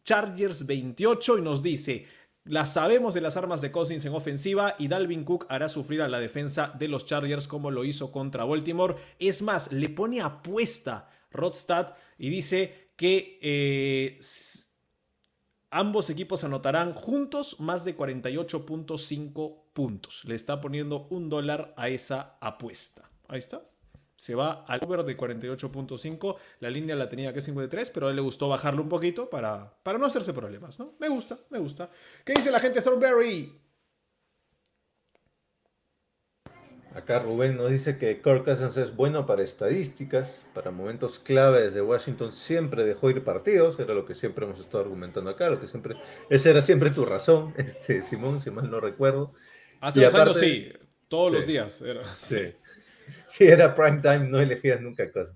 Chargers 0.05 0.67
28 0.67 1.39
y 1.39 1.41
nos 1.41 1.63
dice, 1.63 2.05
la 2.43 2.67
sabemos 2.67 3.15
de 3.15 3.21
las 3.21 3.35
armas 3.35 3.61
de 3.61 3.71
Cousins 3.71 4.05
en 4.05 4.13
ofensiva 4.13 4.75
y 4.77 4.89
Dalvin 4.89 5.23
Cook 5.23 5.47
hará 5.49 5.69
sufrir 5.69 6.03
a 6.03 6.07
la 6.07 6.19
defensa 6.19 6.71
de 6.77 6.87
los 6.87 7.07
Chargers 7.07 7.47
como 7.47 7.71
lo 7.71 7.83
hizo 7.83 8.11
contra 8.11 8.45
Baltimore. 8.45 8.95
Es 9.17 9.41
más, 9.41 9.71
le 9.71 9.89
pone 9.89 10.21
apuesta 10.21 11.09
Rodstad 11.31 11.95
y 12.19 12.29
dice 12.29 12.91
que... 12.95 13.39
Eh, 13.41 14.19
Ambos 15.70 16.09
equipos 16.09 16.43
anotarán 16.45 16.93
juntos 16.93 17.59
más 17.59 17.84
de 17.84 17.97
48.5 17.97 19.63
puntos. 19.74 20.24
Le 20.24 20.36
está 20.36 20.61
poniendo 20.61 21.07
un 21.09 21.30
dólar 21.30 21.74
a 21.76 21.89
esa 21.89 22.38
apuesta. 22.39 23.09
Ahí 23.28 23.39
está. 23.39 23.63
Se 24.15 24.34
va 24.34 24.63
al 24.65 24.80
over 24.84 25.03
de 25.03 25.18
48.5. 25.18 26.38
La 26.61 26.70
línea 26.70 26.95
la 26.95 27.09
tenía 27.09 27.34
que 27.34 27.41
53, 27.41 27.89
pero 27.91 28.07
a 28.07 28.09
él 28.09 28.15
le 28.15 28.22
gustó 28.22 28.47
bajarlo 28.47 28.82
un 28.82 28.89
poquito 28.89 29.30
para, 29.30 29.74
para 29.84 29.99
no 29.99 30.05
hacerse 30.05 30.34
problemas, 30.34 30.80
¿no? 30.80 30.93
Me 30.99 31.09
gusta, 31.09 31.38
me 31.49 31.59
gusta. 31.59 31.89
¿Qué 32.26 32.34
dice 32.34 32.49
la 32.49 32.59
gente 32.59 32.82
Thornberry? 32.82 33.66
Acá 36.95 37.19
Rubén 37.19 37.57
nos 37.57 37.69
dice 37.69 37.97
que 37.97 38.21
Kirk 38.21 38.43
Cousins 38.43 38.75
es 38.77 38.95
bueno 38.95 39.25
para 39.25 39.43
estadísticas, 39.43 40.45
para 40.53 40.71
momentos 40.71 41.19
clave 41.19 41.61
desde 41.61 41.81
Washington 41.81 42.31
siempre 42.31 42.83
dejó 42.85 43.09
ir 43.09 43.23
partidos, 43.23 43.79
era 43.79 43.93
lo 43.93 44.05
que 44.05 44.15
siempre 44.15 44.45
hemos 44.45 44.59
estado 44.59 44.79
argumentando 44.83 45.29
acá, 45.29 45.49
lo 45.49 45.59
que 45.59 45.67
siempre, 45.67 45.95
esa 46.29 46.49
era 46.49 46.61
siempre 46.61 46.89
tu 46.89 47.05
razón, 47.05 47.53
este 47.57 48.01
Simón, 48.01 48.41
si 48.41 48.49
mal 48.49 48.71
no 48.71 48.79
recuerdo. 48.79 49.33
Hace 49.79 50.03
dos 50.03 50.15
años 50.15 50.39
sí, 50.39 50.73
todos 51.07 51.31
los 51.31 51.45
días. 51.45 51.81
Era, 51.81 52.03
sí. 52.15 52.53
sí. 53.27 53.45
era 53.45 53.75
prime 53.75 54.01
time, 54.01 54.29
no 54.29 54.39
elegías 54.39 54.81
nunca 54.81 55.11
cosas. 55.11 55.35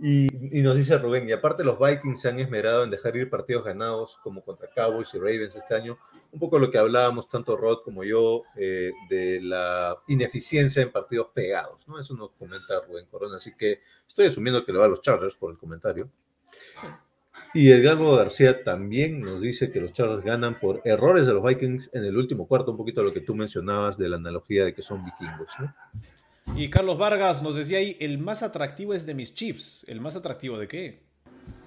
Y, 0.00 0.28
nos 0.62 0.76
dice 0.76 0.96
Rubén, 0.96 1.28
y 1.28 1.32
aparte 1.32 1.64
los 1.64 1.76
Vikings 1.76 2.20
se 2.20 2.28
han 2.28 2.38
esmerado 2.38 2.84
en 2.84 2.90
dejar 2.90 3.16
ir 3.16 3.28
partidos 3.28 3.64
ganados 3.64 4.18
como 4.22 4.44
contra 4.44 4.68
Cowboys 4.68 5.12
y 5.14 5.18
Ravens 5.18 5.56
este 5.56 5.74
año, 5.74 5.98
un 6.30 6.38
poco 6.38 6.60
lo 6.60 6.70
que 6.70 6.78
hablábamos 6.78 7.28
tanto 7.28 7.56
Rod 7.56 7.78
como 7.82 8.04
yo 8.04 8.42
eh, 8.56 8.92
de 9.10 9.40
la 9.40 9.96
ineficiencia 10.06 10.82
en 10.82 10.92
partidos 10.92 11.28
pegados, 11.34 11.88
¿no? 11.88 11.98
Eso 11.98 12.14
nos 12.14 12.30
comenta 12.32 12.80
Rubén 12.86 13.06
Corona, 13.10 13.38
así 13.38 13.56
que 13.56 13.80
estoy 14.06 14.26
asumiendo 14.26 14.64
que 14.64 14.72
le 14.72 14.78
va 14.78 14.84
a 14.84 14.88
los 14.88 15.02
Chargers 15.02 15.34
por 15.34 15.50
el 15.50 15.58
comentario. 15.58 16.08
Y 17.52 17.72
Edgardo 17.72 18.14
García 18.14 18.62
también 18.62 19.20
nos 19.20 19.40
dice 19.40 19.72
que 19.72 19.80
los 19.80 19.92
Chargers 19.92 20.22
ganan 20.22 20.60
por 20.60 20.80
errores 20.84 21.26
de 21.26 21.32
los 21.32 21.42
Vikings 21.42 21.90
en 21.92 22.04
el 22.04 22.16
último 22.16 22.46
cuarto, 22.46 22.70
un 22.70 22.76
poquito 22.76 23.02
lo 23.02 23.12
que 23.12 23.20
tú 23.20 23.34
mencionabas 23.34 23.98
de 23.98 24.08
la 24.08 24.16
analogía 24.16 24.64
de 24.64 24.74
que 24.74 24.82
son 24.82 25.04
vikingos, 25.04 25.50
¿no? 25.58 25.74
Y 26.56 26.70
Carlos 26.70 26.98
Vargas 26.98 27.42
nos 27.42 27.54
decía 27.54 27.78
ahí, 27.78 27.96
el 28.00 28.18
más 28.18 28.42
atractivo 28.42 28.94
es 28.94 29.06
de 29.06 29.14
mis 29.14 29.34
Chiefs. 29.34 29.84
¿El 29.88 30.00
más 30.00 30.16
atractivo 30.16 30.58
de 30.58 30.68
qué? 30.68 31.02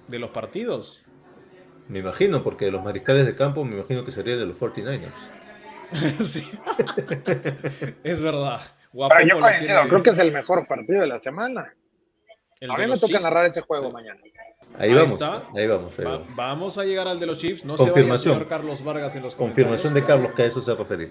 ¿De 0.08 0.18
los 0.18 0.30
partidos? 0.30 1.02
Me 1.88 2.00
imagino, 2.00 2.42
porque 2.42 2.66
de 2.66 2.70
los 2.70 2.84
mariscales 2.84 3.26
de 3.26 3.34
campo 3.34 3.64
me 3.64 3.76
imagino 3.76 4.04
que 4.04 4.10
sería 4.10 4.36
de 4.36 4.46
los 4.46 4.58
49ers. 4.58 5.10
sí. 6.24 6.42
es 8.04 8.20
verdad. 8.20 8.60
Guapo 8.92 9.14
yo 9.26 9.40
creo 9.88 10.02
que 10.02 10.10
es 10.10 10.18
el 10.18 10.32
mejor 10.32 10.66
partido 10.66 11.00
de 11.00 11.06
la 11.06 11.18
semana. 11.18 11.74
a 12.68 12.76
mí 12.78 12.86
me 12.86 12.98
toca 12.98 13.20
narrar 13.20 13.46
ese 13.46 13.62
juego 13.62 13.90
mañana. 13.90 14.20
Ahí, 14.78 14.94
vamos, 14.94 15.20
ahí 15.54 15.66
vamos, 15.66 15.94
vamos 16.34 16.78
a 16.78 16.84
llegar 16.84 17.06
al 17.06 17.20
de 17.20 17.26
los 17.26 17.38
Chiefs. 17.38 17.64
No 17.64 17.76
Confirmación. 17.76 18.18
se 18.18 18.28
vaya 18.30 18.42
a 18.42 18.48
Carlos 18.48 18.82
Vargas 18.82 19.14
en 19.16 19.22
los 19.22 19.34
Confirmación 19.34 19.92
de 19.92 20.04
Carlos 20.04 20.32
que 20.34 20.42
a 20.42 20.44
eso 20.46 20.62
se 20.62 20.74
refería. 20.74 21.10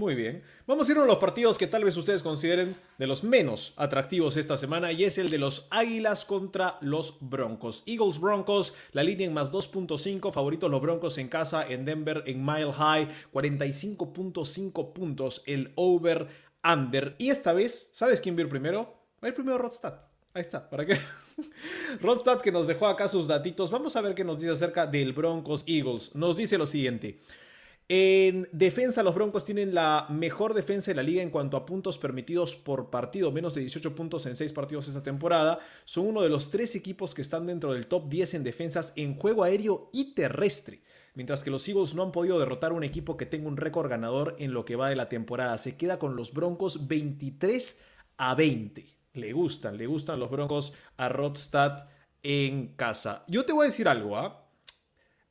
Muy 0.00 0.14
bien. 0.14 0.42
Vamos 0.66 0.88
a 0.88 0.92
ir 0.92 0.98
a 0.98 1.04
los 1.04 1.16
partidos 1.16 1.58
que 1.58 1.66
tal 1.66 1.82
vez 1.82 1.96
ustedes 1.96 2.22
consideren 2.22 2.76
de 2.98 3.06
los 3.08 3.24
menos 3.24 3.72
atractivos 3.76 4.36
esta 4.36 4.56
semana 4.56 4.92
y 4.92 5.04
es 5.04 5.18
el 5.18 5.28
de 5.28 5.38
los 5.38 5.66
Águilas 5.70 6.24
contra 6.24 6.78
los 6.80 7.16
Broncos. 7.20 7.82
Eagles 7.84 8.20
Broncos, 8.20 8.74
la 8.92 9.02
línea 9.02 9.26
en 9.26 9.34
más 9.34 9.50
2.5, 9.50 10.32
favoritos 10.32 10.70
los 10.70 10.80
Broncos 10.80 11.18
en 11.18 11.28
casa 11.28 11.66
en 11.66 11.84
Denver 11.84 12.22
en 12.26 12.44
Mile 12.44 12.72
High, 12.72 13.08
45.5 13.32 14.92
puntos 14.92 15.42
el 15.46 15.72
over 15.74 16.28
under. 16.62 17.16
Y 17.18 17.30
esta 17.30 17.52
vez, 17.52 17.88
¿sabes 17.90 18.20
quién 18.20 18.36
vio 18.36 18.48
primero? 18.48 18.94
Va 19.22 19.26
a 19.26 19.28
ir 19.28 19.34
primero 19.34 19.58
Rodstad. 19.58 19.94
Ahí 20.32 20.42
está, 20.42 20.70
¿para 20.70 20.86
qué? 20.86 21.00
Rodstad 22.00 22.40
que 22.40 22.52
nos 22.52 22.68
dejó 22.68 22.86
acá 22.86 23.08
sus 23.08 23.26
datitos. 23.26 23.72
Vamos 23.72 23.96
a 23.96 24.00
ver 24.00 24.14
qué 24.14 24.22
nos 24.22 24.38
dice 24.38 24.52
acerca 24.52 24.86
del 24.86 25.12
Broncos 25.12 25.64
Eagles. 25.66 26.14
Nos 26.14 26.36
dice 26.36 26.56
lo 26.56 26.66
siguiente. 26.66 27.18
En 27.90 28.46
defensa, 28.52 29.02
los 29.02 29.14
Broncos 29.14 29.46
tienen 29.46 29.74
la 29.74 30.06
mejor 30.10 30.52
defensa 30.52 30.90
de 30.90 30.94
la 30.94 31.02
liga 31.02 31.22
en 31.22 31.30
cuanto 31.30 31.56
a 31.56 31.64
puntos 31.64 31.96
permitidos 31.96 32.54
por 32.54 32.90
partido, 32.90 33.32
menos 33.32 33.54
de 33.54 33.62
18 33.62 33.94
puntos 33.94 34.26
en 34.26 34.36
6 34.36 34.52
partidos 34.52 34.88
esta 34.88 35.02
temporada. 35.02 35.58
Son 35.86 36.06
uno 36.06 36.20
de 36.20 36.28
los 36.28 36.50
tres 36.50 36.74
equipos 36.74 37.14
que 37.14 37.22
están 37.22 37.46
dentro 37.46 37.72
del 37.72 37.86
top 37.86 38.10
10 38.10 38.34
en 38.34 38.44
defensas 38.44 38.92
en 38.96 39.14
juego 39.14 39.42
aéreo 39.42 39.88
y 39.90 40.12
terrestre. 40.12 40.82
Mientras 41.14 41.42
que 41.42 41.50
los 41.50 41.66
Eagles 41.66 41.94
no 41.94 42.02
han 42.02 42.12
podido 42.12 42.38
derrotar 42.38 42.72
a 42.72 42.74
un 42.74 42.84
equipo 42.84 43.16
que 43.16 43.24
tenga 43.24 43.48
un 43.48 43.56
récord 43.56 43.88
ganador 43.88 44.36
en 44.38 44.52
lo 44.52 44.66
que 44.66 44.76
va 44.76 44.90
de 44.90 44.96
la 44.96 45.08
temporada. 45.08 45.56
Se 45.56 45.78
queda 45.78 45.98
con 45.98 46.14
los 46.14 46.34
Broncos 46.34 46.88
23 46.88 47.80
a 48.18 48.34
20. 48.34 48.84
Le 49.14 49.32
gustan, 49.32 49.78
le 49.78 49.86
gustan 49.86 50.20
los 50.20 50.30
Broncos 50.30 50.74
a 50.98 51.08
Rodstad 51.08 51.88
en 52.22 52.74
casa. 52.76 53.24
Yo 53.28 53.46
te 53.46 53.54
voy 53.54 53.64
a 53.64 53.70
decir 53.70 53.88
algo, 53.88 54.18
¿ah? 54.18 54.47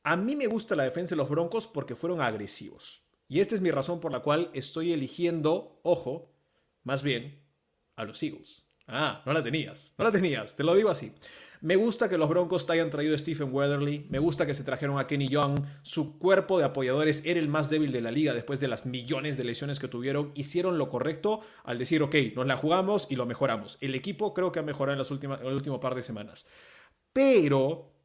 A 0.08 0.16
mí 0.16 0.36
me 0.36 0.46
gusta 0.46 0.74
la 0.74 0.84
defensa 0.84 1.10
de 1.10 1.18
los 1.18 1.28
Broncos 1.28 1.66
porque 1.66 1.94
fueron 1.94 2.22
agresivos. 2.22 3.02
Y 3.28 3.40
esta 3.40 3.54
es 3.54 3.60
mi 3.60 3.70
razón 3.70 4.00
por 4.00 4.10
la 4.10 4.20
cual 4.20 4.48
estoy 4.54 4.94
eligiendo, 4.94 5.80
ojo, 5.82 6.32
más 6.82 7.02
bien, 7.02 7.44
a 7.94 8.04
los 8.04 8.22
Eagles. 8.22 8.64
Ah, 8.86 9.22
no 9.26 9.34
la 9.34 9.42
tenías, 9.42 9.92
no 9.98 10.04
la 10.06 10.10
tenías, 10.10 10.56
te 10.56 10.64
lo 10.64 10.74
digo 10.74 10.88
así. 10.88 11.12
Me 11.60 11.76
gusta 11.76 12.08
que 12.08 12.16
los 12.16 12.30
Broncos 12.30 12.70
hayan 12.70 12.88
traído 12.88 13.14
a 13.14 13.18
Stephen 13.18 13.52
Weatherly, 13.52 14.06
me 14.08 14.18
gusta 14.18 14.46
que 14.46 14.54
se 14.54 14.64
trajeron 14.64 14.98
a 14.98 15.06
Kenny 15.06 15.28
Young, 15.28 15.60
su 15.82 16.18
cuerpo 16.18 16.58
de 16.58 16.64
apoyadores 16.64 17.22
era 17.26 17.38
el 17.38 17.48
más 17.48 17.68
débil 17.68 17.92
de 17.92 18.00
la 18.00 18.10
liga 18.10 18.32
después 18.32 18.60
de 18.60 18.68
las 18.68 18.86
millones 18.86 19.36
de 19.36 19.44
lesiones 19.44 19.78
que 19.78 19.88
tuvieron, 19.88 20.32
hicieron 20.34 20.78
lo 20.78 20.88
correcto 20.88 21.42
al 21.64 21.76
decir, 21.76 22.02
ok, 22.02 22.14
nos 22.34 22.46
la 22.46 22.56
jugamos 22.56 23.08
y 23.10 23.16
lo 23.16 23.26
mejoramos. 23.26 23.76
El 23.82 23.94
equipo 23.94 24.32
creo 24.32 24.52
que 24.52 24.60
ha 24.60 24.62
mejorado 24.62 24.94
en, 24.94 25.00
las 25.00 25.10
últimas, 25.10 25.42
en 25.42 25.48
el 25.48 25.52
último 25.52 25.80
par 25.80 25.94
de 25.94 26.00
semanas. 26.00 26.46
Pero 27.12 27.97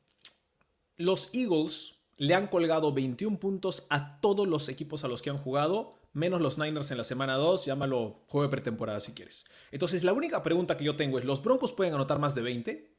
los 0.98 1.30
Eagles 1.34 1.96
le 2.18 2.36
han 2.36 2.48
colgado 2.48 2.94
21 2.94 3.40
puntos 3.40 3.86
a 3.90 4.20
todos 4.22 4.48
los 4.48 4.70
equipos 4.70 5.04
a 5.04 5.08
los 5.08 5.22
que 5.22 5.30
han 5.30 5.38
jugado, 5.38 5.96
menos 6.14 6.42
los 6.42 6.58
Niners 6.58 6.92
en 6.92 6.98
la 6.98 7.04
semana 7.04 7.36
2, 7.36 7.66
llámalo 7.66 8.22
juego 8.28 8.44
de 8.44 8.52
pretemporada 8.52 9.00
si 9.00 9.14
quieres. 9.14 9.46
Entonces, 9.72 10.04
la 10.04 10.14
única 10.14 10.44
pregunta 10.44 10.78
que 10.78 10.86
yo 10.86 10.96
tengo 10.96 11.18
es, 11.18 11.26
¿los 11.26 11.44
Broncos 11.44 11.74
pueden 11.74 11.96
anotar 11.96 12.20
más 12.20 12.36
de 12.36 12.44
20? 12.44 12.94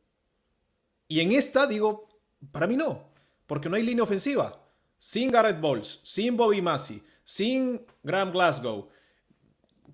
Y 1.09 1.21
en 1.21 1.33
esta 1.33 1.67
digo, 1.67 2.09
para 2.51 2.67
mí 2.67 2.77
no, 2.77 3.09
porque 3.47 3.69
no 3.69 3.77
hay 3.77 3.83
línea 3.83 4.03
ofensiva. 4.03 4.61
Sin 4.99 5.31
Garrett 5.31 5.61
Bowles, 5.61 6.01
sin 6.03 6.37
Bobby 6.37 6.63
Massey, 6.63 7.03
sin 7.25 7.87
Graham 8.03 8.33
Glasgow. 8.33 8.89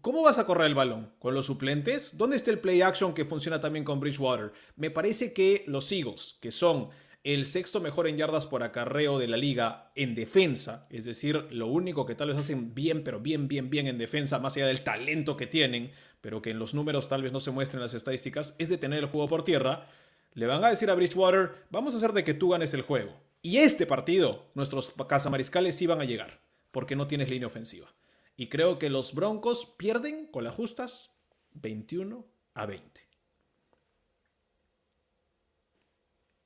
¿Cómo 0.01 0.23
vas 0.23 0.39
a 0.39 0.47
correr 0.47 0.67
el 0.67 0.75
balón? 0.75 1.13
¿Con 1.19 1.35
los 1.35 1.47
suplentes? 1.47 2.17
¿Dónde 2.17 2.37
está 2.37 2.51
el 2.51 2.61
play 2.61 2.81
action 2.81 3.13
que 3.13 3.25
funciona 3.25 3.61
también 3.61 3.85
con 3.85 4.01
Bridgewater? 4.01 4.53
Me 4.77 4.91
parece 4.91 5.33
que 5.33 5.65
los 5.67 5.91
Eagles, 5.93 6.39
que 6.41 6.51
son 6.51 6.89
el 7.23 7.45
sexto 7.45 7.81
mejor 7.81 8.09
en 8.09 8.17
yardas 8.17 8.47
por 8.47 8.63
acarreo 8.63 9.19
de 9.19 9.29
la 9.29 9.37
liga 9.37 9.93
en 9.95 10.15
defensa, 10.15 10.87
es 10.91 11.05
decir, 11.05 11.47
lo 11.51 11.67
único 11.67 12.07
que 12.07 12.15
tal 12.15 12.29
vez 12.29 12.39
hacen 12.39 12.75
bien, 12.75 13.05
pero 13.05 13.21
bien, 13.21 13.47
bien, 13.47 13.69
bien 13.69 13.87
en 13.87 13.99
defensa, 13.99 14.39
más 14.39 14.57
allá 14.57 14.67
del 14.67 14.83
talento 14.83 15.37
que 15.37 15.47
tienen, 15.47 15.93
pero 16.23 16.41
que 16.41 16.51
en 16.51 16.59
los 16.59 16.75
números 16.75 17.09
tal 17.09 17.23
vez 17.23 17.33
no 17.33 17.41
se 17.41 17.51
muestren 17.51 17.83
las 17.83 17.95
estadísticas, 17.95 18.55
es 18.59 18.71
de 18.71 18.79
tener 18.79 19.01
el 19.01 19.11
juego 19.11 19.29
por 19.29 19.45
tierra, 19.45 19.87
le 20.33 20.47
van 20.47 20.65
a 20.65 20.71
decir 20.71 20.89
a 20.91 20.95
Bridgewater, 20.95 21.67
vamos 21.71 21.93
a 21.93 21.99
hacer 21.99 22.13
de 22.13 22.25
que 22.25 22.35
tú 22.35 22.51
ganes 22.51 22.73
el 22.73 22.83
juego. 22.83 23.15
Y 23.43 23.59
este 23.59 23.87
partido, 23.87 24.51
nuestros 24.55 24.93
cazamariscales 25.09 25.75
sí 25.75 25.87
van 25.87 26.01
a 26.01 26.05
llegar, 26.05 26.41
porque 26.71 26.97
no 26.97 27.07
tienes 27.07 27.31
línea 27.31 27.49
ofensiva. 27.49 27.93
Y 28.37 28.49
creo 28.49 28.79
que 28.79 28.89
los 28.89 29.15
Broncos 29.15 29.75
pierden 29.77 30.27
con 30.27 30.45
las 30.45 30.55
justas 30.55 31.11
21 31.53 32.27
a 32.55 32.67
20. 32.67 33.10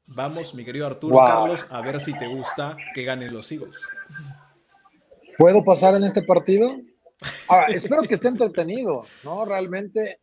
Vamos, 0.07 0.55
mi 0.55 0.65
querido 0.65 0.87
Arturo 0.87 1.17
Carlos, 1.17 1.67
a 1.71 1.81
ver 1.81 2.01
si 2.01 2.17
te 2.17 2.27
gusta 2.27 2.77
que 2.95 3.05
ganen 3.05 3.33
los 3.33 3.51
Eagles. 3.51 3.81
¿Puedo 5.39 5.65
pasar 5.65 5.95
en 5.95 6.05
este 6.05 6.23
partido? 6.23 6.77
espero 7.69 8.03
que 8.03 8.15
esté 8.15 8.29
entretenido, 8.29 9.05
¿no? 9.25 9.45
Realmente, 9.45 10.21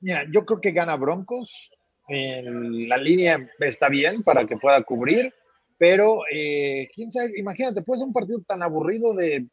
mira, 0.00 0.24
yo 0.32 0.44
creo 0.44 0.60
que 0.60 0.70
gana 0.70 0.96
Broncos. 0.96 1.72
la 2.08 2.96
línea 2.98 3.50
está 3.58 3.88
bien 3.88 4.22
para 4.22 4.46
que 4.46 4.56
pueda 4.56 4.82
cubrir, 4.84 5.34
pero 5.76 6.20
eh, 6.32 6.88
quién 6.94 7.10
sabe, 7.10 7.32
imagínate, 7.36 7.82
puede 7.82 7.98
ser 7.98 8.06
un 8.06 8.12
partido 8.12 8.40
tan 8.46 8.62
aburrido 8.62 9.14
de, 9.14 9.46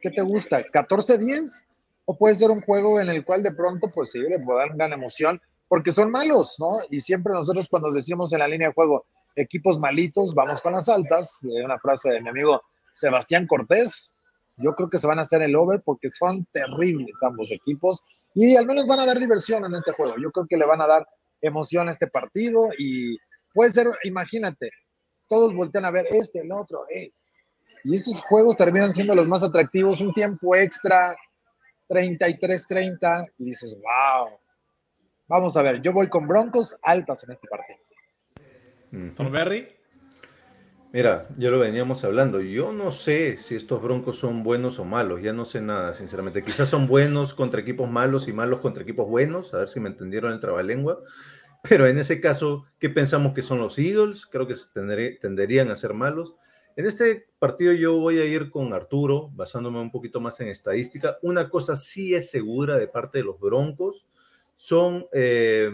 ¿qué 0.00 0.10
te 0.10 0.22
gusta? 0.22 0.64
¿14-10? 0.64 1.64
O 2.06 2.16
puede 2.16 2.34
ser 2.34 2.50
un 2.50 2.60
juego 2.60 3.00
en 3.00 3.08
el 3.08 3.24
cual 3.24 3.42
de 3.42 3.52
pronto, 3.52 3.90
pues 3.92 4.10
sí, 4.10 4.18
le 4.18 4.40
puede 4.40 4.60
dar 4.60 4.76
gran 4.76 4.92
emoción 4.92 5.40
porque 5.68 5.92
son 5.92 6.10
malos, 6.10 6.56
¿no? 6.58 6.78
Y 6.90 7.00
siempre 7.00 7.32
nosotros 7.32 7.68
cuando 7.68 7.90
decimos 7.90 8.32
en 8.32 8.40
la 8.40 8.48
línea 8.48 8.68
de 8.68 8.74
juego, 8.74 9.06
equipos 9.34 9.78
malitos, 9.78 10.34
vamos 10.34 10.60
con 10.60 10.72
las 10.72 10.88
altas, 10.88 11.38
de 11.42 11.64
una 11.64 11.78
frase 11.78 12.10
de 12.10 12.20
mi 12.20 12.28
amigo 12.28 12.62
Sebastián 12.92 13.46
Cortés, 13.46 14.14
yo 14.56 14.74
creo 14.74 14.88
que 14.88 14.98
se 14.98 15.06
van 15.06 15.18
a 15.18 15.22
hacer 15.22 15.42
el 15.42 15.54
over 15.54 15.82
porque 15.84 16.08
son 16.08 16.46
terribles 16.50 17.22
ambos 17.22 17.50
equipos 17.50 18.02
y 18.34 18.56
al 18.56 18.66
menos 18.66 18.86
van 18.86 19.00
a 19.00 19.06
dar 19.06 19.18
diversión 19.18 19.64
en 19.64 19.74
este 19.74 19.92
juego. 19.92 20.14
Yo 20.16 20.30
creo 20.30 20.46
que 20.48 20.56
le 20.56 20.64
van 20.64 20.80
a 20.80 20.86
dar 20.86 21.06
emoción 21.42 21.88
a 21.88 21.92
este 21.92 22.06
partido 22.06 22.68
y 22.78 23.18
puede 23.52 23.70
ser, 23.70 23.88
imagínate, 24.04 24.70
todos 25.28 25.54
voltean 25.54 25.84
a 25.84 25.90
ver 25.90 26.06
este, 26.10 26.40
el 26.40 26.52
otro, 26.52 26.86
eh. 26.90 27.10
y 27.84 27.96
estos 27.96 28.22
juegos 28.22 28.56
terminan 28.56 28.94
siendo 28.94 29.14
los 29.14 29.26
más 29.26 29.42
atractivos, 29.42 30.00
un 30.00 30.12
tiempo 30.12 30.54
extra, 30.54 31.16
33-30, 31.88 33.32
y 33.38 33.44
dices, 33.44 33.76
wow, 33.76 34.38
Vamos 35.28 35.56
a 35.56 35.62
ver, 35.62 35.82
yo 35.82 35.92
voy 35.92 36.08
con 36.08 36.28
Broncos 36.28 36.76
altas 36.82 37.24
en 37.24 37.32
este 37.32 37.48
partido. 37.48 37.78
Berry? 39.30 39.68
Mira, 40.92 41.28
ya 41.36 41.50
lo 41.50 41.58
veníamos 41.58 42.04
hablando. 42.04 42.40
Yo 42.40 42.72
no 42.72 42.92
sé 42.92 43.36
si 43.36 43.56
estos 43.56 43.82
Broncos 43.82 44.18
son 44.18 44.42
buenos 44.42 44.78
o 44.78 44.84
malos. 44.84 45.20
Ya 45.20 45.32
no 45.32 45.44
sé 45.44 45.60
nada, 45.60 45.92
sinceramente. 45.94 46.42
Quizás 46.42 46.68
son 46.68 46.86
buenos 46.86 47.34
contra 47.34 47.60
equipos 47.60 47.90
malos 47.90 48.28
y 48.28 48.32
malos 48.32 48.60
contra 48.60 48.84
equipos 48.84 49.08
buenos. 49.08 49.52
A 49.52 49.58
ver 49.58 49.68
si 49.68 49.80
me 49.80 49.88
entendieron 49.88 50.32
el 50.32 50.40
trabalengua. 50.40 51.02
Pero 51.68 51.86
en 51.86 51.98
ese 51.98 52.20
caso, 52.20 52.64
¿qué 52.78 52.88
pensamos 52.88 53.34
que 53.34 53.42
son 53.42 53.58
los 53.58 53.78
Eagles? 53.78 54.26
Creo 54.26 54.46
que 54.46 54.54
tenderían 55.20 55.70
a 55.70 55.76
ser 55.76 55.92
malos. 55.92 56.36
En 56.76 56.86
este 56.86 57.28
partido 57.38 57.72
yo 57.72 57.98
voy 57.98 58.18
a 58.18 58.24
ir 58.24 58.50
con 58.50 58.72
Arturo, 58.72 59.30
basándome 59.34 59.80
un 59.80 59.90
poquito 59.90 60.20
más 60.20 60.40
en 60.40 60.48
estadística. 60.48 61.18
Una 61.22 61.48
cosa 61.48 61.74
sí 61.74 62.14
es 62.14 62.30
segura 62.30 62.78
de 62.78 62.86
parte 62.86 63.18
de 63.18 63.24
los 63.24 63.40
Broncos. 63.40 64.06
Son 64.56 65.06
eh, 65.12 65.70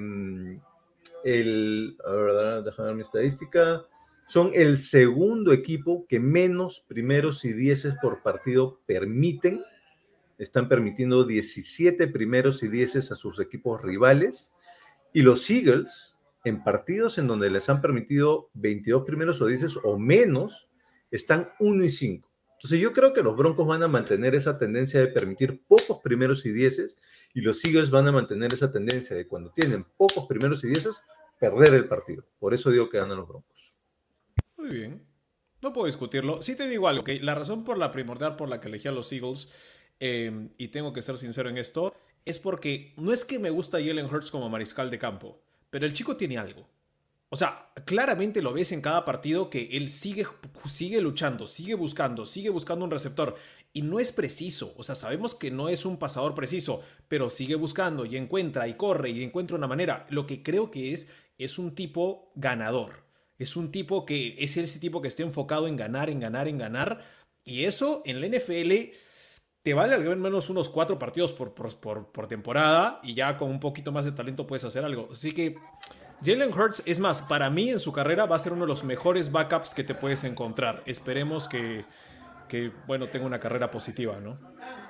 el... 1.25 1.97
Mi 2.95 3.01
estadística 3.01 3.87
son 4.27 4.53
el 4.55 4.79
segundo 4.79 5.53
equipo 5.53 6.07
que 6.09 6.19
menos 6.19 6.85
primeros 6.89 7.45
y 7.45 7.53
dieces 7.53 7.95
por 8.01 8.23
partido 8.23 8.81
permiten. 8.87 9.63
Están 10.39 10.69
permitiendo 10.69 11.25
17 11.25 12.09
primeros 12.09 12.63
y 12.63 12.69
dieces 12.69 13.13
a 13.13 13.15
sus 13.15 13.41
equipos 13.41 13.83
rivales. 13.83 14.53
Y 15.13 15.23
los 15.23 15.51
Eagles, 15.51 16.17
en 16.45 16.65
partidos 16.65 17.19
en 17.19 17.27
donde 17.27 17.51
les 17.51 17.69
han 17.69 17.83
permitido 17.83 18.49
22 18.55 19.05
primeros 19.05 19.41
o 19.43 19.47
dieces 19.47 19.77
o 19.85 19.99
menos, 19.99 20.71
están 21.11 21.51
1 21.61 21.85
y 21.85 21.91
5. 21.91 22.32
Entonces 22.63 22.79
yo 22.79 22.93
creo 22.93 23.13
que 23.13 23.25
los 23.25 23.37
Broncos 23.37 23.67
van 23.67 23.83
a 23.83 23.89
mantener 23.89 24.37
esa 24.37 24.57
tendencia 24.57 25.01
de 25.01 25.09
permitir 25.09 25.65
pocos 25.67 25.99
primeros 25.99 26.47
y 26.47 26.53
dieces 26.53 26.97
y 27.35 27.41
los 27.41 27.65
Eagles 27.65 27.91
van 27.91 28.07
a 28.07 28.13
mantener 28.13 28.55
esa 28.55 28.71
tendencia 28.71 29.17
de 29.17 29.27
cuando 29.27 29.51
tienen 29.51 29.85
pocos 29.97 30.29
primeros 30.29 30.63
y 30.63 30.69
dieces, 30.69 31.03
perder 31.41 31.75
el 31.75 31.89
partido. 31.89 32.25
Por 32.39 32.55
eso 32.55 32.71
digo 32.71 32.89
que 32.89 32.99
ganan 32.99 33.17
los 33.17 33.27
Broncos. 33.27 33.75
Muy 34.57 34.69
bien. 34.69 35.05
No 35.61 35.73
puedo 35.73 35.89
discutirlo. 35.89 36.41
Sí 36.41 36.55
te 36.55 36.69
digo 36.69 36.87
algo, 36.87 37.03
que 37.03 37.19
la 37.19 37.35
razón 37.35 37.65
por 37.65 37.79
la 37.79 37.91
primordial 37.91 38.37
por 38.37 38.49
la 38.49 38.61
que 38.61 38.69
elegí 38.69 38.87
a 38.87 38.93
los 38.93 39.13
Eagles, 39.13 39.51
em, 39.99 40.51
y 40.57 40.69
tengo 40.69 40.93
que 40.93 41.03
ser 41.03 41.19
sincero 41.19 41.51
en 41.51 41.59
esto, 41.59 41.93
es 42.25 42.39
porque 42.39 42.95
no 42.97 43.13
es 43.13 43.25
que 43.25 43.41
me 43.41 43.51
gusta 43.51 43.79
Jalen 43.79 44.07
Hurts 44.07 44.31
como 44.31 44.49
mariscal 44.49 44.89
de 44.89 45.01
campo, 45.01 45.43
pero 45.69 45.85
el 45.85 45.93
chico 45.93 46.17
tiene 46.17 46.39
algo. 46.39 46.69
O 47.33 47.37
sea, 47.37 47.71
claramente 47.87 48.43
lo 48.43 48.53
ves 48.53 48.73
en 48.73 48.83
cada 48.83 49.07
partido 49.07 49.49
que 49.49 49.71
él 49.73 49.89
sigue, 49.89 50.27
sigue 50.67 51.01
luchando, 51.01 51.47
sigue 51.47 51.75
buscando, 51.75 52.27
sigue 52.27 52.51
buscando 52.51 52.85
un 52.85 52.91
receptor. 52.91 53.37
Y 53.73 53.81
no 53.81 53.99
es 54.01 54.13
preciso. 54.13 54.75
O 54.77 54.83
sea, 54.83 54.95
sabemos 54.95 55.35
que 55.35 55.51
no 55.51 55.71
es 55.71 55.87
un 55.87 55.97
pasador 55.97 56.35
preciso, 56.35 56.83
pero 57.09 57.31
sigue 57.31 57.55
buscando 57.55 58.05
y 58.05 58.19
encuentra 58.19 58.69
y 58.69 58.75
corre 58.75 59.09
y 59.09 59.23
encuentra 59.23 59.57
una 59.57 59.67
manera. 59.67 60.07
Lo 60.11 60.27
que 60.27 60.43
creo 60.43 60.71
que 60.71 60.93
es, 60.93 61.09
es 61.39 61.59
un 61.59 61.75
tipo 61.75 62.33
ganador. 62.35 63.05
Es 63.39 63.57
un 63.57 63.71
tipo 63.73 64.05
que 64.05 64.37
es 64.39 64.59
ese 64.59 64.79
tipo 64.79 65.01
que 65.01 65.09
está 65.09 65.23
enfocado 65.23 65.69
en 65.69 65.77
ganar, 65.77 66.11
en 66.11 66.21
ganar, 66.21 66.49
en 66.49 66.59
ganar. 66.59 67.03
Y 67.47 67.65
eso 67.65 68.03
en 68.05 68.21
la 68.21 68.29
NFL 68.29 68.95
te 69.63 69.73
vale 69.73 69.95
al 69.95 70.17
menos 70.19 70.51
unos 70.51 70.69
cuatro 70.69 70.99
partidos 70.99 71.33
por, 71.33 71.55
por, 71.55 72.27
temporada 72.29 73.01
y 73.03 73.15
ya 73.15 73.39
con 73.39 73.49
un 73.49 73.59
poquito 73.59 73.91
más 73.91 74.05
de 74.05 74.13
talento 74.13 74.47
puedes 74.47 74.65
hacer 74.65 74.85
algo. 74.85 75.09
Así 75.13 75.33
que 75.33 75.57
Jalen 76.25 76.53
Hurts, 76.53 76.83
es 76.87 77.01
más, 77.01 77.21
para 77.23 77.51
mí 77.51 77.71
en 77.71 77.81
su 77.81 77.93
carrera 77.93 78.27
va 78.27 78.37
a 78.37 78.39
ser 78.39 78.53
uno 78.53 78.63
de 78.63 78.69
los 78.69 78.85
mejores 78.85 79.33
backups 79.33 79.75
que 79.75 79.83
te 79.83 79.95
puedes 79.95 80.23
encontrar. 80.25 80.83
Esperemos 80.87 81.49
que, 81.49 81.85
que 82.49 82.71
bueno, 82.87 83.09
tenga 83.09 83.27
una 83.27 83.41
carrera 83.41 83.71
positiva, 83.71 84.21
¿no? 84.21 84.39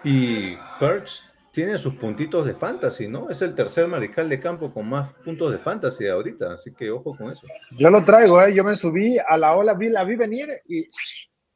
Y 0.04 0.56
Hurts 0.80 1.24
tiene 1.50 1.78
sus 1.78 1.94
puntitos 1.94 2.46
de 2.46 2.54
fantasy, 2.54 3.08
¿no? 3.08 3.30
Es 3.30 3.40
el 3.42 3.54
tercer 3.54 3.86
mariscal 3.86 4.28
de 4.28 4.40
campo 4.40 4.72
con 4.72 4.88
más 4.88 5.12
puntos 5.14 5.52
de 5.52 5.58
fantasy 5.58 6.06
ahorita, 6.06 6.52
así 6.52 6.72
que 6.74 6.90
ojo 6.90 7.16
con 7.16 7.30
eso. 7.30 7.46
Yo 7.78 7.90
lo 7.90 8.04
traigo, 8.04 8.42
¿eh? 8.42 8.54
Yo 8.54 8.64
me 8.64 8.76
subí 8.76 9.16
a 9.18 9.36
la 9.38 9.56
ola, 9.56 9.74
vi, 9.74 9.88
la 9.88 10.04
vi 10.04 10.16
venir 10.16 10.48
y, 10.68 10.88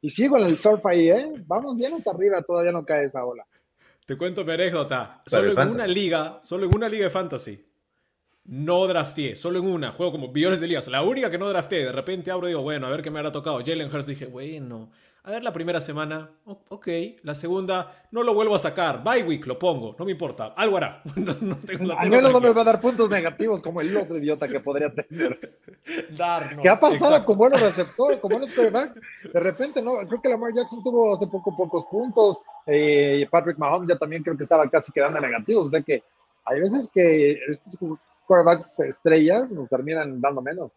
y 0.01 0.09
sigo 0.09 0.37
en 0.37 0.45
el 0.45 0.57
surf 0.57 0.85
ahí, 0.87 1.09
¿eh? 1.09 1.33
Vamos 1.45 1.77
bien 1.77 1.93
hasta 1.93 2.11
arriba, 2.11 2.41
todavía 2.41 2.71
no 2.71 2.83
cae 2.83 3.05
esa 3.05 3.23
ola. 3.25 3.45
Te 4.05 4.17
cuento 4.17 4.45
mi 4.45 4.53
anécdota. 4.53 5.21
Solo 5.25 5.61
en 5.61 5.69
una 5.69 5.85
liga, 5.85 6.39
solo 6.41 6.65
en 6.65 6.75
una 6.75 6.87
liga 6.87 7.03
de 7.03 7.09
fantasy. 7.09 7.63
No 8.47 8.87
drafté, 8.87 9.35
solo 9.35 9.59
en 9.59 9.67
una, 9.67 9.91
juego 9.91 10.13
como 10.13 10.29
billones 10.29 10.61
de 10.61 10.67
ligas. 10.67 10.87
La 10.87 11.03
única 11.03 11.29
que 11.29 11.37
no 11.37 11.49
drafté, 11.49 11.83
de 11.83 11.91
repente 11.91 12.31
abro 12.31 12.47
y 12.47 12.51
digo, 12.51 12.61
bueno, 12.61 12.87
a 12.87 12.89
ver 12.89 13.01
qué 13.01 13.11
me 13.11 13.19
habrá 13.19 13.31
tocado. 13.31 13.59
Jalen 13.59 13.93
Hurts 13.93 14.07
dije, 14.07 14.25
bueno, 14.25 14.89
a 15.27 15.31
ver, 15.31 15.43
la 15.43 15.51
primera 15.51 15.81
semana, 15.81 16.31
ok. 16.69 16.87
La 17.23 17.35
segunda, 17.35 18.07
no 18.11 18.23
lo 18.23 18.33
vuelvo 18.33 18.55
a 18.55 18.59
sacar. 18.59 19.03
Bye 19.03 19.23
week, 19.23 19.45
lo 19.45 19.59
pongo, 19.59 19.93
no 19.99 20.05
me 20.05 20.11
importa. 20.11 20.53
Algo 20.55 20.77
hará. 20.77 21.01
no, 21.17 21.57
Al 21.97 22.09
menos 22.09 22.31
no 22.31 22.39
me 22.39 22.51
va 22.51 22.61
a 22.61 22.63
dar 22.63 22.79
puntos 22.79 23.09
negativos 23.09 23.61
como 23.61 23.81
el 23.81 23.97
otro 23.97 24.17
idiota 24.17 24.47
que 24.47 24.61
podría 24.61 24.89
tener. 24.93 25.59
Dar, 26.17 26.55
¿Qué 26.61 26.69
ha 26.69 26.79
pasado 26.79 27.25
con 27.25 27.37
buenos 27.37 27.59
receptores, 27.59 28.19
con 28.21 28.29
buenos 28.29 28.53
quarterbacks? 28.53 28.97
De 29.33 29.39
repente, 29.41 29.81
no, 29.81 29.97
creo 30.07 30.21
que 30.21 30.29
Lamar 30.29 30.53
Jackson 30.53 30.81
tuvo 30.81 31.13
hace 31.13 31.27
poco 31.27 31.53
pocos 31.53 31.85
puntos. 31.87 32.41
Eh, 32.65 33.27
Patrick 33.29 33.57
Mahomes 33.57 33.89
ya 33.89 33.97
también 33.97 34.23
creo 34.23 34.37
que 34.37 34.43
estaba 34.43 34.69
casi 34.69 34.93
quedando 34.93 35.19
negativos. 35.19 35.67
O 35.67 35.69
sea 35.69 35.81
que 35.81 36.03
hay 36.45 36.61
veces 36.61 36.89
que 36.93 37.33
estos 37.49 37.77
quarterbacks 38.27 38.79
estrellas 38.81 39.49
nos 39.49 39.67
terminan 39.69 40.21
dando 40.21 40.41
menos. 40.41 40.71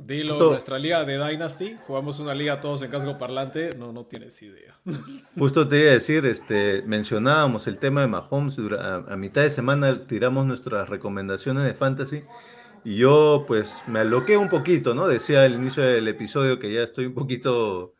Dilo, 0.00 0.38
nuestra 0.50 0.78
liga 0.78 1.04
de 1.04 1.18
Dynasty, 1.18 1.76
jugamos 1.84 2.20
una 2.20 2.32
liga 2.32 2.60
todos 2.60 2.82
en 2.82 2.90
casco 2.90 3.18
parlante, 3.18 3.70
no, 3.76 3.92
no 3.92 4.06
tienes 4.06 4.40
idea. 4.42 4.78
Justo 5.36 5.66
te 5.66 5.80
iba 5.80 5.90
a 5.90 5.94
decir, 5.94 6.24
este, 6.24 6.82
mencionábamos 6.82 7.66
el 7.66 7.80
tema 7.80 8.02
de 8.02 8.06
Mahomes, 8.06 8.58
a, 8.78 9.16
mitad 9.16 9.42
de 9.42 9.50
semana 9.50 10.06
tiramos 10.06 10.46
nuestras 10.46 10.88
recomendaciones 10.88 11.64
de 11.64 11.74
fantasy 11.74 12.22
y 12.84 12.94
yo 12.98 13.44
pues 13.48 13.82
me 13.88 13.98
aloqué 13.98 14.36
un 14.36 14.48
poquito, 14.48 14.94
¿no? 14.94 15.08
Decía 15.08 15.42
al 15.42 15.54
inicio 15.54 15.82
del 15.82 16.06
episodio 16.06 16.60
que 16.60 16.72
ya 16.72 16.84
estoy 16.84 17.06
un 17.06 17.14
poquito, 17.14 17.94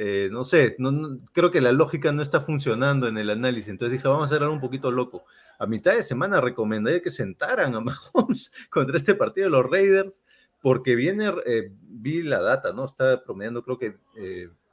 eh, 0.00 0.28
no 0.30 0.44
sé, 0.44 0.76
no, 0.78 1.18
creo 1.32 1.50
que 1.50 1.60
la 1.60 1.72
lógica 1.72 2.12
no 2.12 2.22
está 2.22 2.40
funcionando 2.40 3.08
en 3.08 3.18
el 3.18 3.30
análisis, 3.30 3.68
entonces 3.68 3.94
dije, 3.94 4.06
vamos 4.06 4.22
a 4.22 4.26
hacer 4.26 4.44
algo 4.44 4.54
un 4.54 4.60
poquito 4.60 4.92
loco. 4.92 5.24
A 5.58 5.66
mitad 5.66 5.92
de 5.92 6.04
semana 6.04 6.40
recomendaría 6.40 7.02
que 7.02 7.10
sentaran 7.10 7.74
a 7.74 7.80
Mahomes 8.14 8.52
contra 8.70 8.96
este 8.96 9.16
partido 9.16 9.46
de 9.46 9.50
los 9.50 9.68
Raiders 9.68 10.22
porque 10.62 10.94
viene, 10.94 11.32
eh, 11.46 11.72
vi 11.80 12.22
la 12.22 12.40
data, 12.40 12.72
¿no? 12.72 12.84
Está 12.84 13.24
promediando 13.24 13.64
creo 13.64 13.76
que 13.76 13.96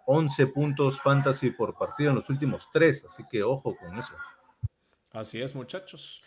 11 0.06 0.44
eh, 0.44 0.48
puntos 0.48 1.02
fantasy 1.02 1.50
por 1.50 1.76
partido 1.76 2.12
en 2.12 2.18
los 2.18 2.30
últimos 2.30 2.70
tres, 2.72 3.04
así 3.04 3.24
que 3.28 3.42
ojo 3.42 3.76
con 3.76 3.98
eso. 3.98 4.14
Así 5.16 5.42
es, 5.42 5.56
muchachos. 5.56 6.22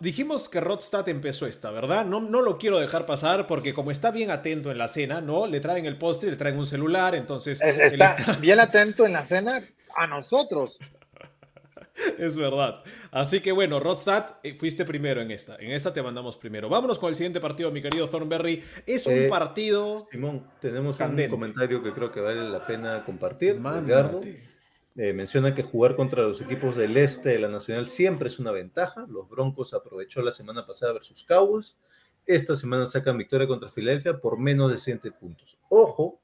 dijimos 0.00 0.48
que 0.50 0.60
Rodstad 0.60 1.08
empezó 1.08 1.46
esta, 1.46 1.70
¿verdad? 1.70 2.04
No, 2.04 2.20
no 2.20 2.42
lo 2.42 2.58
quiero 2.58 2.78
dejar 2.78 3.06
pasar 3.06 3.46
porque 3.46 3.72
como 3.72 3.90
está 3.90 4.10
bien 4.10 4.30
atento 4.30 4.70
en 4.70 4.78
la 4.78 4.88
cena, 4.88 5.22
¿no? 5.22 5.46
Le 5.46 5.60
traen 5.60 5.86
el 5.86 5.96
postre, 5.96 6.30
le 6.30 6.36
traen 6.36 6.58
un 6.58 6.66
celular, 6.66 7.14
entonces... 7.14 7.60
está 7.62 8.36
bien 8.40 8.60
atento 8.60 9.06
en 9.06 9.14
la 9.14 9.22
cena 9.22 9.62
a 9.96 10.06
nosotros. 10.06 10.78
es 12.18 12.36
verdad. 12.36 12.82
Así 13.10 13.40
que 13.40 13.52
bueno, 13.52 13.80
Rodstad, 13.80 14.36
eh, 14.42 14.54
fuiste 14.54 14.84
primero 14.84 15.20
en 15.20 15.30
esta. 15.30 15.56
En 15.56 15.70
esta 15.70 15.92
te 15.92 16.02
mandamos 16.02 16.36
primero. 16.36 16.68
Vámonos 16.68 16.98
con 16.98 17.08
el 17.08 17.14
siguiente 17.14 17.40
partido, 17.40 17.70
mi 17.70 17.80
querido 17.80 18.08
Thornberry. 18.08 18.62
Es 18.86 19.06
un 19.06 19.14
eh, 19.14 19.28
partido. 19.28 20.06
Simón, 20.10 20.46
tenemos 20.60 20.98
un 21.00 21.28
comentario 21.28 21.82
que 21.82 21.92
creo 21.92 22.12
que 22.12 22.20
vale 22.20 22.48
la 22.48 22.66
pena 22.66 23.04
compartir. 23.04 23.54
Edgardo. 23.54 24.20
Eh, 24.96 25.12
menciona 25.12 25.54
que 25.54 25.64
jugar 25.64 25.96
contra 25.96 26.22
los 26.22 26.40
equipos 26.40 26.76
del 26.76 26.96
este 26.96 27.30
de 27.30 27.40
la 27.40 27.48
Nacional 27.48 27.86
siempre 27.86 28.28
es 28.28 28.38
una 28.38 28.52
ventaja. 28.52 29.06
Los 29.08 29.28
Broncos 29.28 29.74
aprovechó 29.74 30.22
la 30.22 30.30
semana 30.30 30.66
pasada 30.66 30.92
versus 30.92 31.24
Cowboys. 31.24 31.76
Esta 32.26 32.54
semana 32.54 32.86
sacan 32.86 33.18
victoria 33.18 33.48
contra 33.48 33.70
Filadelfia 33.70 34.18
por 34.18 34.38
menos 34.38 34.70
de 34.70 34.78
7 34.78 35.10
puntos. 35.12 35.58
Ojo 35.68 36.20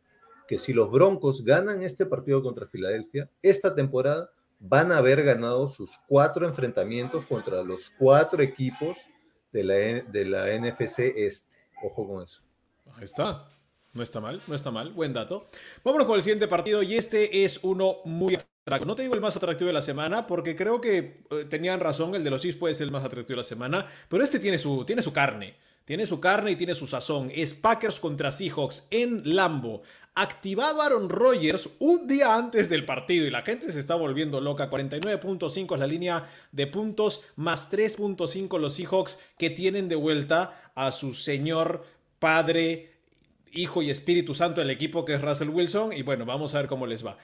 que 0.46 0.56
si 0.58 0.72
los 0.72 0.90
Broncos 0.90 1.44
ganan 1.44 1.82
este 1.82 2.06
partido 2.06 2.42
contra 2.42 2.66
Filadelfia, 2.66 3.28
esta 3.42 3.74
temporada 3.74 4.30
van 4.60 4.92
a 4.92 4.98
haber 4.98 5.24
ganado 5.24 5.68
sus 5.68 5.98
cuatro 6.06 6.46
enfrentamientos 6.46 7.24
contra 7.26 7.62
los 7.62 7.90
cuatro 7.90 8.42
equipos 8.42 8.98
de 9.52 9.64
la, 9.64 9.74
de 9.74 10.24
la 10.24 10.46
NFC 10.58 11.12
Este. 11.16 11.56
Ojo 11.82 12.06
con 12.06 12.22
eso. 12.22 12.42
Ahí 12.94 13.04
está. 13.04 13.48
No 13.92 14.02
está 14.02 14.20
mal, 14.20 14.40
no 14.46 14.54
está 14.54 14.70
mal. 14.70 14.92
Buen 14.92 15.12
dato. 15.12 15.48
Vámonos 15.82 16.06
con 16.06 16.16
el 16.16 16.22
siguiente 16.22 16.46
partido 16.46 16.82
y 16.82 16.94
este 16.94 17.44
es 17.44 17.58
uno 17.64 17.96
muy. 18.04 18.38
No 18.66 18.94
te 18.94 19.02
digo 19.02 19.14
el 19.14 19.20
más 19.20 19.36
atractivo 19.36 19.68
de 19.68 19.72
la 19.72 19.82
semana 19.82 20.26
porque 20.26 20.54
creo 20.54 20.80
que 20.80 21.24
eh, 21.30 21.46
tenían 21.48 21.80
razón, 21.80 22.14
el 22.14 22.22
de 22.22 22.30
los 22.30 22.42
Chiefs 22.42 22.58
puede 22.58 22.74
ser 22.74 22.86
el 22.86 22.92
más 22.92 23.04
atractivo 23.04 23.34
de 23.34 23.38
la 23.38 23.42
semana, 23.42 23.86
pero 24.08 24.22
este 24.22 24.38
tiene 24.38 24.58
su, 24.58 24.84
tiene 24.84 25.02
su 25.02 25.12
carne. 25.12 25.54
Tiene 25.84 26.06
su 26.06 26.20
carne 26.20 26.52
y 26.52 26.56
tiene 26.56 26.74
su 26.74 26.86
sazón. 26.86 27.32
Es 27.34 27.52
Packers 27.52 27.98
contra 27.98 28.30
Seahawks 28.30 28.86
en 28.92 29.34
Lambo. 29.34 29.82
Activado 30.14 30.82
Aaron 30.82 31.08
Rodgers 31.08 31.68
un 31.80 32.06
día 32.06 32.36
antes 32.36 32.68
del 32.68 32.84
partido 32.84 33.26
y 33.26 33.30
la 33.30 33.42
gente 33.42 33.72
se 33.72 33.80
está 33.80 33.96
volviendo 33.96 34.40
loca. 34.40 34.70
49.5 34.70 35.74
es 35.74 35.80
la 35.80 35.86
línea 35.88 36.30
de 36.52 36.68
puntos 36.68 37.22
más 37.34 37.72
3.5 37.72 38.58
los 38.60 38.74
Seahawks 38.74 39.18
que 39.36 39.50
tienen 39.50 39.88
de 39.88 39.96
vuelta 39.96 40.70
a 40.76 40.92
su 40.92 41.14
señor 41.14 41.84
padre, 42.20 42.92
hijo 43.50 43.82
y 43.82 43.90
Espíritu 43.90 44.32
Santo 44.32 44.60
del 44.60 44.70
equipo 44.70 45.04
que 45.04 45.14
es 45.14 45.22
Russell 45.22 45.48
Wilson. 45.48 45.92
Y 45.92 46.02
bueno, 46.02 46.24
vamos 46.24 46.54
a 46.54 46.58
ver 46.58 46.68
cómo 46.68 46.86
les 46.86 47.04
va. 47.04 47.16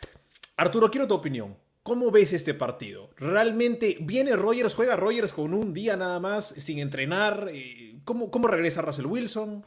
Arturo, 0.57 0.91
quiero 0.91 1.07
tu 1.07 1.15
opinión. 1.15 1.57
¿Cómo 1.83 2.11
ves 2.11 2.33
este 2.33 2.55
partido? 2.55 3.11
¿Realmente 3.17 3.99
viene 4.01 4.35
Rogers, 4.35 4.75
juega 4.75 4.97
Rogers 4.97 5.33
con 5.33 5.55
un 5.55 5.73
día 5.73 5.97
nada 5.97 6.19
más, 6.19 6.47
sin 6.49 6.79
entrenar? 6.79 7.49
Eh, 7.53 8.01
¿Cómo, 8.05 8.31
cómo 8.31 8.49
regresa 8.49 8.83
Russell 8.83 9.07
Wilson? 9.07 9.65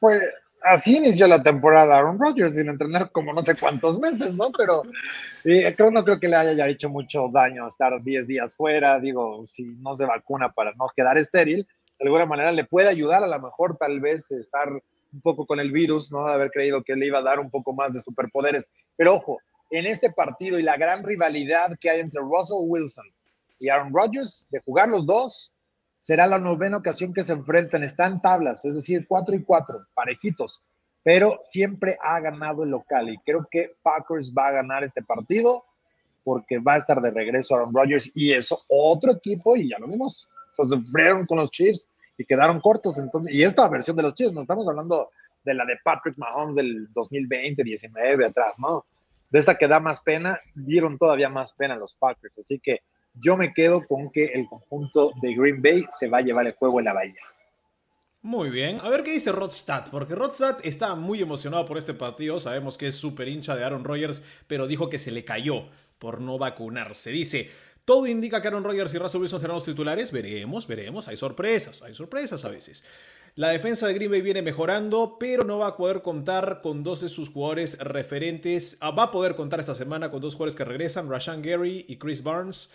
Pues 0.00 0.22
así 0.62 0.96
inició 0.96 1.26
la 1.26 1.42
temporada 1.42 1.96
Aaron 1.96 2.18
Rodgers, 2.18 2.56
sin 2.56 2.68
entrenar 2.68 3.12
como 3.12 3.32
no 3.32 3.44
sé 3.44 3.54
cuántos 3.54 4.00
meses, 4.00 4.34
¿no? 4.34 4.50
Pero 4.50 4.82
eh, 5.44 5.74
creo, 5.76 5.90
no 5.90 6.02
creo 6.04 6.18
que 6.18 6.28
le 6.28 6.36
haya 6.36 6.66
hecho 6.66 6.88
mucho 6.88 7.28
daño 7.32 7.68
estar 7.68 8.02
10 8.02 8.26
días 8.26 8.54
fuera, 8.54 8.98
digo, 8.98 9.46
si 9.46 9.64
no 9.64 9.94
se 9.94 10.06
vacuna 10.06 10.52
para 10.52 10.72
no 10.72 10.86
quedar 10.96 11.18
estéril, 11.18 11.68
de 11.98 12.04
alguna 12.06 12.26
manera 12.26 12.50
le 12.50 12.64
puede 12.64 12.88
ayudar 12.88 13.22
a 13.22 13.28
lo 13.28 13.40
mejor 13.40 13.76
tal 13.76 14.00
vez 14.00 14.30
estar 14.30 14.68
un 15.12 15.20
poco 15.20 15.46
con 15.46 15.60
el 15.60 15.72
virus, 15.72 16.12
¿no? 16.12 16.26
Haber 16.26 16.50
creído 16.50 16.82
que 16.82 16.94
le 16.94 17.06
iba 17.06 17.18
a 17.18 17.22
dar 17.22 17.40
un 17.40 17.50
poco 17.50 17.72
más 17.72 17.92
de 17.92 18.00
superpoderes. 18.00 18.68
Pero 18.96 19.14
ojo, 19.14 19.38
en 19.70 19.86
este 19.86 20.10
partido 20.10 20.58
y 20.58 20.62
la 20.62 20.76
gran 20.76 21.04
rivalidad 21.04 21.78
que 21.80 21.90
hay 21.90 22.00
entre 22.00 22.20
Russell 22.20 22.58
Wilson 22.62 23.06
y 23.58 23.68
Aaron 23.68 23.92
Rodgers, 23.92 24.48
de 24.50 24.60
jugar 24.60 24.88
los 24.88 25.04
dos, 25.04 25.52
será 25.98 26.26
la 26.26 26.38
novena 26.38 26.76
ocasión 26.76 27.12
que 27.12 27.24
se 27.24 27.32
enfrentan. 27.32 27.82
Están 27.82 28.22
tablas, 28.22 28.64
es 28.64 28.74
decir, 28.74 29.06
cuatro 29.08 29.34
y 29.34 29.42
cuatro, 29.42 29.84
parejitos, 29.94 30.62
pero 31.02 31.38
siempre 31.42 31.98
ha 32.00 32.20
ganado 32.20 32.62
el 32.62 32.70
local 32.70 33.08
y 33.08 33.18
creo 33.18 33.46
que 33.50 33.76
Packers 33.82 34.32
va 34.32 34.48
a 34.48 34.52
ganar 34.52 34.84
este 34.84 35.02
partido 35.02 35.64
porque 36.22 36.58
va 36.58 36.74
a 36.74 36.78
estar 36.78 37.00
de 37.00 37.10
regreso 37.10 37.54
Aaron 37.54 37.74
Rodgers 37.74 38.10
y 38.14 38.32
eso 38.32 38.62
otro 38.68 39.12
equipo 39.12 39.56
y 39.56 39.70
ya 39.70 39.78
lo 39.78 39.88
vimos, 39.88 40.28
se 40.52 40.64
sufrieron 40.64 41.26
con 41.26 41.38
los 41.38 41.50
Chiefs 41.50 41.88
y 42.18 42.24
quedaron 42.26 42.60
cortos. 42.60 42.98
Entonces, 42.98 43.34
y 43.34 43.42
esta 43.42 43.66
versión 43.68 43.96
de 43.96 44.02
los 44.02 44.12
Chiefs, 44.12 44.34
no 44.34 44.42
estamos 44.42 44.68
hablando 44.68 45.10
de 45.44 45.54
la 45.54 45.64
de 45.64 45.78
Patrick 45.82 46.18
Mahomes 46.18 46.56
del 46.56 46.92
2020, 46.92 47.62
19 47.62 48.26
atrás, 48.26 48.58
¿no? 48.58 48.84
De 49.30 49.38
esta 49.38 49.56
que 49.56 49.68
da 49.68 49.80
más 49.80 50.00
pena, 50.00 50.36
dieron 50.54 50.98
todavía 50.98 51.28
más 51.28 51.52
pena 51.52 51.76
los 51.76 51.94
Packers. 51.94 52.38
Así 52.38 52.58
que 52.58 52.82
yo 53.14 53.36
me 53.36 53.52
quedo 53.52 53.86
con 53.86 54.10
que 54.10 54.26
el 54.26 54.46
conjunto 54.46 55.12
de 55.22 55.34
Green 55.34 55.62
Bay 55.62 55.86
se 55.90 56.08
va 56.08 56.18
a 56.18 56.22
llevar 56.22 56.46
el 56.46 56.54
juego 56.54 56.80
en 56.80 56.86
la 56.86 56.94
bahía. 56.94 57.22
Muy 58.20 58.50
bien. 58.50 58.80
A 58.82 58.88
ver 58.88 59.04
qué 59.04 59.12
dice 59.12 59.30
Rodstad, 59.30 59.90
porque 59.90 60.14
Rodstad 60.14 60.58
está 60.64 60.94
muy 60.94 61.22
emocionado 61.22 61.64
por 61.64 61.78
este 61.78 61.94
partido. 61.94 62.40
Sabemos 62.40 62.76
que 62.76 62.88
es 62.88 62.96
súper 62.96 63.28
hincha 63.28 63.54
de 63.54 63.64
Aaron 63.64 63.84
Rodgers, 63.84 64.22
pero 64.46 64.66
dijo 64.66 64.90
que 64.90 64.98
se 64.98 65.12
le 65.12 65.24
cayó 65.24 65.68
por 65.98 66.20
no 66.20 66.38
vacunarse. 66.38 67.10
Dice, 67.10 67.50
todo 67.88 68.06
indica 68.06 68.42
que 68.42 68.48
Aaron 68.48 68.64
Rodgers 68.64 68.92
y 68.92 68.98
Russell 68.98 69.22
Wilson 69.22 69.40
serán 69.40 69.54
los 69.54 69.64
titulares. 69.64 70.12
Veremos, 70.12 70.66
veremos. 70.66 71.08
Hay 71.08 71.16
sorpresas, 71.16 71.80
hay 71.80 71.94
sorpresas 71.94 72.44
a 72.44 72.50
veces. 72.50 72.84
La 73.34 73.48
defensa 73.48 73.86
de 73.86 73.94
Green 73.94 74.10
Bay 74.10 74.20
viene 74.20 74.42
mejorando, 74.42 75.16
pero 75.18 75.42
no 75.42 75.56
va 75.56 75.68
a 75.68 75.76
poder 75.78 76.02
contar 76.02 76.60
con 76.62 76.82
dos 76.82 77.00
de 77.00 77.08
sus 77.08 77.30
jugadores 77.30 77.78
referentes. 77.78 78.76
Ah, 78.80 78.90
va 78.90 79.04
a 79.04 79.10
poder 79.10 79.36
contar 79.36 79.58
esta 79.58 79.74
semana 79.74 80.10
con 80.10 80.20
dos 80.20 80.34
jugadores 80.34 80.54
que 80.54 80.66
regresan, 80.66 81.08
Rashan 81.08 81.40
Gary 81.40 81.86
y 81.88 81.96
Chris 81.96 82.22
Barnes. 82.22 82.68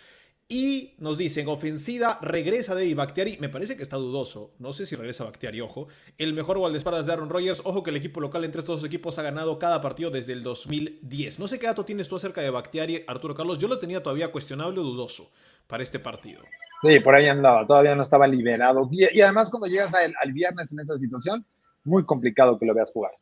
Y 0.46 0.94
nos 0.98 1.16
dicen, 1.16 1.48
ofensiva, 1.48 2.18
regresa 2.20 2.74
de 2.74 2.94
Bactiari. 2.94 3.38
Me 3.40 3.48
parece 3.48 3.76
que 3.76 3.82
está 3.82 3.96
dudoso. 3.96 4.52
No 4.58 4.74
sé 4.74 4.84
si 4.84 4.94
regresa 4.94 5.24
Bactiari, 5.24 5.62
ojo. 5.62 5.88
El 6.18 6.34
mejor 6.34 6.58
guardaespaldas 6.58 7.06
de 7.06 7.12
Aaron 7.14 7.30
Rodgers. 7.30 7.62
Ojo 7.64 7.82
que 7.82 7.90
el 7.90 7.96
equipo 7.96 8.20
local 8.20 8.44
entre 8.44 8.60
estos 8.60 8.82
dos 8.82 8.86
equipos 8.86 9.18
ha 9.18 9.22
ganado 9.22 9.58
cada 9.58 9.80
partido 9.80 10.10
desde 10.10 10.34
el 10.34 10.42
2010. 10.42 11.38
No 11.38 11.48
sé 11.48 11.58
qué 11.58 11.66
dato 11.66 11.86
tienes 11.86 12.08
tú 12.08 12.16
acerca 12.16 12.42
de 12.42 12.50
Bactiari, 12.50 13.04
Arturo 13.06 13.34
Carlos. 13.34 13.58
Yo 13.58 13.68
lo 13.68 13.78
tenía 13.78 14.02
todavía 14.02 14.30
cuestionable 14.30 14.80
o 14.80 14.82
dudoso 14.82 15.30
para 15.66 15.82
este 15.82 15.98
partido. 15.98 16.42
Sí, 16.82 17.00
por 17.00 17.14
ahí 17.14 17.26
andaba. 17.26 17.66
Todavía 17.66 17.94
no 17.94 18.02
estaba 18.02 18.26
liberado. 18.26 18.86
Y, 18.92 19.20
además 19.22 19.48
cuando 19.48 19.66
llegas 19.66 19.94
al, 19.94 20.14
al 20.22 20.32
viernes 20.32 20.70
en 20.72 20.80
esa 20.80 20.98
situación, 20.98 21.46
muy 21.84 22.04
complicado 22.04 22.58
que 22.58 22.66
lo 22.66 22.74
veas 22.74 22.92
jugar. 22.92 23.12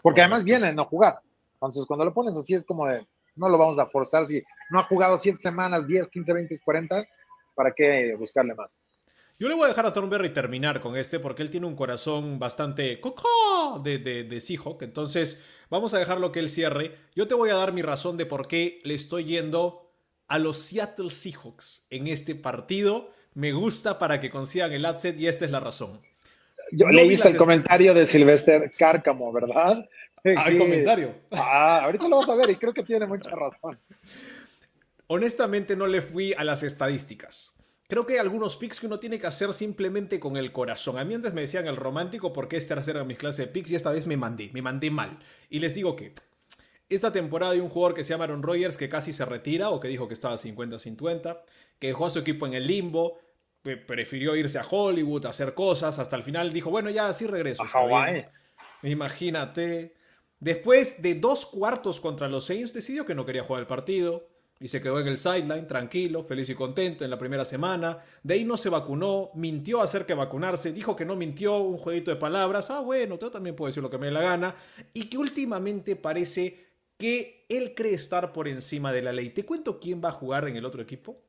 Porque 0.00 0.22
además 0.22 0.42
viene 0.42 0.68
a 0.68 0.72
no 0.72 0.86
jugar. 0.86 1.20
Entonces 1.54 1.84
cuando 1.84 2.06
lo 2.06 2.14
pones 2.14 2.34
así 2.34 2.54
es 2.54 2.64
como 2.64 2.86
de, 2.86 3.06
no 3.36 3.48
lo 3.48 3.58
vamos 3.58 3.78
a 3.78 3.86
forzar 3.86 4.26
si 4.26 4.42
no 4.70 4.80
ha 4.80 4.84
jugado 4.84 5.18
7 5.18 5.38
semanas, 5.40 5.86
10, 5.86 6.08
15, 6.08 6.32
20, 6.32 6.58
40, 6.60 7.06
¿para 7.54 7.72
qué 7.72 8.14
buscarle 8.18 8.54
más? 8.54 8.88
Yo 9.38 9.48
le 9.48 9.54
voy 9.54 9.64
a 9.64 9.68
dejar 9.68 9.86
a 9.86 9.92
Thornberry 9.92 10.32
terminar 10.32 10.80
con 10.80 10.96
este 10.96 11.18
porque 11.18 11.42
él 11.42 11.50
tiene 11.50 11.66
un 11.66 11.74
corazón 11.74 12.38
bastante 12.38 13.00
coco 13.00 13.80
de, 13.82 13.98
de, 13.98 14.24
de 14.24 14.40
Seahawk. 14.40 14.82
Entonces, 14.82 15.42
vamos 15.68 15.94
a 15.94 15.98
dejarlo 15.98 16.30
que 16.30 16.38
él 16.38 16.48
cierre. 16.48 16.96
Yo 17.16 17.26
te 17.26 17.34
voy 17.34 17.50
a 17.50 17.54
dar 17.54 17.72
mi 17.72 17.82
razón 17.82 18.16
de 18.16 18.26
por 18.26 18.46
qué 18.46 18.80
le 18.84 18.94
estoy 18.94 19.24
yendo 19.24 19.90
a 20.28 20.38
los 20.38 20.58
Seattle 20.58 21.10
Seahawks 21.10 21.86
en 21.90 22.06
este 22.06 22.34
partido. 22.34 23.10
Me 23.34 23.52
gusta 23.52 23.98
para 23.98 24.20
que 24.20 24.30
consigan 24.30 24.72
el 24.72 24.86
upset 24.86 25.18
y 25.18 25.26
esta 25.26 25.44
es 25.44 25.50
la 25.50 25.60
razón. 25.60 26.00
Yo 26.70 26.86
no 26.86 26.92
leíste 26.92 27.28
el 27.28 27.36
comentario 27.36 27.92
de 27.92 28.06
Sylvester 28.06 28.72
Cárcamo, 28.78 29.32
¿verdad? 29.32 29.88
Al 30.24 30.58
comentario. 30.58 31.14
Ah, 31.32 31.80
ahorita 31.84 32.08
lo 32.08 32.18
vas 32.18 32.28
a 32.28 32.34
ver 32.36 32.50
y 32.50 32.56
creo 32.56 32.72
que 32.72 32.82
tiene 32.82 33.06
mucha 33.06 33.30
razón. 33.30 33.78
Honestamente 35.08 35.74
no 35.76 35.86
le 35.86 36.00
fui 36.00 36.32
a 36.32 36.44
las 36.44 36.62
estadísticas. 36.62 37.52
Creo 37.88 38.06
que 38.06 38.14
hay 38.14 38.20
algunos 38.20 38.56
picks 38.56 38.80
que 38.80 38.86
uno 38.86 38.98
tiene 38.98 39.18
que 39.18 39.26
hacer 39.26 39.52
simplemente 39.52 40.18
con 40.18 40.36
el 40.36 40.52
corazón. 40.52 40.96
A 40.96 41.04
mí 41.04 41.12
antes 41.12 41.34
me 41.34 41.42
decían 41.42 41.66
el 41.66 41.76
romántico 41.76 42.32
porque 42.32 42.56
esta 42.56 42.80
era 42.80 43.04
mis 43.04 43.18
clases 43.18 43.46
de 43.46 43.52
picks 43.52 43.70
y 43.72 43.74
esta 43.74 43.90
vez 43.90 44.06
me 44.06 44.16
mandé, 44.16 44.50
me 44.54 44.62
mandé 44.62 44.90
mal. 44.90 45.18
Y 45.50 45.58
les 45.58 45.74
digo 45.74 45.96
que 45.96 46.14
esta 46.88 47.12
temporada 47.12 47.52
hay 47.52 47.60
un 47.60 47.68
jugador 47.68 47.94
que 47.94 48.04
se 48.04 48.10
llama 48.10 48.24
Aaron 48.24 48.42
Rodgers 48.42 48.76
que 48.76 48.88
casi 48.88 49.12
se 49.12 49.24
retira 49.24 49.70
o 49.70 49.80
que 49.80 49.88
dijo 49.88 50.08
que 50.08 50.14
estaba 50.14 50.36
50-50, 50.36 51.42
que 51.78 51.88
dejó 51.88 52.06
a 52.06 52.10
su 52.10 52.20
equipo 52.20 52.46
en 52.46 52.54
el 52.54 52.66
limbo, 52.66 53.18
prefirió 53.62 54.36
irse 54.36 54.58
a 54.58 54.64
Hollywood 54.68 55.26
a 55.26 55.30
hacer 55.30 55.52
cosas, 55.54 55.98
hasta 55.98 56.16
el 56.16 56.22
final 56.22 56.52
dijo, 56.52 56.70
bueno, 56.70 56.90
ya 56.90 57.12
sí 57.12 57.26
regreso. 57.26 57.62
A 57.62 57.66
Hawái. 57.66 58.26
Imagínate. 58.84 59.94
Después 60.42 61.00
de 61.00 61.14
dos 61.14 61.46
cuartos 61.46 62.00
contra 62.00 62.26
los 62.26 62.46
Saints, 62.46 62.72
decidió 62.72 63.04
que 63.04 63.14
no 63.14 63.24
quería 63.24 63.44
jugar 63.44 63.60
el 63.60 63.68
partido 63.68 64.26
y 64.58 64.66
se 64.66 64.82
quedó 64.82 64.98
en 64.98 65.06
el 65.06 65.16
sideline, 65.16 65.68
tranquilo, 65.68 66.24
feliz 66.24 66.48
y 66.48 66.56
contento 66.56 67.04
en 67.04 67.10
la 67.10 67.18
primera 67.18 67.44
semana. 67.44 68.00
De 68.24 68.34
ahí 68.34 68.44
no 68.44 68.56
se 68.56 68.68
vacunó, 68.68 69.30
mintió 69.36 69.80
acerca 69.80 70.14
de 70.14 70.18
vacunarse, 70.18 70.72
dijo 70.72 70.96
que 70.96 71.04
no 71.04 71.14
mintió, 71.14 71.58
un 71.58 71.78
jueguito 71.78 72.10
de 72.10 72.16
palabras. 72.16 72.72
Ah, 72.72 72.80
bueno, 72.80 73.20
yo 73.20 73.30
también 73.30 73.54
puedo 73.54 73.68
decir 73.68 73.84
lo 73.84 73.88
que 73.88 73.98
me 73.98 74.06
dé 74.06 74.12
la 74.12 74.20
gana. 74.20 74.56
Y 74.92 75.04
que 75.04 75.16
últimamente 75.16 75.94
parece 75.94 76.58
que 76.96 77.46
él 77.48 77.72
cree 77.76 77.94
estar 77.94 78.32
por 78.32 78.48
encima 78.48 78.92
de 78.92 79.02
la 79.02 79.12
ley. 79.12 79.30
Te 79.30 79.44
cuento 79.44 79.78
quién 79.78 80.02
va 80.04 80.08
a 80.08 80.12
jugar 80.12 80.48
en 80.48 80.56
el 80.56 80.64
otro 80.64 80.82
equipo. 80.82 81.20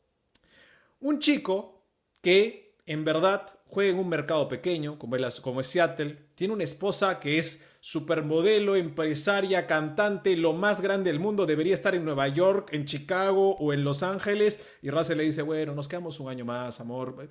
Un 1.01 1.20
chico 1.20 1.84
que 2.20 2.78
en 2.88 3.05
verdad 3.05 3.59
juega 3.68 3.91
en 3.91 3.99
un 3.99 4.09
mercado 4.09 4.47
pequeño, 4.47 4.97
como 4.97 5.18
es, 5.18 5.39
como 5.39 5.61
es 5.61 5.68
Seattle, 5.68 6.18
tiene 6.34 6.55
una 6.55 6.64
esposa 6.64 7.20
que 7.20 7.38
es 7.38 7.64
supermodelo, 7.86 8.78
empresaria, 8.78 9.68
cantante, 9.68 10.38
lo 10.38 10.54
más 10.54 10.80
grande 10.80 11.12
del 11.12 11.20
mundo, 11.20 11.46
debería 11.46 11.74
estar 11.74 11.94
en 11.94 12.06
Nueva 12.06 12.30
York, 12.30 12.70
en 12.72 12.86
Chicago 12.86 13.58
o 13.58 13.74
en 13.74 13.84
Los 13.84 14.04
Ángeles. 14.04 14.66
Y 14.82 14.90
Russell 14.90 15.18
le 15.18 15.26
dice, 15.26 15.42
bueno, 15.42 15.76
nos 15.76 15.90
quedamos 15.90 16.18
un 16.22 16.30
año 16.30 16.46
más, 16.46 16.80
amor, 16.80 17.28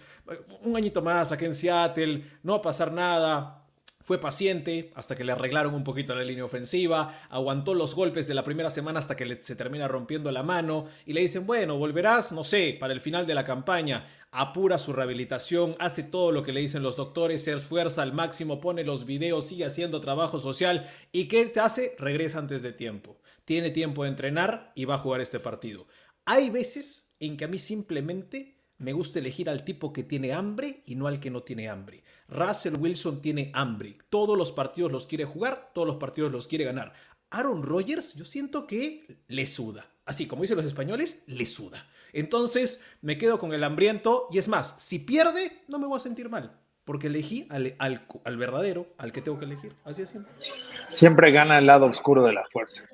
un 0.62 0.76
añito 0.76 1.00
más 1.00 1.32
aquí 1.32 1.46
en 1.46 1.54
Seattle, 1.54 2.22
no 2.42 2.52
va 2.52 2.58
a 2.58 2.62
pasar 2.62 2.92
nada. 2.92 3.61
Fue 4.02 4.18
paciente 4.18 4.90
hasta 4.94 5.14
que 5.14 5.24
le 5.24 5.32
arreglaron 5.32 5.74
un 5.74 5.84
poquito 5.84 6.14
la 6.14 6.24
línea 6.24 6.44
ofensiva, 6.44 7.20
aguantó 7.30 7.74
los 7.74 7.94
golpes 7.94 8.26
de 8.26 8.34
la 8.34 8.44
primera 8.44 8.70
semana 8.70 8.98
hasta 8.98 9.16
que 9.16 9.42
se 9.42 9.56
termina 9.56 9.88
rompiendo 9.88 10.30
la 10.32 10.42
mano 10.42 10.86
y 11.06 11.12
le 11.12 11.20
dicen, 11.20 11.46
bueno, 11.46 11.78
volverás, 11.78 12.32
no 12.32 12.44
sé, 12.44 12.76
para 12.78 12.92
el 12.92 13.00
final 13.00 13.26
de 13.26 13.34
la 13.34 13.44
campaña, 13.44 14.06
apura 14.32 14.78
su 14.78 14.92
rehabilitación, 14.92 15.76
hace 15.78 16.02
todo 16.02 16.32
lo 16.32 16.42
que 16.42 16.52
le 16.52 16.60
dicen 16.60 16.82
los 16.82 16.96
doctores, 16.96 17.44
se 17.44 17.52
esfuerza 17.52 18.02
al 18.02 18.12
máximo, 18.12 18.60
pone 18.60 18.82
los 18.82 19.06
videos, 19.06 19.46
sigue 19.46 19.66
haciendo 19.66 20.00
trabajo 20.00 20.38
social 20.38 20.88
y 21.12 21.28
¿qué 21.28 21.46
te 21.46 21.60
hace? 21.60 21.94
Regresa 21.98 22.38
antes 22.38 22.62
de 22.62 22.72
tiempo. 22.72 23.20
Tiene 23.44 23.70
tiempo 23.70 24.02
de 24.02 24.10
entrenar 24.10 24.72
y 24.74 24.84
va 24.84 24.96
a 24.96 24.98
jugar 24.98 25.20
este 25.20 25.38
partido. 25.38 25.86
Hay 26.24 26.50
veces 26.50 27.10
en 27.20 27.36
que 27.36 27.44
a 27.44 27.48
mí 27.48 27.58
simplemente 27.58 28.56
me 28.78 28.92
gusta 28.92 29.20
elegir 29.20 29.48
al 29.48 29.64
tipo 29.64 29.92
que 29.92 30.02
tiene 30.02 30.32
hambre 30.32 30.82
y 30.86 30.96
no 30.96 31.06
al 31.06 31.20
que 31.20 31.30
no 31.30 31.42
tiene 31.42 31.68
hambre. 31.68 32.02
Russell 32.32 32.76
Wilson 32.76 33.20
tiene 33.20 33.50
hambre. 33.54 33.98
Todos 34.08 34.36
los 34.36 34.52
partidos 34.52 34.90
los 34.90 35.06
quiere 35.06 35.24
jugar, 35.24 35.70
todos 35.74 35.86
los 35.86 35.96
partidos 35.96 36.32
los 36.32 36.46
quiere 36.46 36.64
ganar. 36.64 36.92
Aaron 37.30 37.62
Rodgers, 37.62 38.14
yo 38.14 38.24
siento 38.24 38.66
que 38.66 39.18
le 39.28 39.46
suda. 39.46 39.86
Así 40.04 40.26
como 40.26 40.42
dicen 40.42 40.56
los 40.56 40.66
españoles, 40.66 41.22
le 41.26 41.46
suda. 41.46 41.86
Entonces 42.12 42.82
me 43.00 43.16
quedo 43.16 43.38
con 43.38 43.52
el 43.52 43.64
hambriento 43.64 44.28
y 44.30 44.38
es 44.38 44.48
más, 44.48 44.74
si 44.78 44.98
pierde, 44.98 45.62
no 45.68 45.78
me 45.78 45.86
voy 45.86 45.96
a 45.96 46.00
sentir 46.00 46.28
mal. 46.28 46.58
Porque 46.84 47.06
elegí 47.06 47.46
al, 47.48 47.76
al, 47.78 48.36
verdadero, 48.36 48.88
al 48.98 49.12
que 49.12 49.22
tengo 49.22 49.38
que 49.38 49.44
elegir. 49.44 49.76
Así 49.84 50.02
es 50.02 50.10
siempre. 50.10 50.32
Siempre 50.38 51.30
gana 51.30 51.58
el 51.58 51.66
lado 51.66 51.86
oscuro 51.86 52.24
de 52.24 52.32
la 52.32 52.44
fuerza. 52.52 52.84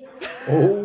Oh. 0.47 0.77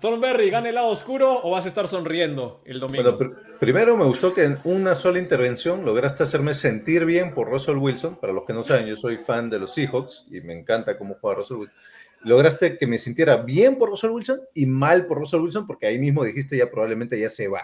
Thornberry, 0.00 0.50
¿gana 0.50 0.68
el 0.68 0.74
lado 0.74 0.88
oscuro 0.88 1.40
o 1.42 1.50
vas 1.50 1.64
a 1.64 1.68
estar 1.68 1.88
sonriendo 1.88 2.62
el 2.64 2.80
domingo? 2.80 3.02
Bueno, 3.02 3.18
pr 3.18 3.58
primero 3.58 3.96
me 3.96 4.04
gustó 4.04 4.34
que 4.34 4.44
en 4.44 4.58
una 4.64 4.94
sola 4.94 5.18
intervención 5.18 5.84
lograste 5.84 6.22
hacerme 6.22 6.54
sentir 6.54 7.04
bien 7.04 7.34
por 7.34 7.48
Russell 7.48 7.76
Wilson. 7.76 8.16
Para 8.16 8.32
los 8.32 8.44
que 8.44 8.52
no 8.52 8.62
saben, 8.62 8.86
yo 8.86 8.96
soy 8.96 9.16
fan 9.18 9.48
de 9.50 9.58
los 9.58 9.74
Seahawks 9.74 10.26
y 10.30 10.40
me 10.40 10.58
encanta 10.58 10.98
cómo 10.98 11.16
juega 11.20 11.38
Russell 11.38 11.56
Wilson. 11.56 11.76
Lograste 12.22 12.78
que 12.78 12.86
me 12.86 12.98
sintiera 12.98 13.36
bien 13.36 13.78
por 13.78 13.90
Russell 13.90 14.10
Wilson 14.10 14.40
y 14.54 14.66
mal 14.66 15.06
por 15.06 15.18
Russell 15.18 15.40
Wilson 15.40 15.66
porque 15.66 15.86
ahí 15.86 15.98
mismo 15.98 16.24
dijiste 16.24 16.56
ya 16.56 16.70
probablemente 16.70 17.18
ya 17.18 17.30
se 17.30 17.48
va. 17.48 17.62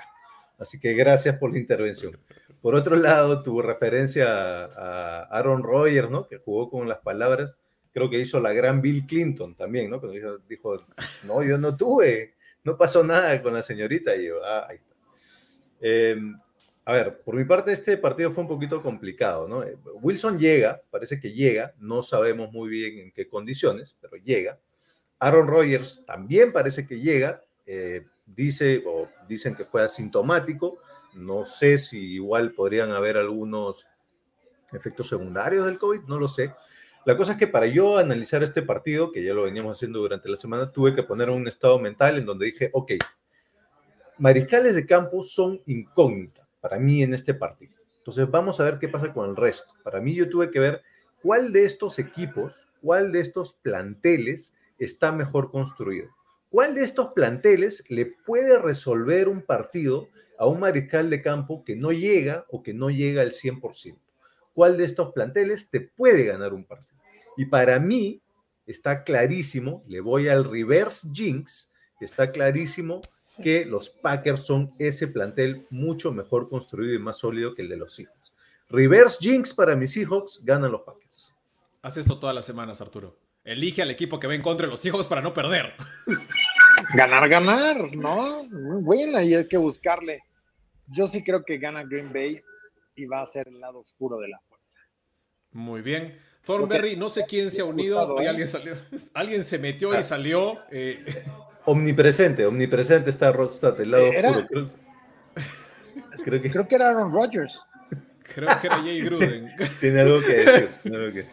Así 0.59 0.79
que 0.79 0.95
gracias 0.95 1.37
por 1.39 1.53
la 1.53 1.59
intervención. 1.59 2.19
Por 2.61 2.77
otro 2.77 2.95
lado, 2.95 3.43
tu 3.43 3.61
referencia 3.61 4.27
a 4.65 5.23
Aaron 5.25 5.65
Rodgers, 5.65 6.09
¿no? 6.09 6.29
Que 6.29 6.39
jugó 6.39 6.71
con 6.71 6.89
las 6.89 6.99
palabras, 6.99 7.59
creo 7.93 8.11
que 8.11 8.19
hizo 8.19 8.41
la 8.41 8.53
gran 8.53 8.81
Bill 8.81 9.07
Clinton 9.07 9.55
también, 9.55 9.91
¿no? 9.91 10.01
Cuando 10.01 10.41
dijo, 10.49 10.87
no, 11.25 11.43
yo 11.43 11.59
no 11.59 11.77
tuve, 11.77 12.35
no 12.65 12.77
pasó 12.77 13.05
nada 13.05 13.41
con 13.43 13.55
la 13.55 13.63
señorita. 13.63 14.17
Y 14.17 14.27
yo, 14.27 14.45
ah, 14.45 14.67
ahí 14.69 14.77
está. 14.77 14.95
Eh, 15.81 16.17
a 16.85 16.93
ver, 16.95 17.23
por 17.23 17.37
mi 17.37 17.45
parte 17.45 17.71
este 17.71 17.97
partido 17.97 18.31
fue 18.31 18.43
un 18.43 18.49
poquito 18.49 18.83
complicado, 18.83 19.47
¿no? 19.47 19.63
Eh, 19.63 19.77
Wilson 20.01 20.39
llega, 20.39 20.83
parece 20.91 21.21
que 21.21 21.33
llega, 21.33 21.75
no 21.79 22.03
sabemos 22.03 22.51
muy 22.51 22.69
bien 22.69 22.99
en 22.99 23.13
qué 23.13 23.29
condiciones, 23.29 23.97
pero 24.01 24.17
llega. 24.17 24.59
Aaron 25.21 25.47
Rodgers 25.47 26.03
también 26.05 26.53
parece 26.53 26.85
que 26.85 26.99
llega, 26.99 27.45
eh, 27.67 28.05
dice 28.27 28.83
o 28.85 29.09
dicen 29.29 29.55
que 29.55 29.65
fue 29.65 29.83
asintomático, 29.83 30.79
no 31.15 31.45
sé 31.45 31.79
si 31.79 32.15
igual 32.15 32.53
podrían 32.53 32.91
haber 32.91 33.17
algunos 33.17 33.87
efectos 34.73 35.09
secundarios 35.09 35.67
del 35.67 35.79
COVID, 35.79 36.01
no 36.09 36.19
lo 36.19 36.27
sé. 36.27 36.53
La 37.05 37.17
cosa 37.17 37.33
es 37.33 37.39
que 37.39 37.49
para 37.49 37.67
yo 37.67 37.99
analizar 37.99 38.45
este 38.45 38.63
partido, 38.63 39.11
que 39.11 39.25
ya 39.25 39.35
lo 39.35 39.43
veníamos 39.43 39.77
haciendo 39.77 39.99
durante 39.99 40.29
la 40.29 40.37
semana, 40.37 40.71
tuve 40.71 40.95
que 40.95 41.03
poner 41.03 41.31
un 41.31 41.49
estado 41.49 41.81
mental 41.81 42.17
en 42.17 42.25
donde 42.25 42.47
dije, 42.47 42.71
ok, 42.73 42.93
mariscales 44.19 44.77
de 44.77 44.87
campo 44.87 45.21
son 45.23 45.61
incógnitas 45.67 46.47
para 46.61 46.79
mí 46.79 47.03
en 47.03 47.13
este 47.13 47.35
partido. 47.35 47.75
Entonces 47.99 48.31
vamos 48.31 48.61
a 48.61 48.65
ver 48.65 48.79
qué 48.79 48.89
pasa 48.89 49.13
con 49.13 49.29
el 49.29 49.35
resto. 49.35 49.75
Para 49.83 50.01
mí 50.01 50.15
yo 50.15 50.29
tuve 50.29 50.53
que 50.53 50.61
ver 50.61 50.83
cuál 51.21 51.53
de 51.53 51.65
estos 51.65 51.99
equipos, 51.99 52.69
cuál 52.81 53.11
de 53.11 53.19
estos 53.19 53.55
planteles 53.55 54.55
está 54.79 55.11
mejor 55.11 55.51
construido. 55.51 56.09
¿Cuál 56.51 56.77
de 56.77 56.85
estos 56.85 57.13
planteles 57.15 57.83
le 57.89 58.07
puede 58.07 58.61
resolver 58.61 59.29
un 59.29 59.43
partido 59.43 60.09
a 60.39 60.47
un 60.47 60.61
mariscal 60.61 61.11
de 61.11 61.21
campo 61.21 61.65
que 61.65 61.75
no 61.75 61.91
llega 61.91 62.47
o 62.49 62.63
que 62.63 62.75
no 62.75 62.91
llega 62.91 63.23
al 63.23 63.33
100%? 63.33 63.97
¿Cuál 64.55 64.77
de 64.77 64.85
estos 64.85 65.13
planteles 65.13 65.71
te 65.71 65.81
puede 65.81 66.25
ganar 66.25 66.53
un 66.53 66.65
partido? 66.65 67.01
Y 67.37 67.47
para 67.47 67.79
mí 67.81 68.21
está 68.67 69.05
clarísimo, 69.05 69.83
le 69.89 70.01
voy 70.01 70.29
al 70.29 70.45
reverse 70.45 71.09
jinx, 71.13 71.73
está 72.01 72.31
clarísimo 72.31 73.01
que 73.43 73.65
los 73.65 73.91
Packers 73.91 74.45
son 74.45 74.75
ese 74.79 75.09
plantel 75.09 75.67
mucho 75.71 76.13
mejor 76.13 76.49
construido 76.49 76.95
y 76.95 76.99
más 76.99 77.19
sólido 77.19 77.55
que 77.55 77.63
el 77.63 77.69
de 77.69 77.77
los 77.77 77.95
Seahawks. 77.95 78.33
Reverse 78.69 79.19
jinx 79.21 79.55
para 79.55 79.77
mis 79.77 79.93
Seahawks, 79.93 80.41
ganan 80.45 80.73
los 80.73 80.83
Packers. 80.83 81.35
Haz 81.83 81.97
esto 81.97 82.19
todas 82.19 82.35
las 82.35 82.47
semanas, 82.47 82.81
Arturo. 82.81 83.19
Elige 83.45 83.83
al 83.83 83.91
equipo 83.91 84.21
que 84.21 84.27
va 84.27 84.35
en 84.35 84.43
contra 84.43 84.67
de 84.67 84.71
los 84.71 84.81
Seahawks 84.81 85.07
para 85.07 85.21
no 85.21 85.35
perder. 85.35 85.75
Ganar, 86.95 87.29
ganar, 87.29 87.95
¿no? 87.97 88.45
Muy 88.45 88.83
buena 88.83 89.23
y 89.23 89.35
hay 89.35 89.47
que 89.47 89.57
buscarle. 89.57 90.21
Yo 90.89 91.07
sí 91.07 91.23
creo 91.23 91.45
que 91.45 91.59
gana 91.59 91.85
Green 91.85 92.13
Bay 92.13 92.43
y 92.95 93.07
va 93.07 93.23
a 93.23 93.27
ser 93.27 93.49
el 93.49 93.61
lado 93.61 93.81
oscuro 93.81 94.19
de 94.19 94.29
la 94.29 94.39
fuerza. 94.49 94.81
Muy 95.53 95.83
bien. 95.83 96.19
Thornberry, 96.45 96.97
no 96.97 97.09
sé 97.09 97.25
quién 97.29 97.51
se 97.51 97.61
ha 97.61 97.65
unido. 97.65 98.21
¿eh? 98.21 98.29
alguien, 98.29 98.49
salió, 98.49 98.75
alguien 99.15 99.45
se 99.45 99.59
metió 99.59 99.99
y 99.99 100.03
salió. 100.03 100.59
Eh, 100.71 101.05
Omnipresente, 101.65 102.45
omnipresente 102.45 103.11
está 103.11 103.31
Rodstad, 103.31 103.81
el 103.81 103.93
lado 103.93 104.05
¿Era? 104.05 104.31
oscuro. 104.31 104.71
Creo, 105.35 106.25
creo 106.25 106.43
que 106.43 106.51
Creo 106.51 106.69
que 106.69 106.75
era 106.75 106.91
Aaron 106.91 107.13
Rodgers. 107.13 107.65
creo 108.35 108.49
que 108.61 108.67
era 108.67 108.77
Jay 108.83 109.01
Gruden. 109.03 109.47
tiene 109.81 110.01
algo 110.01 110.21
que 110.21 110.33
decir. 110.35 110.69
tiene 110.83 110.97
algo 110.99 111.13
que- 111.13 111.27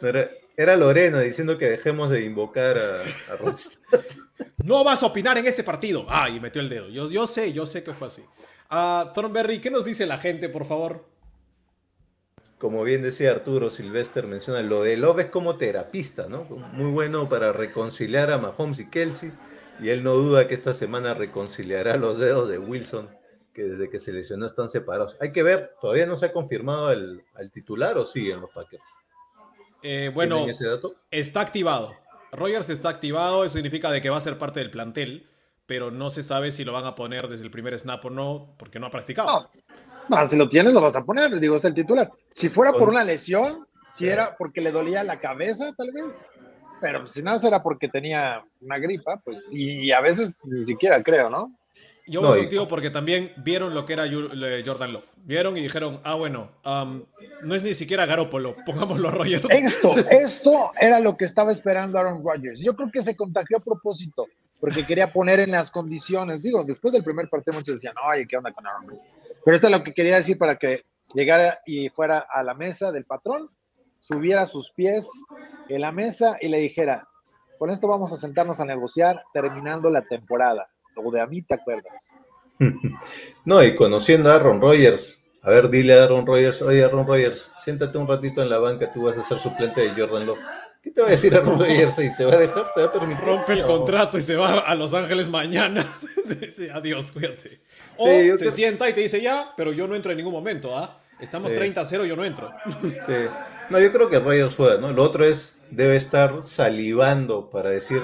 no 0.00 0.08
era, 0.08 0.30
era 0.56 0.76
Lorena 0.76 1.20
diciendo 1.20 1.58
que 1.58 1.66
dejemos 1.68 2.08
de 2.10 2.24
invocar 2.24 2.78
a, 2.78 3.02
a 3.32 3.36
Rodstad. 3.38 4.00
No 4.64 4.82
vas 4.82 5.02
a 5.02 5.06
opinar 5.06 5.36
en 5.38 5.46
ese 5.46 5.62
partido. 5.62 6.06
Ah, 6.08 6.28
y 6.30 6.40
metió 6.40 6.62
el 6.62 6.68
dedo. 6.70 6.88
Yo, 6.88 7.08
yo 7.10 7.26
sé, 7.26 7.52
yo 7.52 7.66
sé 7.66 7.82
que 7.84 7.92
fue 7.92 8.06
así. 8.06 8.22
Ah, 8.70 9.12
Thornberry, 9.14 9.60
¿qué 9.60 9.70
nos 9.70 9.84
dice 9.84 10.06
la 10.06 10.18
gente, 10.18 10.48
por 10.48 10.64
favor? 10.66 11.04
Como 12.58 12.82
bien 12.82 13.02
decía 13.02 13.30
Arturo 13.32 13.68
Silvester, 13.70 14.26
menciona 14.26 14.62
lo 14.62 14.82
de 14.82 14.96
Love 14.96 15.20
es 15.20 15.26
como 15.26 15.56
terapista, 15.56 16.26
¿no? 16.28 16.44
Muy 16.72 16.90
bueno 16.90 17.28
para 17.28 17.52
reconciliar 17.52 18.30
a 18.30 18.38
Mahomes 18.38 18.80
y 18.80 18.88
Kelsey. 18.88 19.32
Y 19.80 19.88
él 19.90 20.02
no 20.04 20.14
duda 20.14 20.46
que 20.46 20.54
esta 20.54 20.72
semana 20.72 21.14
reconciliará 21.14 21.96
los 21.96 22.18
dedos 22.18 22.48
de 22.48 22.58
Wilson, 22.58 23.08
que 23.52 23.64
desde 23.64 23.90
que 23.90 23.98
se 23.98 24.12
lesionó 24.12 24.46
están 24.46 24.68
separados. 24.68 25.16
Hay 25.20 25.32
que 25.32 25.42
ver, 25.42 25.72
todavía 25.80 26.06
no 26.06 26.16
se 26.16 26.26
ha 26.26 26.32
confirmado 26.32 26.86
al, 26.86 27.22
al 27.34 27.50
titular 27.50 27.98
o 27.98 28.06
siguen 28.06 28.40
los 28.40 28.50
Packers. 28.50 28.82
Eh, 29.82 30.10
bueno, 30.14 30.36
¿Tienen 30.36 30.54
ese 30.54 30.66
dato? 30.66 30.94
está 31.10 31.40
activado. 31.40 31.92
Rogers 32.32 32.70
está 32.70 32.88
activado, 32.88 33.44
eso 33.44 33.54
significa 33.54 33.90
de 33.90 34.00
que 34.00 34.10
va 34.10 34.16
a 34.16 34.20
ser 34.20 34.38
parte 34.38 34.60
del 34.60 34.70
plantel, 34.70 35.28
pero 35.66 35.90
no 35.90 36.10
se 36.10 36.22
sabe 36.22 36.50
si 36.50 36.64
lo 36.64 36.72
van 36.72 36.84
a 36.84 36.94
poner 36.94 37.28
desde 37.28 37.44
el 37.44 37.50
primer 37.50 37.78
snap 37.78 38.04
o 38.04 38.10
no, 38.10 38.54
porque 38.58 38.78
no 38.78 38.86
ha 38.86 38.90
practicado. 38.90 39.50
No, 40.08 40.18
no, 40.20 40.26
si 40.26 40.36
lo 40.36 40.48
tienes, 40.48 40.72
lo 40.74 40.80
vas 40.80 40.96
a 40.96 41.04
poner. 41.04 41.38
Digo, 41.40 41.56
es 41.56 41.64
el 41.64 41.74
titular. 41.74 42.10
Si 42.32 42.48
fuera 42.48 42.72
por 42.72 42.88
una 42.88 43.04
lesión, 43.04 43.66
si 43.94 44.08
era 44.08 44.36
porque 44.36 44.60
le 44.60 44.70
dolía 44.72 45.02
la 45.04 45.18
cabeza, 45.20 45.72
tal 45.76 45.90
vez. 45.92 46.26
Pero 46.80 47.06
si 47.06 47.22
nada 47.22 47.46
era 47.48 47.62
porque 47.62 47.88
tenía 47.88 48.44
una 48.60 48.78
gripa, 48.78 49.18
pues, 49.24 49.46
y, 49.50 49.90
a 49.92 50.00
veces 50.00 50.36
ni 50.44 50.60
siquiera 50.62 51.02
creo, 51.02 51.30
¿no? 51.30 51.56
Yo 52.06 52.20
No, 52.20 52.28
voy 52.28 52.40
y- 52.40 52.42
contigo 52.42 52.68
porque 52.68 52.90
también 52.90 53.32
vieron 53.38 53.72
lo 53.72 53.86
que 53.86 53.94
era 53.94 54.04
Jordan 54.06 54.92
Love. 54.92 55.06
Vieron 55.16 55.56
y 55.56 55.62
dijeron, 55.62 56.02
ah, 56.04 56.14
bueno, 56.16 56.50
no 57.42 57.54
es 57.54 57.62
ni 57.62 57.72
siquiera 57.72 58.04
Garópolo, 58.04 58.56
pongámoslo 58.66 59.08
a 59.08 59.12
Rogers. 59.12 59.50
Esto, 59.50 59.96
esto 60.10 60.72
era 60.78 61.00
lo 61.00 61.16
que 61.16 61.24
estaba 61.24 61.50
esperando 61.50 61.98
Aaron 61.98 62.22
Rodgers. 62.22 62.60
Yo 62.62 62.76
creo 62.76 62.90
que 62.92 63.02
se 63.02 63.16
contagió 63.16 63.56
a 63.56 63.60
propósito, 63.60 64.26
porque 64.60 64.84
quería 64.84 65.06
poner 65.06 65.40
en 65.40 65.50
las 65.50 65.70
condiciones. 65.70 66.40
Digo, 66.42 66.64
después 66.64 66.92
del 66.92 67.04
primer 67.04 67.28
partido 67.28 67.54
muchos 67.54 67.76
decían, 67.76 67.94
oye, 68.06 68.26
¿qué 68.26 68.36
onda 68.36 68.52
con 68.52 68.66
Aaron 68.66 68.88
Rodgers? 68.88 69.08
Pero 69.44 69.54
esto 69.56 69.66
es 69.66 69.72
lo 69.72 69.84
que 69.84 69.92
quería 69.92 70.16
decir 70.16 70.38
para 70.38 70.56
que 70.56 70.84
llegara 71.14 71.60
y 71.66 71.88
fuera 71.90 72.26
a 72.30 72.42
la 72.42 72.54
mesa 72.54 72.90
del 72.92 73.04
patrón, 73.04 73.48
subiera 74.00 74.46
sus 74.46 74.70
pies 74.72 75.08
en 75.68 75.80
la 75.80 75.92
mesa 75.92 76.36
y 76.40 76.48
le 76.48 76.58
dijera, 76.58 77.08
con 77.58 77.70
esto 77.70 77.88
vamos 77.88 78.12
a 78.12 78.16
sentarnos 78.16 78.60
a 78.60 78.64
negociar 78.64 79.22
terminando 79.32 79.90
la 79.90 80.02
temporada. 80.02 80.68
O 80.96 81.10
de 81.10 81.20
a 81.20 81.26
mí, 81.26 81.42
¿te 81.42 81.54
acuerdas? 81.54 82.12
No, 83.44 83.62
y 83.62 83.74
conociendo 83.74 84.30
a 84.30 84.36
Aaron 84.36 84.60
Rodgers, 84.60 85.22
a 85.42 85.50
ver, 85.50 85.68
dile 85.68 85.98
a 85.98 86.04
Aaron 86.04 86.24
Rodgers, 86.24 86.62
oye 86.62 86.82
Aaron 86.82 87.06
Rodgers, 87.06 87.52
siéntate 87.62 87.98
un 87.98 88.08
ratito 88.08 88.42
en 88.42 88.48
la 88.48 88.58
banca, 88.58 88.90
tú 88.92 89.02
vas 89.02 89.18
a 89.18 89.22
ser 89.22 89.38
suplente 89.38 89.82
de 89.82 89.90
Jordan 89.90 90.24
Love. 90.24 90.38
¿Qué 90.84 90.90
te 90.90 91.00
va 91.00 91.06
a 91.08 91.10
decir 91.10 91.34
Aaron 91.36 91.58
Rodgers? 91.58 91.98
¿Y 91.98 92.14
te 92.14 92.24
va 92.26 92.34
a 92.34 92.38
dejar? 92.38 92.72
¿Te 92.74 92.80
va 92.82 92.86
a 92.88 92.92
permitir? 92.92 93.24
Rompe 93.24 93.52
el 93.54 93.62
contrato 93.64 94.18
y 94.18 94.20
se 94.20 94.36
va 94.36 94.60
a 94.60 94.74
Los 94.74 94.92
Ángeles 94.94 95.28
mañana. 95.30 95.84
Dice, 96.26 96.70
adiós, 96.70 97.10
cuídate. 97.10 97.60
O 97.96 98.06
Sí, 98.06 98.30
se 98.32 98.36
creo- 98.38 98.50
sienta 98.50 98.88
y 98.88 98.92
te 98.92 99.00
dice, 99.00 99.20
ya, 99.20 99.52
pero 99.56 99.72
yo 99.72 99.86
no 99.88 99.94
entro 99.94 100.10
en 100.12 100.18
ningún 100.18 100.32
momento, 100.34 100.76
¿ah? 100.76 101.00
Estamos 101.20 101.50
Sí. 101.52 101.56
30-0, 101.56 102.04
yo 102.06 102.16
no 102.16 102.24
entro. 102.24 102.50
Sí. 102.82 103.12
No, 103.70 103.80
yo 103.80 103.90
creo 103.92 104.10
que 104.10 104.18
Rodgers 104.18 104.54
juega, 104.56 104.78
¿no? 104.78 104.92
Lo 104.92 105.02
otro 105.02 105.24
es, 105.24 105.56
debe 105.70 105.96
estar 105.96 106.42
salivando 106.42 107.48
para 107.50 107.70
decir, 107.70 108.02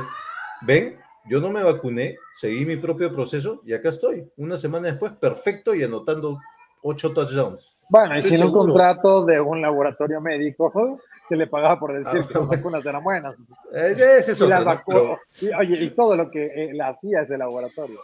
ven, 0.62 0.96
yo 1.28 1.40
no 1.40 1.50
me 1.50 1.62
vacuné, 1.62 2.16
seguí 2.32 2.64
mi 2.64 2.76
propio 2.76 3.12
proceso 3.12 3.60
y 3.66 3.74
acá 3.74 3.90
estoy. 3.90 4.24
Una 4.36 4.56
semana 4.56 4.88
después, 4.88 5.12
perfecto 5.20 5.74
y 5.74 5.82
anotando 5.82 6.38
ocho 6.82 7.12
touchdowns. 7.12 7.76
Bueno, 7.90 8.18
y 8.18 8.22
sin 8.22 8.42
un 8.44 8.52
contrato 8.52 9.24
de 9.26 9.40
un 9.40 9.60
laboratorio 9.60 10.20
médico 10.20 11.00
que 11.30 11.36
le 11.36 11.46
pagaba 11.46 11.78
por 11.80 11.94
decir 11.96 12.20
Ah, 12.22 12.26
que 12.28 12.34
las 12.38 12.48
vacunas 12.48 12.84
eran 12.84 13.02
buenas. 13.02 13.36
Eh, 13.72 13.94
es 14.18 14.28
y 14.28 14.32
otro, 14.32 14.48
las. 14.48 14.82
Pero- 14.86 15.18
Y, 15.40 15.46
oye, 15.54 15.84
y 15.84 15.90
todo 15.90 16.16
lo 16.16 16.30
que 16.30 16.44
eh, 16.46 16.70
le 16.74 16.82
hacía 16.82 17.22
ese 17.22 17.38
laboratorio. 17.38 18.00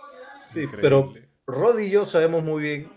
Sí, 0.51 0.61
Increíble. 0.63 0.81
pero 0.81 1.13
Rod 1.47 1.79
y 1.81 1.91
yo 1.91 2.07
sabemos 2.07 2.43
muy 2.45 2.63
bien 2.63 2.89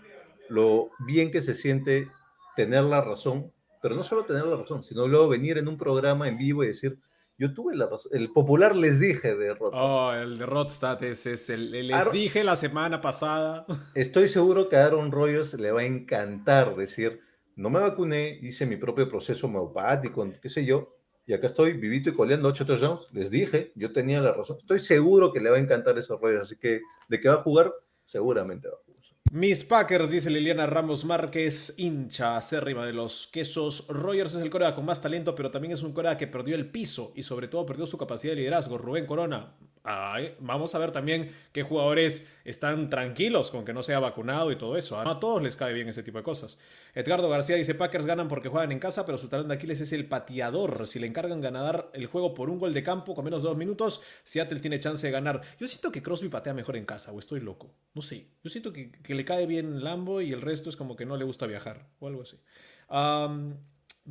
lo 0.48 0.90
bien 1.06 1.30
que 1.30 1.42
se 1.42 1.54
siente 1.54 2.08
tener 2.56 2.84
la 2.84 3.00
razón, 3.02 3.52
pero 3.82 3.94
no 3.96 4.02
solo 4.02 4.24
tener 4.24 4.44
la 4.46 4.56
razón, 4.56 4.82
sino 4.82 5.06
luego 5.08 5.28
venir 5.28 5.58
en 5.58 5.68
un 5.68 5.76
programa 5.76 6.28
en 6.28 6.38
vivo 6.38 6.62
y 6.64 6.68
decir, 6.68 6.96
yo 7.38 7.54
tuve 7.54 7.74
la 7.74 7.86
razón. 7.86 8.12
El 8.14 8.30
popular 8.32 8.76
les 8.76 9.00
dije 9.00 9.34
de 9.34 9.54
Rod. 9.54 9.72
Oh, 9.74 10.12
el 10.12 10.38
de 10.38 10.46
Rodstad 10.46 11.02
ese 11.02 11.32
es 11.34 11.48
el, 11.50 11.74
el- 11.74 11.88
les 11.88 11.96
Aaron- 11.96 12.12
dije 12.12 12.44
la 12.44 12.54
semana 12.56 13.00
pasada. 13.00 13.64
Estoy 13.94 14.28
seguro 14.28 14.68
que 14.68 14.76
a 14.76 14.84
Aaron 14.86 15.10
Rodgers 15.10 15.54
le 15.54 15.72
va 15.72 15.80
a 15.80 15.84
encantar 15.84 16.76
decir, 16.76 17.20
no 17.60 17.68
me 17.68 17.78
vacuné, 17.78 18.38
hice 18.40 18.64
mi 18.64 18.76
propio 18.76 19.06
proceso 19.06 19.46
homeopático, 19.46 20.26
qué 20.40 20.48
sé 20.48 20.64
yo, 20.64 20.96
y 21.26 21.34
acá 21.34 21.46
estoy 21.46 21.74
vivito 21.74 22.08
y 22.08 22.14
coleando 22.14 22.48
ocho 22.48 22.64
touchdowns. 22.64 23.08
Les 23.12 23.30
dije, 23.30 23.72
yo 23.74 23.92
tenía 23.92 24.22
la 24.22 24.32
razón. 24.32 24.56
Estoy 24.58 24.80
seguro 24.80 25.30
que 25.30 25.40
le 25.40 25.50
va 25.50 25.58
a 25.58 25.60
encantar 25.60 25.98
eso 25.98 26.14
a 26.14 26.18
Rodgers, 26.18 26.46
así 26.46 26.56
que 26.56 26.80
de 27.08 27.20
que 27.20 27.28
va 27.28 27.34
a 27.34 27.42
jugar, 27.42 27.72
seguramente 28.02 28.66
va 28.66 28.74
a 28.74 28.78
jugar. 28.78 28.90
Mis 29.32 29.62
Packers, 29.62 30.10
dice 30.10 30.30
Liliana 30.30 30.66
Ramos 30.66 31.04
Márquez, 31.04 31.74
hincha 31.76 32.38
acérrima 32.38 32.86
de 32.86 32.94
los 32.94 33.26
quesos. 33.26 33.86
Rogers 33.88 34.34
es 34.34 34.42
el 34.42 34.50
corea 34.50 34.74
con 34.74 34.86
más 34.86 35.02
talento, 35.02 35.34
pero 35.34 35.50
también 35.50 35.74
es 35.74 35.82
un 35.82 35.92
corea 35.92 36.16
que 36.16 36.26
perdió 36.26 36.56
el 36.56 36.70
piso 36.70 37.12
y 37.14 37.22
sobre 37.22 37.46
todo 37.46 37.66
perdió 37.66 37.86
su 37.86 37.98
capacidad 37.98 38.32
de 38.32 38.36
liderazgo. 38.36 38.78
Rubén 38.78 39.06
Corona. 39.06 39.54
Ay, 39.82 40.34
vamos 40.40 40.74
a 40.74 40.78
ver 40.78 40.92
también 40.92 41.34
qué 41.52 41.62
jugadores 41.62 42.28
están 42.44 42.90
tranquilos 42.90 43.50
con 43.50 43.64
que 43.64 43.72
no 43.72 43.82
sea 43.82 43.98
vacunado 43.98 44.52
y 44.52 44.56
todo 44.56 44.76
eso. 44.76 45.02
No 45.02 45.10
a 45.12 45.20
todos 45.20 45.42
les 45.42 45.56
cae 45.56 45.72
bien 45.72 45.88
ese 45.88 46.02
tipo 46.02 46.18
de 46.18 46.24
cosas. 46.24 46.58
Edgardo 46.94 47.30
García 47.30 47.56
dice, 47.56 47.74
Packers 47.74 48.04
ganan 48.04 48.28
porque 48.28 48.50
juegan 48.50 48.72
en 48.72 48.78
casa, 48.78 49.06
pero 49.06 49.16
su 49.16 49.28
talón 49.28 49.48
de 49.48 49.54
Aquiles 49.54 49.80
es 49.80 49.92
el 49.92 50.06
pateador. 50.06 50.86
Si 50.86 50.98
le 50.98 51.06
encargan 51.06 51.40
ganar 51.40 51.90
el 51.94 52.06
juego 52.06 52.34
por 52.34 52.50
un 52.50 52.58
gol 52.58 52.74
de 52.74 52.82
campo 52.82 53.14
con 53.14 53.24
menos 53.24 53.42
de 53.42 53.48
dos 53.48 53.56
minutos, 53.56 54.02
Seattle 54.22 54.60
tiene 54.60 54.80
chance 54.80 55.06
de 55.06 55.12
ganar. 55.12 55.40
Yo 55.58 55.66
siento 55.66 55.90
que 55.90 56.02
Crosby 56.02 56.28
patea 56.28 56.52
mejor 56.52 56.76
en 56.76 56.84
casa, 56.84 57.12
o 57.12 57.18
estoy 57.18 57.40
loco. 57.40 57.74
No 57.94 58.02
sé. 58.02 58.26
Yo 58.44 58.50
siento 58.50 58.74
que, 58.74 58.92
le 59.02 59.24
cae 59.24 59.46
bien 59.46 59.82
Lambo 59.82 60.20
y 60.20 60.32
el 60.32 60.42
resto 60.42 60.68
es 60.68 60.76
como 60.76 60.94
que 60.94 61.06
no 61.06 61.16
le 61.16 61.24
gusta 61.24 61.46
viajar 61.46 61.88
o 62.00 62.06
algo 62.06 62.22
así. 62.22 62.38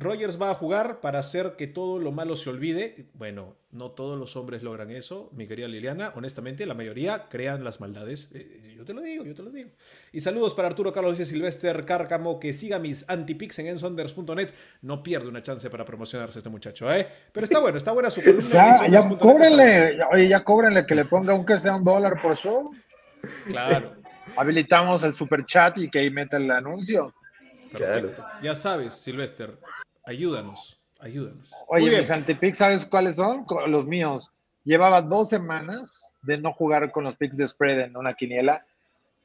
Rogers 0.00 0.40
va 0.40 0.50
a 0.50 0.54
jugar 0.54 1.00
para 1.00 1.18
hacer 1.18 1.56
que 1.58 1.66
todo 1.66 1.98
lo 1.98 2.10
malo 2.10 2.34
se 2.34 2.48
olvide. 2.48 3.06
Bueno, 3.12 3.54
no 3.70 3.90
todos 3.90 4.18
los 4.18 4.34
hombres 4.34 4.62
logran 4.62 4.90
eso, 4.90 5.30
mi 5.34 5.46
querida 5.46 5.68
Liliana. 5.68 6.12
Honestamente, 6.16 6.64
la 6.64 6.72
mayoría 6.72 7.26
crean 7.28 7.62
las 7.64 7.80
maldades. 7.80 8.28
Eh, 8.32 8.74
yo 8.78 8.84
te 8.86 8.94
lo 8.94 9.02
digo, 9.02 9.24
yo 9.24 9.34
te 9.34 9.42
lo 9.42 9.50
digo. 9.50 9.68
Y 10.10 10.22
saludos 10.22 10.54
para 10.54 10.68
Arturo 10.68 10.90
Carlos 10.90 11.20
y 11.20 11.26
Silvester 11.26 11.84
Cárcamo, 11.84 12.40
que 12.40 12.54
siga 12.54 12.78
mis 12.78 13.04
antipics 13.10 13.58
en 13.58 13.66
ensonders.net. 13.66 14.50
No 14.80 15.02
pierde 15.02 15.28
una 15.28 15.42
chance 15.42 15.68
para 15.68 15.84
promocionarse 15.84 16.38
este 16.38 16.48
muchacho, 16.48 16.90
¿eh? 16.90 17.06
Pero 17.30 17.44
está 17.44 17.58
bueno, 17.58 17.76
está 17.76 17.92
buena 17.92 18.10
su 18.10 18.20
columna. 18.24 18.48
Ya, 18.50 18.88
ya 18.88 19.18
cóbrenle, 19.18 19.98
oye, 20.12 20.28
ya 20.28 20.42
cóbrenle 20.42 20.86
que 20.86 20.94
le 20.94 21.04
ponga 21.04 21.34
aunque 21.34 21.58
sea 21.58 21.76
un 21.76 21.84
dólar 21.84 22.20
por 22.22 22.34
show. 22.34 22.74
Claro. 23.46 23.96
Habilitamos 24.34 25.02
el 25.02 25.12
super 25.12 25.44
chat 25.44 25.76
y 25.76 25.90
que 25.90 25.98
ahí 25.98 26.10
meta 26.10 26.38
el 26.38 26.50
anuncio. 26.50 27.12
Perfecto. 27.70 28.24
Ya 28.42 28.54
sabes, 28.54 28.94
Silvester, 28.94 29.58
ayúdanos, 30.04 30.80
ayúdanos. 30.98 31.50
Oye, 31.68 31.96
mis 31.96 32.10
antipics, 32.10 32.58
¿sabes 32.58 32.86
cuáles 32.86 33.16
son? 33.16 33.46
Los 33.66 33.86
míos. 33.86 34.32
Llevaba 34.64 35.00
dos 35.02 35.28
semanas 35.28 36.14
de 36.22 36.38
no 36.38 36.52
jugar 36.52 36.92
con 36.92 37.04
los 37.04 37.16
picks 37.16 37.36
de 37.36 37.48
spread 37.48 37.80
en 37.80 37.96
una 37.96 38.14
quiniela 38.14 38.64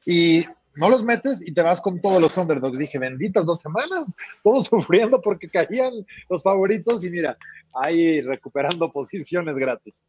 y 0.06 0.44
no 0.76 0.90
los 0.90 1.02
metes 1.02 1.46
y 1.46 1.52
te 1.52 1.62
vas 1.62 1.80
con 1.80 2.00
todos 2.00 2.20
los 2.20 2.36
underdogs. 2.36 2.78
Dije, 2.78 2.98
benditas 2.98 3.44
dos 3.44 3.60
semanas, 3.60 4.14
todos 4.42 4.66
sufriendo 4.70 5.20
porque 5.20 5.48
caían 5.48 5.92
los 6.28 6.42
favoritos 6.42 7.04
y 7.04 7.10
mira, 7.10 7.36
ahí 7.74 8.20
recuperando 8.20 8.92
posiciones 8.92 9.56
gratis. 9.56 10.02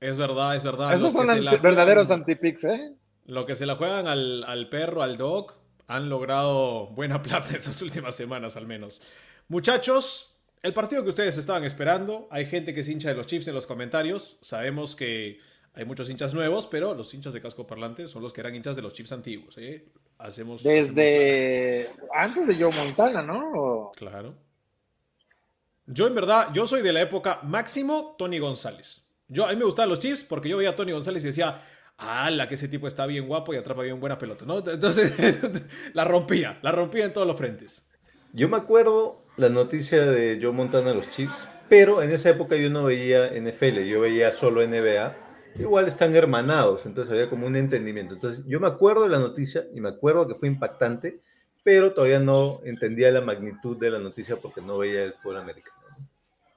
Es 0.00 0.16
verdad, 0.16 0.56
es 0.56 0.64
verdad. 0.64 0.94
Esos 0.94 1.12
son 1.12 1.26
verdaderos 1.62 2.10
antipics, 2.10 2.64
¿eh? 2.64 2.94
Lo 3.26 3.46
que 3.46 3.54
se 3.54 3.66
la 3.66 3.76
juegan 3.76 4.08
al, 4.08 4.44
al 4.44 4.68
perro, 4.70 5.02
al 5.02 5.18
dog, 5.18 5.52
han 5.86 6.08
logrado 6.08 6.86
buena 6.88 7.22
plata 7.22 7.54
esas 7.54 7.80
últimas 7.82 8.14
semanas 8.14 8.56
al 8.56 8.66
menos. 8.66 9.02
Muchachos, 9.48 10.36
el 10.62 10.72
partido 10.72 11.02
que 11.02 11.10
ustedes 11.10 11.36
estaban 11.36 11.64
esperando, 11.64 12.28
hay 12.30 12.46
gente 12.46 12.74
que 12.74 12.80
es 12.80 12.88
hincha 12.88 13.08
de 13.08 13.14
los 13.14 13.26
Chiefs 13.26 13.48
en 13.48 13.54
los 13.54 13.66
comentarios, 13.66 14.38
sabemos 14.40 14.96
que 14.96 15.38
hay 15.74 15.84
muchos 15.84 16.10
hinchas 16.10 16.34
nuevos, 16.34 16.66
pero 16.66 16.94
los 16.94 17.12
hinchas 17.14 17.32
de 17.32 17.40
casco 17.40 17.66
parlante 17.66 18.08
son 18.08 18.22
los 18.22 18.32
que 18.32 18.40
eran 18.40 18.54
hinchas 18.54 18.76
de 18.76 18.82
los 18.82 18.92
Chiefs 18.92 19.12
antiguos. 19.12 19.56
¿eh? 19.58 19.86
Hacemos, 20.18 20.62
Desde 20.62 21.88
antes 22.12 22.46
de 22.46 22.62
Joe 22.62 22.74
Montana, 22.74 23.22
¿no? 23.22 23.92
Claro. 23.96 24.34
Yo 25.86 26.06
en 26.06 26.14
verdad, 26.14 26.48
yo 26.52 26.66
soy 26.66 26.82
de 26.82 26.92
la 26.92 27.00
época 27.00 27.40
máximo 27.42 28.14
Tony 28.18 28.38
González. 28.38 29.04
Yo, 29.28 29.46
a 29.46 29.50
mí 29.50 29.56
me 29.56 29.64
gustaban 29.64 29.88
los 29.88 30.00
Chiefs 30.00 30.24
porque 30.24 30.48
yo 30.48 30.56
veía 30.56 30.70
a 30.70 30.76
Tony 30.76 30.92
González 30.92 31.22
y 31.24 31.28
decía, 31.28 31.60
la 32.30 32.48
que 32.48 32.54
ese 32.54 32.68
tipo 32.68 32.86
está 32.86 33.06
bien 33.06 33.26
guapo 33.26 33.54
y 33.54 33.56
atrapa 33.56 33.82
bien 33.82 34.00
buenas 34.00 34.18
pelotas, 34.18 34.46
¿no? 34.46 34.58
Entonces, 34.58 35.12
la 35.94 36.04
rompía, 36.04 36.58
la 36.62 36.72
rompía 36.72 37.04
en 37.04 37.12
todos 37.12 37.26
los 37.26 37.36
frentes. 37.36 37.86
Yo 38.32 38.48
me 38.48 38.56
acuerdo 38.56 39.24
la 39.36 39.48
noticia 39.48 40.06
de 40.06 40.38
Joe 40.40 40.52
Montana 40.52 40.92
a 40.92 40.94
los 40.94 41.08
Chiefs, 41.08 41.46
pero 41.68 42.02
en 42.02 42.12
esa 42.12 42.30
época 42.30 42.56
yo 42.56 42.70
no 42.70 42.84
veía 42.84 43.28
NFL, 43.28 43.80
yo 43.80 44.00
veía 44.00 44.32
solo 44.32 44.64
NBA. 44.66 45.16
Igual 45.58 45.88
están 45.88 46.14
hermanados, 46.14 46.86
entonces 46.86 47.12
había 47.12 47.28
como 47.28 47.46
un 47.46 47.56
entendimiento. 47.56 48.14
Entonces 48.14 48.44
yo 48.46 48.60
me 48.60 48.68
acuerdo 48.68 49.02
de 49.02 49.08
la 49.08 49.18
noticia 49.18 49.66
y 49.74 49.80
me 49.80 49.88
acuerdo 49.88 50.28
que 50.28 50.36
fue 50.36 50.48
impactante, 50.48 51.20
pero 51.64 51.92
todavía 51.92 52.20
no 52.20 52.60
entendía 52.64 53.10
la 53.10 53.20
magnitud 53.20 53.76
de 53.76 53.90
la 53.90 53.98
noticia 53.98 54.36
porque 54.40 54.60
no 54.60 54.78
veía 54.78 55.02
el 55.02 55.12
fútbol 55.12 55.38
americano. 55.38 55.80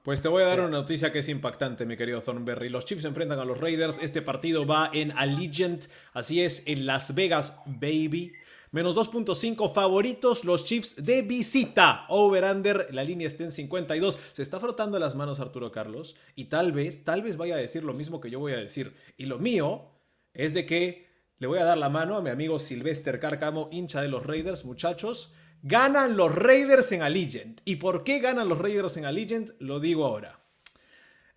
Pues 0.04 0.20
te 0.20 0.28
voy 0.28 0.42
a 0.42 0.46
dar 0.46 0.60
una 0.60 0.68
noticia 0.68 1.10
que 1.10 1.20
es 1.20 1.28
impactante, 1.30 1.86
mi 1.86 1.96
querido 1.96 2.20
Thornberry. 2.20 2.68
Los 2.68 2.84
Chiefs 2.84 3.06
enfrentan 3.06 3.38
a 3.38 3.44
los 3.46 3.58
Raiders. 3.58 3.98
Este 4.02 4.20
partido 4.20 4.66
va 4.66 4.90
en 4.92 5.12
Allegiant, 5.12 5.86
así 6.12 6.42
es, 6.42 6.62
en 6.66 6.84
Las 6.84 7.14
Vegas, 7.14 7.62
baby. 7.64 8.34
Menos 8.74 8.96
2.5 8.96 9.72
favoritos 9.72 10.44
los 10.44 10.64
Chiefs 10.64 10.96
de 10.96 11.22
visita. 11.22 12.06
Over-under, 12.08 12.88
la 12.90 13.04
línea 13.04 13.28
está 13.28 13.44
en 13.44 13.52
52. 13.52 14.18
Se 14.32 14.42
está 14.42 14.58
frotando 14.58 14.98
las 14.98 15.14
manos 15.14 15.38
Arturo 15.38 15.70
Carlos 15.70 16.16
y 16.34 16.46
tal 16.46 16.72
vez, 16.72 17.04
tal 17.04 17.22
vez 17.22 17.36
vaya 17.36 17.54
a 17.54 17.58
decir 17.58 17.84
lo 17.84 17.94
mismo 17.94 18.20
que 18.20 18.30
yo 18.30 18.40
voy 18.40 18.52
a 18.52 18.56
decir. 18.56 18.96
Y 19.16 19.26
lo 19.26 19.38
mío 19.38 19.92
es 20.32 20.54
de 20.54 20.66
que 20.66 21.06
le 21.38 21.46
voy 21.46 21.60
a 21.60 21.64
dar 21.64 21.78
la 21.78 21.88
mano 21.88 22.16
a 22.16 22.20
mi 22.20 22.30
amigo 22.30 22.58
Sylvester 22.58 23.20
Carcamo, 23.20 23.68
hincha 23.70 24.02
de 24.02 24.08
los 24.08 24.26
Raiders, 24.26 24.64
muchachos. 24.64 25.32
Ganan 25.62 26.16
los 26.16 26.34
Raiders 26.34 26.90
en 26.90 27.02
Allegiant. 27.02 27.60
¿Y 27.64 27.76
por 27.76 28.02
qué 28.02 28.18
ganan 28.18 28.48
los 28.48 28.58
Raiders 28.58 28.96
en 28.96 29.04
Allegiant? 29.04 29.50
Lo 29.60 29.78
digo 29.78 30.04
ahora. 30.04 30.43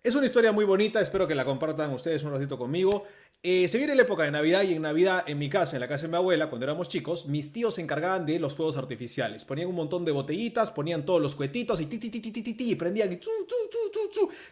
Es 0.00 0.14
una 0.14 0.26
historia 0.26 0.52
muy 0.52 0.64
bonita, 0.64 1.00
espero 1.00 1.26
que 1.26 1.34
la 1.34 1.44
compartan 1.44 1.92
ustedes 1.92 2.22
un 2.22 2.30
ratito 2.30 2.56
conmigo. 2.56 3.02
Eh, 3.42 3.66
se 3.66 3.78
viene 3.78 3.96
la 3.96 4.02
época 4.02 4.22
de 4.22 4.30
Navidad 4.30 4.62
y 4.62 4.72
en 4.74 4.82
Navidad 4.82 5.24
en 5.26 5.38
mi 5.38 5.50
casa, 5.50 5.74
en 5.74 5.80
la 5.80 5.88
casa 5.88 6.02
de 6.06 6.12
mi 6.12 6.16
abuela, 6.16 6.48
cuando 6.48 6.66
éramos 6.66 6.88
chicos, 6.88 7.26
mis 7.26 7.52
tíos 7.52 7.74
se 7.74 7.82
encargaban 7.82 8.24
de 8.24 8.38
los 8.38 8.54
fuegos 8.54 8.76
artificiales. 8.76 9.44
Ponían 9.44 9.68
un 9.68 9.74
montón 9.74 10.04
de 10.04 10.12
botellitas, 10.12 10.70
ponían 10.70 11.04
todos 11.04 11.20
los 11.20 11.34
cuetitos 11.34 11.80
y 11.80 11.86
ti, 11.86 11.98
ti, 11.98 12.10
ti, 12.10 12.20
ti, 12.20 12.30
ti, 12.30 12.54
ti, 12.54 12.70
y 12.70 12.74
prendían 12.76 13.12
y 13.12 13.18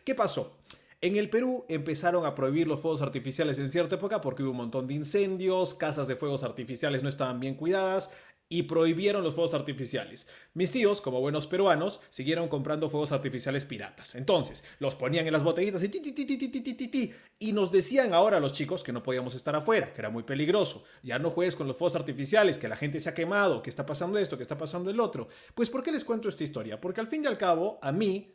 ¿Qué 0.04 0.14
pasó? 0.16 0.56
En 1.00 1.14
el 1.14 1.30
Perú 1.30 1.64
empezaron 1.68 2.26
a 2.26 2.34
prohibir 2.34 2.66
los 2.66 2.80
fuegos 2.80 3.00
artificiales 3.00 3.60
en 3.60 3.70
cierta 3.70 3.94
época 3.94 4.20
porque 4.20 4.42
hubo 4.42 4.50
un 4.50 4.56
montón 4.56 4.88
de 4.88 4.94
incendios, 4.94 5.74
casas 5.74 6.08
de 6.08 6.16
fuegos 6.16 6.42
artificiales 6.42 7.04
no 7.04 7.08
estaban 7.08 7.38
bien 7.38 7.54
cuidadas, 7.54 8.10
y 8.48 8.64
prohibieron 8.64 9.24
los 9.24 9.34
fuegos 9.34 9.54
artificiales. 9.54 10.28
Mis 10.54 10.70
tíos, 10.70 11.00
como 11.00 11.20
buenos 11.20 11.46
peruanos, 11.46 12.00
siguieron 12.10 12.48
comprando 12.48 12.88
fuegos 12.88 13.10
artificiales 13.10 13.64
piratas. 13.64 14.14
Entonces, 14.14 14.62
los 14.78 14.94
ponían 14.94 15.26
en 15.26 15.32
las 15.32 15.42
botellitas 15.42 15.82
y 15.82 15.88
ti, 15.88 16.00
ti, 16.00 16.14
ti, 16.14 17.12
y 17.38 17.52
nos 17.52 17.72
decían 17.72 18.14
ahora 18.14 18.38
los 18.38 18.52
chicos 18.52 18.84
que 18.84 18.92
no 18.92 19.02
podíamos 19.02 19.34
estar 19.34 19.56
afuera, 19.56 19.92
que 19.92 20.00
era 20.00 20.10
muy 20.10 20.22
peligroso. 20.22 20.84
Ya 21.02 21.18
no 21.18 21.30
juegues 21.30 21.56
con 21.56 21.66
los 21.66 21.76
fuegos 21.76 21.96
artificiales, 21.96 22.58
que 22.58 22.68
la 22.68 22.76
gente 22.76 23.00
se 23.00 23.08
ha 23.08 23.14
quemado, 23.14 23.62
que 23.62 23.70
está 23.70 23.84
pasando 23.84 24.18
esto, 24.18 24.36
que 24.36 24.42
está 24.42 24.56
pasando 24.56 24.90
el 24.90 25.00
otro. 25.00 25.28
Pues, 25.54 25.68
¿por 25.68 25.82
qué 25.82 25.90
les 25.90 26.04
cuento 26.04 26.28
esta 26.28 26.44
historia? 26.44 26.80
Porque 26.80 27.00
al 27.00 27.08
fin 27.08 27.24
y 27.24 27.26
al 27.26 27.38
cabo, 27.38 27.78
a 27.82 27.90
mí 27.90 28.32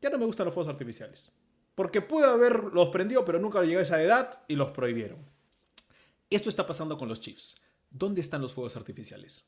ya 0.00 0.10
no 0.10 0.18
me 0.18 0.26
gustan 0.26 0.46
los 0.46 0.54
fuegos 0.54 0.72
artificiales. 0.72 1.30
Porque 1.76 2.00
pude 2.00 2.26
haberlos 2.26 2.88
prendido, 2.88 3.24
pero 3.24 3.38
nunca 3.38 3.62
llegué 3.62 3.78
a 3.78 3.82
esa 3.82 4.02
edad 4.02 4.42
y 4.48 4.56
los 4.56 4.70
prohibieron. 4.70 5.18
Esto 6.30 6.48
está 6.48 6.66
pasando 6.66 6.96
con 6.96 7.08
los 7.08 7.20
Chiefs. 7.20 7.60
¿Dónde 7.90 8.20
están 8.20 8.42
los 8.42 8.52
fuegos 8.52 8.76
artificiales? 8.76 9.46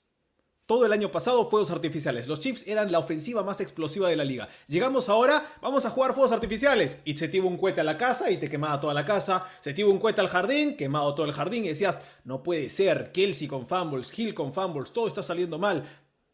Todo 0.68 0.84
el 0.84 0.92
año 0.92 1.10
pasado, 1.10 1.48
fuegos 1.48 1.70
artificiales. 1.70 2.28
Los 2.28 2.40
Chiefs 2.40 2.66
eran 2.66 2.92
la 2.92 2.98
ofensiva 2.98 3.42
más 3.42 3.58
explosiva 3.62 4.10
de 4.10 4.16
la 4.16 4.24
liga. 4.24 4.50
Llegamos 4.66 5.08
ahora, 5.08 5.42
vamos 5.62 5.86
a 5.86 5.90
jugar 5.90 6.12
fuegos 6.12 6.30
artificiales. 6.30 7.00
Y 7.06 7.16
se 7.16 7.28
te 7.28 7.38
iba 7.38 7.46
un 7.46 7.56
cohete 7.56 7.80
a 7.80 7.84
la 7.84 7.96
casa 7.96 8.30
y 8.30 8.36
te 8.36 8.50
quemaba 8.50 8.78
toda 8.78 8.92
la 8.92 9.06
casa. 9.06 9.46
Se 9.60 9.72
te 9.72 9.80
iba 9.80 9.88
un 9.90 9.98
cohete 9.98 10.20
al 10.20 10.28
jardín, 10.28 10.76
quemado 10.76 11.14
todo 11.14 11.24
el 11.24 11.32
jardín. 11.32 11.64
Y 11.64 11.68
decías, 11.68 12.02
no 12.24 12.42
puede 12.42 12.68
ser. 12.68 13.12
Kelsey 13.12 13.48
con 13.48 13.66
fumbles, 13.66 14.16
Hill 14.18 14.34
con 14.34 14.52
fumbles, 14.52 14.92
todo 14.92 15.08
está 15.08 15.22
saliendo 15.22 15.58
mal. 15.58 15.84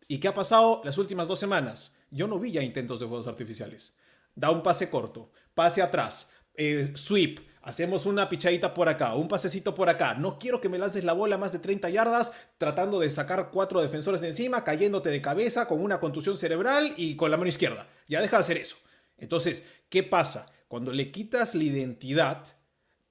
¿Y 0.09 0.18
qué 0.18 0.26
ha 0.26 0.35
pasado 0.35 0.81
las 0.82 0.98
últimas 0.98 1.28
dos 1.28 1.39
semanas? 1.39 1.93
Yo 2.10 2.26
no 2.26 2.40
vi 2.40 2.51
ya 2.51 2.62
intentos 2.62 2.98
de 2.98 3.06
fuegos 3.06 3.28
artificiales. 3.28 3.94
Da 4.35 4.51
un 4.51 4.64
pase 4.64 4.90
corto, 4.90 5.31
pase 5.55 5.81
atrás, 5.81 6.32
eh, 6.55 6.93
sweep 6.97 7.39
Hacemos 7.65 8.05
una 8.05 8.28
pichadita 8.28 8.74
por 8.74 8.91
acá, 8.91 9.15
un 9.15 9.27
pasecito 9.27 9.74
por 9.74 9.89
acá. 9.89 10.12
No 10.12 10.39
quiero 10.39 10.61
que 10.61 10.69
me 10.69 10.77
lances 10.77 11.03
la 11.03 11.15
bola 11.15 11.39
más 11.39 11.51
de 11.51 11.59
30 11.59 11.89
yardas 11.89 12.31
tratando 12.59 13.01
de 13.01 13.09
sacar 13.09 13.49
cuatro 13.51 13.81
defensores 13.81 14.20
de 14.20 14.28
encima, 14.28 14.65
cayéndote 14.65 15.09
de 15.09 15.23
cabeza 15.23 15.66
con 15.66 15.81
una 15.81 15.99
contusión 15.99 16.36
cerebral 16.36 16.93
y 16.99 17.16
con 17.16 17.31
la 17.31 17.39
mano 17.39 17.49
izquierda. 17.49 17.89
Ya 18.07 18.20
deja 18.20 18.36
de 18.36 18.41
hacer 18.41 18.59
eso. 18.59 18.77
Entonces, 19.16 19.65
¿qué 19.89 20.03
pasa? 20.03 20.45
Cuando 20.69 20.93
le 20.93 21.11
quitas 21.11 21.55
la 21.55 21.65
identidad, 21.65 22.45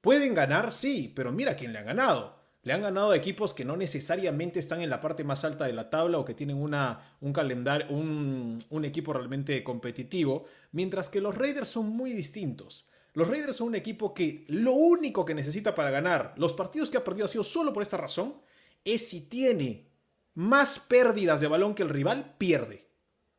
pueden 0.02 0.36
ganar, 0.36 0.72
sí, 0.72 1.12
pero 1.16 1.32
mira 1.32 1.56
quién 1.56 1.74
le 1.74 1.80
ha 1.80 1.84
ganado. 1.84 2.38
Le 2.62 2.74
han 2.74 2.84
ganado 2.84 3.10
a 3.10 3.18
equipos 3.18 3.56
que 3.56 3.66
no 3.66 3.76
necesariamente 3.76 4.60
están 4.60 4.82
en 4.82 4.92
la 4.92 5.02
parte 5.02 5.24
más 5.24 5.44
alta 5.46 5.66
de 5.66 5.74
la 5.74 5.90
tabla 5.90 6.20
o 6.20 6.26
que 6.26 6.36
tienen 6.36 6.58
una, 6.58 7.16
un 7.22 7.34
calendario, 7.34 7.88
un 7.90 8.86
equipo 8.86 9.14
realmente 9.14 9.64
competitivo, 9.64 10.46
mientras 10.72 11.10
que 11.10 11.22
los 11.22 11.36
Raiders 11.36 11.70
son 11.70 11.90
muy 11.90 12.14
distintos. 12.14 12.88
Los 13.14 13.28
Raiders 13.28 13.58
son 13.58 13.68
un 13.70 13.76
equipo 13.76 14.14
que 14.14 14.46
lo 14.48 14.74
único 14.74 15.24
que 15.24 15.36
necesita 15.36 15.76
para 15.76 15.92
ganar 15.92 16.34
los 16.38 16.54
partidos 16.54 16.90
que 16.90 16.98
ha 16.98 17.04
perdido 17.04 17.26
ha 17.26 17.30
sido 17.30 17.44
solo 17.44 17.72
por 17.72 17.84
esta 17.84 17.98
razón, 17.98 18.42
es 18.84 19.08
si 19.08 19.22
tiene 19.22 19.88
más 20.34 20.80
pérdidas 20.80 21.40
de 21.40 21.48
balón 21.48 21.76
que 21.76 21.84
el 21.84 21.90
rival, 21.90 22.36
pierde. 22.38 22.90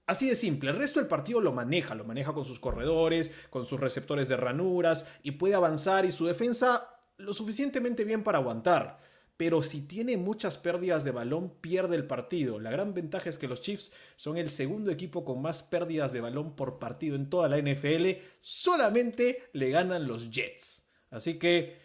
Así 0.07 0.29
de 0.29 0.37
simple, 0.37 0.71
el 0.71 0.77
resto 0.77 1.01
del 1.01 1.09
partido 1.09 1.41
lo 1.41 1.53
maneja, 1.53 1.95
lo 1.95 2.05
maneja 2.05 2.33
con 2.33 2.45
sus 2.45 2.61
corredores, 2.61 3.31
con 3.51 3.65
sus 3.65 3.81
receptores 3.81 4.29
de 4.29 4.37
ranuras 4.37 5.07
y 5.23 5.33
puede 5.33 5.55
avanzar 5.55 6.05
y 6.05 6.13
su 6.13 6.27
defensa 6.27 6.89
lo 7.17 7.33
suficientemente 7.33 8.05
bien 8.05 8.23
para 8.23 8.39
aguantar 8.39 9.01
pero 9.37 9.63
si 9.63 9.81
tiene 9.81 10.17
muchas 10.17 10.57
pérdidas 10.57 11.03
de 11.03 11.11
balón, 11.11 11.51
pierde 11.61 11.97
el 11.97 12.07
partido. 12.07 12.61
La 12.61 12.71
gran 12.71 12.95
ventaja 12.95 13.29
es 13.29 13.39
que 13.39 13.49
los 13.49 13.61
Chiefs 13.61 13.93
son 14.17 14.37
el 14.37 14.49
segundo 14.49 14.91
equipo 14.91 15.25
con 15.25 15.43
más 15.43 15.63
pérdidas 15.63 16.13
de 16.13 16.21
balón 16.21 16.55
por 16.55 16.79
partido 16.79 17.17
en 17.17 17.29
toda 17.29 17.49
la 17.49 17.59
NFL. 17.59 18.11
Solamente 18.41 19.49
le 19.53 19.71
ganan 19.71 20.07
los 20.07 20.31
Jets. 20.31 20.85
Así 21.11 21.39
que 21.39 21.79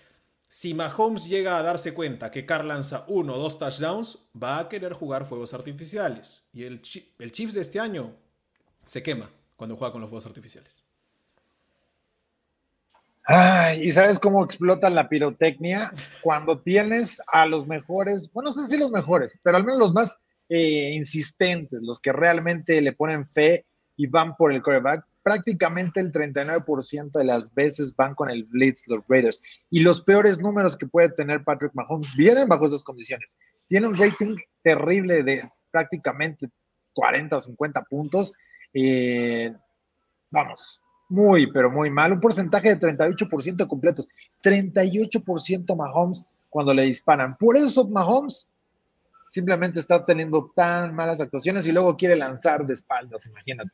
si 0.48 0.74
Mahomes 0.74 1.28
llega 1.28 1.58
a 1.58 1.64
darse 1.64 1.94
cuenta 1.94 2.30
que 2.30 2.46
Carr 2.46 2.66
lanza 2.66 3.06
uno 3.08 3.36
o 3.36 3.40
dos 3.40 3.58
touchdowns, 3.58 4.20
va 4.42 4.60
a 4.60 4.70
querer 4.70 4.94
jugar 4.94 5.28
fuegos 5.28 5.54
artificiales. 5.54 6.44
Y 6.54 6.64
el, 6.64 6.82
el 7.20 7.32
Chiefs 7.32 7.56
de 7.56 7.62
este 7.62 7.80
año 7.80 8.16
se 8.86 9.02
quema 9.02 9.32
cuando 9.56 9.76
juega 9.76 9.92
con 9.92 10.02
los 10.02 10.10
fuegos 10.10 10.26
artificiales. 10.28 10.89
Ay, 13.32 13.84
¿y 13.84 13.92
sabes 13.92 14.18
cómo 14.18 14.44
explotan 14.44 14.96
la 14.96 15.08
pirotecnia? 15.08 15.94
Cuando 16.22 16.62
tienes 16.62 17.22
a 17.28 17.46
los 17.46 17.68
mejores, 17.68 18.34
bueno, 18.34 18.50
no 18.50 18.56
sé 18.56 18.68
si 18.68 18.76
los 18.76 18.90
mejores, 18.90 19.40
pero 19.44 19.56
al 19.56 19.64
menos 19.64 19.80
los 19.80 19.94
más 19.94 20.18
eh, 20.50 20.94
insistentes, 20.96 21.80
los 21.84 22.00
que 22.00 22.12
realmente 22.12 22.82
le 22.82 22.92
ponen 22.92 23.30
fe 23.30 23.68
y 23.98 24.08
van 24.08 24.36
por 24.36 24.52
el 24.52 24.64
quarterback, 24.64 25.06
prácticamente 25.22 26.00
el 26.00 26.12
39% 26.12 27.12
de 27.12 27.24
las 27.24 27.54
veces 27.54 27.96
van 27.96 28.16
con 28.16 28.32
el 28.32 28.46
blitz 28.46 28.88
los 28.88 29.08
Raiders. 29.08 29.40
Y 29.70 29.82
los 29.82 30.02
peores 30.02 30.40
números 30.40 30.76
que 30.76 30.88
puede 30.88 31.10
tener 31.10 31.44
Patrick 31.44 31.76
Mahomes 31.76 32.16
vienen 32.16 32.50
bajo 32.50 32.66
esas 32.66 32.84
condiciones. 32.84 33.38
Tiene 33.68 33.90
un 33.90 33.96
rating 33.96 34.38
terrible 34.64 35.22
de 35.22 35.48
prácticamente 35.70 36.50
40 36.94 37.38
o 37.38 37.42
50 37.42 37.84
puntos. 37.84 38.34
Eh, 38.74 39.54
vamos, 40.32 40.82
muy, 41.10 41.52
pero 41.52 41.70
muy 41.70 41.90
mal. 41.90 42.14
Un 42.14 42.22
porcentaje 42.22 42.76
de 42.76 42.80
38% 42.80 43.68
completos. 43.68 44.08
38% 44.44 45.76
Mahomes 45.76 46.24
cuando 46.50 46.74
le 46.74 46.84
disparan. 46.84 47.36
Por 47.38 47.58
eso 47.58 47.88
Mahomes 47.88 48.52
simplemente 49.28 49.80
está 49.80 50.06
teniendo 50.06 50.52
tan 50.56 50.96
malas 50.96 51.22
actuaciones 51.22 51.68
y 51.68 51.72
luego 51.72 51.96
quiere 51.98 52.16
lanzar 52.16 52.66
de 52.66 52.74
espaldas, 52.74 53.28
imagínate. 53.28 53.72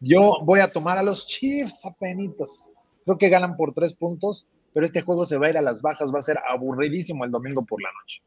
Yo 0.00 0.38
voy 0.42 0.60
a 0.60 0.70
tomar 0.70 0.98
a 0.98 1.02
los 1.02 1.26
Chiefs 1.26 1.86
apenitos. 1.86 2.70
Creo 3.04 3.16
que 3.16 3.28
ganan 3.28 3.56
por 3.56 3.72
tres 3.72 3.94
puntos, 3.94 4.48
pero 4.74 4.84
este 4.84 5.02
juego 5.02 5.24
se 5.24 5.38
va 5.38 5.46
a 5.46 5.50
ir 5.50 5.58
a 5.58 5.62
las 5.62 5.80
bajas, 5.80 6.12
va 6.12 6.18
a 6.18 6.22
ser 6.22 6.38
aburridísimo 6.50 7.24
el 7.24 7.30
domingo 7.30 7.64
por 7.64 7.80
la 7.80 7.88
noche. 8.00 8.20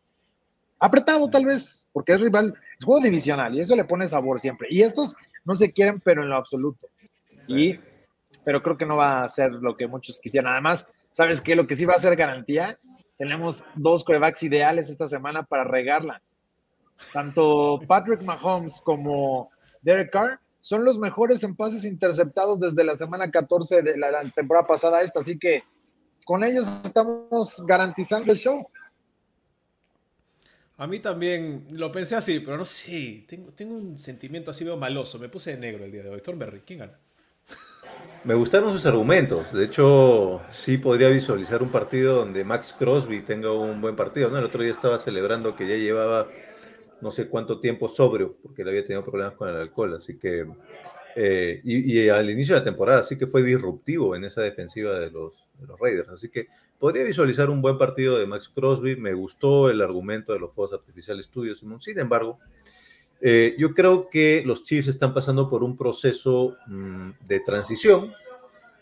Apretado 0.80 1.30
tal 1.30 1.46
vez, 1.46 1.90
porque 1.92 2.14
es 2.14 2.22
rival, 2.22 2.54
es 2.80 2.86
juego 2.86 3.02
divisional 3.02 3.54
y 3.54 3.62
eso 3.62 3.76
le 3.76 3.84
pone 3.84 4.08
sabor 4.08 4.40
siempre. 4.40 4.70
Y 4.72 4.82
estos 4.82 5.16
no 5.44 5.56
se 5.56 5.74
quieren, 5.74 6.00
pero 6.00 6.24
en 6.24 6.30
lo 6.30 6.38
absoluto. 6.38 6.88
Y, 7.48 7.78
pero 8.50 8.64
creo 8.64 8.78
que 8.80 8.86
no 8.88 8.98
va 8.98 9.24
a 9.24 9.30
ser 9.30 9.52
lo 9.52 9.78
que 9.78 9.86
muchos 9.86 10.18
quisieran. 10.18 10.52
Además, 10.54 10.90
¿sabes 11.12 11.40
qué? 11.40 11.56
Lo 11.56 11.68
que 11.68 11.76
sí 11.76 11.86
va 11.86 11.94
a 11.94 12.00
ser 12.00 12.16
garantía, 12.16 12.80
tenemos 13.16 13.64
dos 13.76 14.04
corebacks 14.04 14.42
ideales 14.42 14.90
esta 14.90 15.08
semana 15.08 15.44
para 15.44 15.66
regarla. 15.66 16.20
Tanto 17.14 17.80
Patrick 17.88 18.24
Mahomes 18.24 18.82
como 18.84 19.52
Derek 19.84 20.12
Carr 20.12 20.40
son 20.62 20.84
los 20.84 20.98
mejores 20.98 21.44
en 21.44 21.56
pases 21.56 21.86
interceptados 21.86 22.60
desde 22.60 22.84
la 22.84 22.96
semana 22.96 23.30
14 23.30 23.84
de 23.84 23.96
la, 23.96 24.24
temporada 24.34 24.66
pasada 24.66 25.04
esta, 25.04 25.20
así 25.20 25.38
que 25.38 25.62
con 26.26 26.44
ellos 26.44 26.68
estamos 26.84 27.64
garantizando 27.68 28.32
el 28.32 28.40
show. 28.40 28.68
A 30.78 30.88
mí 30.88 30.98
también 30.98 31.68
lo 31.70 31.92
pensé 31.92 32.16
así, 32.16 32.40
pero 32.40 32.58
no 32.58 32.66
sé, 32.66 33.26
tengo, 33.28 33.76
un 33.76 34.00
sentimiento 34.00 34.50
así 34.50 34.64
medio 34.64 34.78
maloso, 34.78 35.20
me 35.20 35.30
puse 35.30 35.52
de 35.52 35.58
negro 35.60 35.86
el 35.86 35.92
día 35.92 36.02
de 36.02 36.10
hoy. 36.10 36.22
Thornberry, 36.22 36.62
¿quién 36.62 36.80
gana? 36.80 36.98
Me 38.26 38.34
gustaron 38.34 38.72
sus 38.72 38.86
argumentos. 38.86 39.54
De 39.54 39.64
hecho, 39.64 40.42
sí 40.50 40.78
podría 40.78 41.08
visualizar 41.08 41.64
un 41.64 41.70
partido 41.70 42.16
donde 42.16 42.44
Max 42.44 42.76
Crosby 42.78 43.22
tenga 43.22 43.52
un 43.52 43.80
buen 43.80 43.96
partido. 43.96 44.30
¿no? 44.30 44.38
El 44.38 44.44
otro 44.44 44.62
día 44.62 44.72
estaba 44.72 45.00
celebrando 45.00 45.56
que 45.56 45.66
ya 45.66 45.76
llevaba 45.76 46.28
no 47.02 47.12
sé 47.12 47.30
cuánto 47.30 47.60
tiempo 47.60 47.88
sobrio, 47.88 48.36
porque 48.44 48.64
él 48.64 48.70
había 48.70 48.84
tenido 48.84 49.04
problemas 49.04 49.36
con 49.36 49.48
el 49.48 49.56
alcohol, 49.56 49.96
así 49.96 50.18
que, 50.18 50.46
eh, 51.16 51.62
y, 51.64 52.10
al 52.10 52.30
inicio 52.30 52.56
de 52.56 52.62
la 52.62 52.66
temporada, 52.66 53.00
así 53.00 53.18
que 53.18 53.26
fue 53.26 53.42
disruptivo 53.42 54.18
en 54.18 54.26
esa 54.26 54.42
defensiva 54.42 55.00
de 55.00 55.10
los, 55.10 55.48
los, 55.66 55.80
Raiders, 55.80 56.10
así 56.10 56.30
que 56.30 56.48
podría 56.78 57.04
visualizar 57.04 57.50
un 57.50 57.62
buen 57.62 57.78
partido 57.78 58.20
de 58.20 58.26
Max 58.26 58.50
Crosby, 58.50 58.96
me 58.96 59.14
gustó 59.14 59.70
el 59.70 59.82
argumento 59.82 60.34
de 60.34 60.40
los 60.40 60.54
Fuegos 60.54 60.74
Artificiales 60.74 61.26
Studios, 61.28 61.64
sin 61.80 62.00
embargo, 62.00 62.40
eh, 63.22 63.56
yo 63.58 63.74
creo 63.74 64.10
que 64.10 64.44
los 64.46 64.64
Chiefs 64.64 64.88
están 64.88 65.14
pasando 65.14 65.50
por 65.50 65.64
un 65.64 65.78
proceso 65.78 66.56
mm, 66.68 67.12
de 67.28 67.40
transición, 67.42 68.14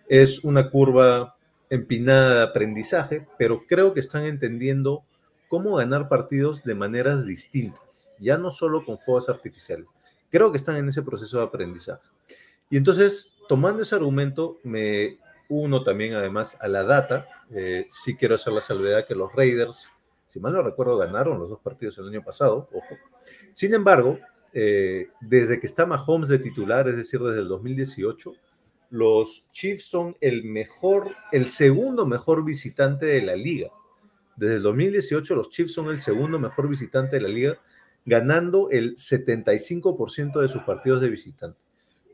es 0.07 0.43
una 0.43 0.69
curva 0.69 1.35
empinada 1.69 2.37
de 2.37 2.43
aprendizaje, 2.43 3.27
pero 3.37 3.65
creo 3.67 3.93
que 3.93 3.99
están 3.99 4.23
entendiendo 4.23 5.03
cómo 5.49 5.75
ganar 5.75 6.07
partidos 6.09 6.63
de 6.63 6.75
maneras 6.75 7.25
distintas, 7.25 8.13
ya 8.19 8.37
no 8.37 8.51
solo 8.51 8.85
con 8.85 8.99
fuegos 8.99 9.29
artificiales. 9.29 9.89
Creo 10.29 10.51
que 10.51 10.57
están 10.57 10.77
en 10.77 10.89
ese 10.89 11.03
proceso 11.03 11.37
de 11.37 11.45
aprendizaje. 11.45 12.07
Y 12.69 12.77
entonces, 12.77 13.31
tomando 13.47 13.83
ese 13.83 13.95
argumento, 13.95 14.59
me 14.63 15.17
uno 15.49 15.83
también 15.83 16.13
además 16.15 16.57
a 16.59 16.67
la 16.67 16.83
data. 16.83 17.27
Eh, 17.51 17.87
sí 17.89 18.15
quiero 18.15 18.35
hacer 18.35 18.53
la 18.53 18.61
salvedad 18.61 19.05
que 19.07 19.15
los 19.15 19.33
Raiders, 19.33 19.89
si 20.27 20.39
mal 20.39 20.53
no 20.53 20.61
recuerdo, 20.61 20.97
ganaron 20.97 21.39
los 21.39 21.49
dos 21.49 21.59
partidos 21.59 21.97
el 21.97 22.09
año 22.09 22.23
pasado, 22.23 22.69
ojo. 22.73 22.95
Sin 23.57 23.73
embargo, 23.73 24.19
eh, 24.53 25.09
desde 25.19 25.59
que 25.59 25.65
está 25.65 25.87
Mahomes 25.87 26.29
de 26.29 26.37
titular, 26.37 26.87
es 26.89 26.95
decir, 26.95 27.19
desde 27.19 27.39
el 27.39 27.47
2018, 27.47 28.35
los 28.91 29.47
Chiefs 29.51 29.85
son 29.85 30.15
el 30.21 30.43
mejor, 30.43 31.15
el 31.31 31.47
segundo 31.47 32.05
mejor 32.05 32.45
visitante 32.45 33.07
de 33.07 33.23
la 33.23 33.35
liga. 33.35 33.71
Desde 34.35 34.57
el 34.57 34.61
2018 34.61 35.33
los 35.33 35.49
Chiefs 35.49 35.73
son 35.73 35.89
el 35.89 35.97
segundo 35.97 36.37
mejor 36.37 36.69
visitante 36.69 37.15
de 37.15 37.23
la 37.23 37.29
liga, 37.29 37.59
ganando 38.05 38.69
el 38.69 38.95
75% 38.95 40.39
de 40.39 40.49
sus 40.49 40.61
partidos 40.61 41.01
de 41.01 41.09
visitante. 41.09 41.59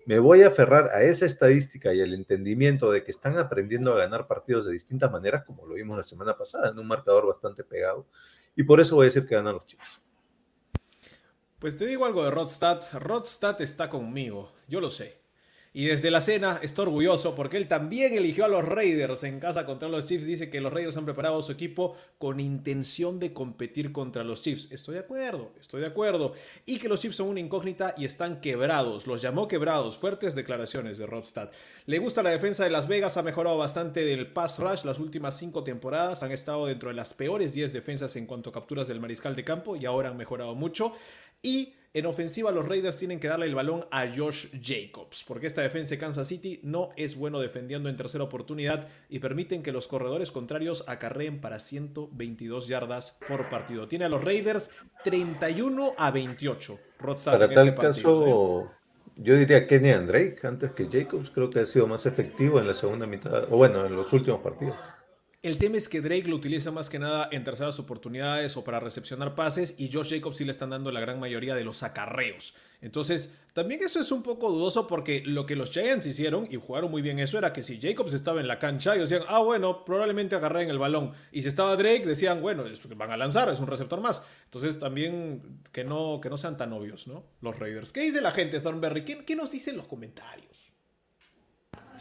Me 0.06 0.20
voy 0.20 0.44
a 0.44 0.48
aferrar 0.48 0.92
a 0.94 1.04
esa 1.04 1.26
estadística 1.26 1.94
y 1.94 2.00
al 2.00 2.14
entendimiento 2.14 2.90
de 2.90 3.04
que 3.04 3.12
están 3.12 3.38
aprendiendo 3.38 3.92
a 3.92 3.98
ganar 3.98 4.28
partidos 4.28 4.66
de 4.66 4.72
distintas 4.72 5.12
maneras, 5.12 5.44
como 5.44 5.68
lo 5.68 5.76
vimos 5.76 5.98
la 5.98 6.04
semana 6.04 6.36
pasada, 6.36 6.70
en 6.70 6.80
un 6.80 6.88
marcador 6.88 7.28
bastante 7.28 7.66
pegado. 7.66 8.08
Y 8.56 8.64
por 8.64 8.80
eso 8.80 8.96
voy 8.96 9.04
a 9.04 9.08
decir 9.08 9.26
que 9.26 9.36
ganan 9.36 9.56
los 9.56 9.66
Chiefs. 9.66 10.02
Pues 11.64 11.78
te 11.78 11.86
digo 11.86 12.04
algo 12.04 12.26
de 12.26 12.30
Rodstad. 12.30 12.82
Rodstad 12.92 13.62
está 13.62 13.90
conmigo, 13.90 14.52
yo 14.68 14.82
lo 14.82 14.90
sé. 14.90 15.24
Y 15.72 15.86
desde 15.86 16.12
la 16.12 16.20
cena 16.20 16.60
está 16.62 16.82
orgulloso 16.82 17.36
porque 17.36 17.56
él 17.56 17.70
también 17.70 18.16
eligió 18.16 18.44
a 18.44 18.50
los 18.50 18.66
Raiders 18.66 19.24
en 19.24 19.40
casa 19.40 19.66
contra 19.66 19.88
los 19.88 20.06
Chiefs. 20.06 20.26
Dice 20.26 20.50
que 20.50 20.60
los 20.60 20.74
Raiders 20.74 20.98
han 20.98 21.06
preparado 21.06 21.42
su 21.42 21.54
equipo 21.54 21.96
con 22.18 22.42
intención 22.42 23.18
de 23.18 23.32
competir 23.32 23.94
contra 23.94 24.26
los 24.26 24.42
Chiefs. 24.42 24.74
Estoy 24.74 24.96
de 24.96 25.00
acuerdo, 25.00 25.54
estoy 25.58 25.80
de 25.80 25.88
acuerdo. 25.88 26.34
Y 26.66 26.80
que 26.80 26.90
los 26.90 27.00
Chiefs 27.00 27.16
son 27.16 27.30
una 27.30 27.40
incógnita 27.40 27.96
y 27.98 28.04
están 28.04 28.42
quebrados. 28.42 29.08
Los 29.08 29.22
llamó 29.22 29.48
quebrados. 29.48 29.98
Fuertes 29.98 30.36
declaraciones 30.36 30.98
de 30.98 31.08
Rodstad. 31.08 31.50
Le 31.86 31.98
gusta 31.98 32.24
la 32.24 32.32
defensa 32.32 32.66
de 32.66 32.72
Las 32.72 32.90
Vegas. 32.90 33.16
Ha 33.16 33.24
mejorado 33.24 33.58
bastante 33.58 34.02
del 34.04 34.28
pass 34.28 34.60
rush 34.60 34.84
las 34.84 35.00
últimas 35.00 35.38
cinco 35.38 35.64
temporadas. 35.64 36.24
Han 36.24 36.34
estado 36.34 36.68
dentro 36.68 36.90
de 36.90 36.96
las 36.96 37.14
peores 37.14 37.54
10 37.54 37.72
defensas 37.72 38.18
en 38.18 38.28
cuanto 38.28 38.50
a 38.50 38.54
capturas 38.54 38.90
del 38.90 39.00
mariscal 39.00 39.34
de 39.34 39.46
campo 39.46 39.78
y 39.78 39.86
ahora 39.86 40.10
han 40.10 40.18
mejorado 40.18 40.54
mucho. 40.56 40.92
Y 41.44 41.74
en 41.94 42.08
ofensiva, 42.08 42.52
los 42.52 42.68
Raiders 42.68 42.98
tienen 42.98 43.20
que 43.20 43.28
darle 43.28 43.46
el 43.46 43.54
balón 43.54 43.86
a 43.92 44.08
Josh 44.08 44.48
Jacobs, 44.60 45.24
porque 45.28 45.46
esta 45.46 45.62
defensa 45.62 45.92
de 45.92 46.00
Kansas 46.00 46.28
City 46.28 46.60
no 46.64 46.90
es 46.96 47.16
bueno 47.16 47.40
defendiendo 47.40 47.88
en 47.88 47.96
tercera 47.96 48.24
oportunidad 48.24 48.88
y 49.10 49.20
permiten 49.20 49.62
que 49.62 49.72
los 49.72 49.88
corredores 49.88 50.32
contrarios 50.32 50.86
acarreen 50.88 51.40
para 51.40 51.60
122 51.60 52.68
yardas 52.68 53.20
por 53.28 53.48
partido. 53.48 53.88
Tiene 53.88 54.06
a 54.06 54.10
los 54.10 54.24
Raiders 54.24 54.72
31 55.04 55.94
a 55.96 56.10
28. 56.10 56.80
para 56.98 57.50
tal 57.50 57.68
este 57.68 57.82
caso, 57.82 58.62
¿eh? 58.64 58.68
yo 59.18 59.36
diría 59.36 59.68
Kenny 59.68 59.92
Drake 59.92 60.40
antes 60.44 60.72
que 60.72 60.88
Jacobs. 60.92 61.30
Creo 61.30 61.52
que 61.52 61.60
ha 61.60 61.66
sido 61.68 61.86
más 61.86 62.08
efectivo 62.08 62.60
en 62.60 62.66
la 62.66 62.74
segunda 62.74 63.06
mitad, 63.06 63.44
o 63.52 63.58
bueno, 63.58 63.86
en 63.86 63.96
los 63.96 64.12
últimos 64.14 64.42
partidos. 64.42 64.78
El 65.44 65.58
tema 65.58 65.76
es 65.76 65.90
que 65.90 66.00
Drake 66.00 66.30
lo 66.30 66.38
utiliza 66.38 66.72
más 66.72 66.90
que 66.90 67.00
nada 67.00 67.28
en 67.30 67.44
terceras 67.44 67.78
oportunidades 67.78 68.56
o 68.56 68.64
para 68.64 68.80
recepcionar 68.80 69.36
pases 69.36 69.76
y 69.78 69.92
Josh 69.92 70.12
Jacobs 70.12 70.38
sí 70.38 70.46
le 70.46 70.52
están 70.52 70.70
dando 70.70 70.90
la 70.90 71.02
gran 71.02 71.20
mayoría 71.20 71.54
de 71.54 71.66
los 71.66 71.84
acarreos. 71.84 72.54
Entonces, 72.80 73.30
también 73.52 73.84
eso 73.84 74.00
es 74.00 74.14
un 74.14 74.24
poco 74.24 74.50
dudoso 74.50 74.88
porque 74.88 75.22
lo 75.26 75.46
que 75.46 75.58
los 75.58 75.72
Giants 75.72 76.08
hicieron 76.08 76.48
y 76.50 76.56
jugaron 76.56 76.90
muy 76.90 77.02
bien 77.02 77.20
eso 77.20 77.38
era 77.38 77.52
que 77.52 77.62
si 77.62 77.78
Jacobs 77.78 78.14
estaba 78.14 78.40
en 78.40 78.48
la 78.48 78.58
cancha, 78.58 78.96
ellos 78.96 79.10
decían, 79.10 79.28
ah, 79.30 79.40
bueno, 79.40 79.84
probablemente 79.84 80.34
agarren 80.38 80.70
el 80.70 80.80
balón. 80.80 81.12
Y 81.34 81.42
si 81.42 81.50
estaba 81.50 81.76
Drake, 81.76 82.06
decían, 82.06 82.42
bueno, 82.42 82.64
van 82.96 83.12
a 83.12 83.18
lanzar, 83.18 83.50
es 83.50 83.60
un 83.60 83.68
receptor 83.68 84.00
más. 84.00 84.24
Entonces, 84.46 84.80
también 84.80 85.60
que 85.74 85.84
no, 85.84 86.22
que 86.22 86.30
no 86.30 86.38
sean 86.38 86.56
tan 86.56 86.72
obvios, 86.72 87.06
¿no? 87.06 87.26
Los 87.42 87.60
Raiders. 87.60 87.92
¿Qué 87.92 88.00
dice 88.00 88.22
la 88.22 88.32
gente, 88.32 88.62
Thornberry? 88.62 89.04
¿Qué, 89.04 89.26
qué 89.26 89.36
nos 89.36 89.52
dicen 89.52 89.76
los 89.76 89.88
comentarios? 89.88 90.63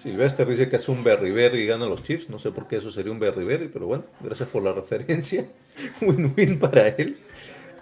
Silvestre 0.03 0.45
dice 0.47 0.69
que 0.69 0.77
es 0.77 0.89
un 0.89 1.05
Berry 1.05 1.31
Berry 1.31 1.61
y 1.61 1.66
gana 1.66 1.87
los 1.87 2.03
Chiefs. 2.03 2.29
No 2.29 2.41
sé 2.41 2.51
por 2.51 2.66
qué 2.66 2.77
eso 2.77 2.91
sería 2.91 3.12
un 3.12 3.20
Berry 3.20 3.45
Berry, 3.45 3.69
pero 3.69 3.87
bueno, 3.87 4.05
gracias 4.20 4.49
por 4.49 4.65
la 4.65 4.73
referencia. 4.73 5.47
Win-win 6.01 6.59
para 6.59 6.89
él. 6.89 7.19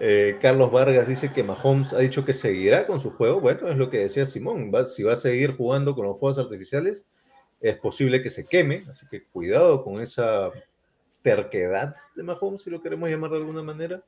Eh, 0.01 0.37
Carlos 0.41 0.71
Vargas 0.71 1.09
dice 1.09 1.33
que 1.33 1.43
Mahomes 1.43 1.95
ha 1.95 1.99
dicho 2.01 2.23
que 2.27 2.35
seguirá 2.35 2.87
con 2.87 3.01
su 3.01 3.13
juego. 3.13 3.41
Bueno, 3.41 3.69
es 3.69 3.77
lo 3.77 3.89
que 3.89 4.01
decía 4.01 4.27
Simón. 4.27 4.71
si 4.87 5.03
va 5.03 5.15
a 5.15 5.17
seguir 5.17 5.57
jugando 5.57 5.95
con 5.95 6.05
los 6.05 6.21
fuegos 6.21 6.39
artificiales, 6.39 7.07
es 7.59 7.77
posible 7.79 8.23
que 8.23 8.29
se 8.29 8.45
queme. 8.45 8.83
Así 8.91 9.07
que 9.11 9.25
cuidado 9.25 9.83
con 9.83 10.03
esa 10.03 10.51
terquedad 11.23 11.95
de 12.15 12.23
Mahomes, 12.23 12.61
si 12.61 12.69
lo 12.69 12.83
queremos 12.83 13.09
llamar 13.09 13.31
de 13.31 13.39
alguna 13.39 13.63
manera. 13.63 14.05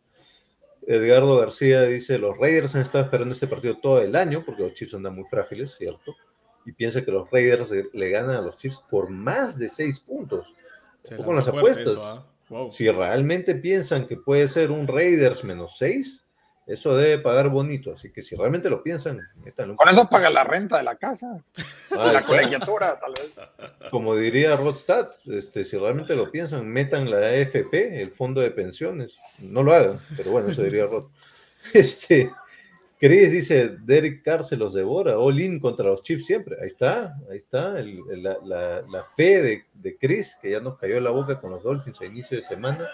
Edgardo 0.87 1.39
García 1.39 1.85
dice: 1.85 2.19
Los 2.19 2.37
Raiders 2.37 2.75
han 2.75 2.83
estado 2.83 3.05
esperando 3.05 3.33
este 3.33 3.47
partido 3.47 3.79
todo 3.79 4.03
el 4.03 4.15
año 4.17 4.43
porque 4.45 4.65
los 4.65 4.75
Chiefs 4.75 4.93
andan 4.93 5.15
muy 5.15 5.25
frágiles, 5.25 5.77
¿cierto? 5.77 6.15
Y 6.65 6.73
piensa 6.73 7.05
que 7.05 7.11
los 7.11 7.31
Raiders 7.31 7.73
le 7.93 8.11
ganan 8.11 8.37
a 8.37 8.41
los 8.41 8.57
Chiefs 8.57 8.83
por 8.91 9.11
más 9.11 9.59
de 9.59 9.69
seis 9.69 10.01
puntos. 10.01 10.55
con 11.25 11.37
las 11.37 11.49
apuestas. 11.49 11.97
¿ah? 11.99 12.27
Si 12.69 12.89
realmente 12.91 13.55
piensan 13.55 14.07
que 14.07 14.17
puede 14.17 14.49
ser 14.49 14.71
un 14.71 14.87
Raiders 14.87 15.43
menos 15.43 15.79
seis, 15.79 16.25
eso 16.67 16.97
debe 16.97 17.19
pagar 17.19 17.49
bonito. 17.49 17.93
Así 17.93 18.11
que 18.11 18.23
si 18.23 18.37
realmente 18.37 18.71
lo 18.71 18.83
piensan, 18.83 19.21
métanlo. 19.43 19.77
Con 19.77 19.89
eso 19.89 20.09
paga 20.09 20.31
la 20.31 20.45
renta 20.45 20.79
de 20.79 20.85
la 20.85 20.97
casa, 20.97 21.45
de 21.91 22.13
la 22.13 22.23
colegiatura, 22.23 22.99
tal 22.99 23.13
vez. 23.13 23.41
Como 23.91 24.15
diría 24.15 24.57
Rodstad, 24.57 25.11
este, 25.27 25.65
si 25.65 25.77
realmente 25.77 26.15
lo 26.15 26.31
piensan, 26.31 26.69
metan 26.69 27.11
la 27.11 27.19
AFP, 27.19 28.03
el 28.03 28.13
fondo 28.13 28.41
de 28.41 28.51
pensiones. 28.51 29.17
No 29.43 29.63
lo 29.63 29.73
hagan, 29.73 29.99
pero 30.17 30.31
bueno, 30.31 30.51
eso 30.51 30.63
diría 30.63 30.87
Rod. 30.87 31.07
Este, 31.73 32.33
Chris 33.05 33.33
dice, 33.33 33.79
Derek 33.85 34.23
Carr 34.23 34.45
se 34.45 34.57
los 34.57 34.73
devora, 34.73 35.19
all 35.19 35.41
in 35.41 35.59
contra 35.59 35.87
los 35.87 36.05
Chiefs 36.05 36.25
siempre. 36.25 36.57
Ahí 36.61 36.69
está, 36.69 37.13
ahí 37.29 37.39
está, 37.39 37.81
el- 37.81 38.01
el- 38.09 38.23
la, 38.23 38.39
la- 38.45 38.83
la 38.83 39.05
fe 39.17 39.43
de, 39.43 39.65
de 39.75 39.97
Chris, 39.99 40.37
que 40.41 40.53
ya 40.53 40.61
nos 40.61 40.79
cayó 40.79 41.01
la 41.01 41.11
boca 41.11 41.41
con 41.41 41.51
los 41.51 41.65
Dolphins 41.65 42.01
a 42.01 42.07
inicio 42.07 42.37
de 42.37 42.45
semana. 42.45 42.87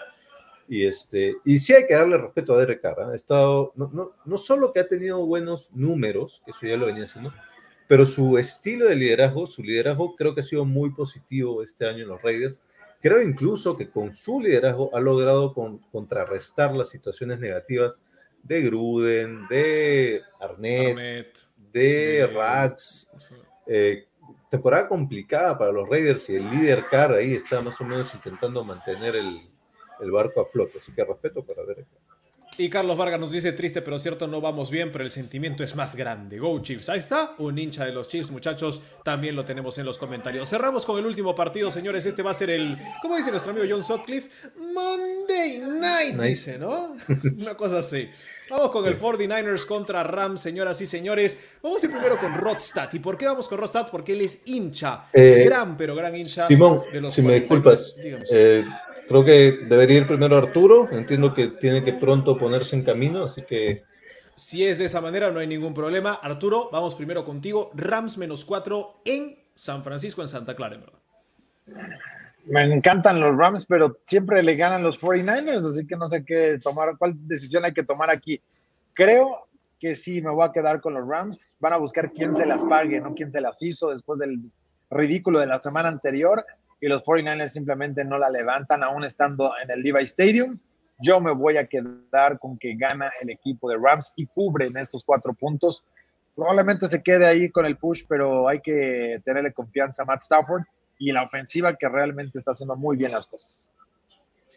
Y, 0.67 0.85
este, 0.87 1.35
y 1.45 1.59
sí 1.59 1.73
hay 1.73 1.85
que 1.85 1.93
darle 1.93 2.17
respeto 2.17 2.53
a 2.53 2.57
Derek 2.59 2.81
Carr. 2.81 3.01
¿ah? 3.01 3.09
Ha 3.11 3.15
estado, 3.15 3.71
no, 3.75 3.91
no, 3.93 4.13
no 4.25 4.37
solo 4.39 4.73
que 4.73 4.79
ha 4.79 4.87
tenido 4.87 5.23
buenos 5.27 5.69
números, 5.73 6.41
que 6.43 6.51
eso 6.51 6.65
ya 6.65 6.75
lo 6.77 6.87
venía 6.87 7.03
haciendo, 7.03 7.31
pero 7.87 8.03
su 8.07 8.35
estilo 8.39 8.87
de 8.87 8.95
liderazgo, 8.95 9.45
su 9.45 9.61
liderazgo 9.61 10.15
creo 10.15 10.33
que 10.33 10.41
ha 10.41 10.43
sido 10.43 10.65
muy 10.65 10.89
positivo 10.91 11.61
este 11.61 11.87
año 11.87 12.01
en 12.03 12.09
los 12.09 12.21
Raiders. 12.23 12.59
Creo 12.99 13.21
incluso 13.21 13.77
que 13.77 13.89
con 13.91 14.13
su 14.15 14.41
liderazgo 14.41 14.89
ha 14.95 14.99
logrado 14.99 15.53
con- 15.53 15.77
contrarrestar 15.91 16.73
las 16.73 16.89
situaciones 16.89 17.39
negativas 17.39 18.01
de 18.43 18.61
Gruden, 18.61 19.47
de 19.47 20.21
Arnett, 20.39 20.89
Arnett, 20.89 21.37
de 21.71 21.81
de- 21.81 22.27
Rax. 22.27 23.33
Eh, 23.67 24.05
temporada 24.49 24.87
complicada 24.87 25.57
para 25.57 25.71
los 25.71 25.87
Raiders 25.87 26.27
y 26.29 26.35
el 26.35 26.49
líder 26.49 26.85
Carr 26.89 27.13
ahí 27.13 27.35
está 27.35 27.61
más 27.61 27.79
o 27.79 27.83
menos 27.83 28.13
intentando 28.15 28.63
mantener 28.63 29.15
el, 29.15 29.47
el 29.99 30.11
barco 30.11 30.41
a 30.41 30.45
flote. 30.45 30.79
Así 30.79 30.91
que 30.91 31.05
respeto 31.05 31.41
para 31.43 31.63
Derek. 31.65 31.85
Y 32.59 32.69
Carlos 32.69 32.97
Vargas 32.97 33.21
nos 33.21 33.31
dice, 33.31 33.53
triste 33.53 33.81
pero 33.81 33.97
cierto, 33.99 34.27
no 34.27 34.41
vamos 34.41 34.69
bien, 34.69 34.91
pero 34.91 35.05
el 35.05 35.11
sentimiento 35.11 35.63
es 35.63 35.75
más 35.77 35.95
grande. 35.95 36.39
Go 36.39 36.61
Chiefs. 36.61 36.89
Ahí 36.89 36.99
está, 36.99 37.31
un 37.37 37.57
hincha 37.57 37.85
de 37.85 37.93
los 37.93 38.09
Chiefs, 38.09 38.31
muchachos. 38.31 38.81
También 39.03 39.35
lo 39.37 39.45
tenemos 39.45 39.77
en 39.77 39.85
los 39.85 39.97
comentarios. 39.97 40.49
Cerramos 40.49 40.85
con 40.85 40.99
el 40.99 41.05
último 41.05 41.33
partido, 41.33 41.71
señores. 41.71 42.05
Este 42.05 42.21
va 42.21 42.31
a 42.31 42.33
ser 42.33 42.49
el, 42.49 42.77
¿cómo 43.01 43.15
dice 43.15 43.31
nuestro 43.31 43.51
amigo 43.53 43.65
John 43.69 43.81
Sutcliffe? 43.83 44.29
Monday 44.73 45.59
Night, 45.69 46.15
dice, 46.19 46.57
¿no? 46.57 46.97
Una 47.41 47.55
cosa 47.55 47.79
así. 47.79 48.09
Vamos 48.49 48.71
con 48.71 48.85
el 48.87 48.99
49ers 48.99 49.65
contra 49.65 50.03
Rams, 50.03 50.41
señoras 50.41 50.81
y 50.81 50.85
señores. 50.85 51.37
Vamos 51.61 51.81
a 51.81 51.85
ir 51.85 51.91
primero 51.93 52.19
con 52.19 52.33
Rodstad. 52.33 52.89
¿Y 52.93 52.99
por 52.99 53.17
qué 53.17 53.25
vamos 53.27 53.47
con 53.47 53.59
Rodstad? 53.59 53.87
Porque 53.91 54.13
él 54.13 54.21
es 54.21 54.41
hincha, 54.45 55.05
Eh, 55.13 55.43
gran 55.45 55.77
pero 55.77 55.95
gran 55.95 56.13
hincha 56.15 56.47
Simón, 56.47 56.81
de 56.91 56.99
los 56.99 57.13
si 57.13 57.21
me 57.21 57.37
49ers. 57.37 57.39
disculpas, 57.41 57.95
Dígame. 57.95 58.25
eh, 58.31 58.65
creo 59.09 59.25
que 59.25 59.65
debería 59.67 59.97
ir 59.97 60.07
primero 60.07 60.37
Arturo. 60.37 60.87
Entiendo 60.91 61.33
que 61.33 61.47
tiene 61.47 61.83
que 61.83 61.93
pronto 61.93 62.37
ponerse 62.37 62.75
en 62.75 62.83
camino, 62.83 63.23
así 63.23 63.41
que 63.41 63.83
Si 64.35 64.65
es 64.65 64.77
de 64.77 64.85
esa 64.85 65.01
manera, 65.01 65.31
no 65.31 65.39
hay 65.39 65.47
ningún 65.47 65.73
problema. 65.73 66.13
Arturo, 66.13 66.69
vamos 66.71 66.95
primero 66.95 67.25
contigo. 67.25 67.71
Rams 67.73 68.17
menos 68.17 68.45
4 68.45 69.01
en 69.03 69.37
San 69.53 69.83
Francisco, 69.83 70.21
en 70.21 70.29
Santa 70.29 70.55
Clara, 70.55 70.75
en 70.75 70.81
verdad. 70.81 70.99
Me 72.45 72.63
encantan 72.63 73.19
los 73.19 73.35
Rams, 73.35 73.65
pero 73.65 73.97
siempre 74.05 74.41
le 74.43 74.55
ganan 74.55 74.81
los 74.81 75.01
49ers, 75.01 75.65
así 75.65 75.85
que 75.85 75.97
no 75.97 76.07
sé 76.07 76.23
qué 76.23 76.57
tomar, 76.63 76.97
cuál 76.97 77.15
decisión 77.27 77.65
hay 77.65 77.73
que 77.73 77.83
tomar 77.83 78.09
aquí. 78.09 78.41
Creo 78.93 79.49
que 79.79 79.95
sí, 79.95 80.21
me 80.21 80.29
voy 80.29 80.47
a 80.47 80.51
quedar 80.51 80.81
con 80.81 80.93
los 80.93 81.07
Rams. 81.07 81.57
Van 81.59 81.73
a 81.73 81.77
buscar 81.77 82.11
quién 82.11 82.33
se 82.33 82.45
las 82.45 82.63
pague, 82.63 83.01
no 83.01 83.13
quién 83.13 83.31
se 83.31 83.41
las 83.41 83.61
hizo 83.61 83.89
después 83.89 84.19
del 84.19 84.39
ridículo 84.89 85.39
de 85.39 85.47
la 85.47 85.57
semana 85.57 85.89
anterior. 85.89 86.45
Y 86.81 86.87
los 86.87 87.03
49ers 87.03 87.49
simplemente 87.49 88.05
no 88.05 88.17
la 88.17 88.29
levantan, 88.29 88.83
aún 88.83 89.03
estando 89.03 89.51
en 89.61 89.71
el 89.71 89.81
Levi 89.81 90.03
Stadium. 90.03 90.57
Yo 90.99 91.19
me 91.19 91.31
voy 91.31 91.57
a 91.57 91.65
quedar 91.65 92.39
con 92.39 92.57
que 92.57 92.75
gana 92.75 93.09
el 93.21 93.29
equipo 93.29 93.69
de 93.69 93.77
Rams 93.77 94.13
y 94.15 94.25
cubren 94.25 94.75
estos 94.77 95.03
cuatro 95.03 95.33
puntos. 95.33 95.85
Probablemente 96.35 96.87
se 96.87 97.01
quede 97.03 97.25
ahí 97.25 97.49
con 97.49 97.65
el 97.65 97.77
push, 97.77 98.03
pero 98.07 98.47
hay 98.47 98.59
que 98.61 99.21
tenerle 99.23 99.53
confianza 99.53 100.03
a 100.03 100.05
Matt 100.05 100.21
Stafford 100.21 100.63
y 100.97 101.11
la 101.11 101.23
ofensiva 101.23 101.75
que 101.75 101.87
realmente 101.87 102.37
está 102.37 102.51
haciendo 102.51 102.75
muy 102.75 102.97
bien 102.97 103.11
las 103.11 103.27
cosas. 103.27 103.71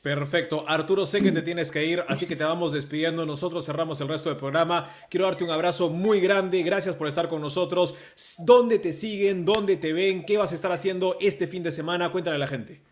Perfecto. 0.02 0.64
Arturo, 0.68 1.06
sé 1.06 1.22
que 1.22 1.30
te 1.30 1.42
tienes 1.42 1.70
que 1.70 1.84
ir, 1.86 2.00
así 2.08 2.26
que 2.26 2.34
te 2.34 2.42
vamos 2.42 2.72
despidiendo. 2.72 3.24
Nosotros 3.24 3.64
cerramos 3.64 4.00
el 4.00 4.08
resto 4.08 4.30
del 4.30 4.38
programa. 4.38 4.90
Quiero 5.08 5.26
darte 5.26 5.44
un 5.44 5.50
abrazo 5.50 5.90
muy 5.90 6.20
grande. 6.20 6.62
Gracias 6.64 6.96
por 6.96 7.06
estar 7.06 7.28
con 7.28 7.40
nosotros. 7.40 7.94
¿Dónde 8.38 8.80
te 8.80 8.92
siguen? 8.92 9.44
¿Dónde 9.44 9.76
te 9.76 9.92
ven? 9.92 10.24
¿Qué 10.24 10.36
vas 10.36 10.50
a 10.50 10.56
estar 10.56 10.72
haciendo 10.72 11.16
este 11.20 11.46
fin 11.46 11.62
de 11.62 11.70
semana? 11.70 12.10
Cuéntale 12.10 12.34
a 12.34 12.40
la 12.40 12.48
gente. 12.48 12.82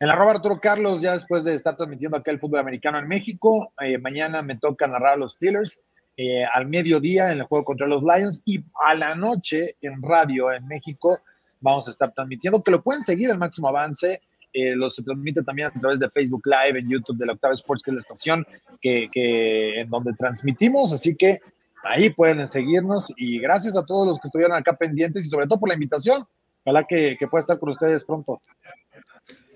En 0.00 0.10
arroba 0.10 0.32
Arturo 0.32 0.60
Carlos, 0.60 1.00
ya 1.00 1.12
después 1.12 1.44
de 1.44 1.54
estar 1.54 1.76
transmitiendo 1.76 2.16
acá 2.16 2.32
el 2.32 2.40
fútbol 2.40 2.58
americano 2.58 2.98
en 2.98 3.06
México, 3.06 3.72
eh, 3.80 3.96
mañana 3.96 4.42
me 4.42 4.56
toca 4.56 4.86
narrar 4.86 5.14
a 5.14 5.16
los 5.16 5.34
Steelers 5.34 5.84
eh, 6.16 6.44
al 6.44 6.66
mediodía 6.66 7.30
en 7.30 7.38
el 7.38 7.44
juego 7.44 7.64
contra 7.64 7.86
los 7.86 8.02
Lions 8.02 8.42
y 8.44 8.62
a 8.84 8.94
la 8.94 9.14
noche 9.14 9.76
en 9.80 10.02
radio 10.02 10.52
en 10.52 10.66
México 10.66 11.20
vamos 11.60 11.88
a 11.88 11.92
estar 11.92 12.12
transmitiendo, 12.12 12.62
que 12.62 12.70
lo 12.72 12.82
pueden 12.82 13.02
seguir 13.02 13.30
al 13.30 13.38
máximo 13.38 13.68
avance. 13.68 14.20
Eh, 14.56 14.74
lo 14.74 14.90
se 14.90 15.02
transmite 15.02 15.42
también 15.42 15.68
a 15.68 15.80
través 15.80 15.98
de 15.98 16.08
Facebook 16.10 16.42
Live, 16.46 16.78
en 16.78 16.88
YouTube 16.88 17.18
de 17.18 17.26
la 17.26 17.32
Octava 17.34 17.54
Sports, 17.54 17.82
que 17.82 17.90
es 17.90 17.96
la 17.96 18.00
estación 18.00 18.46
que, 18.80 19.08
que- 19.12 19.80
en 19.80 19.90
donde 19.90 20.12
transmitimos. 20.14 20.92
Así 20.92 21.14
que 21.16 21.40
ahí 21.84 22.10
pueden 22.10 22.48
seguirnos 22.48 23.12
y 23.16 23.38
gracias 23.38 23.76
a 23.76 23.84
todos 23.84 24.06
los 24.06 24.18
que 24.18 24.28
estuvieron 24.28 24.56
acá 24.56 24.72
pendientes 24.76 25.26
y 25.26 25.28
sobre 25.28 25.46
todo 25.46 25.60
por 25.60 25.68
la 25.68 25.74
invitación. 25.74 26.24
Ojalá 26.64 26.84
que, 26.84 27.16
que 27.18 27.28
pueda 27.28 27.40
estar 27.42 27.58
con 27.58 27.68
ustedes 27.68 28.04
pronto. 28.04 28.40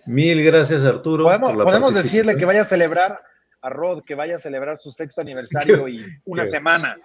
mil 0.07 0.43
gracias 0.45 0.83
Arturo. 0.83 1.25
Podemos, 1.25 1.95
decirle 1.95 2.37
que 2.37 2.45
vaya 2.45 2.63
a 2.63 2.65
celebrar 2.65 3.19
a 3.63 3.69
Rod, 3.69 4.03
que 4.05 4.15
vaya 4.15 4.37
a 4.37 4.39
celebrar 4.39 4.79
su 4.79 4.91
sexto 4.91 5.21
aniversario 5.21 5.87
y 5.89 6.05
una 6.25 6.47
semana. 6.47 6.97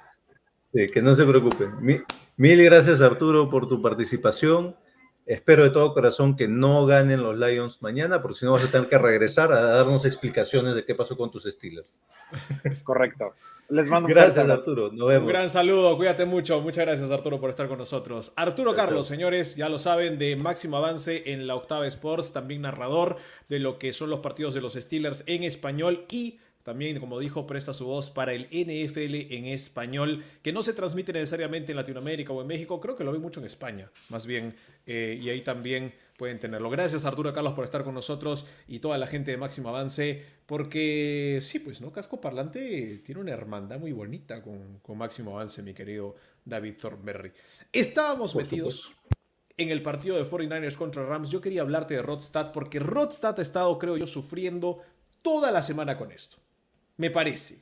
Sí, 0.73 0.87
que 0.89 1.01
no 1.01 1.13
se 1.15 1.25
preocupe. 1.25 1.67
Mi- 1.79 2.01
mil 2.37 2.63
gracias 2.63 3.01
Arturo 3.01 3.49
por 3.49 3.67
tu 3.67 3.81
participación. 3.81 4.75
Espero 5.25 5.63
de 5.63 5.71
todo 5.71 5.93
corazón 5.93 6.35
que 6.35 6.47
no 6.47 6.85
ganen 6.85 7.23
los 7.23 7.35
Lions 7.37 7.81
mañana, 7.81 8.21
porque 8.21 8.37
si 8.37 8.45
no 8.45 8.51
vas 8.51 8.63
a 8.63 8.67
tener 8.71 8.87
que 8.87 8.97
regresar 8.99 9.51
a 9.51 9.59
darnos 9.61 10.05
explicaciones 10.05 10.75
de 10.75 10.85
qué 10.85 10.93
pasó 10.93 11.17
con 11.17 11.31
tus 11.31 11.45
Steelers. 11.45 11.99
Correcto. 12.83 13.33
Les 13.67 13.87
mando 13.87 14.05
un 14.05 14.13
Gracias 14.13 14.35
fuerte 14.35 14.51
abrazo. 14.51 14.69
Arturo, 14.69 14.91
nos 14.91 15.01
Un 15.01 15.07
vemos. 15.07 15.27
gran 15.27 15.49
saludo, 15.49 15.97
cuídate 15.97 16.25
mucho. 16.25 16.61
Muchas 16.61 16.85
gracias, 16.85 17.09
Arturo, 17.09 17.39
por 17.39 17.49
estar 17.49 17.67
con 17.67 17.79
nosotros. 17.79 18.31
Arturo 18.35 18.75
Carlos, 18.75 19.07
señores, 19.07 19.55
ya 19.55 19.69
lo 19.69 19.79
saben, 19.79 20.19
de 20.19 20.35
máximo 20.35 20.77
avance 20.77 21.31
en 21.31 21.47
la 21.47 21.55
Octava 21.55 21.87
Sports, 21.87 22.31
también 22.31 22.61
narrador 22.61 23.15
de 23.49 23.57
lo 23.57 23.79
que 23.79 23.91
son 23.93 24.11
los 24.11 24.19
partidos 24.19 24.53
de 24.53 24.61
los 24.61 24.73
Steelers 24.73 25.23
en 25.25 25.41
español 25.41 26.05
y 26.11 26.39
también, 26.65 26.99
como 26.99 27.19
dijo, 27.19 27.45
presta 27.45 27.73
su 27.73 27.85
voz 27.85 28.09
para 28.09 28.33
el 28.33 28.45
NFL 28.45 29.31
en 29.31 29.45
español, 29.45 30.23
que 30.41 30.51
no 30.51 30.63
se 30.63 30.73
transmite 30.73 31.13
necesariamente 31.13 31.73
en 31.73 31.75
Latinoamérica 31.75 32.33
o 32.33 32.41
en 32.41 32.47
México, 32.47 32.81
creo 32.81 32.95
que 32.95 33.03
lo 33.03 33.11
ven 33.11 33.21
mucho 33.21 33.39
en 33.39 33.45
España, 33.45 33.91
más 34.09 34.25
bien, 34.25 34.55
eh, 34.87 35.19
y 35.21 35.29
ahí 35.29 35.41
también 35.41 35.93
pueden 36.17 36.39
tenerlo. 36.39 36.71
Gracias 36.71 37.05
Arturo 37.05 37.31
Carlos 37.33 37.53
por 37.53 37.65
estar 37.65 37.83
con 37.83 37.93
nosotros 37.93 38.47
y 38.67 38.79
toda 38.79 38.97
la 38.97 39.05
gente 39.05 39.29
de 39.29 39.37
Máximo 39.37 39.69
Avance, 39.69 40.25
porque 40.47 41.37
sí, 41.43 41.59
pues, 41.59 41.81
¿no? 41.81 41.91
Casco 41.91 42.19
Parlante 42.19 42.99
tiene 43.05 43.21
una 43.21 43.33
hermandad 43.33 43.77
muy 43.77 43.91
bonita 43.91 44.41
con, 44.41 44.79
con 44.79 44.97
Máximo 44.97 45.35
Avance, 45.35 45.61
mi 45.61 45.75
querido 45.75 46.15
David 46.43 46.77
Thornberry. 46.81 47.31
Estábamos 47.71 48.33
Por 48.33 48.41
metidos 48.41 48.91
en 49.55 49.69
el 49.69 49.83
partido 49.83 50.15
de 50.15 50.25
49ers 50.25 50.77
contra 50.77 51.05
Rams. 51.05 51.29
Yo 51.29 51.41
quería 51.41 51.61
hablarte 51.61 51.93
de 51.93 52.01
Rodstad 52.01 52.51
porque 52.51 52.79
Rodstad 52.79 53.37
ha 53.37 53.43
estado, 53.43 53.77
creo 53.77 53.97
yo, 53.97 54.07
sufriendo 54.07 54.81
toda 55.21 55.51
la 55.51 55.61
semana 55.61 55.95
con 55.95 56.11
esto. 56.11 56.37
Me 56.97 57.09
parece. 57.09 57.59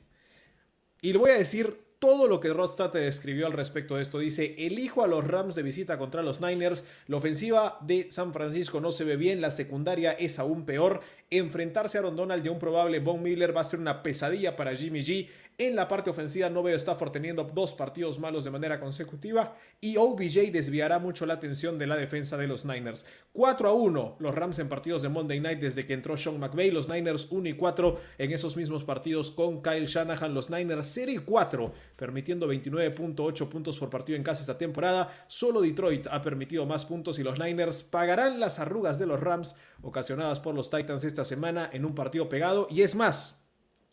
Y 1.00 1.12
le 1.12 1.18
voy 1.18 1.30
a 1.30 1.38
decir 1.38 1.84
todo 1.98 2.28
lo 2.28 2.38
que 2.38 2.52
Rodstad 2.52 2.90
te 2.90 2.98
describió 2.98 3.46
al 3.46 3.54
respecto 3.54 3.96
de 3.96 4.02
esto. 4.02 4.18
Dice, 4.18 4.54
elijo 4.58 5.02
a 5.02 5.06
los 5.06 5.26
Rams 5.26 5.54
de 5.54 5.62
visita 5.62 5.96
contra 5.96 6.22
los 6.22 6.40
Niners. 6.40 6.86
La 7.06 7.16
ofensiva 7.16 7.78
de 7.80 8.10
San 8.10 8.32
Francisco 8.32 8.80
no 8.80 8.92
se 8.92 9.04
ve 9.04 9.16
bien. 9.16 9.40
La 9.40 9.50
secundaria 9.50 10.12
es 10.12 10.38
aún 10.38 10.66
peor. 10.66 11.00
Enfrentarse 11.38 11.98
a 11.98 12.00
Aaron 12.00 12.14
Donald 12.14 12.44
y 12.44 12.48
a 12.48 12.52
un 12.52 12.60
probable 12.60 13.00
Von 13.00 13.20
Miller 13.20 13.56
va 13.56 13.62
a 13.62 13.64
ser 13.64 13.80
una 13.80 14.04
pesadilla 14.04 14.54
para 14.54 14.76
Jimmy 14.76 15.00
G. 15.00 15.28
En 15.56 15.76
la 15.76 15.86
parte 15.86 16.10
ofensiva 16.10 16.50
no 16.50 16.64
veo 16.64 16.76
Stafford 16.76 17.12
teniendo 17.12 17.44
dos 17.44 17.74
partidos 17.74 18.18
malos 18.18 18.42
de 18.42 18.50
manera 18.50 18.80
consecutiva 18.80 19.56
y 19.80 19.96
OBJ 19.96 20.50
desviará 20.50 20.98
mucho 20.98 21.26
la 21.26 21.34
atención 21.34 21.78
de 21.78 21.86
la 21.86 21.96
defensa 21.96 22.36
de 22.36 22.48
los 22.48 22.64
Niners. 22.64 23.06
4 23.32 23.68
a 23.68 23.72
1 23.72 24.16
los 24.18 24.34
Rams 24.34 24.58
en 24.58 24.68
partidos 24.68 25.02
de 25.02 25.08
Monday 25.08 25.38
Night 25.38 25.60
desde 25.60 25.86
que 25.86 25.94
entró 25.94 26.16
Sean 26.16 26.40
McVay, 26.40 26.72
los 26.72 26.88
Niners 26.88 27.28
1 27.30 27.48
y 27.48 27.52
4 27.52 28.00
en 28.18 28.32
esos 28.32 28.56
mismos 28.56 28.82
partidos 28.82 29.30
con 29.30 29.62
Kyle 29.62 29.86
Shanahan, 29.86 30.34
los 30.34 30.50
Niners 30.50 30.88
0 30.92 31.12
y 31.12 31.18
4 31.18 31.72
permitiendo 31.94 32.52
29.8 32.52 33.48
puntos 33.48 33.78
por 33.78 33.90
partido 33.90 34.16
en 34.16 34.24
casa 34.24 34.40
esta 34.40 34.58
temporada. 34.58 35.24
Solo 35.28 35.60
Detroit 35.60 36.08
ha 36.10 36.20
permitido 36.20 36.66
más 36.66 36.84
puntos 36.84 37.20
y 37.20 37.22
los 37.22 37.38
Niners 37.38 37.84
pagarán 37.84 38.40
las 38.40 38.58
arrugas 38.58 38.98
de 38.98 39.06
los 39.06 39.20
Rams 39.20 39.54
ocasionadas 39.84 40.40
por 40.40 40.54
los 40.54 40.70
Titans 40.70 41.04
esta 41.04 41.24
semana 41.24 41.70
en 41.72 41.84
un 41.84 41.94
partido 41.94 42.28
pegado 42.28 42.66
y 42.70 42.82
es 42.82 42.94
más. 42.94 43.46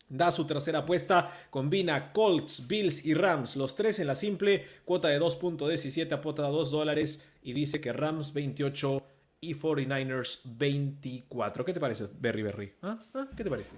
Da 0.08 0.30
su 0.30 0.46
tercera 0.46 0.80
apuesta, 0.80 1.30
combina 1.48 2.12
Colts, 2.12 2.66
Bills 2.66 3.04
y 3.06 3.14
Rams, 3.14 3.56
los 3.56 3.76
tres 3.76 3.98
en 3.98 4.06
la 4.06 4.14
simple, 4.14 4.66
cuota 4.84 5.08
de 5.08 5.18
2.17, 5.18 6.12
apuesta 6.12 6.46
a 6.46 6.50
2 6.50 6.70
dólares 6.70 7.24
y 7.42 7.54
dice 7.54 7.80
que 7.80 7.92
Rams 7.94 8.34
28 8.34 9.02
y 9.40 9.54
49ers 9.54 10.40
24. 10.44 11.64
¿Qué 11.64 11.72
te 11.72 11.80
parece, 11.80 12.08
Berry 12.20 12.42
Berry? 12.42 12.74
¿Ah? 12.82 13.02
¿Ah? 13.14 13.28
¿Qué 13.34 13.42
te 13.42 13.48
parece? 13.48 13.76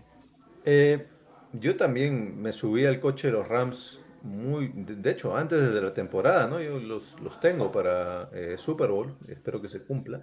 Eh, 0.65 1.07
yo 1.53 1.77
también 1.77 2.41
me 2.41 2.53
subí 2.53 2.85
al 2.85 2.99
coche 2.99 3.29
de 3.29 3.35
los 3.35 3.47
Rams 3.47 4.01
muy, 4.23 4.69
de, 4.75 4.97
de 4.97 5.11
hecho, 5.11 5.37
antes 5.37 5.73
de 5.73 5.81
la 5.81 5.93
temporada, 5.93 6.47
¿no? 6.49 6.61
Yo 6.61 6.81
los, 6.81 7.21
los 7.21 7.39
tengo 7.39 7.71
para 7.71 8.31
eh, 8.33 8.57
Super 8.59 8.91
Bowl, 8.91 9.15
espero 9.29 9.61
que 9.61 9.69
se 9.69 9.83
cumpla. 9.83 10.23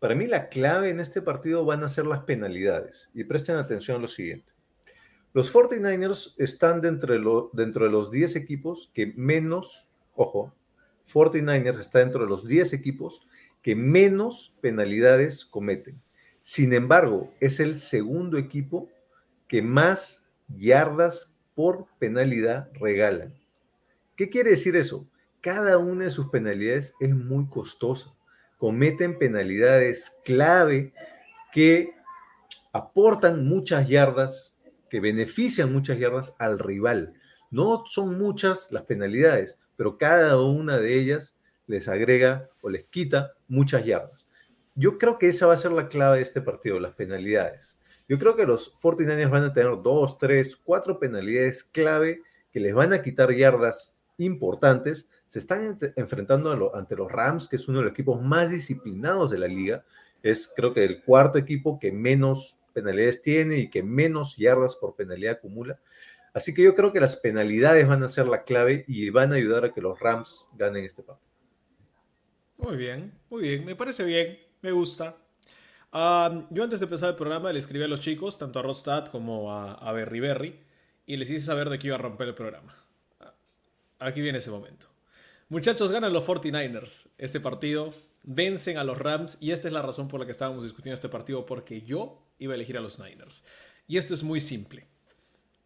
Para 0.00 0.14
mí 0.14 0.26
la 0.26 0.48
clave 0.48 0.88
en 0.88 0.98
este 0.98 1.20
partido 1.20 1.64
van 1.64 1.84
a 1.84 1.88
ser 1.88 2.06
las 2.06 2.20
penalidades. 2.20 3.10
Y 3.14 3.24
presten 3.24 3.56
atención 3.56 3.98
a 3.98 4.00
lo 4.00 4.08
siguiente. 4.08 4.50
Los 5.32 5.54
49ers 5.54 6.34
están 6.38 6.80
dentro 6.80 7.12
de, 7.12 7.90
los 7.90 8.10
10 8.10 8.34
equipos 8.34 8.90
que 8.92 9.12
menos, 9.14 9.88
ojo, 10.16 10.52
49ers 11.12 11.78
está 11.78 12.00
dentro 12.00 12.24
de 12.24 12.30
los 12.30 12.48
10 12.48 12.72
equipos 12.72 13.26
que 13.62 13.76
menos 13.76 14.54
penalidades 14.60 15.44
cometen. 15.44 16.00
Sin 16.42 16.72
embargo, 16.72 17.32
es 17.38 17.60
el 17.60 17.78
segundo 17.78 18.38
equipo 18.38 18.88
que 19.46 19.62
más 19.62 20.24
yardas 20.48 21.30
por 21.54 21.86
penalidad 21.98 22.70
regalan. 22.80 23.34
¿Qué 24.16 24.30
quiere 24.30 24.50
decir 24.50 24.76
eso? 24.76 25.06
Cada 25.42 25.78
una 25.78 26.04
de 26.04 26.10
sus 26.10 26.30
penalidades 26.30 26.94
es 27.00 27.14
muy 27.14 27.46
costosa. 27.48 28.14
Cometen 28.60 29.18
penalidades 29.18 30.18
clave 30.22 30.92
que 31.50 31.94
aportan 32.74 33.46
muchas 33.46 33.88
yardas, 33.88 34.54
que 34.90 35.00
benefician 35.00 35.72
muchas 35.72 35.98
yardas 35.98 36.36
al 36.38 36.58
rival. 36.58 37.14
No 37.50 37.84
son 37.86 38.18
muchas 38.18 38.70
las 38.70 38.82
penalidades, 38.82 39.58
pero 39.76 39.96
cada 39.96 40.38
una 40.38 40.76
de 40.76 40.94
ellas 40.94 41.38
les 41.66 41.88
agrega 41.88 42.50
o 42.60 42.68
les 42.68 42.84
quita 42.84 43.32
muchas 43.48 43.86
yardas. 43.86 44.28
Yo 44.74 44.98
creo 44.98 45.16
que 45.16 45.28
esa 45.28 45.46
va 45.46 45.54
a 45.54 45.56
ser 45.56 45.72
la 45.72 45.88
clave 45.88 46.18
de 46.18 46.22
este 46.22 46.42
partido, 46.42 46.78
las 46.80 46.92
penalidades. 46.92 47.78
Yo 48.10 48.18
creo 48.18 48.36
que 48.36 48.44
los 48.44 48.74
49ers 48.78 49.30
van 49.30 49.44
a 49.44 49.52
tener 49.54 49.72
dos, 49.82 50.18
tres, 50.18 50.54
cuatro 50.54 50.98
penalidades 50.98 51.64
clave 51.64 52.20
que 52.52 52.60
les 52.60 52.74
van 52.74 52.92
a 52.92 53.00
quitar 53.00 53.32
yardas 53.32 53.96
importantes. 54.18 55.08
Se 55.30 55.38
están 55.38 55.78
ent- 55.78 55.92
enfrentando 55.94 56.74
ante 56.74 56.96
los 56.96 57.08
Rams, 57.08 57.46
que 57.46 57.54
es 57.54 57.68
uno 57.68 57.78
de 57.78 57.84
los 57.84 57.92
equipos 57.92 58.20
más 58.20 58.50
disciplinados 58.50 59.30
de 59.30 59.38
la 59.38 59.46
liga. 59.46 59.84
Es 60.24 60.52
creo 60.56 60.74
que 60.74 60.84
el 60.84 61.04
cuarto 61.04 61.38
equipo 61.38 61.78
que 61.78 61.92
menos 61.92 62.58
penalidades 62.72 63.22
tiene 63.22 63.58
y 63.58 63.70
que 63.70 63.84
menos 63.84 64.36
yardas 64.36 64.74
por 64.74 64.96
penalidad 64.96 65.34
acumula. 65.34 65.78
Así 66.34 66.52
que 66.52 66.64
yo 66.64 66.74
creo 66.74 66.92
que 66.92 66.98
las 66.98 67.16
penalidades 67.16 67.86
van 67.86 68.02
a 68.02 68.08
ser 68.08 68.26
la 68.26 68.42
clave 68.42 68.84
y 68.88 69.08
van 69.10 69.32
a 69.32 69.36
ayudar 69.36 69.64
a 69.64 69.72
que 69.72 69.80
los 69.80 70.00
Rams 70.00 70.48
ganen 70.54 70.84
este 70.84 71.04
partido. 71.04 71.30
Muy 72.58 72.76
bien, 72.76 73.16
muy 73.30 73.42
bien, 73.42 73.64
me 73.64 73.76
parece 73.76 74.02
bien, 74.02 74.36
me 74.62 74.72
gusta. 74.72 75.16
Yo 75.92 76.64
antes 76.64 76.80
de 76.80 76.86
empezar 76.86 77.10
el 77.10 77.14
programa 77.14 77.52
le 77.52 77.60
escribí 77.60 77.84
a 77.84 77.88
los 77.88 78.00
chicos, 78.00 78.36
tanto 78.36 78.58
a 78.58 78.62
Rodstad 78.62 79.06
como 79.06 79.52
a, 79.52 79.74
a 79.74 79.92
Berry 79.92 80.18
Berry, 80.18 80.60
y 81.06 81.16
les 81.18 81.30
hice 81.30 81.46
saber 81.46 81.70
de 81.70 81.78
que 81.78 81.86
iba 81.86 81.94
a 81.94 82.00
romper 82.00 82.26
el 82.26 82.34
programa. 82.34 82.74
Aquí 84.00 84.20
viene 84.20 84.38
ese 84.38 84.50
momento. 84.50 84.89
Muchachos, 85.50 85.90
ganan 85.90 86.12
los 86.12 86.24
49ers 86.24 87.08
este 87.18 87.40
partido, 87.40 87.92
vencen 88.22 88.78
a 88.78 88.84
los 88.84 88.96
Rams, 88.96 89.36
y 89.40 89.50
esta 89.50 89.66
es 89.66 89.74
la 89.74 89.82
razón 89.82 90.06
por 90.06 90.20
la 90.20 90.26
que 90.26 90.30
estábamos 90.30 90.62
discutiendo 90.62 90.94
este 90.94 91.08
partido, 91.08 91.44
porque 91.44 91.82
yo 91.82 92.22
iba 92.38 92.52
a 92.52 92.54
elegir 92.54 92.78
a 92.78 92.80
los 92.80 93.00
Niners. 93.00 93.44
Y 93.88 93.98
esto 93.98 94.14
es 94.14 94.22
muy 94.22 94.40
simple. 94.40 94.86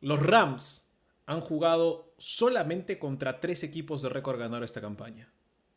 Los 0.00 0.22
Rams 0.22 0.86
han 1.26 1.42
jugado 1.42 2.14
solamente 2.16 2.98
contra 2.98 3.40
tres 3.40 3.62
equipos 3.62 4.00
de 4.00 4.08
récord 4.08 4.38
ganador 4.38 4.64
esta 4.64 4.80
campaña. 4.80 5.30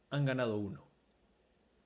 Han 0.10 0.24
ganado 0.24 0.56
uno. 0.56 0.88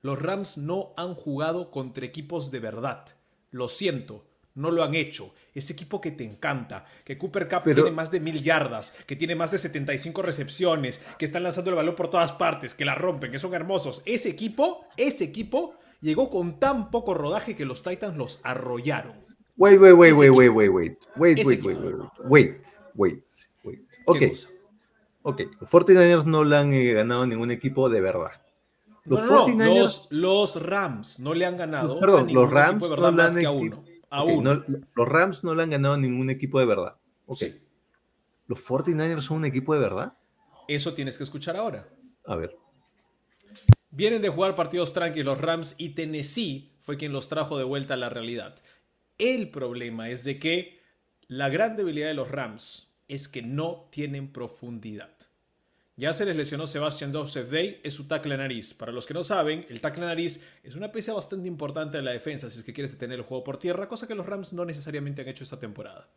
Los 0.00 0.22
Rams 0.22 0.58
no 0.58 0.94
han 0.96 1.16
jugado 1.16 1.72
contra 1.72 2.06
equipos 2.06 2.52
de 2.52 2.60
verdad. 2.60 3.04
Lo 3.50 3.66
siento, 3.66 4.24
no 4.54 4.70
lo 4.70 4.82
han 4.82 4.94
hecho. 4.94 5.32
Ese 5.54 5.72
equipo 5.72 6.00
que 6.00 6.10
te 6.10 6.24
encanta, 6.24 6.84
que 7.04 7.16
Cooper 7.18 7.48
Cup 7.48 7.60
Pero- 7.64 7.82
tiene 7.82 7.90
más 7.96 8.10
de 8.10 8.20
mil 8.20 8.42
yardas, 8.42 8.92
que 9.06 9.16
tiene 9.16 9.34
más 9.34 9.50
de 9.50 9.58
75 9.58 10.22
recepciones, 10.22 11.00
que 11.18 11.24
están 11.24 11.42
lanzando 11.42 11.70
el 11.70 11.76
balón 11.76 11.94
por 11.94 12.08
todas 12.10 12.32
partes, 12.32 12.74
que 12.74 12.84
la 12.84 12.94
rompen, 12.94 13.30
que 13.30 13.38
son 13.38 13.54
hermosos. 13.54 14.02
Ese 14.06 14.28
equipo, 14.30 14.86
ese 14.96 15.24
equipo 15.24 15.74
llegó 16.00 16.30
con 16.30 16.58
tan 16.58 16.90
poco 16.90 17.14
rodaje 17.14 17.54
que 17.56 17.64
los 17.64 17.82
Titans 17.82 18.16
los 18.16 18.40
arrollaron. 18.42 19.14
Wait, 19.56 19.78
wait, 19.80 19.94
wait, 19.94 20.14
wait, 20.14 20.30
wait, 20.30 20.50
wait, 20.50 20.70
wait, 20.70 20.70
wait, 21.16 21.44
wait, 21.44 21.44
wait, 21.44 21.62
wait, 21.62 21.78
wait, 22.24 22.62
wait, 22.94 23.24
wait. 23.64 23.80
Ok, 24.06 24.22
ok. 25.22 25.40
Los 25.60 25.70
49ers 25.70 26.24
no 26.24 26.44
le 26.44 26.56
han 26.56 26.72
eh, 26.72 26.92
ganado 26.94 27.22
a 27.22 27.26
ningún 27.26 27.50
equipo 27.50 27.88
de 27.88 28.00
verdad. 28.00 28.30
Los 29.04 29.20
No, 29.20 29.26
no, 29.26 29.48
no, 29.48 29.64
49ers 29.64 29.74
los, 29.80 30.08
los 30.10 30.62
Rams 30.62 31.18
no 31.20 31.34
le 31.34 31.44
han 31.44 31.56
ganado. 31.56 31.96
a 31.98 32.00
Perdón, 32.00 32.26
ningún 32.26 32.44
los 32.44 32.52
Rams 32.52 32.70
equipo 32.84 32.88
de 32.88 32.96
no 32.96 33.02
verdad 33.02 33.10
le 33.16 33.22
más 33.22 33.32
han 33.36 33.40
que 33.40 33.46
a 33.46 33.50
uno. 33.50 33.84
A 34.14 34.24
ok, 34.24 34.30
uno. 34.34 34.54
no- 34.54 34.64
los 34.94 35.08
Rams 35.08 35.42
no 35.42 35.54
le 35.54 35.62
han 35.62 35.70
ganado 35.70 35.94
a 35.94 35.98
ningún 35.98 36.28
equipo 36.30 36.60
de 36.60 36.66
verdad. 36.66 36.96
Ok. 37.26 37.38
Sí. 37.38 37.60
¿Los 38.46 38.60
49ers 38.66 39.20
son 39.22 39.38
un 39.38 39.44
equipo 39.46 39.72
de 39.72 39.80
verdad? 39.80 40.16
Eso 40.68 40.92
tienes 40.92 41.16
que 41.16 41.24
escuchar 41.24 41.56
ahora. 41.56 41.88
A 42.26 42.36
ver. 42.36 42.54
Vienen 43.90 44.20
de 44.22 44.28
jugar 44.28 44.54
partidos 44.54 44.92
tranquilos 44.92 45.36
los 45.38 45.40
Rams 45.40 45.74
y 45.78 45.90
Tennessee 45.90 46.72
fue 46.80 46.96
quien 46.96 47.12
los 47.12 47.28
trajo 47.28 47.56
de 47.58 47.64
vuelta 47.64 47.94
a 47.94 47.96
la 47.96 48.08
realidad. 48.08 48.56
El 49.18 49.50
problema 49.50 50.10
es 50.10 50.24
de 50.24 50.38
que 50.38 50.80
la 51.28 51.48
gran 51.48 51.76
debilidad 51.76 52.08
de 52.08 52.14
los 52.14 52.30
Rams 52.30 52.92
es 53.08 53.28
que 53.28 53.42
no 53.42 53.88
tienen 53.90 54.32
profundidad. 54.32 55.14
Ya 55.96 56.14
se 56.14 56.24
les 56.24 56.34
lesionó 56.34 56.66
Sebastian 56.66 57.12
Joseph 57.12 57.50
Day, 57.50 57.80
es 57.82 57.92
su 57.92 58.04
tackle 58.06 58.38
nariz. 58.38 58.72
Para 58.72 58.92
los 58.92 59.06
que 59.06 59.12
no 59.12 59.22
saben, 59.22 59.66
el 59.68 59.82
tackle 59.82 60.06
nariz 60.06 60.42
es 60.62 60.74
una 60.74 60.90
pieza 60.90 61.12
bastante 61.12 61.48
importante 61.48 61.98
de 61.98 62.02
la 62.02 62.12
defensa 62.12 62.48
si 62.48 62.58
es 62.58 62.64
que 62.64 62.72
quieres 62.72 62.92
detener 62.92 63.18
el 63.18 63.24
juego 63.26 63.44
por 63.44 63.58
tierra, 63.58 63.88
cosa 63.88 64.06
que 64.06 64.14
los 64.14 64.24
Rams 64.24 64.54
no 64.54 64.64
necesariamente 64.64 65.20
han 65.20 65.28
hecho 65.28 65.44
esta 65.44 65.60
temporada. 65.60 66.08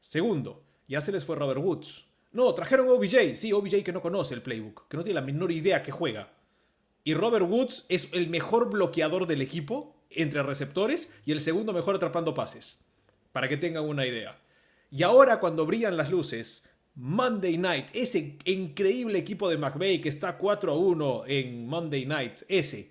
Segundo, 0.00 0.64
ya 0.88 1.00
se 1.00 1.12
les 1.12 1.24
fue 1.24 1.36
Robert 1.36 1.60
Woods. 1.60 2.04
No, 2.32 2.52
trajeron 2.52 2.88
OBJ, 2.88 3.36
sí, 3.36 3.52
OBJ 3.52 3.84
que 3.84 3.92
no 3.92 4.02
conoce 4.02 4.34
el 4.34 4.42
playbook, 4.42 4.88
que 4.88 4.96
no 4.96 5.04
tiene 5.04 5.20
la 5.20 5.26
menor 5.26 5.52
idea 5.52 5.84
que 5.84 5.92
juega. 5.92 6.32
Y 7.04 7.14
Robert 7.14 7.46
Woods 7.48 7.86
es 7.88 8.08
el 8.12 8.28
mejor 8.28 8.70
bloqueador 8.70 9.28
del 9.28 9.40
equipo 9.40 9.94
entre 10.10 10.42
receptores 10.42 11.12
y 11.24 11.32
el 11.32 11.40
segundo 11.40 11.72
mejor 11.72 11.94
atrapando 11.94 12.34
pases. 12.34 12.80
Para 13.30 13.48
que 13.48 13.56
tengan 13.56 13.84
una 13.84 14.04
idea. 14.06 14.38
Y 14.90 15.04
ahora 15.04 15.40
cuando 15.40 15.64
brillan 15.64 15.96
las 15.96 16.10
luces, 16.10 16.64
Monday 16.94 17.56
Night, 17.56 17.86
ese 17.94 18.36
increíble 18.44 19.18
equipo 19.18 19.48
de 19.48 19.56
McVay 19.56 20.00
que 20.00 20.10
está 20.10 20.36
4 20.36 20.72
a 20.72 20.76
1 20.76 21.24
en 21.26 21.66
Monday 21.66 22.04
Night, 22.04 22.42
ese, 22.48 22.90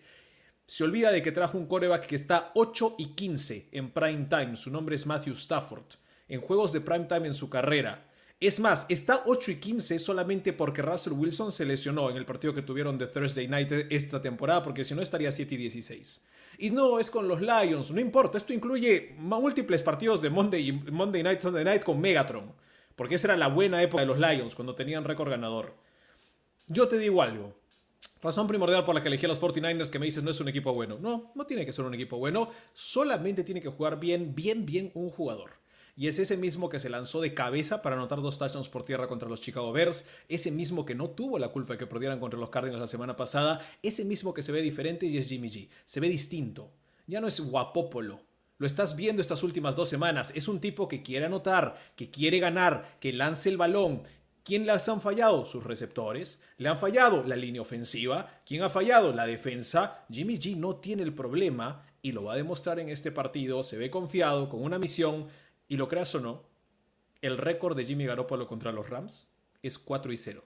se 0.65 0.83
olvida 0.83 1.11
de 1.11 1.21
que 1.21 1.31
trajo 1.31 1.57
un 1.57 1.67
coreback 1.67 2.07
que 2.07 2.15
está 2.15 2.51
8 2.55 2.95
y 2.97 3.07
15 3.07 3.67
en 3.71 3.91
prime 3.91 4.25
time. 4.29 4.55
Su 4.55 4.71
nombre 4.71 4.95
es 4.95 5.05
Matthew 5.05 5.33
Stafford. 5.33 5.83
En 6.27 6.39
juegos 6.39 6.71
de 6.71 6.81
prime 6.81 7.05
time 7.05 7.27
en 7.27 7.33
su 7.33 7.49
carrera. 7.49 8.07
Es 8.39 8.59
más, 8.59 8.87
está 8.89 9.21
8 9.27 9.51
y 9.51 9.55
15 9.57 9.99
solamente 9.99 10.53
porque 10.53 10.81
Russell 10.81 11.13
Wilson 11.13 11.51
se 11.51 11.65
lesionó 11.65 12.09
en 12.09 12.17
el 12.17 12.25
partido 12.25 12.55
que 12.55 12.63
tuvieron 12.63 12.97
de 12.97 13.05
Thursday 13.05 13.47
Night 13.47 13.71
esta 13.91 14.19
temporada, 14.19 14.63
porque 14.63 14.83
si 14.83 14.95
no 14.95 15.01
estaría 15.03 15.31
7 15.31 15.53
y 15.53 15.57
16. 15.57 16.23
Y 16.57 16.69
no, 16.71 16.99
es 16.99 17.11
con 17.11 17.27
los 17.27 17.39
Lions, 17.39 17.91
no 17.91 17.99
importa, 17.99 18.39
esto 18.39 18.51
incluye 18.51 19.13
múltiples 19.19 19.83
partidos 19.83 20.21
de 20.21 20.31
Monday, 20.31 20.71
Monday 20.71 21.21
Night, 21.21 21.41
Sunday 21.41 21.63
Night 21.63 21.83
con 21.83 22.01
Megatron, 22.01 22.51
porque 22.95 23.15
esa 23.15 23.27
era 23.27 23.37
la 23.37 23.47
buena 23.47 23.81
época 23.81 24.01
de 24.01 24.07
los 24.07 24.19
Lions, 24.19 24.55
cuando 24.55 24.75
tenían 24.75 25.03
récord 25.03 25.29
ganador. 25.29 25.73
Yo 26.67 26.87
te 26.87 26.97
digo 26.97 27.21
algo, 27.21 27.53
Razón 28.21 28.47
primordial 28.47 28.85
por 28.85 28.93
la 28.93 29.01
que 29.01 29.07
elegí 29.07 29.25
a 29.25 29.29
los 29.29 29.41
49ers 29.41 29.89
que 29.89 29.99
me 29.99 30.05
dices 30.05 30.23
no 30.23 30.31
es 30.31 30.39
un 30.39 30.47
equipo 30.47 30.73
bueno. 30.73 30.97
No, 30.99 31.31
no 31.33 31.45
tiene 31.45 31.65
que 31.65 31.73
ser 31.73 31.85
un 31.85 31.93
equipo 31.93 32.17
bueno. 32.17 32.49
Solamente 32.73 33.43
tiene 33.43 33.61
que 33.61 33.69
jugar 33.69 33.99
bien, 33.99 34.35
bien, 34.35 34.65
bien 34.65 34.91
un 34.93 35.09
jugador. 35.09 35.61
Y 35.95 36.07
es 36.07 36.19
ese 36.19 36.37
mismo 36.37 36.69
que 36.69 36.79
se 36.79 36.89
lanzó 36.89 37.19
de 37.19 37.33
cabeza 37.33 37.81
para 37.81 37.95
anotar 37.95 38.21
dos 38.21 38.37
touchdowns 38.37 38.69
por 38.69 38.85
tierra 38.85 39.07
contra 39.07 39.27
los 39.27 39.41
Chicago 39.41 39.71
Bears. 39.71 40.05
Ese 40.29 40.51
mismo 40.51 40.85
que 40.85 40.95
no 40.95 41.09
tuvo 41.09 41.37
la 41.37 41.49
culpa 41.49 41.73
de 41.73 41.79
que 41.79 41.87
perdieran 41.87 42.19
contra 42.19 42.39
los 42.39 42.49
Cardinals 42.49 42.81
la 42.81 42.87
semana 42.87 43.15
pasada. 43.15 43.65
Ese 43.81 44.05
mismo 44.05 44.33
que 44.33 44.43
se 44.43 44.51
ve 44.51 44.61
diferente 44.61 45.05
y 45.05 45.17
es 45.17 45.27
Jimmy 45.27 45.49
G. 45.49 45.69
Se 45.85 45.99
ve 45.99 46.07
distinto. 46.07 46.71
Ya 47.07 47.21
no 47.21 47.27
es 47.27 47.39
guapópolo. 47.39 48.21
Lo 48.61 48.67
estás 48.67 48.95
viendo 48.95 49.23
estas 49.23 49.41
últimas 49.41 49.75
dos 49.75 49.89
semanas. 49.89 50.31
Es 50.35 50.47
un 50.47 50.59
tipo 50.59 50.87
que 50.87 51.01
quiere 51.01 51.25
anotar, 51.25 51.81
que 51.95 52.11
quiere 52.11 52.37
ganar, 52.37 52.97
que 52.99 53.11
lance 53.11 53.49
el 53.49 53.57
balón, 53.57 54.03
¿Quién 54.43 54.67
les 54.67 54.87
han 54.87 55.01
fallado? 55.01 55.45
Sus 55.45 55.63
receptores. 55.63 56.39
¿Le 56.57 56.69
han 56.69 56.77
fallado? 56.77 57.23
La 57.23 57.35
línea 57.35 57.61
ofensiva. 57.61 58.41
¿Quién 58.45 58.61
ha 58.61 58.69
fallado? 58.69 59.13
La 59.13 59.25
defensa. 59.25 60.05
Jimmy 60.11 60.37
G 60.37 60.57
no 60.57 60.75
tiene 60.75 61.01
el 61.01 61.13
problema 61.13 61.87
y 62.03 62.11
lo 62.11 62.25
va 62.25 62.33
a 62.33 62.37
demostrar 62.37 62.79
en 62.79 62.89
este 62.89 63.11
partido. 63.11 63.63
Se 63.63 63.77
ve 63.77 63.89
confiado, 63.89 64.47
con 64.47 64.61
una 64.61 64.77
misión. 64.77 65.27
Y 65.67 65.77
lo 65.77 65.87
creas 65.87 66.13
o 66.13 66.19
no, 66.19 66.43
el 67.21 67.39
récord 67.39 67.75
de 67.75 67.85
Jimmy 67.85 68.05
Garoppolo 68.05 68.47
contra 68.47 68.71
los 68.71 68.87
Rams 68.87 69.27
es 69.63 69.79
4 69.79 70.11
y 70.11 70.17
0. 70.17 70.43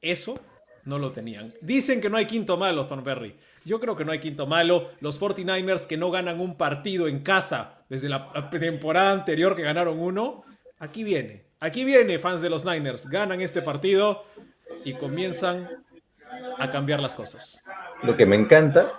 Eso 0.00 0.40
no 0.84 0.98
lo 0.98 1.12
tenían. 1.12 1.52
Dicen 1.60 2.00
que 2.00 2.10
no 2.10 2.16
hay 2.16 2.26
quinto 2.26 2.56
malo, 2.56 2.86
Thornberry. 2.86 3.36
Yo 3.64 3.80
creo 3.80 3.96
que 3.96 4.04
no 4.04 4.12
hay 4.12 4.18
quinto 4.18 4.46
malo. 4.46 4.90
Los 5.00 5.20
49ers 5.20 5.86
que 5.86 5.96
no 5.96 6.10
ganan 6.10 6.40
un 6.40 6.56
partido 6.56 7.08
en 7.08 7.20
casa 7.20 7.84
desde 7.88 8.08
la 8.08 8.50
temporada 8.50 9.12
anterior 9.12 9.56
que 9.56 9.62
ganaron 9.62 9.98
uno. 9.98 10.44
Aquí 10.78 11.04
viene. 11.04 11.44
Aquí 11.60 11.84
viene, 11.84 12.18
fans 12.18 12.42
de 12.42 12.50
los 12.50 12.64
Niners. 12.64 13.08
Ganan 13.08 13.40
este 13.40 13.62
partido 13.62 14.24
y 14.84 14.94
comienzan 14.94 15.68
a 16.58 16.70
cambiar 16.70 17.00
las 17.00 17.14
cosas. 17.14 17.62
Lo 18.02 18.16
que 18.16 18.26
me 18.26 18.36
encanta 18.36 18.92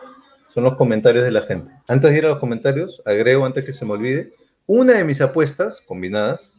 son 0.47 0.63
los 0.63 0.75
comentarios 0.75 1.23
de 1.23 1.31
la 1.31 1.41
gente. 1.43 1.71
Antes 1.87 2.11
de 2.11 2.17
ir 2.17 2.25
a 2.25 2.29
los 2.29 2.39
comentarios, 2.39 3.01
agrego 3.05 3.45
antes 3.45 3.65
que 3.65 3.73
se 3.73 3.85
me 3.85 3.93
olvide, 3.93 4.33
una 4.65 4.93
de 4.93 5.03
mis 5.03 5.21
apuestas 5.21 5.81
combinadas 5.81 6.57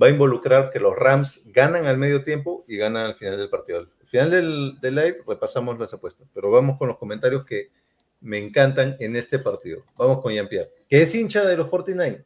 va 0.00 0.06
a 0.06 0.10
involucrar 0.10 0.70
que 0.70 0.78
los 0.78 0.94
Rams 0.94 1.40
ganan 1.46 1.86
al 1.86 1.98
medio 1.98 2.22
tiempo 2.22 2.64
y 2.68 2.76
ganan 2.76 3.06
al 3.06 3.14
final 3.16 3.36
del 3.36 3.48
partido. 3.48 3.88
Al 4.08 4.10
final 4.10 4.30
del, 4.30 4.94
live 4.94 5.22
repasamos 5.26 5.78
las 5.78 5.92
apuestas, 5.92 6.26
pero 6.32 6.50
vamos 6.50 6.78
con 6.78 6.88
los 6.88 6.96
comentarios 6.96 7.44
que 7.44 7.70
me 8.22 8.38
encantan 8.38 8.96
en 9.00 9.16
este 9.16 9.38
partido. 9.38 9.82
Vamos 9.98 10.22
con 10.22 10.32
Jean-Pierre, 10.32 10.70
que 10.88 11.02
es 11.02 11.14
hincha 11.14 11.44
de 11.44 11.58
los 11.58 11.68
49ers. 11.68 12.24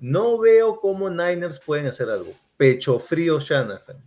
No 0.00 0.38
veo 0.38 0.80
cómo 0.80 1.10
Niners 1.10 1.60
pueden 1.60 1.86
hacer 1.86 2.08
algo. 2.08 2.32
Pecho 2.56 2.98
frío 2.98 3.38
Shanahan. 3.40 4.02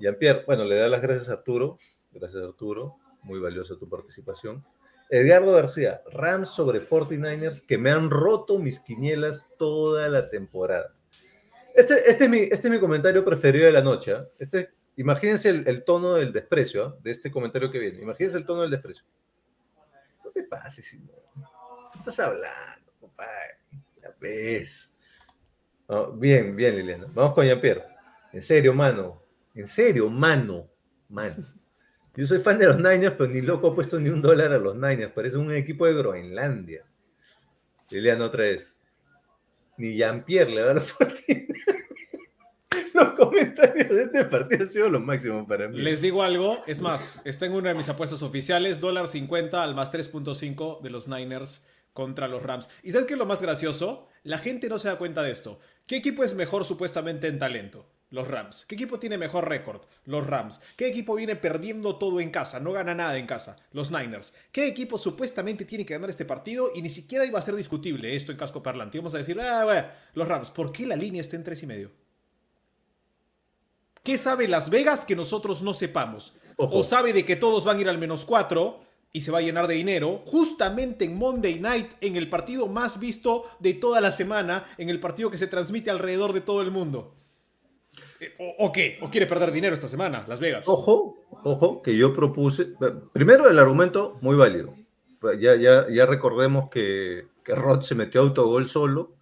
Jean-Pierre, 0.00 0.42
bueno, 0.44 0.64
le 0.64 0.74
da 0.74 0.88
las 0.88 1.00
gracias 1.00 1.28
a 1.28 1.34
Arturo. 1.34 1.78
Gracias 2.10 2.42
Arturo. 2.42 2.96
Muy 3.22 3.38
valiosa 3.38 3.78
tu 3.78 3.88
participación. 3.88 4.64
Edgardo 5.10 5.52
García, 5.52 6.02
Rams 6.10 6.48
sobre 6.48 6.84
49ers 6.84 7.64
que 7.64 7.78
me 7.78 7.92
han 7.92 8.10
roto 8.10 8.58
mis 8.58 8.80
quinielas 8.80 9.46
toda 9.58 10.08
la 10.08 10.28
temporada. 10.28 10.92
Este, 11.72 11.94
este, 12.10 12.24
es, 12.24 12.30
mi, 12.30 12.38
este 12.38 12.66
es 12.66 12.70
mi 12.70 12.80
comentario 12.80 13.24
preferido 13.24 13.66
de 13.66 13.72
la 13.72 13.82
noche. 13.82 14.12
¿ah? 14.12 14.26
Este, 14.40 14.70
imagínense 14.96 15.48
el, 15.48 15.84
tono 15.84 16.14
del 16.14 16.32
desprecio 16.32 16.86
¿ah? 16.86 16.96
de 17.02 17.10
este 17.10 17.30
comentario 17.30 17.70
que 17.70 17.78
viene. 17.78 18.02
Imagínense 18.02 18.38
el 18.38 18.46
tono 18.46 18.62
del 18.62 18.70
desprecio. 18.70 19.04
No 20.24 20.30
te 20.30 20.42
pases, 20.44 20.86
Simón. 20.86 21.16
¿Qué 21.92 21.98
estás 21.98 22.18
hablando, 22.20 22.92
compadre? 23.00 23.58
Ya 24.02 24.14
ves. 24.20 24.92
bien, 26.14 26.56
bien, 26.56 26.76
Liliana. 26.76 27.06
Vamos 27.12 27.34
con 27.34 27.44
Jean-Pierre. 27.44 27.84
En 28.32 28.42
serio, 28.42 28.74
mano. 28.74 29.22
En 29.54 29.68
serio, 29.68 30.10
mano. 30.10 30.68
Mano. 31.08 31.46
Yo 32.16 32.26
soy 32.26 32.38
fan 32.38 32.58
de 32.58 32.66
los 32.66 32.76
Niners, 32.76 33.14
pero 33.16 33.30
ni 33.30 33.40
loco 33.40 33.68
ha 33.68 33.74
puesto 33.74 33.98
ni 33.98 34.08
un 34.08 34.22
dólar 34.22 34.52
a 34.52 34.58
los 34.58 34.74
Niners. 34.74 35.12
Parece 35.12 35.36
un 35.36 35.52
equipo 35.52 35.86
de 35.86 35.94
Groenlandia. 35.94 36.84
Liliana 37.90 38.26
otra 38.26 38.44
vez. 38.44 38.78
Ni 39.76 39.96
Jean-Pierre 39.96 40.50
le 40.50 40.60
da 40.60 40.74
la 40.74 40.80
fortuna. 40.80 41.54
Los 43.04 43.14
comentarios 43.14 43.88
de 43.88 44.02
este 44.02 44.24
partido 44.24 44.62
han 44.62 44.68
sido 44.68 44.88
los 44.88 45.02
máximos 45.02 45.46
para 45.46 45.68
mí. 45.68 45.78
Les 45.78 46.00
digo 46.00 46.22
algo, 46.22 46.58
es 46.66 46.80
más, 46.80 47.20
está 47.24 47.46
en 47.46 47.52
una 47.52 47.70
de 47.70 47.74
mis 47.74 47.88
apuestas 47.88 48.22
oficiales, 48.22 48.80
dólar 48.80 49.08
50 49.08 49.62
al 49.62 49.74
más 49.74 49.92
3.5 49.92 50.80
de 50.80 50.90
los 50.90 51.08
Niners 51.08 51.64
contra 51.92 52.28
los 52.28 52.42
Rams. 52.42 52.68
¿Y 52.82 52.92
sabes 52.92 53.06
qué 53.06 53.14
es 53.14 53.18
lo 53.18 53.26
más 53.26 53.40
gracioso? 53.40 54.08
La 54.22 54.38
gente 54.38 54.68
no 54.68 54.78
se 54.78 54.88
da 54.88 54.98
cuenta 54.98 55.22
de 55.22 55.30
esto. 55.30 55.58
¿Qué 55.86 55.96
equipo 55.96 56.24
es 56.24 56.34
mejor 56.34 56.64
supuestamente 56.64 57.28
en 57.28 57.38
talento? 57.38 57.86
Los 58.10 58.28
Rams. 58.28 58.64
¿Qué 58.66 58.74
equipo 58.76 58.98
tiene 58.98 59.18
mejor 59.18 59.48
récord? 59.48 59.82
Los 60.04 60.26
Rams. 60.26 60.60
¿Qué 60.76 60.86
equipo 60.86 61.14
viene 61.14 61.36
perdiendo 61.36 61.96
todo 61.96 62.20
en 62.20 62.30
casa? 62.30 62.60
No 62.60 62.72
gana 62.72 62.94
nada 62.94 63.16
en 63.18 63.26
casa. 63.26 63.56
Los 63.72 63.90
Niners. 63.90 64.34
¿Qué 64.52 64.66
equipo 64.66 64.98
supuestamente 64.98 65.64
tiene 65.64 65.84
que 65.84 65.94
ganar 65.94 66.10
este 66.10 66.24
partido 66.24 66.70
y 66.74 66.82
ni 66.82 66.90
siquiera 66.90 67.24
iba 67.24 67.38
a 67.38 67.42
ser 67.42 67.56
discutible 67.56 68.14
esto 68.14 68.30
en 68.30 68.38
casco 68.38 68.62
parlante? 68.62 68.98
Vamos 68.98 69.14
a 69.14 69.18
decir, 69.18 69.40
ah, 69.40 69.94
los 70.14 70.28
Rams. 70.28 70.50
¿Por 70.50 70.70
qué 70.70 70.86
la 70.86 70.96
línea 70.96 71.20
está 71.20 71.36
en 71.36 71.44
tres 71.44 71.62
y 71.64 71.66
medio? 71.66 71.90
¿Qué 74.04 74.18
sabe 74.18 74.48
Las 74.48 74.68
Vegas 74.68 75.06
que 75.06 75.16
nosotros 75.16 75.62
no 75.62 75.72
sepamos? 75.72 76.36
O 76.58 76.82
sabe 76.82 77.14
de 77.14 77.24
que 77.24 77.36
todos 77.36 77.64
van 77.64 77.78
a 77.78 77.80
ir 77.80 77.88
al 77.88 77.96
menos 77.96 78.26
cuatro 78.26 78.80
y 79.12 79.22
se 79.22 79.30
va 79.30 79.38
a 79.38 79.40
llenar 79.42 79.66
de 79.66 79.76
dinero, 79.76 80.22
justamente 80.26 81.06
en 81.06 81.16
Monday 81.16 81.58
Night, 81.58 81.92
en 82.02 82.16
el 82.16 82.28
partido 82.28 82.66
más 82.66 83.00
visto 83.00 83.44
de 83.60 83.72
toda 83.72 84.02
la 84.02 84.12
semana, 84.12 84.66
en 84.76 84.90
el 84.90 85.00
partido 85.00 85.30
que 85.30 85.38
se 85.38 85.46
transmite 85.46 85.90
alrededor 85.90 86.34
de 86.34 86.42
todo 86.42 86.60
el 86.60 86.70
mundo. 86.70 87.14
Eh, 88.20 88.34
¿O, 88.58 88.70
qué? 88.72 88.98
¿O 89.00 89.08
quiere 89.08 89.26
perder 89.26 89.50
dinero 89.52 89.72
esta 89.72 89.88
semana, 89.88 90.26
Las 90.28 90.38
Vegas? 90.38 90.68
Ojo, 90.68 91.16
ojo, 91.42 91.80
que 91.80 91.96
yo 91.96 92.12
propuse. 92.12 92.74
Primero, 93.14 93.48
el 93.48 93.58
argumento 93.58 94.18
muy 94.20 94.36
válido. 94.36 94.74
Ya, 95.40 95.56
ya, 95.56 95.86
ya 95.88 96.04
recordemos 96.04 96.68
que, 96.68 97.28
que 97.42 97.54
Rod 97.54 97.80
se 97.80 97.94
metió 97.94 98.20
a 98.20 98.24
autogol 98.24 98.68
solo. 98.68 99.13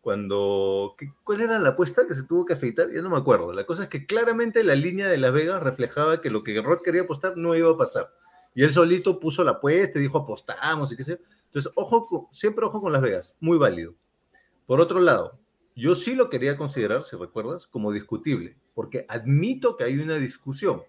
Cuando. 0.00 0.96
¿Cuál 1.24 1.42
era 1.42 1.58
la 1.58 1.70
apuesta 1.70 2.06
que 2.06 2.14
se 2.14 2.22
tuvo 2.22 2.44
que 2.44 2.54
afeitar? 2.54 2.90
Ya 2.90 3.02
no 3.02 3.10
me 3.10 3.18
acuerdo. 3.18 3.52
La 3.52 3.66
cosa 3.66 3.84
es 3.84 3.88
que 3.88 4.06
claramente 4.06 4.64
la 4.64 4.74
línea 4.74 5.08
de 5.08 5.18
Las 5.18 5.32
Vegas 5.32 5.62
reflejaba 5.62 6.20
que 6.20 6.30
lo 6.30 6.42
que 6.42 6.60
Rod 6.62 6.80
quería 6.82 7.02
apostar 7.02 7.36
no 7.36 7.54
iba 7.54 7.70
a 7.70 7.76
pasar. 7.76 8.10
Y 8.54 8.62
él 8.62 8.72
solito 8.72 9.20
puso 9.20 9.44
la 9.44 9.52
apuesta 9.52 9.98
y 9.98 10.02
dijo 10.02 10.18
apostamos 10.18 10.92
y 10.92 10.96
qué 10.96 11.04
sé. 11.04 11.20
Entonces, 11.46 11.70
ojo, 11.76 12.28
siempre 12.32 12.64
ojo 12.64 12.80
con 12.80 12.92
Las 12.92 13.02
Vegas. 13.02 13.36
Muy 13.40 13.58
válido. 13.58 13.94
Por 14.66 14.80
otro 14.80 15.00
lado, 15.00 15.40
yo 15.74 15.94
sí 15.94 16.14
lo 16.14 16.30
quería 16.30 16.56
considerar, 16.56 17.04
si 17.04 17.16
recuerdas, 17.16 17.66
como 17.66 17.90
discutible, 17.90 18.56
porque 18.74 19.06
admito 19.08 19.76
que 19.76 19.84
hay 19.84 19.98
una 19.98 20.16
discusión, 20.16 20.82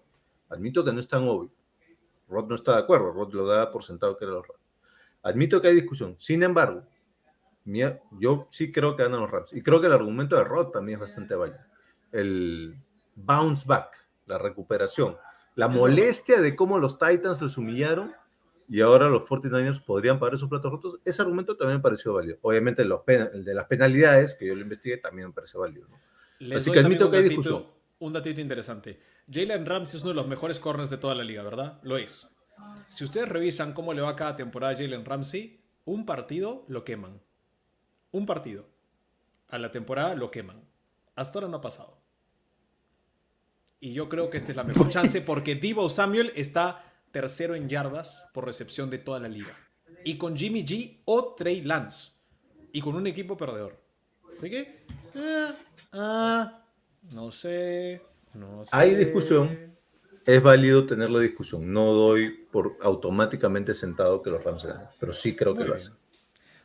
admito 0.48 0.84
que 0.84 0.92
no 0.92 1.00
es 1.00 1.08
tan 1.08 1.26
obvio. 1.26 1.50
Rod 2.28 2.46
no 2.46 2.54
está 2.54 2.72
de 2.72 2.78
acuerdo, 2.78 3.12
Rod 3.12 3.32
lo 3.32 3.46
da 3.46 3.72
por 3.72 3.82
sentado 3.82 4.16
que 4.16 4.24
era 4.24 4.34
los 4.34 4.46
Rams. 4.46 4.60
Admito 5.22 5.60
que 5.60 5.68
hay 5.68 5.74
discusión, 5.74 6.14
sin 6.18 6.42
embargo, 6.42 6.84
yo 8.18 8.48
sí 8.50 8.72
creo 8.72 8.96
que 8.96 9.02
ganan 9.02 9.20
los 9.20 9.30
Rams, 9.30 9.52
y 9.52 9.62
creo 9.62 9.80
que 9.80 9.86
el 9.86 9.92
argumento 9.92 10.36
de 10.36 10.44
Rod 10.44 10.68
también 10.68 10.96
es 10.96 11.00
bastante 11.00 11.34
válido. 11.34 11.60
El 12.10 12.76
bounce 13.14 13.64
back, 13.66 13.90
la 14.26 14.38
recuperación, 14.38 15.16
la 15.54 15.68
molestia 15.68 16.40
de 16.40 16.56
cómo 16.56 16.78
los 16.78 16.98
Titans 16.98 17.40
los 17.40 17.58
humillaron 17.58 18.12
y 18.68 18.80
ahora 18.80 19.08
los 19.08 19.22
49ers 19.24 19.84
podrían 19.84 20.18
pagar 20.18 20.34
esos 20.34 20.48
platos 20.48 20.72
rotos, 20.72 20.98
ese 21.04 21.20
argumento 21.20 21.56
también 21.56 21.78
me 21.78 21.82
pareció 21.82 22.14
válido. 22.14 22.38
Obviamente 22.42 22.84
los 22.84 23.02
el 23.06 23.44
de 23.44 23.54
las 23.54 23.66
penalidades, 23.66 24.34
que 24.34 24.46
yo 24.46 24.54
lo 24.54 24.62
investigué, 24.62 24.96
también 24.96 25.28
me 25.28 25.34
parece 25.34 25.58
válido. 25.58 25.88
Así 26.54 26.72
que 26.72 26.78
admito 26.78 27.10
que 27.10 27.18
hay 27.18 27.24
discusión. 27.24 27.66
Un 27.98 28.12
datito 28.12 28.40
interesante. 28.40 28.98
Jalen 29.30 29.64
Ramsey 29.64 29.98
es 29.98 30.02
uno 30.02 30.10
de 30.10 30.16
los 30.16 30.26
mejores 30.26 30.58
corners 30.58 30.90
de 30.90 30.96
toda 30.96 31.14
la 31.14 31.22
liga, 31.22 31.42
¿verdad? 31.42 31.78
Lo 31.82 31.96
es. 31.98 32.28
Si 32.88 33.04
ustedes 33.04 33.28
revisan 33.28 33.72
cómo 33.72 33.92
le 33.92 34.00
va 34.00 34.16
cada 34.16 34.36
temporada 34.36 34.72
a 34.72 34.76
Jalen 34.76 35.04
Ramsey, 35.04 35.60
un 35.84 36.04
partido 36.04 36.64
lo 36.68 36.84
queman. 36.84 37.20
Un 38.12 38.26
partido. 38.26 38.66
A 39.48 39.58
la 39.58 39.70
temporada 39.70 40.14
lo 40.14 40.30
queman. 40.30 40.62
Hasta 41.14 41.38
ahora 41.38 41.48
no 41.48 41.56
ha 41.56 41.60
pasado. 41.60 41.98
Y 43.80 43.92
yo 43.92 44.08
creo 44.08 44.30
que 44.30 44.36
esta 44.36 44.52
es 44.52 44.56
la 44.56 44.64
mejor 44.64 44.88
chance 44.90 45.20
porque 45.20 45.56
Divo 45.56 45.88
Samuel 45.88 46.32
está 46.36 46.84
tercero 47.10 47.54
en 47.54 47.68
yardas 47.68 48.28
por 48.32 48.46
recepción 48.46 48.90
de 48.90 48.98
toda 48.98 49.18
la 49.18 49.28
liga. 49.28 49.56
Y 50.04 50.16
con 50.16 50.36
Jimmy 50.36 50.64
G 50.64 51.00
o 51.04 51.34
Trey 51.34 51.62
Lance. 51.62 52.12
Y 52.72 52.80
con 52.80 52.94
un 52.94 53.06
equipo 53.06 53.36
perdedor. 53.36 53.78
Así 54.36 54.48
que, 54.48 54.86
eh, 55.14 55.48
ah, 55.92 56.64
no 57.10 57.30
sé, 57.30 58.02
no 58.34 58.64
sé. 58.64 58.70
Hay 58.72 58.94
discusión. 58.94 59.72
Es 60.24 60.42
válido 60.42 60.86
tener 60.86 61.10
la 61.10 61.18
discusión. 61.18 61.72
No 61.72 61.92
doy 61.92 62.30
por 62.50 62.76
automáticamente 62.80 63.74
sentado 63.74 64.22
que 64.22 64.30
los 64.30 64.42
Rams 64.42 64.64
ganen, 64.64 64.86
pero 64.98 65.12
sí 65.12 65.36
creo 65.36 65.54
que 65.54 65.64
lo 65.64 65.74
hacen. 65.74 65.94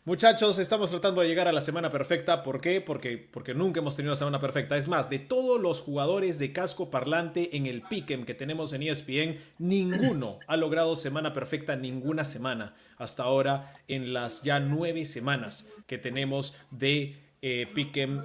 Muchachos, 0.07 0.57
estamos 0.57 0.89
tratando 0.89 1.19
de 1.19 1.27
llegar 1.27 1.49
a 1.49 1.51
la 1.51 1.59
semana 1.59 1.91
perfecta. 1.91 2.41
¿Por 2.41 2.61
qué? 2.61 2.79
Porque, 2.79 3.17
porque 3.17 3.53
nunca 3.53 3.81
hemos 3.81 3.97
tenido 3.97 4.13
una 4.13 4.15
semana 4.15 4.39
perfecta. 4.39 4.77
Es 4.77 4.87
más, 4.87 5.09
de 5.09 5.19
todos 5.19 5.59
los 5.59 5.81
jugadores 5.81 6.39
de 6.39 6.53
casco 6.53 6.89
parlante 6.89 7.57
en 7.57 7.65
el 7.65 7.81
Pick'em 7.81 8.23
que 8.23 8.33
tenemos 8.33 8.71
en 8.71 8.83
ESPN, 8.83 9.35
ninguno 9.57 10.39
ha 10.47 10.55
logrado 10.55 10.95
semana 10.95 11.33
perfecta 11.33 11.75
ninguna 11.75 12.23
semana 12.23 12.73
hasta 12.97 13.23
ahora 13.23 13.73
en 13.89 14.13
las 14.13 14.43
ya 14.43 14.61
nueve 14.61 15.03
semanas 15.03 15.67
que 15.87 15.97
tenemos 15.97 16.55
de 16.71 17.17
eh, 17.41 17.65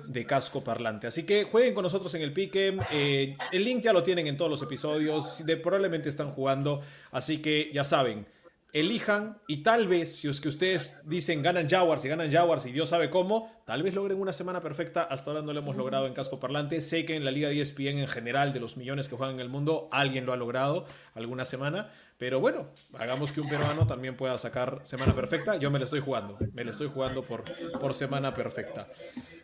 de 0.07 0.25
casco 0.25 0.63
parlante. 0.63 1.09
Así 1.09 1.25
que 1.25 1.43
jueguen 1.43 1.75
con 1.75 1.83
nosotros 1.83 2.15
en 2.15 2.23
el 2.23 2.33
Pick'em. 2.33 2.79
Eh, 2.93 3.37
el 3.51 3.65
link 3.65 3.83
ya 3.83 3.93
lo 3.93 4.05
tienen 4.05 4.29
en 4.29 4.37
todos 4.37 4.53
los 4.53 4.63
episodios. 4.63 5.45
De, 5.45 5.57
probablemente 5.57 6.09
están 6.09 6.31
jugando. 6.31 6.81
Así 7.11 7.39
que 7.39 7.73
ya 7.75 7.83
saben 7.83 8.25
elijan 8.73 9.39
y 9.47 9.62
tal 9.62 9.86
vez, 9.86 10.16
si 10.16 10.28
es 10.28 10.40
que 10.40 10.49
ustedes 10.49 10.99
dicen 11.05 11.43
ganan 11.43 11.69
Jaguars 11.69 12.05
y 12.05 12.09
ganan 12.09 12.31
Jaguars 12.31 12.65
y 12.66 12.73
Dios 12.73 12.89
sabe 12.89 13.11
cómo, 13.11 13.53
tal 13.66 13.82
vez 13.82 13.94
logren 13.94 14.20
una 14.20 14.32
semana 14.32 14.61
perfecta. 14.61 15.03
Hasta 15.03 15.31
ahora 15.31 15.43
no 15.43 15.53
lo 15.53 15.61
hemos 15.61 15.77
logrado 15.77 16.07
en 16.07 16.15
casco 16.15 16.40
parlante. 16.40 16.81
Sé 16.81 17.05
que 17.05 17.16
en 17.16 17.24
la 17.24 17.31
Liga 17.31 17.49
de 17.49 17.61
ESPN 17.61 17.99
en 17.99 18.09
general, 18.09 18.53
de 18.53 18.61
los 18.61 18.77
millones 18.77 19.09
que 19.09 19.16
juegan 19.16 19.35
en 19.35 19.40
el 19.40 19.49
mundo, 19.49 19.89
alguien 19.93 20.24
lo 20.27 20.32
ha 20.32 20.36
logrado 20.36 20.86
alguna 21.15 21.44
semana. 21.44 21.90
Pero 22.19 22.40
bueno, 22.40 22.69
hagamos 22.99 23.32
que 23.32 23.40
un 23.40 23.49
peruano 23.49 23.86
también 23.86 24.16
pueda 24.16 24.39
sacar 24.39 24.81
semana 24.85 25.12
perfecta. 25.12 25.57
Yo 25.57 25.70
me 25.70 25.78
lo 25.78 25.85
estoy 25.85 26.01
jugando, 26.01 26.39
me 26.55 26.65
lo 26.65 26.70
estoy 26.70 26.89
jugando 26.89 27.23
por, 27.23 27.44
por 27.81 27.94
semana 27.94 28.32
perfecta. 28.32 28.86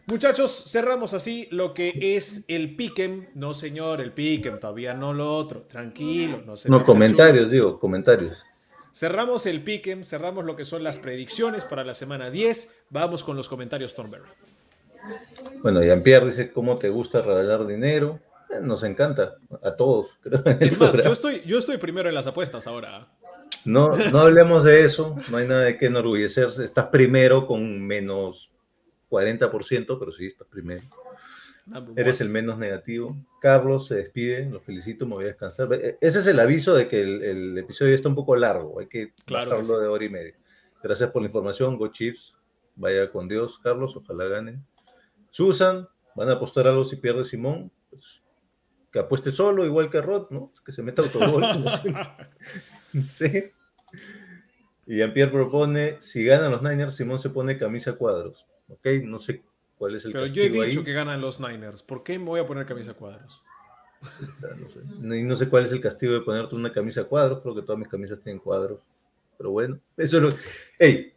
Muchachos, 0.06 0.64
cerramos 0.68 1.12
así 1.12 1.48
lo 1.50 1.74
que 1.74 1.92
es 2.16 2.44
el 2.48 2.76
Pick'em. 2.76 3.26
No, 3.34 3.52
señor, 3.52 4.00
el 4.00 4.12
Pick'em, 4.12 4.59
todavía 4.59 4.94
no 4.94 5.12
lo 5.12 5.34
otro. 5.34 5.62
Tranquilo, 5.62 6.40
no 6.46 6.55
No, 6.66 6.84
comentarios, 6.84 7.50
digo, 7.50 7.78
comentarios. 7.78 8.42
Cerramos 8.98 9.46
el 9.46 9.62
pick'em, 9.62 10.02
cerramos 10.02 10.44
lo 10.44 10.56
que 10.56 10.64
son 10.64 10.82
las 10.82 10.98
predicciones 10.98 11.64
para 11.64 11.84
la 11.84 11.94
semana 11.94 12.32
10. 12.32 12.68
Vamos 12.90 13.22
con 13.22 13.36
los 13.36 13.48
comentarios, 13.48 13.94
Thornberry. 13.94 14.28
Bueno, 15.62 15.84
Jean-Pierre 15.84 16.26
dice, 16.26 16.50
¿cómo 16.50 16.78
te 16.78 16.88
gusta 16.88 17.22
regalar 17.22 17.64
dinero? 17.64 18.18
Eh, 18.50 18.56
nos 18.60 18.82
encanta, 18.82 19.36
a 19.62 19.76
todos. 19.76 20.18
Es 20.58 20.80
más, 20.80 21.00
yo 21.00 21.12
estoy, 21.12 21.42
yo 21.46 21.58
estoy 21.58 21.76
primero 21.76 22.08
en 22.08 22.14
las 22.16 22.26
apuestas 22.26 22.66
ahora. 22.66 23.06
No, 23.64 23.96
no 23.96 24.18
hablemos 24.18 24.64
de 24.64 24.84
eso, 24.84 25.14
no 25.30 25.36
hay 25.36 25.46
nada 25.46 25.60
de 25.60 25.78
qué 25.78 25.86
enorgullecerse. 25.86 26.64
Estás 26.64 26.88
primero 26.88 27.46
con 27.46 27.86
menos 27.86 28.50
40%, 29.10 29.96
pero 29.96 30.10
sí, 30.10 30.26
estás 30.26 30.48
primero. 30.48 30.82
Eres 31.97 32.20
el 32.20 32.28
menos 32.28 32.59
negativo. 32.59 33.16
Carlos 33.40 33.89
se 33.89 33.97
despide, 33.97 34.49
lo 34.49 34.61
felicito, 34.61 35.07
me 35.07 35.15
voy 35.15 35.24
a 35.24 35.28
descansar. 35.28 35.73
E, 35.73 35.99
ese 36.01 36.20
es 36.20 36.27
el 36.27 36.40
aviso 36.40 36.74
de 36.74 36.89
que 36.89 37.01
el, 37.01 37.59
episodio 37.59 37.95
está 37.95 38.09
un 38.09 38.15
poco 38.15 38.36
largo, 38.36 38.81
hay 38.81 38.86
que 38.86 39.12
claro 39.24 39.62
de 39.62 39.86
hora 39.86 40.05
y 40.05 40.09
media. 40.09 40.35
Gracias 40.82 41.11
por 41.11 41.23
la 41.23 41.28
información, 41.28 41.77
Go 41.77 41.89
Chiefs, 41.89 42.36
vaya 42.77 43.11
con 43.11 43.28
Dios, 43.28 43.59
Carlos, 43.59 43.97
ojalá 43.97 44.24
ganen. 44.27 44.65
Susan, 45.31 45.89
van 46.15 46.28
a 46.31 46.35
apostar 46.35 46.66
algo 46.66 46.85
si 46.85 46.97
pierde 46.97 47.24
Simón, 47.24 47.70
pues, 47.90 48.23
que 48.90 48.99
apueste 48.99 49.31
solo, 49.31 49.65
igual 49.65 49.90
que 49.90 50.01
Rod, 50.01 50.31
¿no? 50.31 50.53
Que 50.65 50.73
se 50.73 50.82
meta 50.82 51.03
autogol. 51.03 51.45
sí. 53.09 53.51
Y 54.86 54.97
Jean-Pierre 54.97 55.31
propone, 55.31 56.01
si 56.01 56.24
ganan 56.24 56.51
los 56.51 56.62
Niners, 56.62 56.95
Simón 56.95 57.19
se 57.19 57.28
pone 57.28 57.59
camisa 57.59 57.93
cuadros. 57.93 58.47
¿Ok? 58.69 58.86
No 59.05 59.19
sé 59.19 59.43
cuál 59.78 59.94
es 59.94 60.05
el 60.05 60.12
Pero 60.12 60.26
yo 60.26 60.42
he 60.42 60.50
dicho 60.50 60.80
ahí. 60.80 60.84
que 60.84 60.92
ganan 60.92 61.20
los 61.20 61.40
Niners. 61.40 61.82
¿Por 61.82 62.02
qué 62.02 62.18
me 62.18 62.26
voy 62.26 62.40
a 62.40 62.46
poner 62.46 62.66
camisa 62.66 62.92
a 62.92 62.94
cuadros? 62.94 63.42
No 64.59 64.68
sé. 64.68 64.80
No 65.00 65.36
sé 65.36 65.48
cuál 65.48 65.64
es 65.64 65.72
el 65.72 65.80
castigo 65.80 66.12
de 66.12 66.20
ponerte 66.20 66.55
una 66.55 66.72
camisa 66.72 67.00
a 67.02 67.05
cuadros, 67.05 67.40
creo 67.40 67.55
que 67.55 67.62
todas 67.62 67.78
mis 67.78 67.88
camisas 67.88 68.20
tienen 68.20 68.38
cuadros. 68.40 68.80
Pero 69.36 69.50
bueno, 69.50 69.78
eso 69.96 70.16
es 70.18 70.22
lo 70.22 70.34
Ey, 70.78 71.14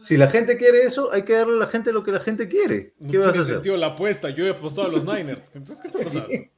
si 0.00 0.16
la 0.16 0.28
gente 0.28 0.56
quiere 0.56 0.82
eso, 0.82 1.12
hay 1.12 1.22
que 1.22 1.34
darle 1.34 1.54
a 1.54 1.58
la 1.58 1.66
gente 1.66 1.92
lo 1.92 2.02
que 2.02 2.12
la 2.12 2.20
gente 2.20 2.48
quiere. 2.48 2.92
No 2.98 3.10
¿Qué 3.10 3.18
vas 3.18 3.28
a 3.28 3.32
tiene 3.32 3.42
hacer? 3.42 3.54
sentido 3.56 3.76
la 3.76 3.88
apuesta. 3.88 4.30
Yo 4.30 4.44
he 4.46 4.50
apostado 4.50 4.88
a 4.88 4.90
los 4.90 5.04
Niners. 5.04 5.50
Entonces, 5.54 5.80
¿qué 5.80 5.88
está 5.88 6.04
pasando? 6.04 6.28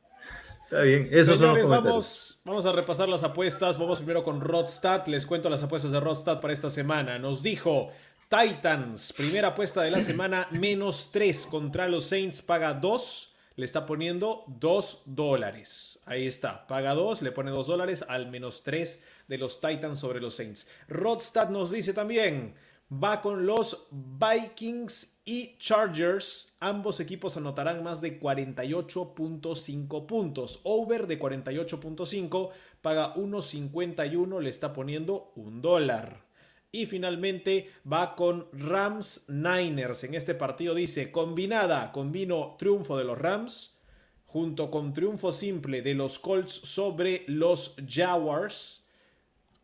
Está 0.66 0.80
bien, 0.80 1.08
esos 1.12 1.38
son 1.38 1.54
los 1.54 1.58
Señores, 1.58 1.68
vamos, 1.68 2.40
vamos 2.44 2.66
a 2.66 2.72
repasar 2.72 3.08
las 3.08 3.22
apuestas. 3.22 3.78
Vamos 3.78 3.98
primero 3.98 4.24
con 4.24 4.40
Rodstad. 4.40 5.06
Les 5.06 5.24
cuento 5.24 5.48
las 5.48 5.62
apuestas 5.62 5.92
de 5.92 6.00
Rodstad 6.00 6.40
para 6.40 6.52
esta 6.52 6.70
semana. 6.70 7.20
Nos 7.20 7.40
dijo 7.40 7.90
Titans, 8.28 9.12
primera 9.12 9.48
apuesta 9.48 9.82
de 9.82 9.92
la 9.92 10.02
semana, 10.02 10.48
menos 10.50 11.10
3 11.12 11.46
contra 11.46 11.88
los 11.88 12.06
Saints, 12.06 12.42
paga 12.42 12.74
2. 12.74 13.34
Le 13.54 13.64
está 13.64 13.86
poniendo 13.86 14.42
2 14.48 15.02
dólares. 15.06 16.00
Ahí 16.04 16.26
está, 16.26 16.66
paga 16.66 16.94
2, 16.94 17.22
le 17.22 17.30
pone 17.30 17.52
2 17.52 17.66
dólares 17.68 18.04
al 18.08 18.26
menos 18.28 18.64
3 18.64 19.00
de 19.28 19.38
los 19.38 19.60
Titans 19.60 20.00
sobre 20.00 20.20
los 20.20 20.34
Saints. 20.34 20.66
Rodstad 20.88 21.50
nos 21.50 21.70
dice 21.70 21.92
también, 21.94 22.56
va 22.92 23.22
con 23.22 23.46
los 23.46 23.86
Vikings 23.92 25.20
y 25.24 25.56
Chargers. 25.58 26.56
Ambos 26.58 26.98
equipos 26.98 27.36
anotarán 27.36 27.84
más 27.84 28.00
de 28.00 28.20
48.5 28.20 30.06
puntos. 30.06 30.60
Over 30.64 31.06
de 31.06 31.18
48.5 31.18 32.50
paga 32.82 33.14
1.51, 33.14 34.40
le 34.40 34.50
está 34.50 34.72
poniendo 34.72 35.32
un 35.36 35.62
dólar. 35.62 36.25
Y 36.76 36.84
finalmente 36.84 37.70
va 37.90 38.14
con 38.14 38.48
Rams 38.52 39.24
Niners. 39.28 40.04
En 40.04 40.12
este 40.12 40.34
partido 40.34 40.74
dice 40.74 41.10
combinada, 41.10 41.90
combino 41.90 42.54
triunfo 42.58 42.98
de 42.98 43.04
los 43.04 43.16
Rams 43.16 43.78
junto 44.26 44.70
con 44.70 44.92
triunfo 44.92 45.32
simple 45.32 45.80
de 45.80 45.94
los 45.94 46.18
Colts 46.18 46.52
sobre 46.52 47.24
los 47.28 47.76
Jaguars 47.88 48.84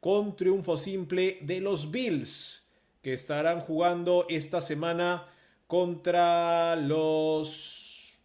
con 0.00 0.36
triunfo 0.36 0.78
simple 0.78 1.38
de 1.42 1.60
los 1.60 1.90
Bills 1.90 2.62
que 3.02 3.12
estarán 3.12 3.60
jugando 3.60 4.24
esta 4.30 4.62
semana 4.62 5.26
contra 5.66 6.76
los 6.76 8.18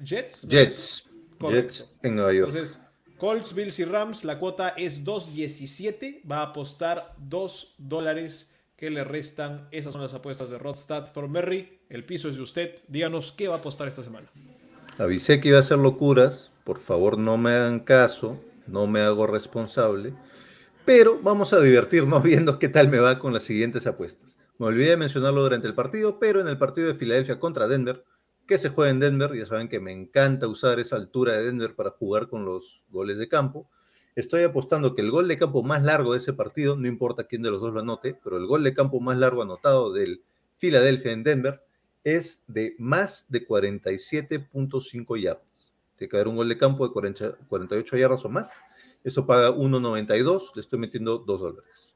Jets. 0.00 0.44
¿no? 0.44 0.50
Jets. 0.50 1.10
Correcto. 1.40 1.74
Jets 1.74 1.90
en 2.02 2.14
Nueva 2.14 2.32
York. 2.32 2.54
Entonces, 2.54 2.80
Colts, 3.22 3.54
Bills 3.54 3.78
y 3.78 3.84
Rams, 3.84 4.24
la 4.24 4.40
cuota 4.40 4.70
es 4.70 5.04
2.17. 5.04 6.28
Va 6.28 6.38
a 6.38 6.46
apostar 6.46 7.14
2 7.18 7.76
dólares 7.78 8.52
que 8.74 8.90
le 8.90 9.04
restan. 9.04 9.68
Esas 9.70 9.92
son 9.92 10.02
las 10.02 10.12
apuestas 10.12 10.50
de 10.50 10.58
Rodstad 10.58 11.12
Thornberry. 11.12 11.82
El 11.88 12.02
piso 12.02 12.28
es 12.28 12.34
de 12.34 12.42
usted. 12.42 12.80
Díganos 12.88 13.30
qué 13.30 13.46
va 13.46 13.54
a 13.54 13.58
apostar 13.58 13.86
esta 13.86 14.02
semana. 14.02 14.26
Avisé 14.98 15.40
que 15.40 15.50
iba 15.50 15.58
a 15.58 15.60
hacer 15.60 15.78
locuras. 15.78 16.50
Por 16.64 16.80
favor, 16.80 17.16
no 17.16 17.38
me 17.38 17.52
hagan 17.52 17.78
caso. 17.78 18.40
No 18.66 18.88
me 18.88 19.02
hago 19.02 19.28
responsable. 19.28 20.14
Pero 20.84 21.20
vamos 21.22 21.52
a 21.52 21.60
divertirnos 21.60 22.20
viendo 22.24 22.58
qué 22.58 22.68
tal 22.68 22.88
me 22.88 22.98
va 22.98 23.20
con 23.20 23.32
las 23.32 23.44
siguientes 23.44 23.86
apuestas. 23.86 24.36
Me 24.58 24.66
olvidé 24.66 24.90
de 24.90 24.96
mencionarlo 24.96 25.44
durante 25.44 25.68
el 25.68 25.74
partido, 25.74 26.18
pero 26.18 26.40
en 26.40 26.48
el 26.48 26.58
partido 26.58 26.88
de 26.88 26.94
Filadelfia 26.94 27.38
contra 27.38 27.68
Denver, 27.68 28.04
que 28.46 28.58
se 28.58 28.68
juega 28.68 28.90
en 28.90 29.00
Denver, 29.00 29.34
ya 29.34 29.46
saben 29.46 29.68
que 29.68 29.80
me 29.80 29.92
encanta 29.92 30.48
usar 30.48 30.80
esa 30.80 30.96
altura 30.96 31.36
de 31.36 31.44
Denver 31.44 31.74
para 31.74 31.90
jugar 31.90 32.28
con 32.28 32.44
los 32.44 32.84
goles 32.90 33.18
de 33.18 33.28
campo. 33.28 33.68
Estoy 34.14 34.42
apostando 34.42 34.94
que 34.94 35.00
el 35.00 35.10
gol 35.10 35.26
de 35.28 35.38
campo 35.38 35.62
más 35.62 35.82
largo 35.82 36.12
de 36.12 36.18
ese 36.18 36.32
partido, 36.32 36.76
no 36.76 36.86
importa 36.86 37.24
quién 37.24 37.42
de 37.42 37.50
los 37.50 37.60
dos 37.60 37.72
lo 37.72 37.80
anote, 37.80 38.18
pero 38.22 38.36
el 38.36 38.46
gol 38.46 38.62
de 38.62 38.74
campo 38.74 39.00
más 39.00 39.16
largo 39.16 39.42
anotado 39.42 39.92
del 39.92 40.22
Filadelfia 40.58 41.12
en 41.12 41.22
Denver 41.22 41.62
es 42.04 42.44
de 42.46 42.74
más 42.78 43.26
de 43.30 43.46
47.5 43.46 45.20
yardas. 45.20 45.72
Tiene 45.96 46.10
que 46.10 46.16
haber 46.16 46.28
un 46.28 46.36
gol 46.36 46.48
de 46.48 46.58
campo 46.58 46.86
de 46.86 46.92
40 46.92 47.36
48 47.48 47.96
yardas 47.96 48.24
o 48.24 48.28
más. 48.28 48.60
Eso 49.04 49.26
paga 49.26 49.50
1.92, 49.50 50.54
le 50.54 50.60
estoy 50.60 50.78
metiendo 50.78 51.18
2 51.18 51.40
dólares. 51.40 51.94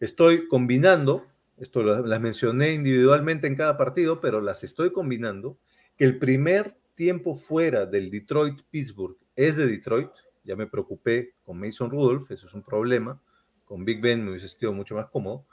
Estoy 0.00 0.48
combinando, 0.48 1.26
esto 1.58 1.82
las 1.82 2.20
mencioné 2.20 2.72
individualmente 2.72 3.46
en 3.46 3.56
cada 3.56 3.76
partido, 3.76 4.20
pero 4.20 4.40
las 4.40 4.64
estoy 4.64 4.92
combinando, 4.92 5.58
que 5.96 6.04
el 6.04 6.18
primer 6.18 6.76
tiempo 6.94 7.34
fuera 7.34 7.86
del 7.86 8.10
Detroit-Pittsburgh 8.10 9.16
es 9.36 9.56
de 9.56 9.66
Detroit. 9.66 10.10
Ya 10.44 10.56
me 10.56 10.66
preocupé 10.66 11.34
con 11.44 11.58
Mason 11.58 11.90
Rudolph, 11.90 12.30
eso 12.30 12.46
es 12.46 12.54
un 12.54 12.62
problema. 12.62 13.20
Con 13.64 13.84
Big 13.84 14.00
Ben 14.00 14.24
me 14.24 14.30
hubiese 14.30 14.48
sido 14.48 14.72
mucho 14.72 14.94
más 14.94 15.06
cómodo. 15.06 15.44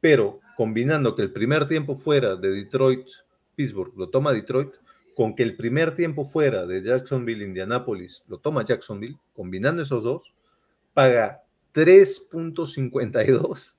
Pero 0.00 0.40
combinando 0.56 1.16
que 1.16 1.22
el 1.22 1.32
primer 1.32 1.66
tiempo 1.68 1.96
fuera 1.96 2.36
de 2.36 2.50
Detroit-Pittsburgh 2.50 3.96
lo 3.96 4.10
toma 4.10 4.32
Detroit, 4.32 4.74
con 5.14 5.34
que 5.34 5.42
el 5.42 5.56
primer 5.56 5.96
tiempo 5.96 6.24
fuera 6.24 6.64
de 6.64 6.80
Jacksonville-Indianapolis 6.80 8.22
lo 8.28 8.38
toma 8.38 8.64
Jacksonville, 8.64 9.18
combinando 9.34 9.82
esos 9.82 10.04
dos, 10.04 10.32
paga 10.94 11.42
3.52, 11.74 13.74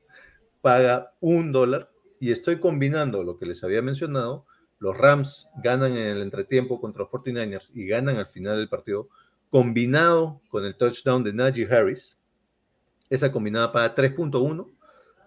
paga 0.61 1.13
un 1.19 1.51
dólar, 1.51 1.91
y 2.19 2.31
estoy 2.31 2.59
combinando 2.59 3.23
lo 3.23 3.37
que 3.37 3.45
les 3.45 3.63
había 3.63 3.81
mencionado, 3.81 4.45
los 4.79 4.97
Rams 4.97 5.47
ganan 5.63 5.91
en 5.91 6.07
el 6.07 6.21
entretiempo 6.21 6.79
contra 6.79 7.05
49ers 7.05 7.71
y 7.73 7.85
ganan 7.85 8.17
al 8.17 8.27
final 8.27 8.57
del 8.57 8.69
partido, 8.69 9.09
combinado 9.49 10.41
con 10.49 10.65
el 10.65 10.75
touchdown 10.75 11.23
de 11.23 11.33
Najee 11.33 11.67
Harris, 11.73 12.17
esa 13.09 13.31
combinada 13.31 13.71
paga 13.71 13.95
3.1, 13.95 14.69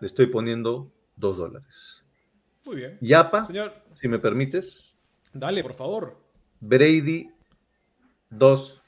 le 0.01 0.07
estoy 0.07 0.27
poniendo 0.27 0.91
2 1.17 1.37
dólares. 1.37 2.05
Muy 2.65 2.77
bien. 2.77 2.99
Yapa, 3.01 3.45
Señor, 3.45 3.75
si 3.95 4.09
me 4.09 4.19
permites, 4.19 4.97
dale, 5.33 5.63
por 5.63 5.75
favor. 5.75 6.17
Brady, 6.61 7.29
dos 8.31 8.83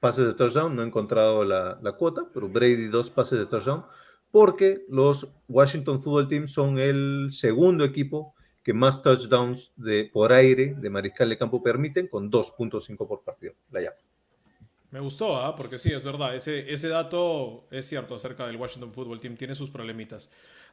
pases 0.00 0.26
de 0.26 0.34
touchdown, 0.34 0.74
no 0.74 0.82
he 0.82 0.86
encontrado 0.86 1.44
la, 1.44 1.78
la 1.80 1.92
cuota, 1.92 2.26
pero 2.34 2.48
Brady, 2.48 2.88
dos 2.88 3.08
pases 3.10 3.38
de 3.38 3.46
touchdown, 3.46 3.84
porque 4.30 4.84
los 4.88 5.28
Washington 5.48 6.00
Football 6.00 6.28
Team 6.28 6.48
son 6.48 6.78
el 6.78 7.28
segundo 7.30 7.84
equipo 7.84 8.34
que 8.62 8.72
más 8.74 9.02
touchdowns 9.02 9.72
de, 9.76 10.10
por 10.12 10.32
aire 10.32 10.74
de 10.74 10.90
mariscal 10.90 11.28
de 11.28 11.38
campo 11.38 11.62
permiten, 11.62 12.08
con 12.08 12.30
2.5 12.30 13.08
por 13.08 13.22
partido. 13.22 13.54
Me 14.90 15.00
gustó, 15.00 15.36
¿ah? 15.36 15.54
porque 15.56 15.78
sí, 15.78 15.92
es 15.92 16.04
verdad. 16.04 16.34
Ese, 16.34 16.70
ese 16.72 16.88
dato 16.88 17.66
es 17.70 17.86
cierto 17.86 18.14
acerca 18.14 18.46
del 18.46 18.56
Washington 18.56 18.92
Football 18.92 19.20
Team. 19.20 19.36
Tiene 19.36 19.54
sus 19.54 19.70
problemitas. 19.70 20.30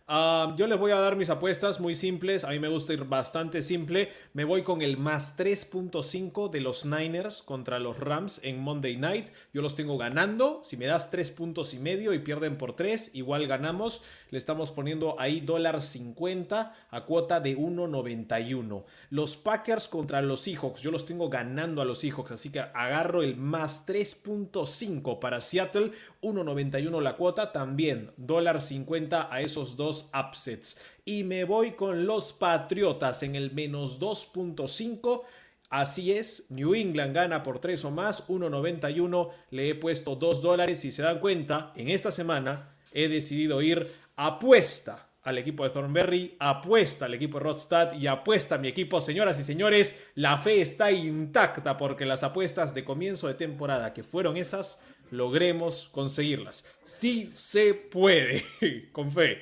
Yo 0.09 0.67
les 0.67 0.79
voy 0.79 0.91
a 0.91 0.99
dar 0.99 1.17
mis 1.17 1.29
apuestas 1.29 1.81
muy 1.81 1.93
simples. 1.93 2.45
A 2.45 2.51
mí 2.51 2.59
me 2.59 2.69
gusta 2.69 2.93
ir 2.93 3.03
bastante 3.03 3.61
simple. 3.61 4.09
Me 4.31 4.45
voy 4.45 4.63
con 4.63 4.81
el 4.81 4.95
más 4.95 5.38
3.5 5.38 6.49
de 6.49 6.61
los 6.61 6.85
Niners 6.85 7.43
contra 7.43 7.77
los 7.77 7.99
Rams 7.99 8.39
en 8.41 8.61
Monday 8.61 8.95
Night. 8.95 9.27
Yo 9.53 9.61
los 9.61 9.75
tengo 9.75 9.97
ganando. 9.97 10.61
Si 10.63 10.77
me 10.77 10.85
das 10.85 11.11
3 11.11 11.29
puntos 11.31 11.73
y 11.73 11.79
medio 11.79 12.13
y 12.13 12.19
pierden 12.19 12.57
por 12.57 12.73
3, 12.73 13.15
igual 13.15 13.47
ganamos. 13.47 14.01
Le 14.29 14.38
estamos 14.38 14.71
poniendo 14.71 15.19
ahí 15.19 15.41
dólar 15.41 15.81
50 15.81 16.73
a 16.89 17.01
cuota 17.03 17.41
de 17.41 17.57
1.91. 17.57 18.85
Los 19.09 19.35
Packers 19.35 19.89
contra 19.89 20.21
los 20.21 20.39
Seahawks. 20.39 20.81
Yo 20.81 20.91
los 20.91 21.03
tengo 21.03 21.27
ganando 21.27 21.81
a 21.81 21.85
los 21.85 21.99
Seahawks. 21.99 22.31
Así 22.31 22.49
que 22.49 22.61
agarro 22.61 23.23
el 23.23 23.35
más 23.35 23.85
3.5 23.85 25.19
para 25.19 25.41
Seattle. 25.41 25.91
1.91 26.33 27.01
la 27.01 27.15
cuota. 27.15 27.51
También 27.51 28.11
dólar 28.17 28.61
50 28.61 29.33
a 29.33 29.41
esos 29.41 29.77
dos 29.77 30.09
upsets. 30.13 30.79
Y 31.05 31.23
me 31.23 31.43
voy 31.43 31.71
con 31.71 32.05
los 32.05 32.33
Patriotas 32.33 33.23
en 33.23 33.35
el 33.35 33.51
menos 33.51 33.99
2.5. 33.99 35.23
Así 35.69 36.13
es, 36.13 36.45
New 36.49 36.75
England 36.75 37.13
gana 37.13 37.43
por 37.43 37.59
3 37.59 37.83
o 37.85 37.91
más, 37.91 38.27
1.91, 38.29 39.31
le 39.51 39.69
he 39.69 39.75
puesto 39.75 40.15
2 40.15 40.41
dólares. 40.41 40.79
Si 40.79 40.91
se 40.91 41.01
dan 41.01 41.19
cuenta, 41.19 41.73
en 41.75 41.89
esta 41.89 42.11
semana 42.11 42.75
he 42.93 43.09
decidido 43.09 43.61
ir 43.61 43.91
apuesta 44.15 45.09
al 45.23 45.37
equipo 45.37 45.65
de 45.65 45.71
Thornberry, 45.71 46.37
apuesta 46.39 47.03
al 47.03 47.13
equipo 47.13 47.37
de 47.37 47.43
Rodstad 47.43 47.91
y 47.99 48.07
apuesta 48.07 48.55
a 48.55 48.57
mi 48.59 48.69
equipo. 48.69 49.01
Señoras 49.01 49.37
y 49.41 49.43
señores, 49.43 49.93
la 50.15 50.37
fe 50.37 50.61
está 50.61 50.89
intacta 50.93 51.75
porque 51.75 52.05
las 52.05 52.23
apuestas 52.23 52.73
de 52.73 52.85
comienzo 52.85 53.27
de 53.27 53.33
temporada 53.33 53.93
que 53.93 54.03
fueron 54.03 54.37
esas, 54.37 54.81
logremos 55.11 55.89
conseguirlas. 55.89 56.65
Sí 56.84 57.27
se 57.34 57.73
puede, 57.73 58.43
con 58.91 59.11
fe. 59.11 59.39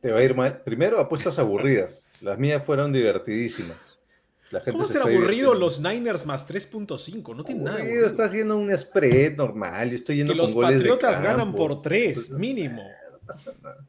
Te 0.00 0.10
va 0.10 0.20
a 0.20 0.24
ir 0.24 0.34
mal. 0.34 0.62
Primero, 0.62 0.98
apuestas 0.98 1.38
aburridas. 1.38 2.10
Las 2.20 2.38
mías 2.38 2.64
fueron 2.64 2.92
divertidísimas. 2.92 3.98
La 4.50 4.60
gente 4.60 4.72
¿Cómo 4.72 4.86
se 4.86 4.94
ser 4.94 5.02
está 5.02 5.12
aburrido 5.12 5.54
los 5.54 5.80
Niners 5.80 6.26
más 6.26 6.48
3.5? 6.48 7.36
No 7.36 7.44
tiene 7.44 7.62
nada. 7.62 7.76
de 7.76 7.82
Aburrido, 7.82 8.06
está 8.06 8.24
haciendo 8.24 8.56
un 8.56 8.76
spread 8.76 9.36
normal. 9.36 9.90
Yo 9.90 9.96
estoy 9.96 10.16
yendo 10.16 10.32
Que 10.32 10.38
con 10.38 10.46
los 10.46 10.54
goles 10.54 10.82
de 10.82 10.88
Patriotas 10.88 11.22
ganan 11.22 11.48
campo. 11.48 11.58
por 11.58 11.82
3, 11.82 12.30
mínimo. 12.30 12.82
pasa 13.26 13.52
nada. 13.62 13.86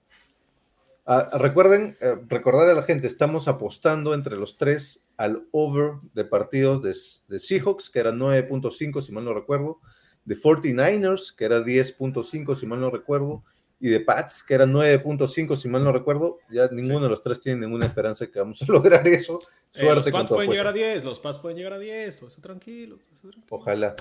Ah, 1.05 1.27
recuerden, 1.39 1.97
eh, 1.99 2.15
recordar 2.29 2.69
a 2.69 2.73
la 2.73 2.83
gente, 2.83 3.07
estamos 3.07 3.47
apostando 3.47 4.13
entre 4.13 4.37
los 4.37 4.57
tres 4.57 5.01
al 5.21 5.47
over 5.51 5.93
de 6.13 6.25
partidos 6.25 6.81
de, 6.81 6.95
de 7.27 7.39
Seahawks, 7.39 7.89
que 7.91 7.99
era 7.99 8.11
9.5, 8.11 9.01
si 9.01 9.11
mal 9.11 9.23
no 9.23 9.33
recuerdo, 9.33 9.79
de 10.25 10.35
49ers, 10.35 11.35
que 11.35 11.45
era 11.45 11.59
10.5, 11.63 12.55
si 12.55 12.65
mal 12.65 12.81
no 12.81 12.89
recuerdo, 12.89 13.43
y 13.79 13.89
de 13.89 13.99
Pats, 13.99 14.43
que 14.43 14.55
eran 14.55 14.73
9.5, 14.73 15.55
si 15.55 15.67
mal 15.67 15.83
no 15.83 15.91
recuerdo, 15.91 16.39
ya 16.49 16.67
ninguno 16.71 17.01
de 17.01 17.09
los 17.09 17.21
tres 17.21 17.39
tiene 17.39 17.61
ninguna 17.61 17.85
esperanza 17.85 18.25
de 18.25 18.31
que 18.31 18.39
vamos 18.39 18.61
a 18.61 18.65
lograr 18.71 19.07
eso. 19.07 19.39
Eh, 19.73 19.79
Suerte 19.79 19.95
los 19.95 20.11
Pats 20.11 20.29
con 20.29 20.37
pueden 20.37 20.51
llegar 20.51 20.67
a 20.67 20.69
apuesta. 20.71 20.93
10, 20.93 21.03
los 21.03 21.19
Pats 21.19 21.39
pueden 21.39 21.57
llegar 21.57 21.73
a 21.73 21.79
10, 21.79 22.17
todo 22.17 22.29
está 22.29 22.41
tranquilo. 22.41 22.97
tranquilo. 23.21 23.43
Ojalá. 23.49 23.95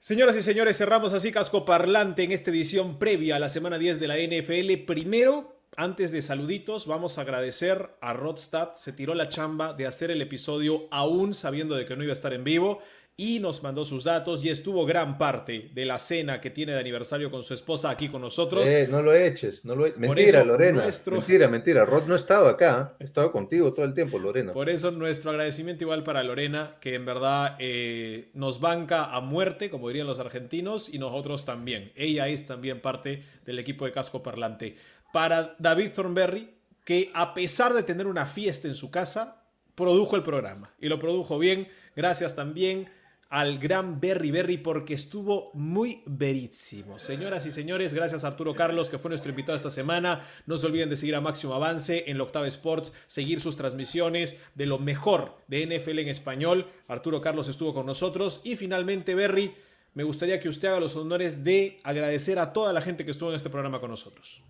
Señoras 0.00 0.36
y 0.36 0.42
señores, 0.42 0.76
cerramos 0.76 1.12
así 1.14 1.32
Casco 1.32 1.64
Parlante 1.64 2.22
en 2.22 2.32
esta 2.32 2.50
edición 2.50 2.98
previa 2.98 3.36
a 3.36 3.38
la 3.38 3.48
semana 3.48 3.78
10 3.78 3.98
de 3.98 4.06
la 4.06 4.16
NFL. 4.16 4.84
Primero, 4.86 5.57
antes 5.76 6.12
de 6.12 6.22
saluditos, 6.22 6.86
vamos 6.86 7.18
a 7.18 7.22
agradecer 7.22 7.90
a 8.00 8.12
Rodstad. 8.12 8.70
Se 8.74 8.92
tiró 8.92 9.14
la 9.14 9.28
chamba 9.28 9.72
de 9.74 9.86
hacer 9.86 10.10
el 10.10 10.22
episodio 10.22 10.88
aún 10.90 11.34
sabiendo 11.34 11.76
de 11.76 11.84
que 11.84 11.96
no 11.96 12.02
iba 12.02 12.12
a 12.12 12.14
estar 12.14 12.32
en 12.32 12.44
vivo 12.44 12.80
y 13.20 13.40
nos 13.40 13.64
mandó 13.64 13.84
sus 13.84 14.04
datos 14.04 14.44
y 14.44 14.48
estuvo 14.48 14.86
gran 14.86 15.18
parte 15.18 15.70
de 15.74 15.84
la 15.84 15.98
cena 15.98 16.40
que 16.40 16.50
tiene 16.50 16.70
de 16.72 16.78
aniversario 16.78 17.32
con 17.32 17.42
su 17.42 17.52
esposa 17.52 17.90
aquí 17.90 18.08
con 18.08 18.20
nosotros. 18.22 18.68
Eh, 18.68 18.86
no 18.88 19.02
lo 19.02 19.12
eches, 19.12 19.64
no 19.64 19.74
lo 19.74 19.86
e- 19.86 19.94
Mentira, 19.96 20.38
eso, 20.38 20.44
Lorena. 20.44 20.82
nuestro- 20.84 21.16
Mentira, 21.16 21.48
mentira. 21.48 21.84
Rod 21.84 22.04
no 22.06 22.12
ha 22.12 22.16
estado 22.16 22.46
acá. 22.48 22.94
He 23.00 23.04
estado 23.04 23.32
contigo 23.32 23.72
todo 23.72 23.84
el 23.86 23.92
tiempo, 23.92 24.20
Lorena. 24.20 24.52
Por 24.52 24.68
eso 24.68 24.92
nuestro 24.92 25.32
agradecimiento 25.32 25.82
igual 25.82 26.04
para 26.04 26.22
Lorena, 26.22 26.76
que 26.80 26.94
en 26.94 27.04
verdad 27.06 27.56
eh, 27.58 28.30
nos 28.34 28.60
banca 28.60 29.06
a 29.12 29.20
muerte, 29.20 29.68
como 29.68 29.88
dirían 29.88 30.06
los 30.06 30.20
argentinos, 30.20 30.88
y 30.88 31.00
nosotros 31.00 31.44
también. 31.44 31.90
Ella 31.96 32.28
es 32.28 32.46
también 32.46 32.80
parte 32.80 33.24
del 33.44 33.58
equipo 33.58 33.84
de 33.84 33.90
Casco 33.90 34.22
Parlante. 34.22 34.76
Para 35.12 35.56
David 35.58 35.92
Thornberry, 35.92 36.54
que 36.84 37.10
a 37.14 37.34
pesar 37.34 37.74
de 37.74 37.82
tener 37.82 38.06
una 38.06 38.26
fiesta 38.26 38.68
en 38.68 38.74
su 38.74 38.90
casa, 38.90 39.42
produjo 39.74 40.16
el 40.16 40.22
programa. 40.22 40.74
Y 40.80 40.88
lo 40.88 40.98
produjo 40.98 41.38
bien. 41.38 41.68
Gracias 41.94 42.34
también 42.34 42.88
al 43.28 43.58
gran 43.58 44.00
Berry 44.00 44.30
Berry 44.30 44.58
porque 44.58 44.94
estuvo 44.94 45.50
muy 45.54 46.02
verísimo. 46.06 46.98
Señoras 46.98 47.44
y 47.46 47.50
señores, 47.50 47.92
gracias 47.92 48.24
a 48.24 48.28
Arturo 48.28 48.54
Carlos 48.54 48.88
que 48.88 48.98
fue 48.98 49.10
nuestro 49.10 49.30
invitado 49.30 49.56
esta 49.56 49.70
semana. 49.70 50.26
No 50.46 50.56
se 50.56 50.66
olviden 50.66 50.90
de 50.90 50.96
seguir 50.96 51.14
a 51.14 51.20
Máximo 51.20 51.54
Avance 51.54 52.04
en 52.06 52.16
la 52.16 52.24
Octava 52.24 52.46
Sports, 52.48 52.92
seguir 53.06 53.40
sus 53.40 53.56
transmisiones 53.56 54.36
de 54.54 54.66
lo 54.66 54.78
mejor 54.78 55.36
de 55.46 55.66
NFL 55.66 55.98
en 55.98 56.08
español. 56.08 56.66
Arturo 56.88 57.20
Carlos 57.20 57.48
estuvo 57.48 57.74
con 57.74 57.86
nosotros 57.86 58.40
y 58.44 58.56
finalmente 58.56 59.14
Berry, 59.14 59.54
me 59.94 60.04
gustaría 60.04 60.40
que 60.40 60.48
usted 60.48 60.68
haga 60.68 60.80
los 60.80 60.96
honores 60.96 61.44
de 61.44 61.80
agradecer 61.82 62.38
a 62.38 62.52
toda 62.52 62.72
la 62.72 62.80
gente 62.80 63.04
que 63.04 63.10
estuvo 63.10 63.30
en 63.30 63.36
este 63.36 63.50
programa 63.50 63.80
con 63.80 63.90
nosotros. 63.90 64.42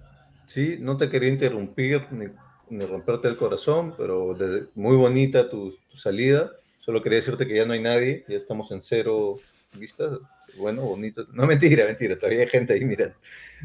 Sí, 0.48 0.78
no 0.80 0.96
te 0.96 1.10
quería 1.10 1.28
interrumpir 1.28 2.10
ni, 2.10 2.24
ni 2.70 2.86
romperte 2.86 3.28
el 3.28 3.36
corazón, 3.36 3.94
pero 3.98 4.34
muy 4.74 4.96
bonita 4.96 5.46
tu, 5.46 5.70
tu 5.90 5.96
salida. 5.98 6.50
Solo 6.78 7.02
quería 7.02 7.18
decirte 7.18 7.46
que 7.46 7.54
ya 7.54 7.66
no 7.66 7.74
hay 7.74 7.82
nadie, 7.82 8.24
ya 8.26 8.36
estamos 8.38 8.72
en 8.72 8.80
cero 8.80 9.36
vistas. 9.74 10.18
Bueno, 10.56 10.80
bonito. 10.86 11.26
No, 11.34 11.46
mentira, 11.46 11.84
mentira, 11.84 12.16
todavía 12.16 12.40
hay 12.40 12.46
gente 12.46 12.72
ahí 12.72 12.82
mirando. 12.82 13.14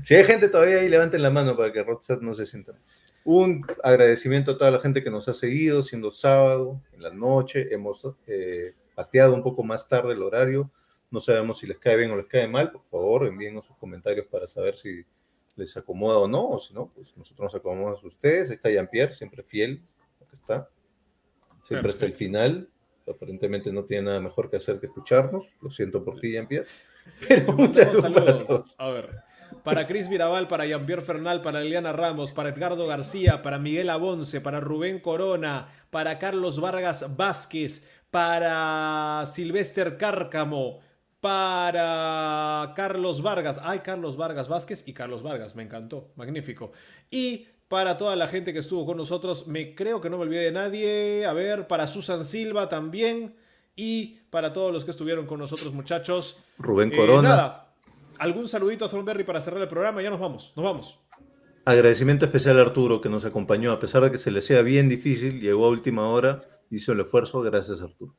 Si 0.04 0.14
hay 0.14 0.26
gente 0.26 0.50
todavía 0.50 0.80
ahí, 0.80 0.90
levanten 0.90 1.22
la 1.22 1.30
mano 1.30 1.56
para 1.56 1.72
que 1.72 1.82
Rodstad 1.84 2.20
no 2.20 2.34
se 2.34 2.46
sienta. 2.46 2.74
Un 3.24 3.66
agradecimiento 3.82 4.52
a 4.52 4.58
toda 4.58 4.70
la 4.70 4.82
gente 4.82 5.02
que 5.02 5.10
nos 5.10 5.30
ha 5.30 5.34
seguido, 5.34 5.84
siendo 5.84 6.12
sábado, 6.12 6.82
en 6.92 7.02
la 7.02 7.12
noche. 7.12 7.74
Hemos 7.74 8.06
eh, 8.28 8.74
pateado 8.94 9.36
un 9.36 9.42
poco 9.42 9.64
más 9.64 9.88
tarde 9.88 10.12
el 10.12 10.22
horario. 10.22 10.70
No 11.10 11.22
sabemos 11.22 11.60
si 11.60 11.68
les 11.68 11.78
cae 11.78 11.96
bien 11.96 12.12
o 12.12 12.18
les 12.18 12.26
cae 12.26 12.46
mal. 12.50 12.74
Por 12.74 12.82
favor, 12.82 13.26
envíenos 13.26 13.68
sus 13.68 13.78
comentarios 13.78 14.28
para 14.28 14.48
saber 14.48 14.76
si 14.76 15.06
les 15.56 15.76
acomoda 15.78 16.18
o 16.18 16.28
no, 16.28 16.50
o 16.50 16.60
si 16.60 16.74
no, 16.74 16.92
pues 16.94 17.16
nosotros 17.16 17.54
nos 17.54 17.56
acomodamos 17.56 18.04
a 18.04 18.08
ustedes. 18.08 18.50
Ahí 18.50 18.56
está 18.56 18.70
Jean-Pierre, 18.70 19.14
siempre 19.14 19.44
fiel, 19.44 19.84
está. 20.34 20.70
Siempre 21.64 21.92
hasta 21.92 22.06
el 22.06 22.14
final. 22.14 22.70
Aparentemente 23.08 23.72
no 23.72 23.84
tiene 23.84 24.04
nada 24.04 24.20
mejor 24.20 24.50
que 24.50 24.58
hacer 24.58 24.80
que 24.80 24.88
escucharnos. 24.88 25.46
Lo 25.62 25.70
siento 25.70 26.04
por 26.04 26.20
ti, 26.20 26.32
Jean-Pierre. 26.32 26.68
Pero 27.28 27.54
un 27.56 27.74
saludo 27.74 28.02
para 28.02 28.14
saludos. 28.14 28.46
todos. 28.46 28.76
A 28.80 28.90
ver. 28.90 29.24
Para 29.64 29.88
Cris 29.88 30.10
Mirabal, 30.10 30.48
para 30.48 30.66
Jean-Pierre 30.66 31.04
Fernal, 31.04 31.42
para 31.42 31.62
Eliana 31.62 31.94
Ramos, 31.94 32.32
para 32.32 32.50
Edgardo 32.50 32.88
García, 32.88 33.42
para 33.44 33.60
Miguel 33.60 33.90
Abonce, 33.90 34.42
para 34.42 34.60
Rubén 34.60 35.00
Corona, 35.00 35.70
para 35.92 36.18
Carlos 36.18 36.60
Vargas 36.60 37.16
Vázquez, 37.16 37.88
para 38.10 39.24
Silvester 39.28 39.98
Cárcamo, 39.98 40.80
para 41.24 42.74
Carlos 42.76 43.22
Vargas. 43.22 43.60
Ay, 43.64 43.80
Carlos 43.80 44.18
Vargas 44.18 44.48
Vázquez 44.48 44.84
y 44.88 44.94
Carlos 44.94 45.24
Vargas, 45.24 45.56
me 45.56 45.64
encantó, 45.64 46.12
magnífico. 46.16 46.72
Y 47.10 47.48
para 47.68 47.98
toda 47.98 48.16
la 48.16 48.28
gente 48.28 48.54
que 48.54 48.60
estuvo 48.60 48.86
con 48.86 48.98
nosotros, 48.98 49.48
me 49.48 49.74
creo 49.74 50.00
que 50.02 50.10
no 50.10 50.18
me 50.18 50.24
olvidé 50.24 50.44
de 50.46 50.52
nadie. 50.52 51.26
A 51.26 51.34
ver, 51.34 51.68
para 51.68 51.88
Susan 51.88 52.26
Silva 52.26 52.70
también. 52.70 53.36
Y 53.76 54.20
para 54.30 54.54
todos 54.54 54.72
los 54.72 54.86
que 54.86 54.92
estuvieron 54.92 55.26
con 55.26 55.40
nosotros, 55.40 55.74
muchachos. 55.74 56.38
Rubén 56.60 56.92
Eh, 56.94 56.96
Corona. 56.98 57.30
nada, 57.30 57.74
algún 58.20 58.48
saludito 58.48 58.86
a 58.86 58.90
Thornberry 58.90 59.24
para 59.24 59.42
cerrar 59.42 59.62
el 59.62 59.68
programa. 59.68 60.02
Ya 60.04 60.10
nos 60.12 60.20
vamos, 60.20 60.54
nos 60.56 60.64
vamos. 60.66 61.00
Agradecimiento 61.66 62.26
especial 62.26 62.60
a 62.60 62.62
Arturo 62.62 63.00
que 63.02 63.10
nos 63.10 63.26
acompañó, 63.26 63.72
a 63.72 63.80
pesar 63.80 64.04
de 64.04 64.12
que 64.12 64.18
se 64.18 64.30
le 64.30 64.42
sea 64.42 64.62
bien 64.62 64.90
difícil, 64.90 65.40
llegó 65.40 65.66
a 65.66 65.70
última 65.70 66.10
hora, 66.10 66.42
hizo 66.70 66.92
el 66.92 67.00
esfuerzo, 67.00 67.42
gracias 67.42 67.82
Arturo. 67.82 68.14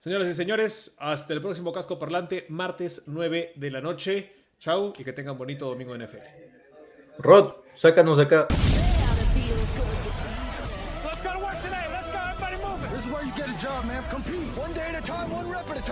Señoras 0.00 0.28
y 0.28 0.34
señores, 0.34 0.94
hasta 0.96 1.34
el 1.34 1.42
próximo 1.42 1.72
casco 1.72 1.98
parlante, 1.98 2.46
martes 2.48 3.02
9 3.04 3.52
de 3.54 3.70
la 3.70 3.82
noche. 3.82 4.32
Chau 4.58 4.94
y 4.96 5.04
que 5.04 5.12
tengan 5.12 5.36
bonito 5.36 5.66
domingo 5.66 5.94
en 5.94 6.06
NFL. 6.06 6.16
Rod, 7.18 7.52
sácanos 7.74 8.16
de 8.16 8.22
acá. 8.22 8.48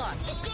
Let's 0.08 0.42
go 0.42 0.47